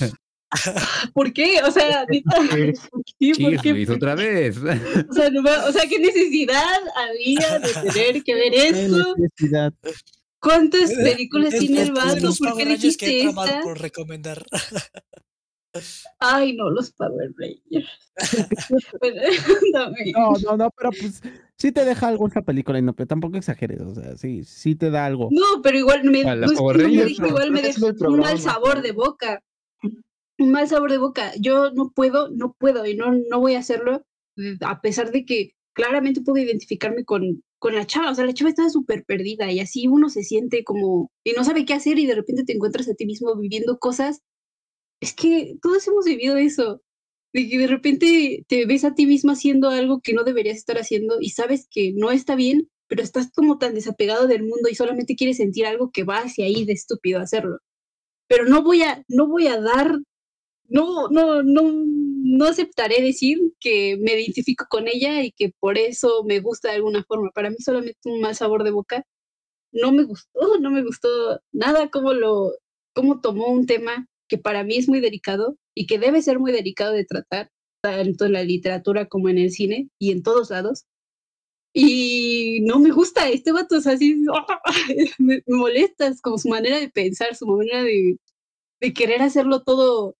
¿por 1.13 1.33
qué? 1.33 1.63
O 1.63 1.71
sea, 1.71 2.07
¿por 2.25 3.61
qué? 3.61 3.81
Hizo 3.81 3.95
otra 3.95 4.15
vez. 4.15 4.57
O 4.59 5.13
sea, 5.13 5.31
no 5.31 5.41
o 5.41 5.73
sea, 5.73 5.83
¿qué 5.89 5.99
necesidad 5.99 6.81
había 6.97 7.59
de 7.59 7.91
tener 7.93 8.23
que 8.23 8.35
ver 8.35 8.53
No 8.73 8.99
esto? 8.99 9.15
necesidad. 9.17 9.73
¿Cuántas 10.41 10.93
películas 10.95 11.55
tiene 11.59 11.83
el 11.83 11.93
vato? 11.93 12.33
¿Por 12.39 12.57
qué 12.57 13.23
tramado 13.23 13.47
esta? 13.49 13.63
por 13.63 13.81
recomendar. 13.81 14.45
Ay, 16.21 16.55
no, 16.55 16.71
los 16.71 16.93
Power 16.93 17.33
Rangers. 17.37 18.13
Dame. 19.73 20.13
No, 20.13 20.33
no, 20.45 20.57
no, 20.57 20.71
pero 20.71 20.91
pues 20.91 21.23
sí 21.57 21.73
te 21.73 21.85
deja 21.85 22.09
algo 22.09 22.29
esa 22.29 22.43
película 22.43 22.79
y 22.79 22.83
no, 22.83 22.95
pero 22.95 23.07
tampoco 23.07 23.37
exageres, 23.37 23.81
o 23.81 23.95
sea, 23.95 24.17
sí, 24.17 24.45
sí 24.45 24.75
te 24.75 24.91
da 24.91 25.07
algo. 25.07 25.29
No, 25.33 25.63
pero 25.63 25.79
igual 25.79 26.05
me, 26.05 26.23
¿Cuál, 26.23 26.41
la 26.41 26.47
no 26.47 26.53
es 26.53 26.59
Power 26.59 26.77
que 26.77 26.83
no 26.83 26.89
me 26.89 26.95
Rangers? 26.95 27.17
dijo, 27.17 27.27
igual 27.27 27.51
me 27.51 27.61
el 27.61 28.07
un 28.07 28.21
mal 28.21 28.39
sabor 28.39 28.83
de 28.83 28.93
boca. 28.93 29.43
Un 30.39 30.51
mal 30.51 30.69
sabor 30.69 30.91
de 30.91 30.99
boca. 30.99 31.33
Yo 31.41 31.71
no 31.73 31.91
puedo, 31.95 32.31
no 32.31 32.55
puedo 32.59 32.87
y 32.87 32.97
no, 32.97 33.13
no 33.13 33.41
voy 33.41 33.55
a 33.55 33.61
hacerlo, 33.61 34.05
a 34.61 34.81
pesar 34.81 35.11
de 35.11 35.25
que 35.25 35.55
claramente 35.75 36.21
pude 36.21 36.43
identificarme 36.43 37.05
con, 37.05 37.43
con 37.59 37.75
la 37.75 37.87
chava, 37.87 38.11
o 38.11 38.15
sea, 38.15 38.25
la 38.25 38.33
chava 38.33 38.51
estaba 38.51 38.71
súper 38.71 39.05
perdida 39.05 39.51
y 39.51 39.61
así 39.61 39.89
uno 39.89 40.09
se 40.09 40.23
siente 40.23 40.65
como, 40.65 41.11
y 41.25 41.33
no 41.33 41.45
sabe 41.45 41.65
qué 41.65 41.75
hacer 41.75 41.99
y 41.99 42.07
de 42.07 42.15
repente 42.15 42.45
te 42.45 42.53
encuentras 42.53 42.89
a 42.89 42.95
ti 42.95 43.07
mismo 43.07 43.37
viviendo 43.37 43.79
cosas. 43.79 44.21
Es 45.05 45.13
que 45.13 45.59
todos 45.61 45.87
hemos 45.87 46.07
vivido 46.07 46.39
eso, 46.39 46.81
de 47.35 47.47
que 47.47 47.59
de 47.59 47.67
repente 47.67 48.45
te 48.49 48.65
ves 48.65 48.85
a 48.85 48.95
ti 48.95 49.05
mismo 49.05 49.33
haciendo 49.33 49.69
algo 49.69 50.01
que 50.01 50.15
no 50.15 50.25
deberías 50.25 50.57
estar 50.57 50.79
haciendo 50.79 51.19
y 51.21 51.29
sabes 51.29 51.69
que 51.71 51.93
no 51.95 52.11
está 52.11 52.37
bien, 52.37 52.71
pero 52.87 53.03
estás 53.03 53.31
como 53.31 53.59
tan 53.59 53.75
desapegado 53.75 54.27
del 54.27 54.45
mundo 54.45 54.71
y 54.71 54.75
solamente 54.75 55.15
quieres 55.15 55.37
sentir 55.37 55.67
algo 55.67 55.91
que 55.91 56.05
va 56.05 56.21
hacia 56.21 56.47
ahí 56.47 56.65
de 56.65 56.73
estúpido 56.73 57.21
hacerlo. 57.21 57.59
Pero 58.29 58.47
no 58.47 58.63
voy 58.63 58.83
a, 58.83 59.05
no 59.09 59.29
voy 59.29 59.47
a 59.49 59.61
dar, 59.61 59.99
no, 60.69 61.09
no, 61.11 61.43
no, 61.43 61.85
no 62.25 62.45
aceptaré 62.47 63.03
decir 63.03 63.39
que 63.61 63.99
me 64.01 64.15
identifico 64.19 64.65
con 64.71 64.89
ella 64.89 65.23
y 65.23 65.33
que 65.33 65.53
por 65.61 65.77
eso 65.77 66.25
me 66.25 66.41
gusta 66.41 66.71
de 66.71 66.77
alguna 66.77 67.05
forma. 67.05 67.31
Para 67.35 67.51
mí 67.51 67.57
solamente 67.59 67.99
un 68.05 68.23
mal 68.23 68.35
sabor 68.37 68.65
de 68.65 68.71
boca. 68.71 69.05
No 69.73 69.93
me 69.93 70.05
gustó, 70.05 70.59
no 70.61 70.71
me 70.71 70.83
gustó 70.83 71.43
nada 71.53 71.91
cómo 71.91 72.15
lo, 72.15 72.53
cómo 72.95 73.21
tomó 73.21 73.49
un 73.49 73.67
tema 73.67 74.09
que 74.29 74.39
para 74.39 74.65
mí 74.65 74.77
es 74.77 74.89
muy 74.89 75.01
delicado 75.01 75.59
y 75.75 75.87
que 75.87 75.99
debe 75.99 76.23
ser 76.23 76.39
muy 76.39 76.53
delicado 76.53 76.93
de 76.93 77.05
tratar, 77.05 77.51
tanto 77.83 78.27
en 78.27 78.33
la 78.33 78.45
literatura 78.45 79.07
como 79.07 79.29
en 79.29 79.39
el 79.39 79.51
cine 79.51 79.89
y 79.99 80.13
en 80.13 80.23
todos 80.23 80.51
lados. 80.51 80.87
Y 81.73 82.61
no 82.63 82.79
me 82.79 82.91
gusta 82.91 83.29
este 83.29 83.53
vato, 83.53 83.81
sea, 83.81 83.95
así 83.95 84.15
me, 85.19 85.43
me 85.47 85.57
molesta, 85.57 86.07
es 86.07 86.21
como 86.21 86.39
su 86.39 86.49
manera 86.49 86.79
de 86.79 86.89
pensar, 86.89 87.35
su 87.35 87.47
manera 87.47 87.83
de, 87.83 88.19
de 88.81 88.93
querer 88.95 89.23
hacerlo 89.23 89.63
todo 89.63 90.17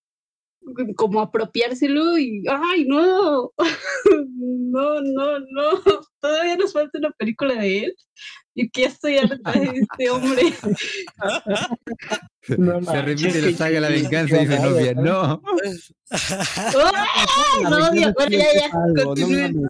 como 0.97 1.21
apropiárselo 1.21 2.19
y 2.19 2.45
¡ay, 2.49 2.85
no! 2.87 3.53
no, 4.39 5.01
no, 5.03 5.39
no. 5.39 5.83
Todavía 6.21 6.57
nos 6.57 6.73
falta 6.73 6.99
una 6.99 7.11
película 7.13 7.55
de 7.55 7.85
él 7.85 7.97
y 8.55 8.71
que 8.71 8.83
ya 8.83 8.89
estoy 8.89 9.19
harta 9.19 9.53
de 9.53 9.81
este 9.81 10.11
hombre. 10.11 10.43
No, 12.47 12.75
Se 12.75 12.85
manches, 12.85 13.05
repite 13.07 13.41
la 13.41 13.57
saga 13.57 13.75
de 13.77 13.81
la 13.81 13.89
venganza 13.89 14.37
y 14.37 14.47
dice 14.47 14.61
novia, 14.61 14.93
no. 14.93 15.43
¡Ah! 16.11 17.17
No, 17.63 17.91
Dios, 17.91 18.13
bueno, 18.15 18.37
ya, 18.37 18.45
ya, 18.53 18.69
no 18.69 19.05
continúen. 19.05 19.67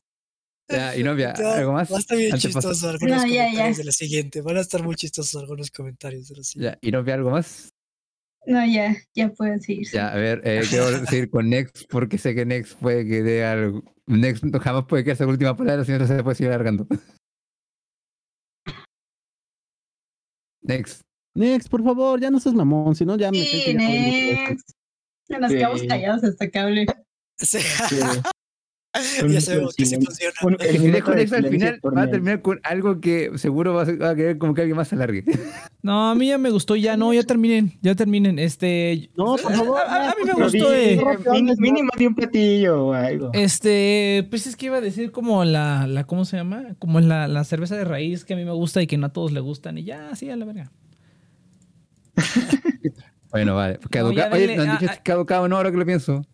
Ya, 0.68 0.96
y 0.96 1.04
novia, 1.04 1.34
Ya, 1.38 1.58
¿algo 1.58 1.72
más? 1.72 1.92
Va 1.92 1.96
a 1.96 2.00
estar 2.00 2.18
bien 2.18 2.32
Antes 2.32 2.50
chistoso 2.52 2.88
algunos 2.88 3.16
No, 3.16 3.26
ya, 3.28 3.52
ya. 3.52 3.72
de 3.72 3.84
la 3.84 3.92
siguiente. 3.92 4.40
Van 4.40 4.56
a 4.56 4.60
estar 4.60 4.82
muy 4.82 4.96
chistosos 4.96 5.40
algunos 5.40 5.70
comentarios 5.70 6.26
de 6.28 6.36
la 6.36 6.42
siguiente. 6.42 6.78
Ya, 6.82 6.88
y 6.88 6.90
novia, 6.90 7.14
¿algo 7.14 7.30
más? 7.30 7.73
No, 8.46 8.64
ya, 8.66 8.94
ya 9.14 9.30
pueden 9.30 9.60
seguir. 9.60 9.88
Ya, 9.90 10.08
a 10.12 10.16
ver, 10.16 10.42
eh, 10.44 10.62
quiero 10.68 11.04
seguir 11.06 11.30
con 11.30 11.48
Next 11.48 11.84
porque 11.88 12.18
sé 12.18 12.34
que 12.34 12.44
Next 12.44 12.78
puede 12.78 13.06
que 13.06 13.22
dé 13.22 13.44
algo. 13.44 13.82
Next 14.06 14.44
no- 14.44 14.60
jamás 14.60 14.84
puede 14.86 15.02
quedarse 15.04 15.24
con 15.24 15.28
la 15.30 15.34
última 15.34 15.56
palabra, 15.56 15.84
si 15.84 15.92
no 15.92 16.06
se 16.06 16.22
puede 16.22 16.36
seguir 16.36 16.52
alargando. 16.52 16.86
Next. 20.62 21.02
Next, 21.34 21.68
por 21.68 21.82
favor, 21.82 22.20
ya 22.20 22.30
no 22.30 22.38
seas 22.40 22.54
mamón, 22.54 22.94
si 22.94 23.04
no 23.04 23.16
ya 23.16 23.30
me 23.30 23.38
que 23.38 23.44
Sí, 23.46 23.74
next. 23.74 24.70
Ya 25.28 25.38
Nos 25.38 25.50
quedamos 25.50 25.80
Sí. 25.80 25.88
callados 25.88 26.22
hasta 26.24 26.48
que 26.48 26.58
hable. 26.58 26.86
Sí. 27.38 27.58
Un 27.58 28.22
ya 29.28 29.40
sabemos 29.40 29.74
que 29.74 29.86
sí 29.86 29.96
funciona. 29.96 30.34
Un- 30.42 30.56
Si 30.60 30.66
el 30.68 30.94
al 30.96 31.48
final, 31.48 31.80
va 31.84 32.02
a 32.02 32.10
terminar 32.10 32.42
con 32.42 32.60
algo 32.62 33.00
que 33.00 33.32
seguro 33.36 33.74
va 33.74 33.82
a, 33.82 34.14
querer 34.14 34.38
como 34.38 34.54
que 34.54 34.62
alguien 34.62 34.76
más 34.76 34.88
se 34.88 34.94
alargue. 34.94 35.24
No, 35.82 36.08
a 36.10 36.14
mí 36.14 36.28
ya 36.28 36.38
me 36.38 36.48
gustó, 36.48 36.76
ya 36.76 36.96
no, 36.96 37.12
ya 37.12 37.24
terminen, 37.24 37.78
ya 37.82 37.94
terminen. 37.94 38.38
Este, 38.38 39.10
No, 39.18 39.36
por 39.36 39.52
favor. 39.52 39.78
A- 39.86 40.06
a- 40.06 40.10
a 40.12 40.14
mí 40.14 40.24
me 40.24 40.32
gustó, 40.42 40.74
eh. 40.74 40.98
Mínimo 41.58 41.90
de 41.98 42.06
un 42.06 42.14
platillo 42.14 42.86
o 42.86 42.92
algo. 42.94 43.30
este, 43.34 44.26
pues 44.30 44.46
es 44.46 44.56
que 44.56 44.66
iba 44.66 44.78
a 44.78 44.80
decir 44.80 45.10
como 45.12 45.44
la, 45.44 45.86
la 45.86 46.04
¿cómo 46.04 46.24
se 46.24 46.38
llama? 46.38 46.74
Como 46.78 47.00
la, 47.00 47.28
la 47.28 47.44
cerveza 47.44 47.76
de 47.76 47.84
raíz 47.84 48.24
que 48.24 48.32
a 48.32 48.36
mí 48.36 48.46
me 48.46 48.52
gusta 48.52 48.80
y 48.80 48.86
que 48.86 48.96
no 48.96 49.06
a 49.08 49.12
todos 49.12 49.30
le 49.32 49.40
gustan 49.40 49.76
y 49.76 49.84
ya, 49.84 50.14
sí, 50.16 50.30
a 50.30 50.36
la 50.36 50.46
verga. 50.46 50.72
Bueno, 53.30 53.56
vale. 53.56 53.80
Caduca- 53.90 54.30
Oye, 54.32 54.46
denle- 54.46 54.56
¿no 54.56 54.62
han 54.62 54.68
ah, 54.70 54.78
dicho 54.80 54.92
ah. 54.94 55.00
caducado 55.02 55.48
no? 55.48 55.56
Ahora 55.56 55.72
que 55.72 55.76
lo 55.76 55.84
pienso. 55.84 56.24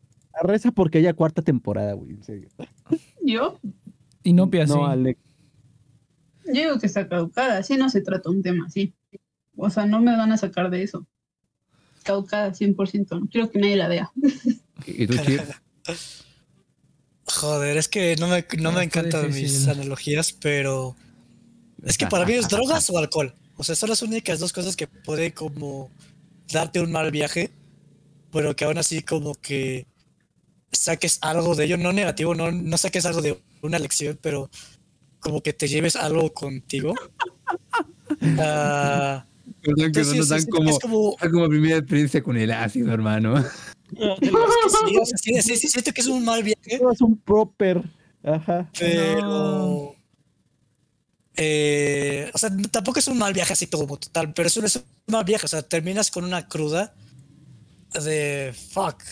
Reza 0.42 0.70
porque 0.70 0.98
haya 0.98 1.14
cuarta 1.14 1.42
temporada, 1.42 1.92
güey, 1.94 2.12
en 2.12 2.22
serio. 2.22 2.48
Yo, 3.22 3.58
Inopia, 4.22 4.66
sí. 4.66 4.72
No, 4.72 4.86
Alex. 4.86 5.20
yo 6.46 6.52
digo 6.52 6.78
que 6.78 6.86
está 6.86 7.08
caducada, 7.08 7.58
así 7.58 7.76
no 7.76 7.88
se 7.88 8.00
trata 8.00 8.30
un 8.30 8.42
tema 8.42 8.66
así. 8.66 8.94
O 9.56 9.70
sea, 9.70 9.86
no 9.86 10.00
me 10.00 10.16
van 10.16 10.32
a 10.32 10.36
sacar 10.36 10.70
de 10.70 10.82
eso. 10.82 11.06
Caducada 12.02 12.52
100%, 12.52 13.20
no 13.20 13.28
quiero 13.28 13.50
que 13.50 13.58
nadie 13.58 13.76
la 13.76 13.88
vea. 13.88 14.12
¿Y 14.86 15.06
tú, 15.06 15.16
Chip? 15.18 15.40
Joder, 17.26 17.76
es 17.76 17.88
que 17.88 18.16
no 18.16 18.26
me, 18.26 18.44
no 18.58 18.72
me 18.72 18.82
encantan 18.82 19.28
mis 19.28 19.68
analogías, 19.68 20.32
pero 20.32 20.96
es 21.84 21.96
que 21.96 22.06
para 22.06 22.26
mí 22.26 22.32
es 22.32 22.48
drogas 22.48 22.90
o 22.90 22.98
alcohol. 22.98 23.34
O 23.56 23.62
sea, 23.62 23.76
son 23.76 23.90
las 23.90 24.02
únicas 24.02 24.40
dos 24.40 24.52
cosas 24.52 24.74
que 24.74 24.86
pueden 24.86 25.30
como 25.32 25.90
darte 26.50 26.80
un 26.80 26.90
mal 26.90 27.10
viaje, 27.10 27.50
pero 28.32 28.56
que 28.56 28.64
aún 28.64 28.78
así 28.78 29.02
como 29.02 29.34
que 29.34 29.86
saques 30.72 31.18
algo 31.22 31.54
de 31.54 31.64
ello, 31.64 31.76
no 31.76 31.92
negativo, 31.92 32.34
no, 32.34 32.50
no 32.52 32.78
saques 32.78 33.04
algo 33.06 33.22
de 33.22 33.40
una 33.62 33.78
lección, 33.78 34.18
pero 34.22 34.50
como 35.20 35.42
que 35.42 35.52
te 35.52 35.68
lleves 35.68 35.96
algo 35.96 36.32
contigo. 36.32 36.94
Ah, 38.38 39.24
Perdón, 39.62 39.76
que 39.92 40.00
entonces, 40.00 40.16
nos 40.16 40.28
dan 40.28 40.38
es- 40.40 40.46
como, 40.48 40.70
es 40.70 40.78
como 40.80 41.16
como 41.16 41.48
primera 41.48 41.76
experiencia 41.78 42.22
con 42.22 42.36
el 42.36 42.50
ácido, 42.50 42.92
hermano. 42.92 43.34
que 43.94 45.42
sí, 45.42 45.56
siento 45.68 45.92
que 45.92 46.00
es 46.00 46.06
un 46.06 46.24
mal 46.24 46.42
viaje, 46.42 46.80
es 46.92 47.00
un 47.00 47.16
proper. 47.18 47.82
Ajá. 48.22 48.68
pero 48.78 49.20
No. 49.22 49.94
eh, 51.36 52.30
o 52.34 52.38
sea 52.38 52.50
no- 52.50 52.68
tampoco 52.68 52.98
es 52.98 53.08
un 53.08 53.16
mal 53.16 53.32
viaje 53.32 53.52
así 53.54 53.66
como 53.66 53.96
total 53.96 54.34
pero 54.34 54.48
es 54.48 54.56
un, 54.58 54.64
es 54.66 54.76
un 54.76 54.82
mal 55.06 55.24
viaje 55.24 55.46
o 55.46 55.48
sea 55.48 55.62
terminas 55.62 56.10
con 56.10 56.24
una 56.24 56.46
cruda 56.46 56.92
de 58.04 58.52
fuck 58.72 59.02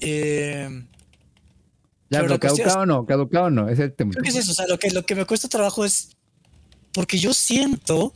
Eh, 0.00 0.68
Ya, 2.08 2.20
Pero 2.20 2.28
pero 2.28 2.38
caducado 2.40 2.86
no, 2.86 3.04
caducado 3.06 3.50
no, 3.50 3.68
ese 3.68 3.82
es 3.84 3.90
el 3.90 3.94
tema. 3.96 4.12
creo 4.12 4.22
que 4.22 4.28
es 4.30 4.36
eso 4.36 4.52
o 4.52 4.54
sea 4.54 4.66
lo 4.68 4.78
que 4.78 4.90
lo 4.90 5.04
que 5.04 5.14
me 5.14 5.24
cuesta 5.26 5.48
trabajo 5.48 5.84
es 5.84 6.10
porque 6.92 7.18
yo 7.18 7.34
siento 7.34 8.14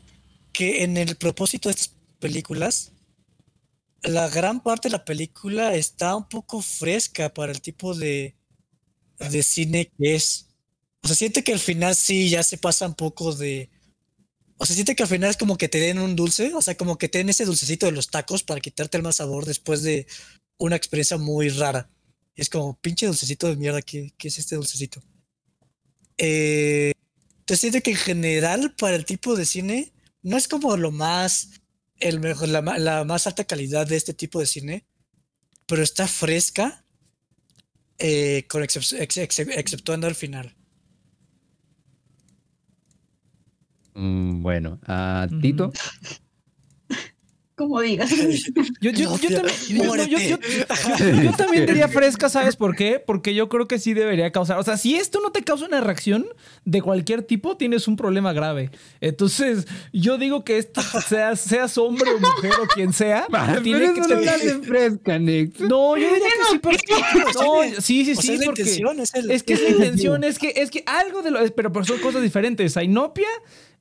que 0.52 0.84
en 0.84 0.96
el 0.96 1.16
propósito 1.16 1.68
de 1.68 1.74
estas 1.74 1.94
películas 2.20 2.92
la 4.02 4.28
gran 4.28 4.62
parte 4.62 4.88
de 4.88 4.92
la 4.92 5.04
película 5.04 5.74
está 5.74 6.16
un 6.16 6.28
poco 6.28 6.62
fresca 6.62 7.32
para 7.34 7.52
el 7.52 7.60
tipo 7.60 7.94
de 7.94 8.36
de 9.18 9.42
cine 9.42 9.92
que 9.98 10.14
es. 10.16 10.48
O 11.02 11.08
sea 11.08 11.16
siento 11.16 11.42
que 11.44 11.52
al 11.54 11.58
final 11.60 11.94
sí 11.96 12.30
ya 12.30 12.42
se 12.42 12.58
pasa 12.58 12.86
un 12.86 12.94
poco 12.94 13.34
de 13.34 13.70
O 14.58 14.66
sea, 14.66 14.74
siente 14.74 14.94
que 14.96 15.02
al 15.04 15.08
final 15.08 15.30
es 15.30 15.36
como 15.38 15.56
que 15.58 15.68
te 15.68 15.78
den 15.80 15.98
un 15.98 16.16
dulce, 16.16 16.54
o 16.54 16.62
sea, 16.62 16.76
como 16.76 16.98
que 16.98 17.08
te 17.08 17.18
den 17.18 17.30
ese 17.30 17.46
dulcecito 17.46 17.86
de 17.86 17.92
los 17.92 18.10
tacos 18.10 18.42
para 18.44 18.60
quitarte 18.60 18.96
el 18.98 19.02
mal 19.04 19.14
sabor 19.14 19.46
después 19.46 19.82
de 19.82 20.06
una 20.60 20.76
experiencia 20.76 21.16
muy 21.18 21.48
rara. 21.48 21.90
Es 22.36 22.48
como, 22.48 22.78
pinche 22.80 23.06
dulcecito 23.06 23.48
de 23.48 23.56
mierda, 23.56 23.82
¿qué, 23.82 24.14
qué 24.16 24.28
es 24.28 24.38
este 24.38 24.54
dulcecito? 24.56 25.02
Eh, 26.16 26.92
entonces 27.40 27.60
siento 27.60 27.80
que 27.82 27.90
en 27.90 27.96
general 27.96 28.74
para 28.78 28.94
el 28.94 29.04
tipo 29.04 29.34
de 29.36 29.44
cine 29.46 29.92
no 30.22 30.36
es 30.36 30.46
como 30.48 30.76
lo 30.76 30.90
más, 30.92 31.50
el 31.98 32.20
mejor, 32.20 32.48
la, 32.48 32.60
la 32.78 33.04
más 33.04 33.26
alta 33.26 33.44
calidad 33.44 33.86
de 33.86 33.96
este 33.96 34.14
tipo 34.14 34.38
de 34.38 34.46
cine, 34.46 34.86
pero 35.66 35.82
está 35.82 36.06
fresca, 36.06 36.84
eh, 37.98 38.44
con 38.48 38.62
excep- 38.62 38.98
ex- 39.00 39.16
ex- 39.18 39.38
exceptuando 39.38 40.06
al 40.06 40.14
final. 40.14 40.56
Mm, 43.94 44.42
bueno, 44.42 44.78
a 44.86 45.26
Tito. 45.42 45.72
Como 47.60 47.78
digas. 47.82 48.08
Yo, 48.80 48.90
yo, 48.90 49.18
yo 49.18 49.28
también, 49.34 49.54
yo- 49.68 49.84
no, 49.84 49.96
yo- 49.96 50.18
yo- 50.18 50.38
yo- 50.38 51.22
yo 51.22 51.32
también 51.36 51.66
diría 51.66 51.88
fresca, 51.88 52.30
¿sabes 52.30 52.56
por 52.56 52.74
qué? 52.74 52.98
Porque 53.04 53.34
yo 53.34 53.50
creo 53.50 53.68
que 53.68 53.78
sí 53.78 53.92
debería 53.92 54.32
causar. 54.32 54.58
O 54.58 54.62
sea, 54.62 54.78
si 54.78 54.94
esto 54.96 55.20
no 55.22 55.30
te 55.30 55.42
causa 55.42 55.66
una 55.66 55.82
reacción 55.82 56.26
de 56.64 56.80
cualquier 56.80 57.22
tipo, 57.22 57.58
tienes 57.58 57.86
un 57.86 57.96
problema 57.96 58.32
grave. 58.32 58.70
Entonces, 59.02 59.66
yo 59.92 60.16
digo 60.16 60.42
que 60.42 60.56
esto, 60.56 60.80
seas, 61.06 61.38
seas 61.40 61.76
hombre 61.76 62.10
o 62.12 62.18
mujer 62.18 62.52
o 62.62 62.66
quien 62.66 62.94
sea, 62.94 63.26
Pero 63.30 63.60
tiene 63.60 63.92
que 63.92 64.00
eso 64.00 64.08
no 64.56 64.62
fresca, 64.62 65.18
Nick. 65.18 65.60
No, 65.60 65.98
yo 65.98 66.06
diría 66.08 66.28
que 66.28 66.52
sí, 66.52 66.58
porque. 66.60 66.78
No, 67.34 67.80
sí, 67.82 68.04
sí, 68.06 68.12
O 68.12 68.14
sea, 68.14 68.22
sí, 68.22 68.32
es 68.32 68.40
la 68.40 68.46
porque. 68.46 68.62
intención, 68.62 69.00
es 69.00 69.14
el- 69.14 69.30
Es 69.30 69.42
que 69.42 69.52
es 69.52 69.62
la 69.62 69.68
intención, 69.68 70.24
es 70.24 70.38
que, 70.38 70.54
es 70.56 70.70
que 70.70 70.82
algo 70.86 71.20
de 71.20 71.30
lo. 71.30 71.46
Pero, 71.54 71.84
son 71.84 71.98
cosas 71.98 72.22
diferentes. 72.22 72.74
A 72.78 72.82
Inopia, 72.82 73.28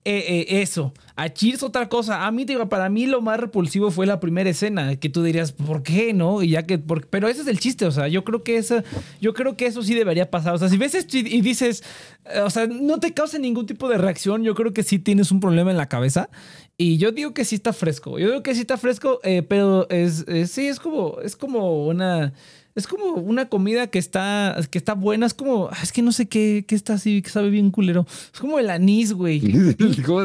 eh, 0.06 0.46
eh, 0.50 0.62
eso. 0.62 0.94
A 1.16 1.30
Cheers, 1.30 1.62
otra 1.64 1.90
cosa. 1.90 2.26
A 2.26 2.32
mí, 2.32 2.46
digo, 2.46 2.70
para 2.70 2.90
mí 2.90 3.06
lo 3.06 3.22
más 3.22 3.40
repulsivo 3.40 3.92
fue 3.92 4.06
la 4.08 4.20
primera 4.20 4.50
escena. 4.50 4.96
Que 4.96 5.10
tú 5.10 5.22
dirías, 5.24 5.52
¿por 5.52 5.84
qué 5.84 6.14
no? 6.14 6.42
Y 6.42 6.52
ya 6.52 6.64
que. 6.64 6.78
por- 6.80 7.08
pero 7.08 7.28
ese 7.28 7.42
es 7.42 7.48
el 7.48 7.60
chiste. 7.60 7.86
O 7.86 7.92
sea, 7.92 8.08
yo 8.08 8.24
creo 8.24 8.44
que 8.44 8.58
eso, 8.58 8.82
yo 9.20 9.34
creo 9.34 9.58
que 9.58 9.66
eso 9.66 9.84
sí 9.84 9.94
debería 9.94 10.30
pasar. 10.32 10.54
O 10.54 10.58
sea, 10.58 10.70
si 10.70 10.78
ves 10.78 10.96
esto 10.96 11.18
y, 11.18 11.42
dices. 11.42 11.84
eh, 12.34 12.40
O 12.40 12.50
sea, 12.50 12.66
no 12.68 13.00
te 13.00 13.14
causa 13.14 13.38
ningún 13.40 13.66
tipo 13.66 13.90
de 13.90 13.98
reacción. 13.98 14.44
Yo 14.44 14.56
creo 14.56 14.72
que 14.74 14.84
sí 14.84 15.00
tienes 15.00 15.32
un 15.32 15.40
problema 15.42 15.72
en 15.72 15.78
la 15.78 15.90
cabeza. 15.90 16.30
Y 16.78 16.98
yo 16.98 17.12
digo 17.12 17.34
que 17.34 17.44
sí 17.44 17.56
está 17.56 17.74
fresco. 17.74 18.18
Yo 18.20 18.28
digo 18.30 18.42
que 18.44 18.56
sí 18.56 18.62
está 18.62 18.78
fresco, 18.78 19.20
eh, 19.24 19.42
pero 19.44 19.90
es- 19.90 20.26
sí, 20.50 20.68
es 20.68 20.80
como, 20.80 21.18
es 21.22 21.36
como 21.36 21.86
una. 21.88 22.32
Es 22.76 22.88
como 22.88 23.14
una 23.16 23.50
comida 23.50 23.88
que 23.88 24.00
está, 24.00 24.56
que 24.70 24.78
está 24.78 24.94
buena. 24.94 25.26
Es 25.26 25.34
como. 25.34 25.70
ah, 25.72 25.78
Es 25.82 25.92
que 25.92 26.02
no 26.02 26.12
sé 26.12 26.28
qué, 26.28 26.66
qué 26.68 26.76
está 26.76 26.94
así, 26.94 27.22
que 27.22 27.30
sabe 27.30 27.50
bien 27.50 27.72
culero. 27.72 28.06
Es 28.34 28.40
como 28.40 28.60
el 28.60 28.70
anís, 28.70 29.14
güey. 29.14 29.42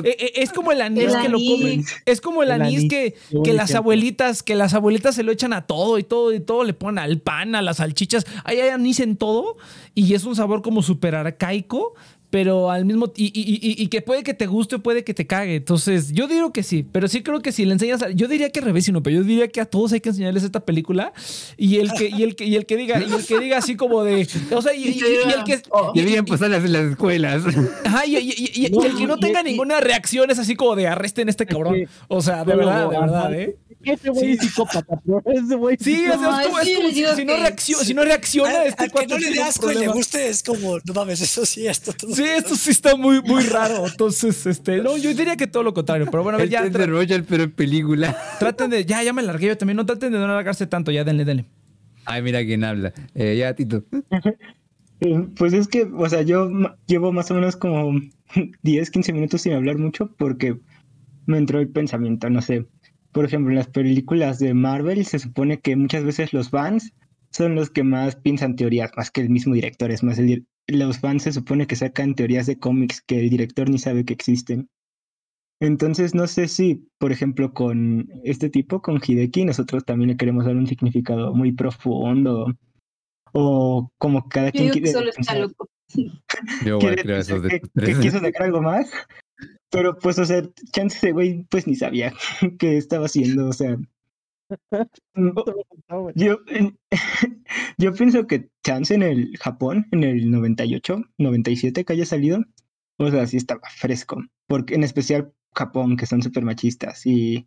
Eh, 0.04 0.16
eh, 0.18 0.32
Es 0.36 0.52
como 0.52 0.72
el 0.72 0.80
anís 0.80 1.12
El 1.14 1.22
que 1.22 1.28
lo 1.28 1.38
comen. 1.38 1.84
Es 2.04 2.20
como 2.20 2.42
el 2.42 2.50
El 2.50 2.62
anís 2.62 2.78
anís, 2.78 2.90
que, 2.90 3.14
que 3.42 3.52
las 3.52 3.74
abuelitas, 3.74 4.42
que 4.42 4.54
las 4.54 4.74
abuelitas 4.74 5.14
se 5.14 5.22
lo 5.22 5.32
echan 5.32 5.52
a 5.52 5.66
todo 5.66 5.98
y 5.98 6.02
todo 6.04 6.32
y 6.32 6.40
todo, 6.40 6.64
le 6.64 6.74
ponen 6.74 6.98
al 6.98 7.18
pan, 7.18 7.54
a 7.54 7.62
las 7.62 7.78
salchichas. 7.78 8.26
Ahí 8.44 8.58
hay 8.60 8.68
anís 8.68 9.00
en 9.00 9.16
todo 9.16 9.56
y 9.94 10.14
es 10.14 10.24
un 10.24 10.36
sabor 10.36 10.62
como 10.62 10.82
súper 10.82 11.14
arcaico, 11.14 11.94
pero 12.34 12.72
al 12.72 12.84
mismo 12.84 13.12
y, 13.14 13.26
y- 13.26 13.60
y- 13.62 13.80
y 13.80 13.86
que 13.86 14.02
puede 14.02 14.24
que 14.24 14.34
te 14.34 14.48
guste 14.48 14.74
o 14.74 14.82
puede 14.82 15.04
que 15.04 15.14
te 15.14 15.24
cague. 15.24 15.54
Entonces, 15.54 16.12
yo 16.12 16.26
digo 16.26 16.52
que 16.52 16.64
sí, 16.64 16.84
pero 16.90 17.06
sí 17.06 17.22
creo 17.22 17.38
que 17.40 17.52
si 17.52 17.64
le 17.64 17.74
enseñas, 17.74 18.02
a- 18.02 18.10
yo 18.10 18.26
diría 18.26 18.50
que 18.50 18.58
al 18.58 18.64
revés, 18.64 18.86
sino, 18.86 19.04
pero 19.04 19.18
yo 19.18 19.22
diría 19.22 19.46
que 19.46 19.60
a 19.60 19.66
todos 19.66 19.92
hay 19.92 20.00
que 20.00 20.08
enseñarles 20.08 20.42
esta 20.42 20.58
película 20.58 21.12
y 21.56 21.76
el 21.76 21.92
que 21.92 22.08
y 22.08 22.24
el 22.24 22.34
que 22.34 22.44
y 22.46 22.56
el 22.56 22.66
que 22.66 22.76
diga 22.76 23.00
y 23.00 23.12
el 23.12 23.24
que 23.24 23.38
diga 23.38 23.58
así 23.58 23.76
como 23.76 24.02
de, 24.02 24.26
o 24.50 24.62
sea, 24.62 24.74
y, 24.74 24.88
el 24.88 25.44
que 25.44 25.62
Deberían 25.94 26.24
pasarlas 26.24 26.64
en 26.64 26.72
las 26.72 26.82
escuelas. 26.90 27.44
Ajá, 27.84 28.04
y, 28.04 28.16
el 28.16 28.96
que 28.96 29.06
no 29.06 29.16
tenga 29.16 29.44
ninguna 29.44 29.78
reacción 29.78 30.28
es 30.28 30.40
así 30.40 30.56
como 30.56 30.74
de 30.74 30.88
arresten 30.88 31.28
a 31.28 31.30
este 31.30 31.46
cabrón. 31.46 31.86
O 32.08 32.20
sea, 32.20 32.44
de 32.44 32.56
verdad, 32.56 32.90
de 32.90 32.98
verdad, 32.98 33.32
¿eh? 33.32 33.56
Ese 33.84 34.10
güey 34.10 34.32
es 34.32 34.40
psicópata, 34.40 35.00
bro. 35.04 35.22
Ese 35.26 35.54
güey 35.54 35.76
Sí, 35.80 36.04
es 36.04 36.12
como, 36.12 36.38
es 36.38 36.66
sí, 36.66 36.74
como 36.74 36.88
digo 36.88 37.08
si, 37.10 37.16
si 37.16 37.24
no 37.24 37.36
reacciona, 37.36 37.84
si 37.84 37.94
no 37.94 38.04
reacciona, 38.04 38.64
este 38.64 38.90
cuate 38.90 39.08
no 39.08 39.18
le 39.18 39.30
dé 39.30 39.42
asco 39.42 39.70
y 39.70 39.74
le 39.74 39.88
guste 39.88 40.28
es 40.28 40.42
como, 40.42 40.78
no 40.78 40.94
mames, 40.94 41.20
eso 41.20 41.44
sí, 41.46 41.66
esto 41.66 41.92
todo. 41.92 42.14
Sí, 42.14 42.22
esto 42.22 42.56
sí 42.56 42.70
está 42.70 42.96
muy, 42.96 43.20
muy 43.22 43.42
raro. 43.50 43.86
Entonces, 43.86 44.46
este, 44.46 44.78
no, 44.78 44.96
yo 44.96 45.12
diría 45.14 45.36
que 45.36 45.46
todo 45.46 45.62
lo 45.62 45.74
contrario. 45.74 46.06
Pero 46.10 46.22
bueno, 46.22 46.36
a 46.36 46.40
ver, 46.40 46.48
ya 46.48 46.62
de 46.68 46.86
Royal, 46.86 47.24
pero 47.24 47.44
en 47.44 47.50
película. 47.52 48.16
traten 48.38 48.70
de, 48.70 48.84
ya, 48.84 49.02
ya 49.02 49.12
me 49.12 49.22
largué 49.22 49.48
yo 49.48 49.58
también. 49.58 49.76
No 49.76 49.86
traten 49.86 50.12
de 50.12 50.18
no 50.18 50.24
alargarse 50.24 50.66
tanto, 50.66 50.90
ya 50.90 51.04
denle, 51.04 51.24
denle. 51.24 51.44
Ay, 52.06 52.22
mira 52.22 52.44
quién 52.44 52.64
habla. 52.64 52.92
Eh, 53.14 53.36
ya, 53.38 53.54
Tito. 53.54 53.84
Eh, 55.00 55.26
Pues 55.36 55.52
es 55.52 55.66
que, 55.68 55.82
o 55.82 56.08
sea, 56.08 56.22
yo 56.22 56.48
llevo 56.86 57.12
más 57.12 57.30
o 57.30 57.34
menos 57.34 57.56
como 57.56 58.00
10, 58.62 58.90
15 58.90 59.12
minutos 59.12 59.42
sin 59.42 59.52
hablar 59.52 59.76
mucho 59.76 60.14
porque 60.16 60.56
me 61.26 61.36
entró 61.38 61.58
el 61.58 61.68
pensamiento, 61.68 62.30
no 62.30 62.40
sé. 62.40 62.66
Por 63.14 63.24
ejemplo, 63.24 63.52
en 63.52 63.56
las 63.56 63.68
películas 63.68 64.40
de 64.40 64.52
Marvel 64.52 65.06
se 65.06 65.20
supone 65.20 65.60
que 65.60 65.76
muchas 65.76 66.04
veces 66.04 66.32
los 66.32 66.50
fans 66.50 66.92
son 67.30 67.54
los 67.54 67.70
que 67.70 67.84
más 67.84 68.16
piensan 68.16 68.56
teorías, 68.56 68.90
más 68.96 69.10
que 69.10 69.20
el 69.20 69.30
mismo 69.30 69.54
director. 69.54 69.90
Es 69.90 70.02
más, 70.02 70.18
el 70.18 70.46
los 70.66 70.98
fans 70.98 71.22
se 71.22 71.32
supone 71.32 71.66
que 71.66 71.76
sacan 71.76 72.14
teorías 72.14 72.46
de 72.46 72.58
cómics 72.58 73.02
que 73.02 73.20
el 73.20 73.30
director 73.30 73.70
ni 73.70 73.78
sabe 73.78 74.04
que 74.04 74.14
existen. 74.14 74.68
Entonces, 75.60 76.14
no 76.14 76.26
sé 76.26 76.48
si, 76.48 76.88
por 76.98 77.12
ejemplo, 77.12 77.54
con 77.54 78.08
este 78.24 78.50
tipo, 78.50 78.82
con 78.82 79.00
Hideki, 79.00 79.44
nosotros 79.44 79.84
también 79.84 80.10
le 80.10 80.16
queremos 80.16 80.44
dar 80.44 80.56
un 80.56 80.66
significado 80.66 81.32
muy 81.34 81.52
profundo 81.52 82.52
o 83.32 83.90
como 83.98 84.28
cada 84.28 84.48
Yo 84.48 84.52
quien 84.52 84.64
digo 84.64 84.74
que 84.74 84.80
quiere 84.80 84.92
solo 84.92 85.10
está 85.10 85.38
loco. 85.38 85.68
Yo 86.64 86.78
quiere 86.80 87.02
creo 87.02 87.16
pensar 87.18 87.36
esos 87.36 87.42
de 87.74 88.00
quiso 88.00 88.18
sacar 88.18 88.42
algo 88.42 88.60
más, 88.60 88.90
pero 89.70 89.98
pues, 89.98 90.18
o 90.18 90.24
sea, 90.24 90.42
chance 90.72 90.96
ese 90.98 91.12
güey 91.12 91.44
pues 91.50 91.66
ni 91.66 91.74
sabía 91.74 92.12
qué 92.58 92.76
estaba 92.76 93.06
haciendo, 93.06 93.48
o 93.48 93.52
sea, 93.52 93.76
no, 95.14 95.32
yo, 96.14 96.38
yo 97.78 97.92
pienso 97.94 98.26
que 98.26 98.50
chance 98.62 98.94
en 98.94 99.02
el 99.02 99.36
Japón, 99.38 99.86
en 99.90 100.04
el 100.04 100.30
98, 100.30 101.02
97 101.18 101.84
que 101.84 101.92
haya 101.92 102.06
salido, 102.06 102.44
o 102.98 103.10
sea, 103.10 103.26
sí 103.26 103.36
estaba 103.36 103.62
fresco, 103.76 104.22
porque 104.46 104.74
en 104.74 104.84
especial 104.84 105.32
Japón, 105.54 105.96
que 105.96 106.06
son 106.06 106.22
súper 106.22 106.44
machistas 106.44 107.06
y, 107.06 107.46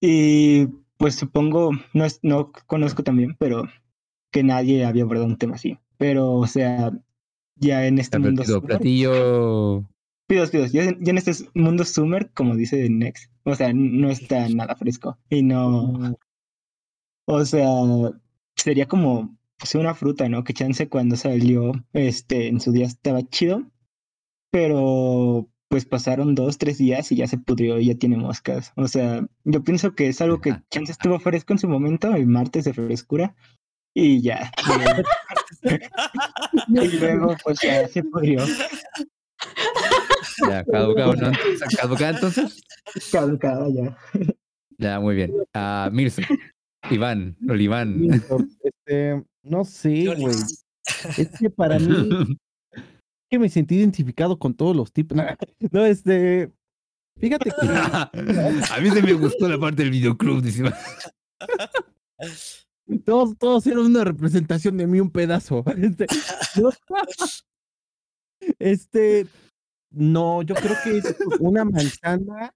y 0.00 0.66
pues 0.96 1.14
supongo, 1.16 1.70
no, 1.92 2.04
es- 2.04 2.20
no 2.22 2.52
conozco 2.66 3.02
también, 3.02 3.36
pero 3.38 3.64
que 4.32 4.42
nadie 4.42 4.84
había 4.84 5.02
abordado 5.04 5.26
un 5.26 5.38
tema 5.38 5.54
así, 5.56 5.78
pero, 5.98 6.32
o 6.32 6.46
sea, 6.46 6.92
ya 7.56 7.86
en 7.86 7.98
este 7.98 8.16
Está 8.16 8.18
mundo... 8.18 8.42
Platillo. 8.62 9.84
Pidos, 10.28 10.50
pidos. 10.50 10.72
Ya, 10.72 10.84
en- 10.84 11.04
ya 11.04 11.10
en 11.10 11.18
este 11.18 11.32
mundo 11.54 11.84
Summer, 11.84 12.30
como 12.32 12.56
dice 12.56 12.88
Next, 12.90 13.30
o 13.44 13.54
sea, 13.54 13.72
no 13.72 14.10
está 14.10 14.48
nada 14.48 14.74
fresco. 14.76 15.18
Y 15.30 15.42
no, 15.42 16.16
o 17.26 17.44
sea, 17.44 17.66
sería 18.56 18.86
como 18.86 19.36
pues, 19.58 19.74
una 19.74 19.94
fruta, 19.94 20.28
¿no? 20.28 20.44
Que 20.44 20.52
chance 20.52 20.88
cuando 20.88 21.16
salió, 21.16 21.72
este, 21.92 22.48
en 22.48 22.60
su 22.60 22.72
día 22.72 22.86
estaba 22.86 23.22
chido, 23.22 23.70
pero 24.50 25.48
pues 25.68 25.84
pasaron 25.84 26.34
dos, 26.36 26.58
tres 26.58 26.78
días 26.78 27.10
y 27.10 27.16
ya 27.16 27.26
se 27.26 27.38
pudrió 27.38 27.78
y 27.80 27.86
ya 27.86 27.94
tiene 27.96 28.16
moscas. 28.16 28.72
O 28.76 28.86
sea, 28.88 29.26
yo 29.44 29.62
pienso 29.64 29.94
que 29.94 30.08
es 30.08 30.20
algo 30.20 30.40
que 30.40 30.56
chance 30.70 30.92
estuvo 30.92 31.18
fresco 31.18 31.52
en 31.52 31.58
su 31.58 31.68
momento, 31.68 32.14
el 32.14 32.26
martes 32.26 32.64
de 32.64 32.74
frescura, 32.74 33.34
y 33.94 34.22
ya. 34.22 34.52
y 36.68 36.88
luego, 36.98 37.36
pues 37.44 37.58
ya 37.62 37.88
se 37.88 38.02
pudrió. 38.04 38.44
Ya, 40.48 40.64
caducado, 40.64 41.14
¿no? 41.14 41.32
¿Caducada 41.76 42.10
entonces? 42.10 42.62
Caducada 43.10 43.68
ya. 43.70 43.96
Ya, 44.78 45.00
muy 45.00 45.16
bien. 45.16 45.32
Ah, 45.54 45.88
Mirza. 45.92 46.22
Iván, 46.90 47.36
Oliván. 47.48 48.04
Este, 48.62 49.24
no 49.42 49.64
sé, 49.64 50.14
güey. 50.16 50.34
Es 51.16 51.30
que 51.38 51.50
para 51.50 51.78
mí, 51.78 51.88
que 53.30 53.38
me 53.38 53.48
sentí 53.48 53.76
identificado 53.76 54.38
con 54.38 54.54
todos 54.54 54.76
los 54.76 54.92
tipos. 54.92 55.18
No, 55.72 55.84
este. 55.84 56.52
Fíjate 57.18 57.50
que. 57.50 57.66
A 57.66 58.80
mí 58.80 58.90
se 58.90 59.02
me 59.02 59.14
gustó 59.14 59.48
la 59.48 59.58
parte 59.58 59.82
del 59.82 59.90
videoclub, 59.90 60.42
dice 60.42 60.60
Iván. 60.60 60.74
Todos, 63.04 63.36
todos 63.38 63.66
eran 63.66 63.80
una 63.80 64.04
representación 64.04 64.76
de 64.76 64.86
mí, 64.86 65.00
un 65.00 65.10
pedazo. 65.10 65.64
Este, 65.76 66.06
no, 66.60 66.70
Este, 68.58 69.26
no, 69.90 70.42
yo 70.42 70.54
creo 70.54 70.76
que 70.84 70.98
es 70.98 71.16
una 71.40 71.64
manzana. 71.64 72.52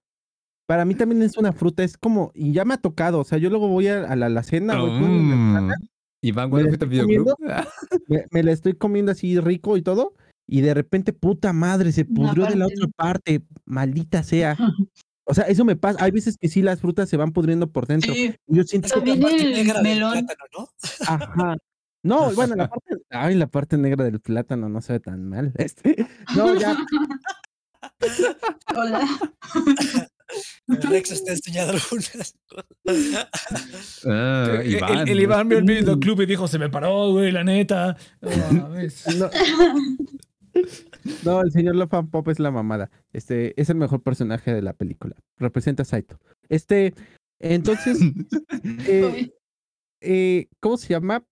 Para 0.67 0.85
mí 0.85 0.95
también 0.95 1.21
es 1.21 1.37
una 1.37 1.51
fruta, 1.51 1.83
es 1.83 1.97
como, 1.97 2.31
y 2.33 2.53
ya 2.53 2.63
me 2.63 2.75
ha 2.75 2.77
tocado, 2.77 3.19
o 3.19 3.23
sea, 3.25 3.37
yo 3.37 3.49
luego 3.49 3.67
voy 3.67 3.87
a, 3.87 4.05
a 4.05 4.15
la 4.15 4.27
alacena, 4.27 4.79
voy 4.79 4.89
por 4.91 5.09
una 5.09 5.35
manzana, 5.35 5.75
Mm. 5.79 5.87
Iván, 6.23 6.49
¿cuándo 6.51 6.69
¿Me 6.69 6.77
fuiste 6.77 6.85
al 6.85 6.91
estoy 6.91 7.07
videoclub? 7.07 7.35
me, 8.07 8.25
me 8.29 8.43
la 8.43 8.51
estoy 8.51 8.73
comiendo 8.73 9.11
así 9.11 9.39
rico 9.39 9.75
y 9.75 9.81
todo, 9.81 10.13
y 10.47 10.61
de 10.61 10.73
repente, 10.73 11.13
puta 11.13 11.51
madre, 11.51 11.91
se 11.91 12.05
pudrió 12.05 12.45
de 12.45 12.55
la 12.55 12.67
otra 12.67 12.87
parte, 12.95 13.41
maldita 13.65 14.23
sea. 14.23 14.55
O 15.23 15.33
sea, 15.33 15.45
eso 15.45 15.63
me 15.63 15.77
pasa, 15.77 16.03
hay 16.03 16.11
veces 16.11 16.35
que 16.37 16.49
sí 16.49 16.61
las 16.61 16.81
frutas 16.81 17.07
se 17.07 17.15
van 17.15 17.31
pudriendo 17.31 17.71
por 17.71 17.85
dentro. 17.87 18.11
Sí, 18.13 18.35
Yo 18.47 18.63
siento 18.63 19.01
que 19.01 19.11
el 19.13 19.81
melón. 19.81 20.11
plátano, 20.11 20.43
¿no? 20.57 20.67
Ajá. 21.07 21.57
No, 22.03 22.31
bueno, 22.35 22.55
la 22.55 22.67
parte, 22.69 22.97
ay, 23.09 23.35
la 23.35 23.47
parte 23.47 23.77
negra 23.77 24.03
del 24.03 24.19
plátano 24.19 24.69
no 24.69 24.81
se 24.81 24.93
ve 24.93 24.99
tan 24.99 25.27
mal. 25.27 25.53
Este, 25.57 26.07
no, 26.35 26.55
ya, 26.55 26.77
hola. 28.75 29.01
Rex 30.67 31.11
está 31.11 31.33
enseñando 31.33 31.73
algunas 31.73 32.35
cosas. 32.47 33.27
Ah, 34.05 34.59
El- 34.61 34.71
Iván. 34.75 34.97
El, 34.99 35.09
el 35.09 35.19
Iván 35.19 35.49
vio 35.49 35.57
el 35.57 35.65
videoclub 35.65 36.21
y 36.21 36.25
dijo, 36.25 36.47
se 36.47 36.57
me 36.59 36.69
paró, 36.69 37.11
güey, 37.11 37.31
la 37.31 37.43
neta. 37.43 37.97
No 38.21 38.61
mames. 38.61 39.05
no. 39.17 39.29
No, 41.23 41.41
el 41.41 41.51
señor 41.51 41.75
Lofan 41.75 42.09
Pop 42.09 42.27
es 42.29 42.39
la 42.39 42.51
mamada. 42.51 42.89
Este, 43.13 43.59
es 43.59 43.69
el 43.69 43.75
mejor 43.77 44.03
personaje 44.03 44.53
de 44.53 44.61
la 44.61 44.73
película. 44.73 45.15
Representa 45.37 45.83
a 45.83 45.85
Saito. 45.85 46.19
Este, 46.49 46.93
entonces, 47.39 47.99
eh, 48.87 49.31
eh, 50.01 50.47
¿cómo 50.59 50.77
se 50.77 50.89
llama? 50.89 51.23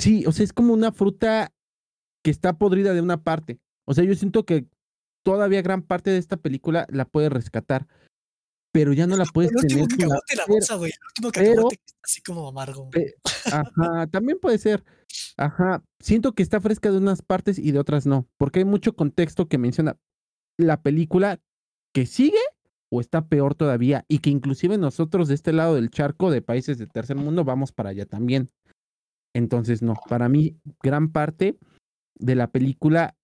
Sí, 0.00 0.24
o 0.26 0.32
sea, 0.32 0.44
es 0.44 0.52
como 0.52 0.72
una 0.72 0.92
fruta 0.92 1.52
que 2.24 2.30
está 2.30 2.58
podrida 2.58 2.92
de 2.94 3.00
una 3.00 3.22
parte. 3.22 3.60
O 3.86 3.94
sea, 3.94 4.04
yo 4.04 4.14
siento 4.14 4.44
que 4.44 4.66
todavía 5.24 5.62
gran 5.62 5.82
parte 5.82 6.10
de 6.10 6.18
esta 6.18 6.36
película 6.36 6.86
la 6.90 7.04
puede 7.04 7.28
rescatar, 7.28 7.86
pero 8.72 8.92
ya 8.92 9.06
no 9.06 9.16
la 9.16 9.24
puedes 9.24 9.52
El 9.52 9.66
tener. 9.68 9.86
la 10.08 10.16
pero- 10.26 10.44
bolsa, 10.48 10.74
güey. 10.76 10.90
El 10.92 11.26
último 11.26 11.30
pero- 11.32 11.50
cacahuate 11.54 11.76
que 11.76 11.82
está 11.86 11.98
así 12.04 12.22
como 12.22 12.48
amargo. 12.48 12.90
Pe- 12.90 13.14
Ajá, 13.52 14.06
también 14.08 14.38
puede 14.38 14.58
ser. 14.58 14.84
Ajá, 15.36 15.82
siento 15.98 16.32
que 16.34 16.42
está 16.42 16.60
fresca 16.60 16.90
de 16.90 16.98
unas 16.98 17.22
partes 17.22 17.58
y 17.58 17.72
de 17.72 17.78
otras 17.78 18.06
no, 18.06 18.28
porque 18.38 18.60
hay 18.60 18.64
mucho 18.64 18.94
contexto 18.94 19.48
que 19.48 19.58
menciona 19.58 19.98
la 20.58 20.80
película 20.82 21.40
que 21.92 22.06
sigue 22.06 22.38
o 22.92 23.00
está 23.00 23.26
peor 23.28 23.54
todavía 23.54 24.04
y 24.08 24.18
que 24.18 24.30
inclusive 24.30 24.76
nosotros 24.78 25.28
de 25.28 25.34
este 25.34 25.52
lado 25.52 25.74
del 25.74 25.90
charco 25.90 26.30
de 26.30 26.42
países 26.42 26.78
del 26.78 26.90
tercer 26.92 27.16
mundo 27.16 27.44
vamos 27.44 27.72
para 27.72 27.90
allá 27.90 28.06
también. 28.06 28.50
Entonces, 29.34 29.82
no, 29.82 29.94
para 30.08 30.28
mí 30.28 30.56
gran 30.82 31.12
parte 31.12 31.58
de 32.18 32.34
la 32.34 32.50
película 32.50 33.16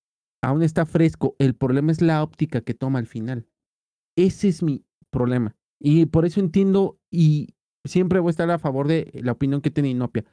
aún 0.42 0.62
está 0.62 0.86
fresco. 0.86 1.34
El 1.38 1.54
problema 1.54 1.92
es 1.92 2.00
la 2.00 2.22
óptica 2.22 2.60
que 2.60 2.74
toma 2.74 2.98
al 2.98 3.06
final. 3.06 3.46
Ese 4.16 4.48
es 4.48 4.62
mi 4.62 4.84
problema. 5.10 5.54
Y 5.80 6.06
por 6.06 6.24
eso 6.24 6.40
entiendo 6.40 6.98
y 7.10 7.54
siempre 7.84 8.20
voy 8.20 8.28
a 8.28 8.30
estar 8.30 8.50
a 8.50 8.58
favor 8.58 8.88
de 8.88 9.10
la 9.22 9.32
opinión 9.32 9.60
que 9.60 9.70
tiene 9.70 9.90
Inopia. 9.90 10.24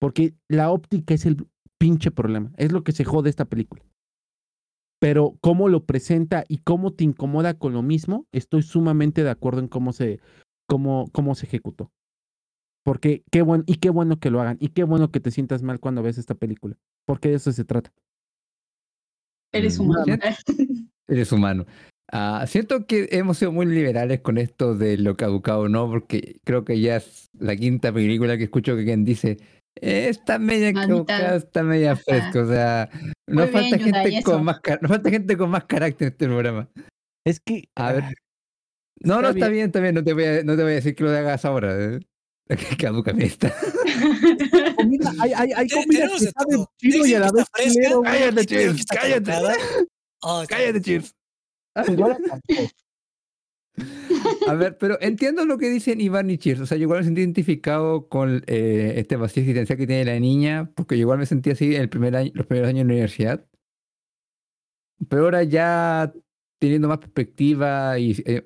Porque 0.00 0.34
la 0.48 0.70
óptica 0.70 1.14
es 1.14 1.26
el 1.26 1.48
pinche 1.78 2.10
problema. 2.10 2.52
Es 2.56 2.72
lo 2.72 2.84
que 2.84 2.92
se 2.92 3.04
jode 3.04 3.30
esta 3.30 3.46
película. 3.46 3.82
pero 5.00 5.36
cómo 5.42 5.68
lo 5.68 5.84
presenta 5.84 6.44
y 6.48 6.58
cómo 6.58 6.92
te 6.94 7.04
incomoda 7.04 7.58
con 7.58 7.74
lo 7.74 7.82
mismo, 7.82 8.26
estoy 8.32 8.62
sumamente 8.62 9.22
de 9.22 9.28
acuerdo 9.28 9.60
en 9.60 9.68
cómo 9.68 9.92
se, 9.92 10.18
cómo, 10.66 11.10
cómo 11.12 11.34
se 11.34 11.44
ejecutó. 11.44 11.92
Porque 12.84 13.24
qué 13.30 13.42
bueno, 13.42 13.64
y 13.66 13.76
qué 13.76 13.90
bueno 13.90 14.18
que 14.20 14.30
lo 14.30 14.40
hagan, 14.40 14.58
y 14.60 14.68
qué 14.68 14.84
bueno 14.84 15.10
que 15.10 15.20
te 15.20 15.30
sientas 15.30 15.62
mal 15.62 15.80
cuando 15.80 16.02
ves 16.02 16.18
esta 16.18 16.34
película, 16.34 16.76
porque 17.06 17.30
de 17.30 17.36
eso 17.36 17.50
se 17.50 17.64
trata. 17.64 17.90
Eres 19.52 19.78
Mm, 19.78 19.82
humano. 19.82 20.04
Eres 21.08 21.32
humano. 21.32 21.66
Ah, 22.12 22.44
siento 22.46 22.86
que 22.86 23.08
hemos 23.12 23.38
sido 23.38 23.52
muy 23.52 23.64
liberales 23.66 24.20
con 24.20 24.36
esto 24.36 24.74
de 24.74 24.98
lo 24.98 25.16
caducado, 25.16 25.68
¿no? 25.68 25.88
Porque 25.88 26.36
creo 26.44 26.64
que 26.64 26.78
ya 26.80 26.96
es 26.96 27.30
la 27.38 27.56
quinta 27.56 27.92
película 27.92 28.36
que 28.36 28.44
escucho 28.44 28.76
que 28.76 28.84
quien 28.84 29.04
dice, 29.04 29.38
"Eh, 29.80 30.08
está 30.08 30.38
media 30.38 30.72
caducada, 30.72 31.36
está 31.36 31.62
media 31.62 31.96
fresca. 31.96 32.42
O 32.42 32.46
sea, 32.46 32.90
bien, 33.26 33.48
falta 33.50 33.76
Yudai, 33.76 34.10
gente 34.10 34.22
con 34.22 34.44
más 34.44 34.60
nos 34.82 34.90
falta 34.90 35.10
gente 35.10 35.36
con 35.36 35.50
más 35.50 35.64
carácter 35.64 36.08
en 36.08 36.12
este 36.12 36.26
programa. 36.26 36.68
Es 37.26 37.40
que, 37.40 37.64
A 37.74 37.92
ver. 37.92 38.04
ah, 38.04 38.12
No, 39.00 39.20
no, 39.22 39.28
está 39.28 39.38
está 39.38 39.48
bien, 39.48 39.66
está 39.66 39.80
bien. 39.80 39.94
No 39.94 40.04
te 40.04 40.12
voy 40.12 40.24
a, 40.24 40.44
no 40.44 40.56
te 40.56 40.62
voy 40.62 40.72
a 40.72 40.76
decir 40.76 40.94
que 40.94 41.04
lo 41.04 41.10
hagas 41.10 41.44
ahora. 41.44 41.74
¿eh? 41.82 42.00
Cadúcame 42.78 43.24
esta. 43.24 43.54
comida, 44.76 45.12
hay, 45.18 45.32
hay, 45.32 45.52
hay 45.52 45.68
comida 45.68 46.08
que 46.08 46.24
de 46.24 46.30
sabe 46.30 46.66
chido 46.78 47.06
y 47.06 47.14
a 47.14 47.20
la 47.20 47.32
vez 47.32 47.46
fresca. 47.50 48.00
Cállate, 48.02 48.64
está 48.66 48.94
cállate. 48.94 49.32
Oh, 50.26 50.42
Cállate, 50.48 51.02
canto. 51.74 52.16
A 54.48 54.54
ver, 54.54 54.78
pero 54.78 54.96
entiendo 55.00 55.44
lo 55.44 55.58
que 55.58 55.68
dicen 55.68 56.00
Iván 56.00 56.30
y 56.30 56.38
Cheers. 56.38 56.60
O 56.60 56.66
sea, 56.66 56.78
yo 56.78 56.84
igual 56.84 57.00
me 57.00 57.04
sentí 57.04 57.20
identificado 57.20 58.08
con 58.08 58.42
eh, 58.46 58.94
este 58.96 59.16
vacío 59.16 59.42
existencial 59.42 59.76
que 59.78 59.86
tiene 59.86 60.04
la 60.04 60.18
niña, 60.18 60.70
porque 60.74 60.96
yo 60.96 61.02
igual 61.02 61.18
me 61.18 61.26
sentí 61.26 61.50
así 61.50 61.74
en 61.74 61.82
el 61.82 61.88
primer 61.88 62.16
año, 62.16 62.30
los 62.34 62.46
primeros 62.46 62.68
años 62.68 62.78
de 62.78 62.84
la 62.84 62.92
universidad. 62.92 63.44
Pero 65.08 65.24
ahora 65.24 65.42
ya 65.42 66.12
teniendo 66.58 66.88
más 66.88 66.98
perspectiva 66.98 67.98
y 67.98 68.16
eh, 68.24 68.42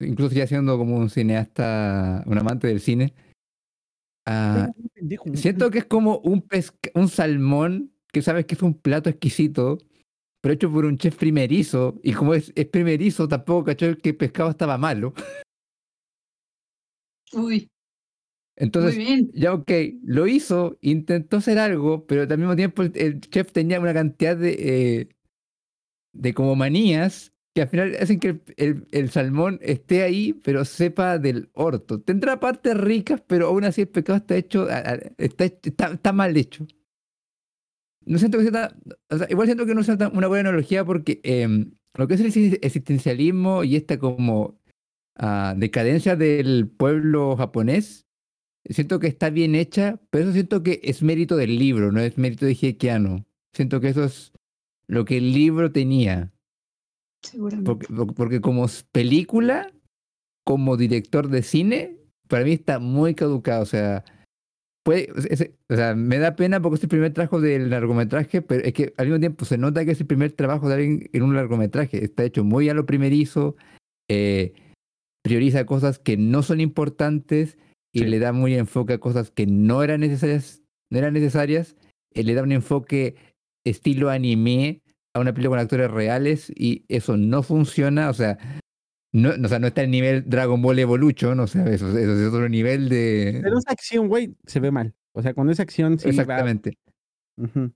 incluso 0.00 0.34
ya 0.34 0.46
siendo 0.46 0.76
como 0.76 0.96
un 0.96 1.08
cineasta, 1.08 2.22
un 2.26 2.38
amante 2.38 2.66
del 2.66 2.80
cine, 2.80 3.14
ah. 4.26 4.68
Siento 5.34 5.70
que 5.70 5.78
es 5.78 5.84
como 5.86 6.18
un 6.18 6.42
pesca- 6.42 6.90
un 6.94 7.08
salmón 7.08 7.92
que 8.12 8.22
sabes 8.22 8.46
que 8.46 8.54
es 8.54 8.62
un 8.62 8.74
plato 8.74 9.10
exquisito, 9.10 9.78
pero 10.40 10.54
hecho 10.54 10.72
por 10.72 10.84
un 10.86 10.98
chef 10.98 11.16
primerizo, 11.16 12.00
y 12.02 12.12
como 12.14 12.34
es, 12.34 12.52
es 12.56 12.66
primerizo, 12.68 13.28
tampoco 13.28 13.64
cachó 13.64 13.96
que 13.98 14.10
el 14.10 14.16
pescado 14.16 14.50
estaba 14.50 14.78
malo. 14.78 15.14
Uy, 17.32 17.68
Entonces, 18.56 18.96
ya 19.34 19.54
ok, 19.54 19.70
lo 20.04 20.26
hizo, 20.28 20.78
intentó 20.80 21.38
hacer 21.38 21.58
algo, 21.58 22.06
pero 22.06 22.22
al 22.22 22.38
mismo 22.38 22.56
tiempo 22.56 22.82
el, 22.82 22.92
el 22.96 23.20
chef 23.20 23.52
tenía 23.52 23.80
una 23.80 23.94
cantidad 23.94 24.36
de, 24.36 24.56
eh, 25.00 25.08
de 26.12 26.34
como 26.34 26.56
manías 26.56 27.32
que 27.54 27.62
al 27.62 27.68
final 27.68 27.96
hacen 28.00 28.20
que 28.20 28.28
el, 28.28 28.42
el- 28.56 28.86
el 28.92 29.10
salmón 29.10 29.58
esté 29.62 30.02
ahí, 30.02 30.32
pero 30.44 30.64
sepa 30.64 31.18
del 31.18 31.50
orto. 31.54 32.00
Tendrá 32.00 32.40
partes 32.40 32.76
ricas, 32.76 33.22
pero 33.26 33.46
aún 33.48 33.64
así 33.64 33.82
el 33.82 33.88
pescado 33.88 34.18
está 34.18 34.36
hecho, 34.36 34.68
está, 35.18 35.44
está, 35.44 35.92
está 35.92 36.12
mal 36.12 36.36
hecho. 36.36 36.66
No 38.06 38.18
siento 38.18 38.38
que 38.38 38.50
sea 38.50 38.76
o 39.10 39.18
sea, 39.18 39.26
igual 39.30 39.46
siento 39.46 39.66
que 39.66 39.74
no 39.74 39.82
sea 39.82 39.96
una 40.12 40.26
buena 40.28 40.50
analogía 40.50 40.84
porque 40.84 41.20
em, 41.22 41.72
lo 41.94 42.06
que 42.06 42.14
es 42.14 42.20
el 42.20 42.26
existen- 42.26 42.58
existencialismo 42.62 43.64
y 43.64 43.76
esta 43.76 43.98
como 43.98 44.60
ah, 45.16 45.54
decadencia 45.56 46.16
del 46.16 46.68
pueblo 46.68 47.36
japonés, 47.36 48.06
siento 48.68 49.00
que 49.00 49.06
está 49.06 49.30
bien 49.30 49.54
hecha, 49.54 50.00
pero 50.10 50.24
eso 50.24 50.34
siento 50.34 50.62
que 50.62 50.80
es 50.84 51.02
mérito 51.02 51.36
del 51.36 51.58
libro, 51.58 51.92
no 51.92 52.00
es 52.00 52.18
mérito 52.18 52.44
de 52.46 52.52
Hideaki 52.52 52.88
Siento 53.54 53.80
que 53.80 53.88
eso 53.88 54.04
es 54.04 54.32
lo 54.86 55.04
que 55.06 55.18
el 55.18 55.32
libro 55.32 55.72
tenía. 55.72 56.33
Seguramente. 57.24 57.66
Porque, 57.70 57.86
por- 57.88 58.14
porque 58.14 58.40
como 58.40 58.66
película, 58.92 59.72
como 60.46 60.76
director 60.76 61.28
de 61.28 61.42
cine, 61.42 61.96
para 62.28 62.44
mí 62.44 62.52
está 62.52 62.78
muy 62.78 63.14
caducado. 63.14 63.62
O 63.62 63.66
sea, 63.66 64.04
puede, 64.84 65.08
es- 65.30 65.50
o 65.70 65.74
sea, 65.76 65.94
me 65.94 66.18
da 66.18 66.36
pena 66.36 66.60
porque 66.60 66.76
es 66.76 66.82
el 66.82 66.88
primer 66.88 67.12
trabajo 67.12 67.40
del 67.40 67.70
largometraje, 67.70 68.42
pero 68.42 68.62
es 68.64 68.72
que 68.74 68.92
al 68.96 69.06
mismo 69.06 69.20
tiempo 69.20 69.44
se 69.44 69.58
nota 69.58 69.84
que 69.84 69.92
es 69.92 70.00
el 70.00 70.06
primer 70.06 70.32
trabajo 70.32 70.68
de 70.68 70.74
alguien 70.74 71.10
en 71.12 71.22
un 71.22 71.34
largometraje. 71.34 72.04
Está 72.04 72.24
hecho 72.24 72.44
muy 72.44 72.68
a 72.68 72.74
lo 72.74 72.84
primerizo, 72.86 73.56
eh, 74.10 74.52
prioriza 75.22 75.64
cosas 75.64 75.98
que 75.98 76.16
no 76.18 76.42
son 76.42 76.60
importantes 76.60 77.56
y 77.94 78.00
Sí. 78.00 78.04
le 78.06 78.18
da 78.18 78.32
muy 78.32 78.54
enfoque 78.54 78.94
a 78.94 78.98
cosas 78.98 79.30
que 79.30 79.46
no 79.46 79.82
eran 79.82 80.00
necesarias, 80.00 80.62
no 80.90 80.98
eran 80.98 81.14
necesarias. 81.14 81.76
eh, 82.16 82.22
le 82.22 82.34
da 82.34 82.44
un 82.44 82.52
enfoque 82.52 83.16
estilo 83.66 84.08
anime 84.08 84.82
a 85.14 85.20
una 85.20 85.32
película 85.32 85.50
con 85.50 85.58
actores 85.60 85.90
reales 85.90 86.52
y 86.54 86.84
eso 86.88 87.16
no 87.16 87.42
funciona, 87.42 88.10
o 88.10 88.14
sea, 88.14 88.36
no, 89.12 89.30
o 89.30 89.48
sea, 89.48 89.60
no 89.60 89.68
está 89.68 89.82
el 89.82 89.90
nivel 89.90 90.24
Dragon 90.28 90.60
Ball 90.60 90.80
Evolution, 90.80 91.38
o 91.38 91.46
sea, 91.46 91.64
eso, 91.66 91.88
eso 91.96 92.20
es 92.20 92.28
otro 92.28 92.48
nivel 92.48 92.88
de... 92.88 93.40
Pero 93.42 93.58
esa 93.58 93.70
acción, 93.72 94.08
güey, 94.08 94.34
se 94.44 94.58
ve 94.58 94.72
mal. 94.72 94.92
O 95.12 95.22
sea, 95.22 95.32
con 95.32 95.48
esa 95.50 95.62
acción 95.62 95.98
sí 96.00 96.06
va- 96.06 96.10
Exactamente. 96.10 96.78
Ujú. 97.36 97.72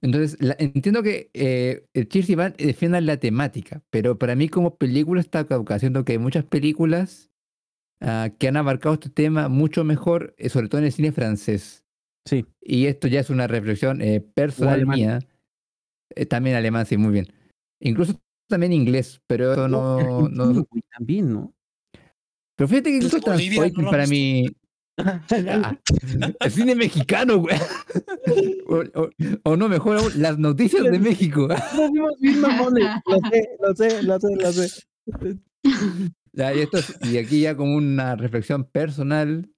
Entonces, 0.00 0.36
la- 0.40 0.54
entiendo 0.60 1.02
que 1.02 1.30
eh, 1.34 1.86
Cheers 2.08 2.30
y 2.30 2.34
Van 2.36 2.54
defiendan 2.56 3.06
la 3.06 3.16
temática, 3.16 3.82
pero 3.90 4.16
para 4.18 4.36
mí 4.36 4.48
como 4.48 4.76
película 4.76 5.20
está. 5.20 5.46
Siento 5.80 6.04
que 6.04 6.12
hay 6.12 6.18
muchas 6.18 6.44
películas 6.44 7.32
ah, 8.00 8.30
que 8.38 8.46
han 8.46 8.56
abarcado 8.56 8.94
este 8.94 9.10
tema 9.10 9.48
mucho 9.48 9.82
mejor, 9.82 10.34
eh, 10.38 10.50
sobre 10.50 10.68
todo 10.68 10.80
en 10.80 10.84
el 10.86 10.92
cine 10.92 11.10
francés. 11.10 11.84
Sí. 12.26 12.46
Y 12.60 12.86
esto 12.86 13.08
ya 13.08 13.20
es 13.20 13.30
una 13.30 13.46
reflexión 13.48 14.00
eh, 14.02 14.20
personal 14.20 14.86
mía. 14.86 15.18
Eh, 16.16 16.26
también 16.26 16.56
alemán, 16.56 16.86
sí, 16.86 16.96
muy 16.96 17.12
bien. 17.12 17.26
Incluso 17.80 18.14
también 18.48 18.72
inglés, 18.72 19.20
pero 19.26 19.52
eso 19.52 19.68
no... 19.68 20.28
No 20.28 20.66
también, 20.96 21.32
¿no? 21.32 21.54
pero 22.56 22.68
fíjate 22.68 22.90
que 22.90 22.96
incluso 22.96 23.20
Transpoiking 23.20 23.84
¿no 23.84 23.90
para 23.90 24.06
mí... 24.06 24.46
Ah, 24.96 25.76
el 26.40 26.50
cine 26.52 26.76
mexicano, 26.76 27.38
güey. 27.38 27.56
O, 28.68 28.76
o- 29.02 29.10
o 29.42 29.56
no, 29.56 29.68
mejor 29.68 29.96
aún, 29.98 30.12
las 30.22 30.38
noticias 30.38 30.84
de 30.84 30.98
México. 31.00 31.48
Lo 33.06 33.18
sé, 33.28 33.48
lo 33.60 33.74
sé, 33.74 34.02
lo 34.04 34.20
sé, 34.20 34.28
lo 34.36 34.52
sé. 34.52 35.38
Ya, 36.32 36.54
y, 36.54 36.60
esto 36.60 36.78
es- 36.78 36.94
y 37.02 37.18
aquí 37.18 37.40
ya 37.40 37.56
como 37.56 37.74
una 37.74 38.14
reflexión 38.14 38.64
personal. 38.64 39.50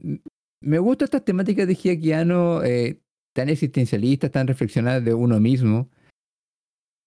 m- 0.00 0.20
me 0.60 0.78
gustan 0.80 1.04
estas 1.06 1.24
temáticas 1.24 1.68
de 1.68 1.74
Hideakiano 1.74 2.64
eh, 2.64 3.00
tan 3.34 3.48
existencialistas, 3.48 4.30
tan 4.30 4.46
reflexionadas 4.46 5.04
de 5.04 5.14
uno 5.14 5.40
mismo. 5.40 5.90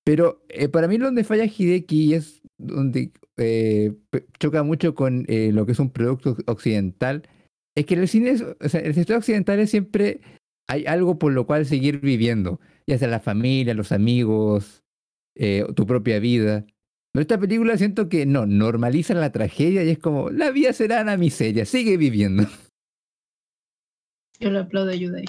Pero 0.05 0.43
eh, 0.49 0.67
para 0.67 0.87
mí 0.87 0.97
donde 0.97 1.23
falla 1.23 1.45
Hideki 1.45 2.13
es 2.15 2.41
donde 2.57 3.11
eh, 3.37 3.93
choca 4.39 4.63
mucho 4.63 4.95
con 4.95 5.25
eh, 5.27 5.51
lo 5.51 5.65
que 5.65 5.73
es 5.73 5.79
un 5.79 5.91
producto 5.91 6.37
occidental. 6.47 7.23
Es 7.75 7.85
que 7.85 7.93
en 7.93 8.01
el 8.01 8.07
cine, 8.07 8.31
es- 8.31 8.41
o 8.41 8.69
sea, 8.69 8.81
en 8.81 8.87
el 8.87 8.93
sector 8.95 9.17
occidental 9.17 9.65
siempre 9.67 10.21
hay 10.67 10.85
algo 10.85 11.19
por 11.19 11.33
lo 11.33 11.45
cual 11.45 11.65
seguir 11.65 11.99
viviendo. 11.99 12.59
Ya 12.87 12.97
sea 12.97 13.07
la 13.07 13.19
familia, 13.19 13.73
los 13.73 13.91
amigos, 13.91 14.83
eh, 15.35 15.65
tu 15.75 15.85
propia 15.85 16.19
vida. 16.19 16.65
Pero 17.13 17.21
esta 17.21 17.39
película 17.39 17.77
siento 17.77 18.09
que 18.09 18.25
no, 18.25 18.45
normaliza 18.45 19.13
la 19.13 19.31
tragedia 19.31 19.83
y 19.83 19.89
es 19.89 19.99
como, 19.99 20.29
la 20.29 20.49
vida 20.51 20.71
será 20.73 21.01
una 21.01 21.17
miseria, 21.17 21.65
sigue 21.65 21.97
viviendo. 21.97 22.43
Yo 24.39 24.49
le 24.49 24.59
aplaudo 24.59 24.91
a 24.91 24.95
Yudai. 24.95 25.25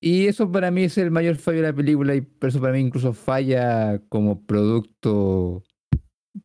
Y 0.00 0.26
eso 0.28 0.50
para 0.50 0.70
mí 0.70 0.84
es 0.84 0.96
el 0.98 1.10
mayor 1.10 1.36
fallo 1.36 1.58
de 1.62 1.68
la 1.68 1.72
película 1.74 2.14
y 2.14 2.20
por 2.20 2.50
eso 2.50 2.60
para 2.60 2.72
mí 2.72 2.80
incluso 2.80 3.12
falla 3.12 4.00
como 4.08 4.44
producto. 4.46 5.64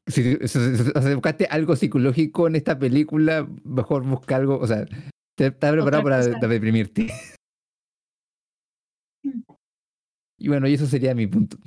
Si, 0.08 0.24
si- 0.24 0.48
si- 0.48 0.78
si- 0.78 0.84
si 0.86 1.14
buscaste 1.14 1.46
algo 1.46 1.76
psicológico 1.76 2.48
en 2.48 2.56
esta 2.56 2.80
película, 2.80 3.48
mejor 3.64 4.04
busca 4.06 4.38
algo, 4.38 4.58
o 4.58 4.66
sea, 4.66 4.86
te 5.38 5.48
estás 5.48 5.72
preparado 5.72 6.04
para, 6.04 6.48
deprimirte. 6.48 7.14
Y 10.40 10.48
bueno, 10.48 10.68
y 10.68 10.74
eso 10.74 10.88
sería 10.88 11.14
mi 11.14 11.28
punto. 11.28 11.58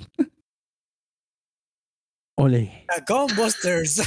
Ole. 2.37 2.85
A 2.89 2.99
Gunbusters. 3.07 3.97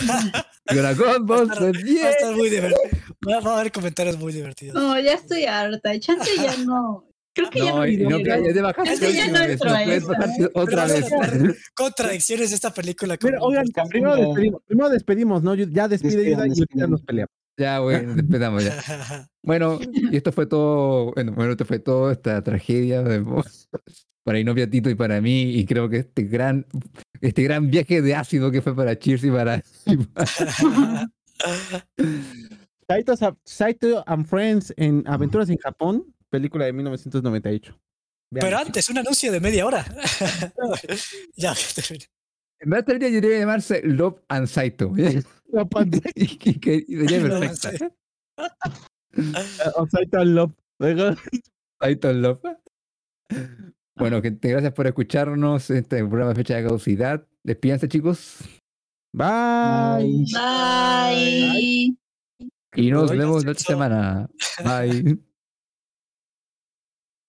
Ghostbusters, 0.71 1.85
Va 1.85 2.07
a 2.07 2.11
estar 2.11 2.37
muy 2.37 2.51
divertido. 2.51 2.81
Va 3.27 3.39
a 3.57 3.61
haber 3.61 3.73
comentarios 3.73 4.19
muy 4.19 4.33
divertidos. 4.33 4.75
No, 4.77 5.01
ya 5.01 5.15
estoy 5.15 5.45
harta. 5.47 5.99
Chance 5.99 6.31
ya 6.37 6.57
no. 6.59 7.10
Creo 7.49 7.51
que 7.51 7.59
ya 7.61 7.73
no 7.73 8.11
No, 8.11 8.19
no, 8.19 8.23
pero 8.25 8.85
ya 8.85 8.93
Es 8.93 9.01
que 9.01 9.13
ya 9.15 9.29
no 9.29 9.39
entro 9.39 9.71
no 9.71 9.77
a 9.77 9.85
puedes 9.85 10.03
eso, 10.03 10.09
bajarte 10.09 10.43
¿eh? 10.43 10.51
otra 10.55 10.87
Pero 10.87 11.43
vez. 11.49 11.71
Contradicciones 11.75 12.51
de 12.51 12.55
esta 12.57 12.73
película. 12.75 13.17
Mira, 13.23 13.39
como 13.39 13.49
oigan, 13.51 13.67
primero 13.89 14.17
despedimos, 14.17 14.63
primero 14.67 14.89
despedimos, 14.91 15.43
¿no? 15.43 15.55
Ya 15.55 15.89
despide 15.89 16.31
y 16.31 16.33
ahorita 16.35 16.87
nos 16.87 17.03
peleamos. 17.03 17.31
Ya, 17.59 17.81
bueno, 17.81 18.15
despedamos 18.15 18.65
ya. 18.65 18.75
Bueno, 19.43 19.79
y 19.93 20.17
esto 20.17 20.33
fue 20.33 20.45
todo, 20.47 21.13
bueno, 21.15 21.33
bueno, 21.33 21.53
esto 21.53 21.65
fue 21.65 21.79
todo 21.79 22.11
esta 22.11 22.43
tragedia 22.43 23.03
de 23.03 23.21
vos, 23.21 23.69
para 24.23 24.39
Inopia 24.39 24.69
Tito 24.69 24.91
y 24.91 24.95
para 24.95 25.21
mí, 25.23 25.43
y 25.55 25.65
creo 25.65 25.89
que 25.89 25.97
este 25.99 26.25
gran, 26.25 26.67
este 27.23 27.43
gran 27.43 27.71
viaje 27.71 28.03
de 28.03 28.15
ácido 28.15 28.51
que 28.51 28.61
fue 28.61 28.77
para 28.77 28.99
Cheers 28.99 29.25
y 29.25 29.31
para, 29.31 29.63
y 29.87 29.97
para- 29.97 30.27
Saito, 32.87 33.17
Sa- 33.17 33.37
Saito 33.45 34.03
and 34.07 34.27
Friends 34.27 34.75
en 34.77 35.05
Aventuras 35.07 35.49
en 35.49 35.57
Japón, 35.59 36.05
película 36.31 36.65
de 36.65 36.73
1998. 36.73 37.79
Pero 38.33 38.47
Veamos, 38.47 38.67
antes, 38.67 38.89
un 38.89 38.99
anuncio 38.99 39.33
de 39.33 39.41
media 39.41 39.67
hora. 39.67 39.85
ya, 41.37 41.55
que 41.55 41.83
termine. 41.83 42.07
En 42.61 42.71
verdad 42.71 42.95
línea 42.95 43.09
debería 43.11 43.39
llamarse 43.41 43.83
Love 43.85 44.21
and 44.29 44.47
Saito. 44.47 44.93
Y, 46.15 46.37
que- 46.61 46.85
y 46.87 46.97
Love 46.97 47.25
and 47.25 47.59
perfecta. 47.61 47.93
o 49.77 49.87
sea, 49.89 50.07
tan 50.11 50.35
love. 50.35 50.53
Saito 51.81 52.13
Love. 52.13 52.41
Bueno, 53.97 54.23
gente, 54.23 54.49
gracias 54.49 54.73
por 54.73 54.87
escucharnos. 54.87 55.71
Este 55.71 55.99
programa 55.99 56.31
de 56.31 56.37
fecha 56.37 56.57
de 56.57 56.63
caducidad. 56.63 57.27
Despídense, 57.43 57.89
chicos. 57.89 58.39
Bye. 59.13 60.25
Bye. 60.33 61.97
Y 62.77 62.91
nos 62.93 63.11
Bye. 63.11 63.19
vemos 63.19 63.45
la 63.45 63.51
otra 63.53 63.65
semana. 63.65 64.31
Bye. 64.65 65.19